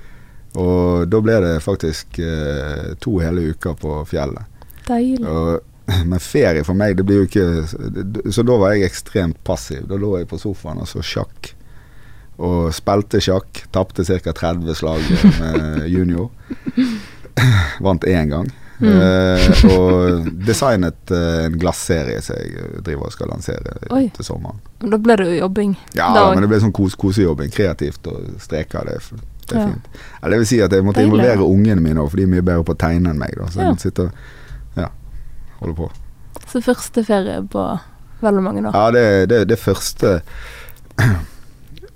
og 0.59 1.07
da 1.09 1.21
ble 1.25 1.37
det 1.45 1.53
faktisk 1.65 2.19
eh, 2.21 2.93
to 3.01 3.19
hele 3.23 3.51
uker 3.55 3.75
på 3.81 3.99
fjellet. 4.11 4.45
Deilig. 4.89 5.25
Og, 5.25 5.61
men 6.11 6.21
ferie 6.23 6.65
for 6.65 6.75
meg, 6.79 6.97
det 6.99 7.05
blir 7.09 7.23
jo 7.23 7.27
ikke 7.27 8.31
Så 8.33 8.45
da 8.47 8.55
var 8.61 8.75
jeg 8.77 8.87
ekstremt 8.91 9.41
passiv. 9.45 9.87
Da 9.91 9.97
lå 9.99 10.17
jeg 10.21 10.29
på 10.31 10.39
sofaen 10.43 10.83
og 10.85 10.89
så 10.91 11.03
sjakk. 11.03 11.53
Og 12.43 12.73
spilte 12.75 13.21
sjakk. 13.23 13.65
Tapte 13.75 14.05
ca. 14.05 14.33
30 14.33 14.75
slag 14.79 15.03
med 15.41 15.87
junior. 15.95 16.29
vant 17.81 18.05
én 18.05 18.29
gang. 18.29 18.51
Mm. 18.83 18.89
Eh, 18.99 19.65
og 19.79 20.25
designet 20.47 21.11
eh, 21.15 21.45
en 21.47 21.59
glasserie 21.61 22.19
som 22.25 22.35
jeg 22.41 22.81
driver 22.83 23.07
og 23.07 23.13
skal 23.15 23.31
lansere 23.31 23.77
Oi. 23.95 24.09
til 24.17 24.27
sommeren. 24.27 24.59
Da 24.83 24.99
ble 24.99 25.15
det 25.21 25.29
jo 25.29 25.37
jobbing. 25.45 25.77
Ja, 25.95 26.09
Da- 26.17 26.33
men 26.35 26.43
det 26.43 26.51
ble 26.51 26.59
sånn 26.65 26.75
kos 26.75 26.97
kosejobbing. 26.99 27.53
Kreativt 27.55 28.09
og 28.11 28.33
streker. 28.43 28.89
Det, 28.91 29.21
det 29.49 29.57
er 29.59 29.67
fint. 29.73 29.89
Eller 30.23 30.31
det 30.37 30.39
vil 30.43 30.47
si 30.53 30.61
at 30.65 30.73
jeg 30.73 30.85
måtte 30.87 31.01
Deilig. 31.03 31.13
involvere 31.13 31.49
ungene 31.49 31.81
mine 31.85 32.01
òg, 32.01 32.11
for 32.11 32.17
de 32.17 32.23
er 32.23 32.33
mye 32.35 32.43
bedre 32.47 32.65
på 32.65 32.73
å 32.77 32.79
tegne 32.79 33.11
enn 33.11 33.19
meg. 33.19 33.35
Da. 33.37 33.47
Så 33.51 33.61
jeg 33.61 33.69
måtte 33.73 33.87
sitte 33.89 34.07
og 34.09 34.13
ja, 34.81 34.89
holde 35.61 35.75
på. 35.77 35.91
Så 36.53 36.63
første 36.65 37.05
ferie 37.05 37.43
på 37.53 37.65
veldig 38.23 38.43
mange 38.45 38.63
år. 38.69 38.75
Ja, 38.77 38.91
det, 38.95 39.41
er 39.41 39.45
det 39.51 39.59
første 39.59 40.21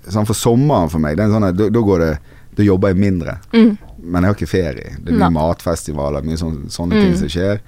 Sånn 0.07 0.27
for 0.27 0.37
sommeren 0.39 0.89
for 0.91 1.03
meg, 1.03 1.17
det 1.19 1.25
sånn 1.31 1.43
at 1.49 1.57
da, 1.59 1.67
da 1.73 1.81
går 1.83 1.99
det 2.03 2.11
Da 2.57 2.63
jobber 2.65 2.93
jeg 2.93 2.97
mindre. 3.01 3.35
Mm. 3.53 3.73
Men 4.01 4.23
jeg 4.23 4.31
har 4.31 4.37
ikke 4.37 4.47
ferie. 4.49 4.93
Det 5.03 5.11
er 5.11 5.17
mye 5.19 5.27
Nei. 5.27 5.35
matfestivaler, 5.35 6.23
mye 6.25 6.37
sånne, 6.39 6.71
sånne 6.73 6.95
Mm. 6.95 7.03
ting 7.03 7.17
som 7.19 7.29
skjer. 7.29 7.59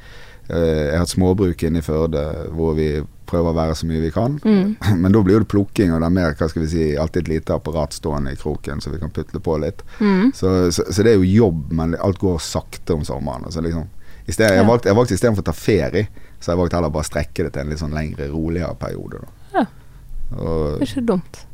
Eh, 0.50 0.86
jeg 0.88 0.94
har 0.96 1.04
hatt 1.04 1.12
småbruk 1.14 1.62
inne 1.68 1.78
i 1.78 1.86
Førde 1.86 2.24
hvor 2.56 2.74
vi 2.78 2.88
prøver 3.30 3.52
å 3.52 3.58
være 3.58 3.76
så 3.78 3.88
mye 3.90 4.02
vi 4.04 4.12
kan. 4.14 4.40
Mm. 4.44 4.76
Men 5.04 5.16
da 5.16 5.22
blir 5.26 5.44
det 5.44 5.50
plukking, 5.52 5.94
og 5.94 6.02
det 6.02 6.10
er 6.10 6.16
mer 6.18 6.36
hva 6.40 6.50
skal 6.52 6.66
vi 6.66 6.72
si, 6.72 6.88
alltid 7.00 7.26
et 7.26 7.34
lite 7.36 7.56
apparat 7.56 7.96
stående 7.96 8.34
i 8.34 8.40
kroken 8.40 8.82
så 8.82 8.94
vi 8.94 9.02
kan 9.02 9.14
putle 9.14 9.42
på 9.46 9.58
litt. 9.64 9.84
Mm. 10.00 10.32
Så, 10.36 10.56
så, 10.76 10.88
så 10.90 11.06
det 11.06 11.14
er 11.14 11.22
jo 11.22 11.32
jobb, 11.46 11.70
men 11.78 11.98
alt 12.00 12.22
går 12.22 12.42
sakte 12.44 12.98
om 12.98 13.06
sommeren. 13.08 13.48
Altså 13.50 13.64
liksom, 13.66 13.88
i 14.26 14.34
stedet, 14.34 14.56
jeg 14.56 14.66
valgte 14.68 14.90
valgt, 14.90 14.98
valgt 15.00 15.16
istedenfor 15.18 15.46
å 15.46 15.50
ta 15.50 15.58
ferie, 15.58 16.08
så 16.40 16.52
har 16.52 16.56
jeg 16.56 16.64
valgt 16.64 16.76
heller 16.78 16.94
bare 16.94 17.08
å 17.08 17.10
strekke 17.10 17.46
det 17.46 17.54
til 17.56 17.64
en 17.64 17.74
litt 17.74 17.82
sånn 17.82 17.96
lengre, 17.96 18.30
roligere 18.32 18.76
periode. 18.80 19.22
Da. 19.24 19.60
Ja. 19.60 19.64
Og, 20.38 20.58
Det 20.78 20.86
er 20.86 20.92
ikke 20.92 21.08
dumt. 21.14 21.46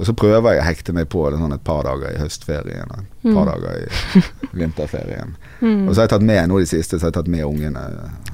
Og 0.00 0.06
så 0.08 0.14
prøver 0.16 0.54
jeg 0.56 0.62
å 0.62 0.64
hekte 0.64 0.92
meg 0.96 1.08
på 1.12 1.26
det 1.30 1.38
sånn 1.38 1.52
et 1.52 1.62
par 1.66 1.82
dager 1.84 2.14
i 2.14 2.20
høstferien 2.22 2.88
og 2.94 3.02
et 3.04 3.34
par 3.34 3.44
Mm. 3.44 3.50
dager 3.50 3.74
i 3.84 4.22
vinterferien. 4.62 5.34
Mm. 5.60 5.82
Og 5.88 5.92
så 5.94 6.00
har 6.00 6.06
jeg 6.08 6.12
tatt 6.14 6.22
med 6.24 6.48
nå 6.48 6.58
de 6.62 6.66
siste, 6.70 6.96
så 6.98 7.04
har 7.06 7.10
jeg 7.12 7.18
tatt 7.20 7.28
med 7.28 7.44
ungene, 7.44 7.82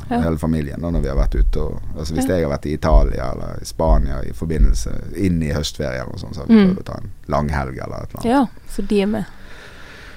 Ja. 0.08 0.20
hele 0.22 0.38
familien, 0.38 0.78
da, 0.80 0.90
når 0.94 1.02
vi 1.02 1.08
har 1.10 1.16
vært 1.18 1.34
ute. 1.34 1.58
Og, 1.58 1.80
altså 1.98 2.14
Hvis 2.14 2.28
Ja. 2.28 2.36
jeg 2.36 2.44
har 2.46 2.52
vært 2.58 2.66
i 2.70 2.74
Italia 2.74 3.32
eller 3.32 3.58
i 3.60 3.64
Spania 3.66 4.20
i 4.22 4.30
forbindelse 4.32 4.92
inn 5.16 5.42
i 5.42 5.50
høstferien, 5.52 6.06
og 6.06 6.20
sånn, 6.20 6.32
sånt, 6.32 6.34
så 6.34 6.40
har 6.40 6.46
vi 6.46 6.54
Mm. 6.54 6.76
prøvd 6.76 6.78
å 6.78 6.84
ta 6.84 6.98
en 7.02 7.10
langhelg 7.28 7.78
eller 7.82 7.96
et 8.04 8.14
eller 8.14 8.20
annet. 8.20 8.24
Ja, 8.24 8.46
så 8.70 8.86
de 8.86 9.02
er 9.02 9.06
med. 9.06 9.24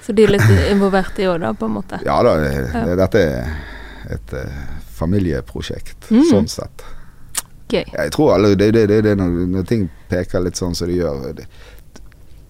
Så 0.05 0.13
de 0.15 0.23
er 0.23 0.27
litt 0.27 0.41
involvert 0.73 1.17
i 1.19 1.25
år, 1.25 1.39
da, 1.39 1.53
på 1.53 1.65
en 1.65 1.73
måte. 1.73 1.99
Ja 2.05 2.21
da, 2.23 2.35
det, 2.37 2.71
det, 2.73 2.97
dette 2.97 3.15
er 3.17 3.57
et 4.13 4.33
eh, 4.33 4.61
familieprosjekt, 4.93 6.09
Mm. 6.11 6.23
sånn 6.29 6.47
sett. 6.49 6.83
Gøy. 7.69 7.85
Jeg 7.93 8.11
tror 8.11 8.33
alle, 8.35 8.55
det 8.55 8.71
det, 8.73 8.87
det, 8.89 9.01
det 9.03 9.15
når, 9.17 9.47
når 9.47 9.63
ting 9.67 9.89
peker 10.10 10.43
litt 10.43 10.57
sånn 10.60 10.76
som 10.76 10.88
de 10.89 10.97
gjør 10.99 11.45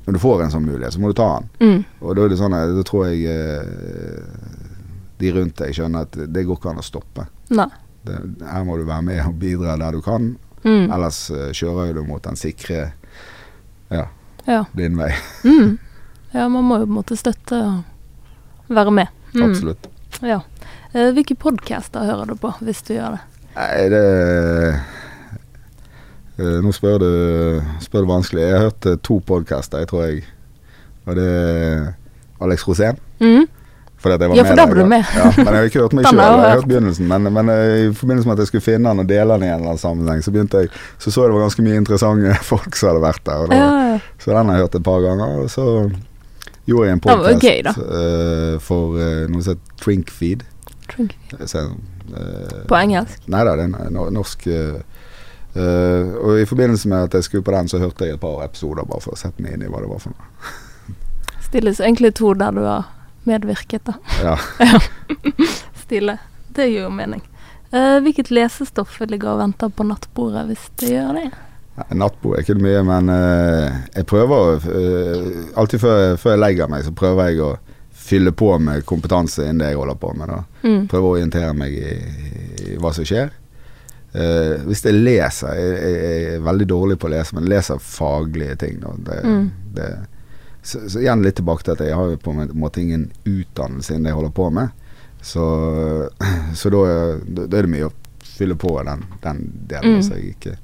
Når 0.06 0.16
du 0.16 0.20
får 0.20 0.42
en 0.44 0.52
sånn 0.56 0.66
mulighet, 0.66 0.94
så 0.96 1.00
må 1.04 1.12
du 1.12 1.18
ta 1.20 1.28
den. 1.40 1.50
Mm. 1.60 1.84
Og 2.02 2.16
da 2.18 2.24
er 2.26 2.30
det 2.32 2.38
sånn 2.40 2.56
da 2.56 2.84
tror 2.88 3.08
jeg 3.12 3.26
eh, 3.30 4.24
de 5.20 5.32
rundt 5.36 5.58
deg 5.60 5.76
skjønner 5.76 6.08
at 6.08 6.16
det 6.34 6.46
går 6.48 6.58
ikke 6.58 6.72
an 6.72 6.80
å 6.82 6.86
stoppe. 6.86 7.26
Det, 7.50 8.16
her 8.48 8.64
må 8.66 8.78
du 8.80 8.86
være 8.88 9.04
med 9.06 9.20
og 9.28 9.36
bidra 9.42 9.76
der 9.78 9.98
du 9.98 10.02
kan, 10.06 10.36
Mm. 10.60 10.90
ellers 10.92 11.30
eh, 11.32 11.54
kjører 11.56 11.94
du 11.96 12.02
mot 12.04 12.20
den 12.26 12.36
sikre 12.36 12.92
ja, 13.90 14.08
Ja. 14.46 14.66
blindvei. 14.76 15.14
Mm. 15.48 15.78
ja, 16.34 16.50
man 16.50 16.64
må 16.68 16.80
jo 16.82 16.86
på 16.86 16.90
en 16.92 16.98
måte 16.98 17.16
støtte 17.16 17.60
og 17.64 18.76
være 18.76 18.92
med. 18.92 19.08
Mm. 19.34 19.46
Absolutt. 19.46 19.88
Ja. 20.20 20.42
Eh, 20.92 21.14
hvilke 21.16 21.38
podcaster 21.40 22.04
hører 22.04 22.26
du 22.28 22.36
på, 22.36 22.52
hvis 22.60 22.82
du 22.84 22.92
gjør 22.98 23.16
det? 23.16 23.22
Nei, 23.56 23.88
det 23.94 24.04
eh, 26.40 26.58
Nå 26.64 26.72
spør 26.76 26.98
du, 27.04 27.10
spør 27.84 28.06
du 28.06 28.12
vanskelig. 28.12 28.42
Jeg 28.46 28.56
har 28.58 28.68
hørt 28.70 28.90
eh, 28.90 28.98
to 29.06 29.20
podkaster, 29.28 29.84
jeg 29.84 29.92
tror 29.92 30.06
jeg. 30.08 30.24
Og 31.06 31.16
det 31.20 31.26
er 31.30 31.88
Alex 32.42 32.68
Rosén. 32.68 33.00
Mm. 33.20 33.48
Var 34.00 34.14
Ja, 34.32 34.44
for 34.48 34.56
da 34.56 34.66
ble 34.70 34.84
du 34.86 34.88
med. 34.88 35.04
Ja, 35.12 35.26
men 35.36 35.50
jeg 35.50 35.56
har 35.58 35.66
ikke 35.68 35.82
hørt 35.84 35.94
meg 35.98 36.06
sjøl. 36.08 36.20
jeg 36.22 36.40
har 36.40 36.54
hørt. 36.56 36.68
begynnelsen. 36.72 37.08
Men, 37.12 37.28
men 37.36 37.50
eh, 37.52 37.90
i 37.90 37.94
forbindelse 37.94 38.30
med 38.30 38.38
at 38.38 38.44
jeg 38.46 38.52
skulle 38.54 38.64
finne 38.64 38.94
han 38.94 39.02
og 39.04 39.10
dele 39.10 39.36
han 39.36 39.44
i 39.44 39.50
en 39.50 39.58
eller 39.58 39.74
annen 39.74 39.82
sammenheng, 39.82 40.22
så 40.24 40.32
begynte 40.32 40.62
jeg 40.64 40.70
Så 40.98 41.12
så 41.12 41.26
jeg 41.26 41.32
det 41.34 41.36
var 41.36 41.44
ganske 41.50 41.66
mye 41.66 41.82
interessante 41.82 42.38
folk 42.52 42.80
som 42.80 42.94
hadde 42.94 43.04
vært 43.04 43.26
der. 43.28 43.44
Og 43.44 43.52
da, 43.52 43.60
Ja. 43.60 43.98
Så 44.20 44.32
den 44.32 44.48
har 44.48 44.56
jeg 44.56 44.64
hørt 44.68 44.76
et 44.80 44.84
par 44.88 45.04
ganger. 45.04 45.36
Og 45.44 45.50
så 45.52 45.66
gjorde 46.70 46.88
jeg 46.88 46.94
en 46.96 47.02
var 47.04 47.26
podkast 47.26 47.80
uh, 47.82 48.56
for 48.64 48.96
uh, 48.96 49.26
noe 49.28 49.44
som 49.44 49.58
heter 49.58 49.84
Trinkfeed. 49.84 50.46
Drink. 50.90 51.16
Så, 51.46 51.66
eh, 52.16 52.62
På 52.70 52.78
engelsk. 52.80 53.20
Nei 53.30 53.44
da, 53.46 53.56
det 53.60 53.68
er 53.68 53.90
en 53.90 53.98
norsk 54.16 54.48
eh, 54.50 54.80
eh, 55.56 56.12
Og 56.20 56.40
i 56.42 56.46
forbindelse 56.46 56.88
med 56.92 57.10
at 57.10 57.14
jeg 57.18 57.24
skulle 57.24 57.44
på 57.44 57.52
den, 57.56 57.68
så 57.72 57.80
hørte 57.82 58.06
jeg 58.06 58.18
et 58.18 58.22
par 58.22 58.44
episoder 58.46 58.86
bare 58.90 59.02
for 59.02 59.16
å 59.16 59.20
sette 59.20 59.42
meg 59.44 59.56
inn 59.58 59.66
i 59.66 59.72
hva 59.72 59.82
det 59.84 59.90
var 59.92 60.04
for 60.04 60.14
noe. 60.16 60.56
Stille 61.50 61.74
så 61.74 61.88
egentlig 61.88 62.14
to 62.20 62.34
der 62.38 62.54
du 62.54 62.62
har 62.66 62.90
medvirket, 63.30 63.90
da. 63.90 63.96
Ja. 64.24 64.38
Stille. 65.84 66.18
Det 66.56 66.68
gir 66.70 66.86
jo 66.88 66.92
mening. 66.94 67.22
Uh, 67.74 68.00
hvilket 68.02 68.32
lesestoff 68.34 68.96
ligger 69.06 69.36
og 69.36 69.44
venter 69.44 69.70
på 69.70 69.86
nattbordet, 69.86 70.48
hvis 70.50 70.68
det 70.82 70.94
gjør 70.96 71.12
det? 71.20 71.28
Nei, 71.80 71.88
Nattbo 72.02 72.34
er 72.34 72.42
ikke 72.44 72.56
det 72.58 72.66
mye, 72.66 72.80
men 72.84 73.12
uh, 73.14 73.76
jeg 73.94 74.08
prøver 74.10 74.66
Alltid 75.56 75.80
før, 75.84 76.16
før 76.20 76.34
jeg 76.34 76.42
legger 76.42 76.72
meg, 76.72 76.84
så 76.88 76.92
prøver 76.98 77.30
jeg 77.30 77.44
å 77.46 77.52
fylle 78.10 78.34
på 78.34 78.50
med 78.62 78.86
kompetanse 78.90 79.46
innen 79.46 79.62
det 79.62 79.70
jeg 79.74 79.80
holder 79.80 80.00
på 80.02 80.14
med. 80.18 80.34
da 80.34 80.40
Mm. 80.60 80.88
Prøver 80.92 81.06
å 81.08 81.12
orientere 81.16 81.54
meg 81.56 81.72
i, 81.72 81.92
i 82.66 82.78
hva 82.82 82.90
som 82.92 83.06
skjer. 83.08 83.30
Eh, 84.14 84.56
hvis 84.66 84.82
jeg 84.86 84.96
leser 84.98 85.54
jeg, 85.54 85.74
jeg, 85.78 85.98
jeg 86.02 86.30
er 86.36 86.46
veldig 86.48 86.66
dårlig 86.72 86.96
på 87.00 87.10
å 87.10 87.12
lese, 87.14 87.36
men 87.38 87.50
leser 87.52 87.82
faglige 87.84 88.56
ting. 88.66 88.80
Det, 89.06 89.20
Mm. 89.24 89.50
det, 89.78 89.90
så, 90.64 90.82
så 90.90 91.00
igjen 91.00 91.22
litt 91.24 91.38
tilbake 91.40 91.64
til 91.64 91.76
at 91.78 91.84
jeg 91.86 91.96
har 91.96 92.16
på 92.24 92.32
en 92.34 92.50
måte 92.60 92.82
ingen 92.82 93.12
utdannelse 93.24 93.94
innen 93.94 94.08
det 94.10 94.12
jeg 94.12 94.18
holder 94.20 94.34
på 94.36 94.50
med. 94.52 94.74
Så, 95.22 95.44
så 96.60 96.72
da, 96.74 96.82
da 97.28 97.46
da 97.46 97.58
er 97.62 97.68
det 97.68 97.74
mye 97.76 97.90
å 97.92 97.94
fylle 98.26 98.56
på 98.60 98.74
den, 98.88 99.06
den 99.24 99.46
delen. 99.70 100.00
Mm. 100.00 100.04
Så 100.04 100.18
jeg, 100.18 100.34
ikke, 100.36 100.58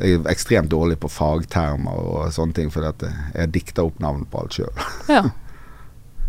jeg 0.00 0.18
er 0.18 0.28
ekstremt 0.32 0.70
dårlig 0.72 0.98
på 1.02 1.08
fagtermer 1.12 1.94
og 2.04 2.32
sånne 2.34 2.56
ting, 2.58 2.70
for 2.74 2.84
jeg 2.90 3.50
dikter 3.54 3.86
opp 3.86 4.00
navn 4.02 4.24
på 4.30 4.42
alt 4.44 4.58
sjøl. 4.60 4.84
Ja. 5.12 5.24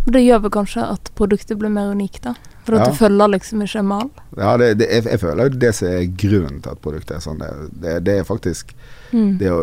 Det 0.05 0.21
gjør 0.21 0.41
vel 0.43 0.51
kanskje 0.53 0.83
at 0.93 1.09
produktet 1.17 1.57
blir 1.57 1.69
mer 1.73 1.91
unikt, 1.95 2.21
da? 2.23 2.35
For 2.65 2.75
at 2.75 2.81
Ja. 2.81 2.91
du 2.91 2.97
følger 2.97 3.29
liksom 3.29 3.61
ikke 3.61 3.81
mal? 3.85 4.09
Ja, 4.37 4.57
det, 4.57 4.77
det, 4.77 4.87
jeg, 4.89 5.03
jeg 5.05 5.19
føler 5.21 5.43
jo 5.49 5.57
det 5.61 5.71
som 5.75 5.87
er 5.87 6.05
grunnen 6.17 6.61
til 6.61 6.71
at 6.71 6.81
produktet 6.81 7.15
er 7.17 7.19
sånn. 7.25 7.41
Det, 7.81 8.03
det, 8.05 8.19
er 8.19 8.23
faktisk 8.23 8.75
Mm. 9.13 9.37
det 9.37 9.49
å 9.53 9.59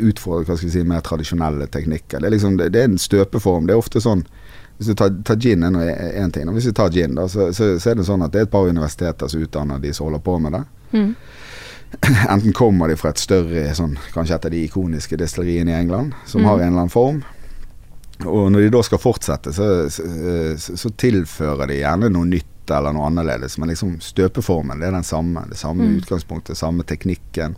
utfordre 0.00 0.46
hva 0.48 0.56
skal 0.56 0.68
vi 0.68 0.72
si, 0.72 0.82
mer 0.84 1.00
tradisjonelle 1.04 1.66
teknikker. 1.70 2.18
Det 2.20 2.26
er, 2.26 2.30
liksom, 2.34 2.56
det, 2.58 2.70
det 2.72 2.80
er 2.80 2.88
en 2.88 2.98
støpeform. 2.98 3.66
Det 3.68 3.74
er 3.76 3.78
ofte 3.78 4.00
sånn 4.00 4.24
Hvis 4.78 4.86
du 4.86 4.94
tar, 4.94 5.10
tar 5.26 5.36
gin, 5.42 5.62
er 5.64 6.12
én 6.22 6.30
ting. 6.32 6.48
Og 6.48 6.54
hvis 6.54 6.64
du 6.68 6.72
tar 6.72 6.88
gin, 6.94 7.14
da, 7.16 7.24
så, 7.28 7.48
så, 7.52 7.78
så 7.82 7.90
er 7.90 7.94
det 7.98 8.04
sånn 8.06 8.22
at 8.22 8.30
det 8.32 8.38
er 8.40 8.46
et 8.46 8.50
par 8.52 8.68
universiteter 8.70 9.26
som 9.28 9.42
utdanner 9.42 9.80
de 9.82 9.90
som 9.92 10.06
holder 10.06 10.20
på 10.22 10.36
med 10.40 10.52
det. 10.54 10.60
Mm. 10.92 11.14
Enten 12.32 12.52
kommer 12.52 12.88
de 12.88 12.96
fra 12.96 13.10
et 13.10 13.18
større, 13.18 13.64
sånn, 13.74 13.96
kanskje 14.14 14.36
et 14.36 14.44
av 14.46 14.52
de 14.54 14.60
ikoniske 14.68 15.18
destilleriene 15.18 15.72
i 15.74 15.78
England, 15.80 16.14
som 16.30 16.42
Mm. 16.42 16.46
har 16.46 16.54
en 16.60 16.66
eller 16.68 16.78
annen 16.84 16.94
form. 16.94 17.24
Og 18.26 18.48
når 18.52 18.60
de 18.66 18.70
da 18.74 18.80
skal 18.82 18.98
fortsette, 18.98 19.52
så, 19.54 19.66
så, 19.92 20.74
så 20.76 20.90
tilfører 20.98 21.68
de 21.70 21.76
gjerne 21.82 22.08
noe 22.10 22.26
nytt 22.26 22.70
eller 22.74 22.92
noe 22.92 23.06
annerledes. 23.06 23.54
Men 23.58 23.70
liksom 23.70 23.98
støpeformen 24.02 24.80
det 24.82 24.88
er 24.88 24.96
den 24.98 25.06
samme. 25.06 25.44
Det 25.48 25.56
samme 25.60 25.86
Mm. 25.86 25.98
utgangspunktet, 26.00 26.58
samme 26.58 26.82
teknikken. 26.84 27.54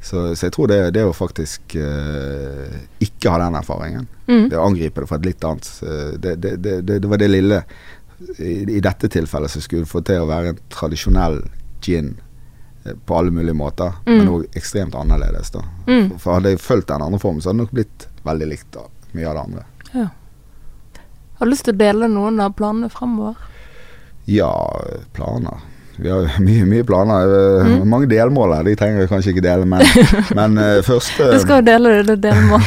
Så, 0.00 0.36
så 0.36 0.46
jeg 0.46 0.52
tror 0.54 0.68
det, 0.70 0.78
det 0.94 1.02
å 1.08 1.12
faktisk 1.16 1.74
uh, 1.80 2.76
ikke 3.02 3.30
ha 3.32 3.38
den 3.42 3.56
erfaringen, 3.58 4.06
Mm. 4.28 4.48
det 4.50 4.56
å 4.58 4.66
angripe 4.66 5.00
det 5.02 5.08
fra 5.10 5.16
et 5.20 5.26
litt 5.26 5.44
annet 5.46 5.66
eh, 5.86 6.16
det, 6.18 6.32
det, 6.42 6.80
det, 6.86 7.04
var 7.06 7.18
det 7.22 7.28
lille 7.30 7.60
i, 8.42 8.64
i 8.76 8.80
dette 8.82 9.06
tilfellet 9.12 9.50
som 9.52 9.62
skulle 9.62 9.86
få 9.86 10.00
til 10.06 10.22
å 10.24 10.26
være 10.26 10.50
en 10.50 10.58
tradisjonell 10.74 11.36
gin 11.86 12.08
eh, 12.84 12.94
på 13.06 13.18
alle 13.18 13.30
mulige 13.30 13.54
måter, 13.54 13.92
Mm. 14.06 14.18
men 14.18 14.28
òg 14.34 14.46
ekstremt 14.58 14.94
annerledes. 14.98 15.50
da. 15.54 15.62
Mm. 15.86 16.16
For 16.18 16.34
hadde 16.38 16.54
jeg 16.56 16.62
fulgt 16.64 16.88
den 16.90 17.02
andre 17.06 17.20
formen, 17.22 17.40
så 17.42 17.50
hadde 17.52 17.60
det 17.62 17.66
nok 17.68 17.76
blitt 17.78 18.06
veldig 18.26 18.48
likt 18.50 18.70
da, 18.74 18.86
mye 19.14 19.28
av 19.30 19.34
det 19.38 19.44
andre. 19.46 19.64
Ja. 19.96 20.08
Har 21.38 21.46
du 21.46 21.50
lyst 21.52 21.66
til 21.68 21.74
å 21.74 21.78
dele 21.80 22.08
noen 22.08 22.40
av 22.40 22.54
planene 22.56 22.88
fremover? 22.92 23.34
Ja, 24.26 24.50
planer. 25.16 25.60
Vi 25.96 26.10
har 26.12 26.26
mye, 26.44 26.64
mye 26.68 26.84
planer. 26.84 27.30
Mm. 27.64 27.76
Mange 27.88 28.08
delmål 28.10 28.54
her, 28.58 28.66
de 28.68 28.74
trenger 28.76 29.04
jeg 29.04 29.10
kanskje 29.12 29.32
ikke 29.34 29.44
dele, 29.46 29.68
men, 29.68 29.84
men 30.38 30.58
eh, 30.60 30.80
første 30.86 31.30
Du 31.32 31.38
skal 31.44 31.62
jo 31.62 31.68
dele 31.70 31.94
det, 32.00 32.16
det 32.16 32.18
delmål. 32.28 32.64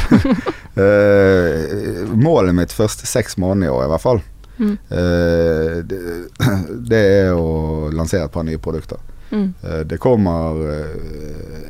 uh, 0.80 2.16
Målet 2.28 2.56
mitt 2.58 2.74
første 2.74 3.06
seks 3.10 3.38
måneder 3.42 3.70
i 3.70 3.76
år, 3.78 3.86
i 3.88 3.94
hvert 3.96 4.06
fall, 4.08 4.22
Mm. 4.60 4.74
eh, 4.92 5.76
det, 5.88 5.98
det 6.92 6.98
er 7.00 7.30
å 7.32 7.88
lansere 7.96 8.26
et 8.28 8.34
par 8.34 8.44
nye 8.44 8.60
produkter. 8.60 8.98
Mm. 9.32 9.54
Det 9.88 10.00
kommer 10.02 10.58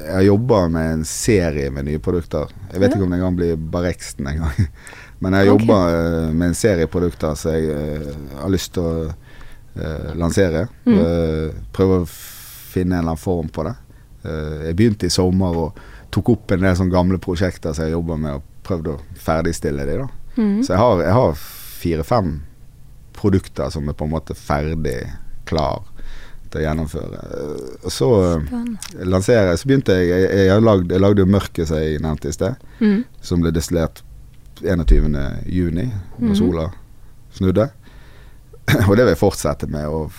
Jeg 0.08 0.26
jobber 0.26 0.70
med 0.74 0.94
en 0.96 1.04
serie 1.06 1.70
med 1.76 1.86
nye 1.86 2.00
produkter. 2.02 2.50
Jeg 2.72 2.80
vet 2.82 2.88
Ja. 2.90 2.96
ikke 2.98 3.06
om 3.06 3.12
det 3.14 3.20
engang 3.20 3.36
blir 3.38 3.60
Barexten 3.76 4.26
en 4.32 4.42
gang. 4.42 4.68
Men 5.20 5.34
jeg 5.36 5.50
Ok. 5.52 5.60
jobber 5.60 5.96
eh, 5.96 6.32
med 6.34 6.48
en 6.48 6.56
serie 6.56 6.88
produkter 6.88 7.36
som 7.36 7.52
jeg 7.52 7.70
eh, 7.70 8.14
har 8.40 8.50
lyst 8.54 8.74
til 8.74 8.84
å 8.84 9.08
eh, 9.76 10.14
lansere. 10.16 10.68
Mm. 10.86 11.00
Prøve 11.76 12.02
å 12.02 12.06
finne 12.10 12.96
en 12.96 13.00
eller 13.02 13.12
annen 13.16 13.18
form 13.24 13.50
på 13.50 13.64
det. 13.68 13.76
Jeg 14.24 14.76
begynte 14.76 15.08
i 15.08 15.10
sommer 15.14 15.56
og 15.58 15.78
tok 16.12 16.30
opp 16.34 16.52
en 16.52 16.62
del 16.66 16.76
sånne 16.76 16.92
gamle 16.92 17.18
prosjekter 17.24 17.72
som 17.74 17.86
jeg 17.88 17.94
jobber 17.96 18.18
med, 18.20 18.40
og 18.40 18.66
prøvde 18.68 18.96
å 18.98 19.00
ferdigstille 19.16 19.86
de 19.88 19.96
da. 20.02 20.08
Mm. 20.36 20.58
Så 20.64 20.74
jeg 20.74 20.80
har, 20.82 21.04
jeg 21.06 21.16
har 21.16 21.38
fire-fem 21.80 22.34
produkter 23.16 23.70
som 23.72 23.88
er 23.90 23.96
på 23.98 24.06
en 24.08 24.12
måte 24.14 24.36
ferdig 24.36 24.98
klar 25.50 25.84
til 26.52 26.62
å 26.62 26.66
gjennomføre. 26.66 27.24
Og 27.86 27.92
så 27.94 28.10
lanserer 29.06 29.52
jeg 29.52 29.60
Så 29.62 29.68
begynte 29.70 29.96
jeg 30.00 30.08
Jeg, 30.10 30.48
jeg, 30.50 30.62
lagde, 30.66 30.94
jeg 30.96 31.04
lagde 31.04 31.22
jo 31.24 31.30
Mørket, 31.30 31.68
som 31.70 31.78
jeg 31.82 32.00
nevnte 32.04 32.30
i 32.32 32.36
sted, 32.36 32.56
Mm. 32.80 33.04
som 33.22 33.42
ble 33.44 33.52
destillert 33.52 34.04
21. 34.62 35.16
juni, 35.46 35.86
når 36.20 36.28
Mhm. 36.28 36.36
sola 36.36 36.70
snudde. 37.34 37.70
Og 38.88 38.96
det 38.98 39.04
vil 39.06 39.14
jeg 39.14 39.18
fortsette 39.22 39.68
med 39.70 39.86
å 39.88 40.10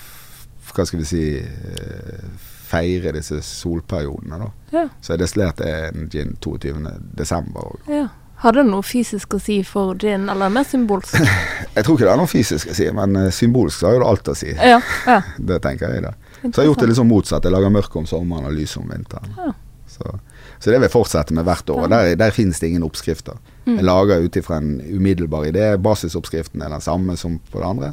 Hva 0.71 0.85
skal 0.87 1.01
vi 1.01 1.05
si 1.09 1.23
eh, 1.39 2.25
feire 2.71 3.11
disse 3.17 3.41
solperiodene, 3.43 4.37
da. 4.39 4.51
Ja. 4.71 4.85
Så 5.03 5.13
jeg 5.17 5.19
destillerte 5.25 5.67
en 5.89 6.05
gin 6.13 6.37
22. 6.41 6.93
desember 7.19 7.61
òg. 7.73 7.89
ja. 7.91 8.09
Hadde 8.41 8.63
det 8.63 8.71
noe 8.71 8.81
fysisk 8.87 9.35
å 9.37 9.39
si 9.43 9.59
for 9.69 9.95
gin, 10.01 10.23
eller 10.33 10.49
mer 10.49 10.65
symbolsk? 10.65 11.13
Jeg 11.77 11.85
tror 11.85 11.99
ikke 11.99 12.07
det 12.07 12.13
er 12.15 12.17
noe 12.17 12.31
fysisk 12.31 12.71
å 12.73 12.75
si, 12.79 12.87
men 12.97 13.17
eh, 13.21 13.27
symbolsk 13.37 13.83
har 13.85 13.93
jo 13.93 13.99
det 14.01 14.07
alt 14.09 14.31
å 14.33 14.35
si. 14.39 14.55
ja. 14.57 14.79
ja. 15.07 15.19
Det 15.51 15.59
tenker 15.61 15.93
jeg, 15.93 16.03
da. 16.07 16.15
Så 16.41 16.49
jeg 16.49 16.57
har 16.63 16.69
gjort 16.71 16.81
det 16.81 16.89
litt 16.89 16.97
sånn 17.03 17.11
motsatt. 17.11 17.45
Jeg 17.45 17.53
lager 17.53 17.69
mørke 17.75 17.99
om 18.01 18.07
sommeren 18.09 18.47
og 18.49 18.55
lys 18.57 18.73
om 18.81 18.89
vinteren. 18.89 19.35
Ja. 19.37 19.51
Så, 19.91 20.15
så 20.57 20.71
det 20.71 20.79
vil 20.79 20.87
jeg 20.89 20.95
fortsette 20.95 21.37
med 21.37 21.45
hvert 21.45 21.69
år. 21.75 21.85
Der, 21.93 22.15
der 22.17 22.31
finnes 22.33 22.63
det 22.63 22.71
ingen 22.71 22.87
oppskrifter. 22.89 23.37
Mm. 23.71 23.77
Jeg 23.79 23.85
lager 23.85 24.25
ut 24.25 24.37
ifra 24.37 24.57
en 24.61 24.81
umiddelbar 24.91 25.47
idé. 25.51 25.77
Basisoppskriften 25.79 26.63
er 26.63 26.69
den 26.75 26.81
samme 26.85 27.17
som 27.17 27.39
på 27.53 27.59
det 27.63 27.67
andre. 27.71 27.93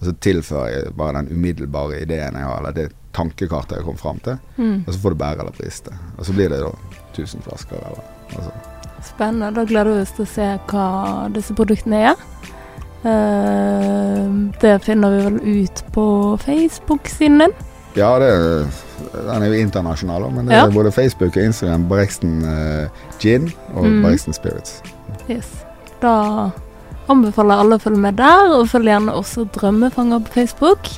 Og 0.00 0.06
så 0.08 0.12
tilfører 0.20 0.68
jeg 0.74 0.94
bare 0.98 1.16
den 1.22 1.28
umiddelbare 1.32 2.00
ideen 2.02 2.34
jeg 2.36 2.44
har, 2.44 2.58
eller 2.60 2.72
det 2.76 2.88
tankekartet 3.14 3.76
jeg 3.78 3.84
kom 3.86 3.96
fram 3.96 4.18
til. 4.24 4.38
Mm. 4.58 4.84
Og 4.86 4.92
så 4.92 4.98
får 5.00 5.14
du 5.14 5.20
bære 5.22 5.40
eller 5.44 5.54
briste. 5.58 5.92
Og 6.18 6.26
så 6.26 6.32
blir 6.34 6.48
det 6.50 6.60
da 6.64 6.72
1000 7.14 7.42
flasker 7.46 7.76
eller 7.78 8.02
altså. 8.36 8.50
Spennende. 9.04 9.52
Da 9.54 9.64
gleder 9.68 9.92
vi 9.94 10.00
oss 10.02 10.12
til 10.16 10.24
å 10.24 10.30
se 10.32 10.48
hva 10.70 10.86
disse 11.34 11.54
produktene 11.54 12.00
er. 12.10 12.16
Uh, 13.04 14.50
det 14.62 14.78
finner 14.84 15.12
vi 15.12 15.24
vel 15.26 15.38
ut 15.64 15.82
på 15.92 16.04
Facebook-siden 16.44 17.38
din. 17.44 17.52
Ja, 17.94 18.14
det, 18.18 18.30
den 19.14 19.42
er 19.44 19.46
jo 19.52 19.60
internasjonal, 19.60 20.24
men 20.34 20.48
det 20.48 20.56
Ja. 20.56 20.66
er 20.66 20.72
både 20.74 20.90
Facebook 20.92 21.36
og 21.36 21.42
Instagram. 21.44 21.84
Brexton 21.88 22.42
uh, 22.44 22.88
Gin 23.20 23.52
og 23.74 23.84
Mm. 23.86 24.02
Brexton 24.02 24.34
Spirits. 24.34 24.82
Yes. 25.28 25.48
Da 26.02 26.50
anbefaler 27.12 27.60
alle 27.60 27.78
å 27.78 27.82
følge 27.82 28.00
med 28.00 28.18
der, 28.20 28.54
og 28.56 28.70
følg 28.72 28.90
gjerne 28.92 29.16
også 29.16 29.46
Drømmefanger 29.56 30.24
på 30.24 30.38
Facebook. 30.38 30.88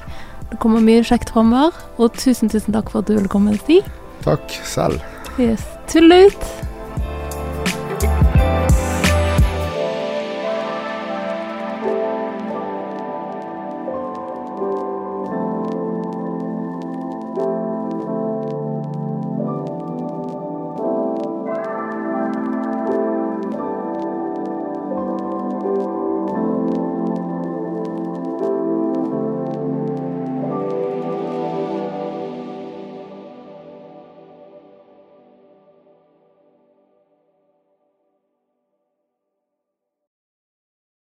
Det 0.50 0.60
kommer 0.62 0.84
mye 0.84 1.04
kjekt 1.06 1.32
framover. 1.34 1.74
Og 1.98 2.14
tusen, 2.18 2.50
tusen 2.52 2.76
takk 2.76 2.92
for 2.92 3.02
at 3.02 3.10
du 3.10 3.16
ville 3.16 3.30
komme, 3.30 3.56
Stig. 3.62 3.86
Takk 4.26 4.58
selv. 4.66 5.02
Yes. 5.38 5.66
Tull 5.90 6.10
ut! 6.12 6.65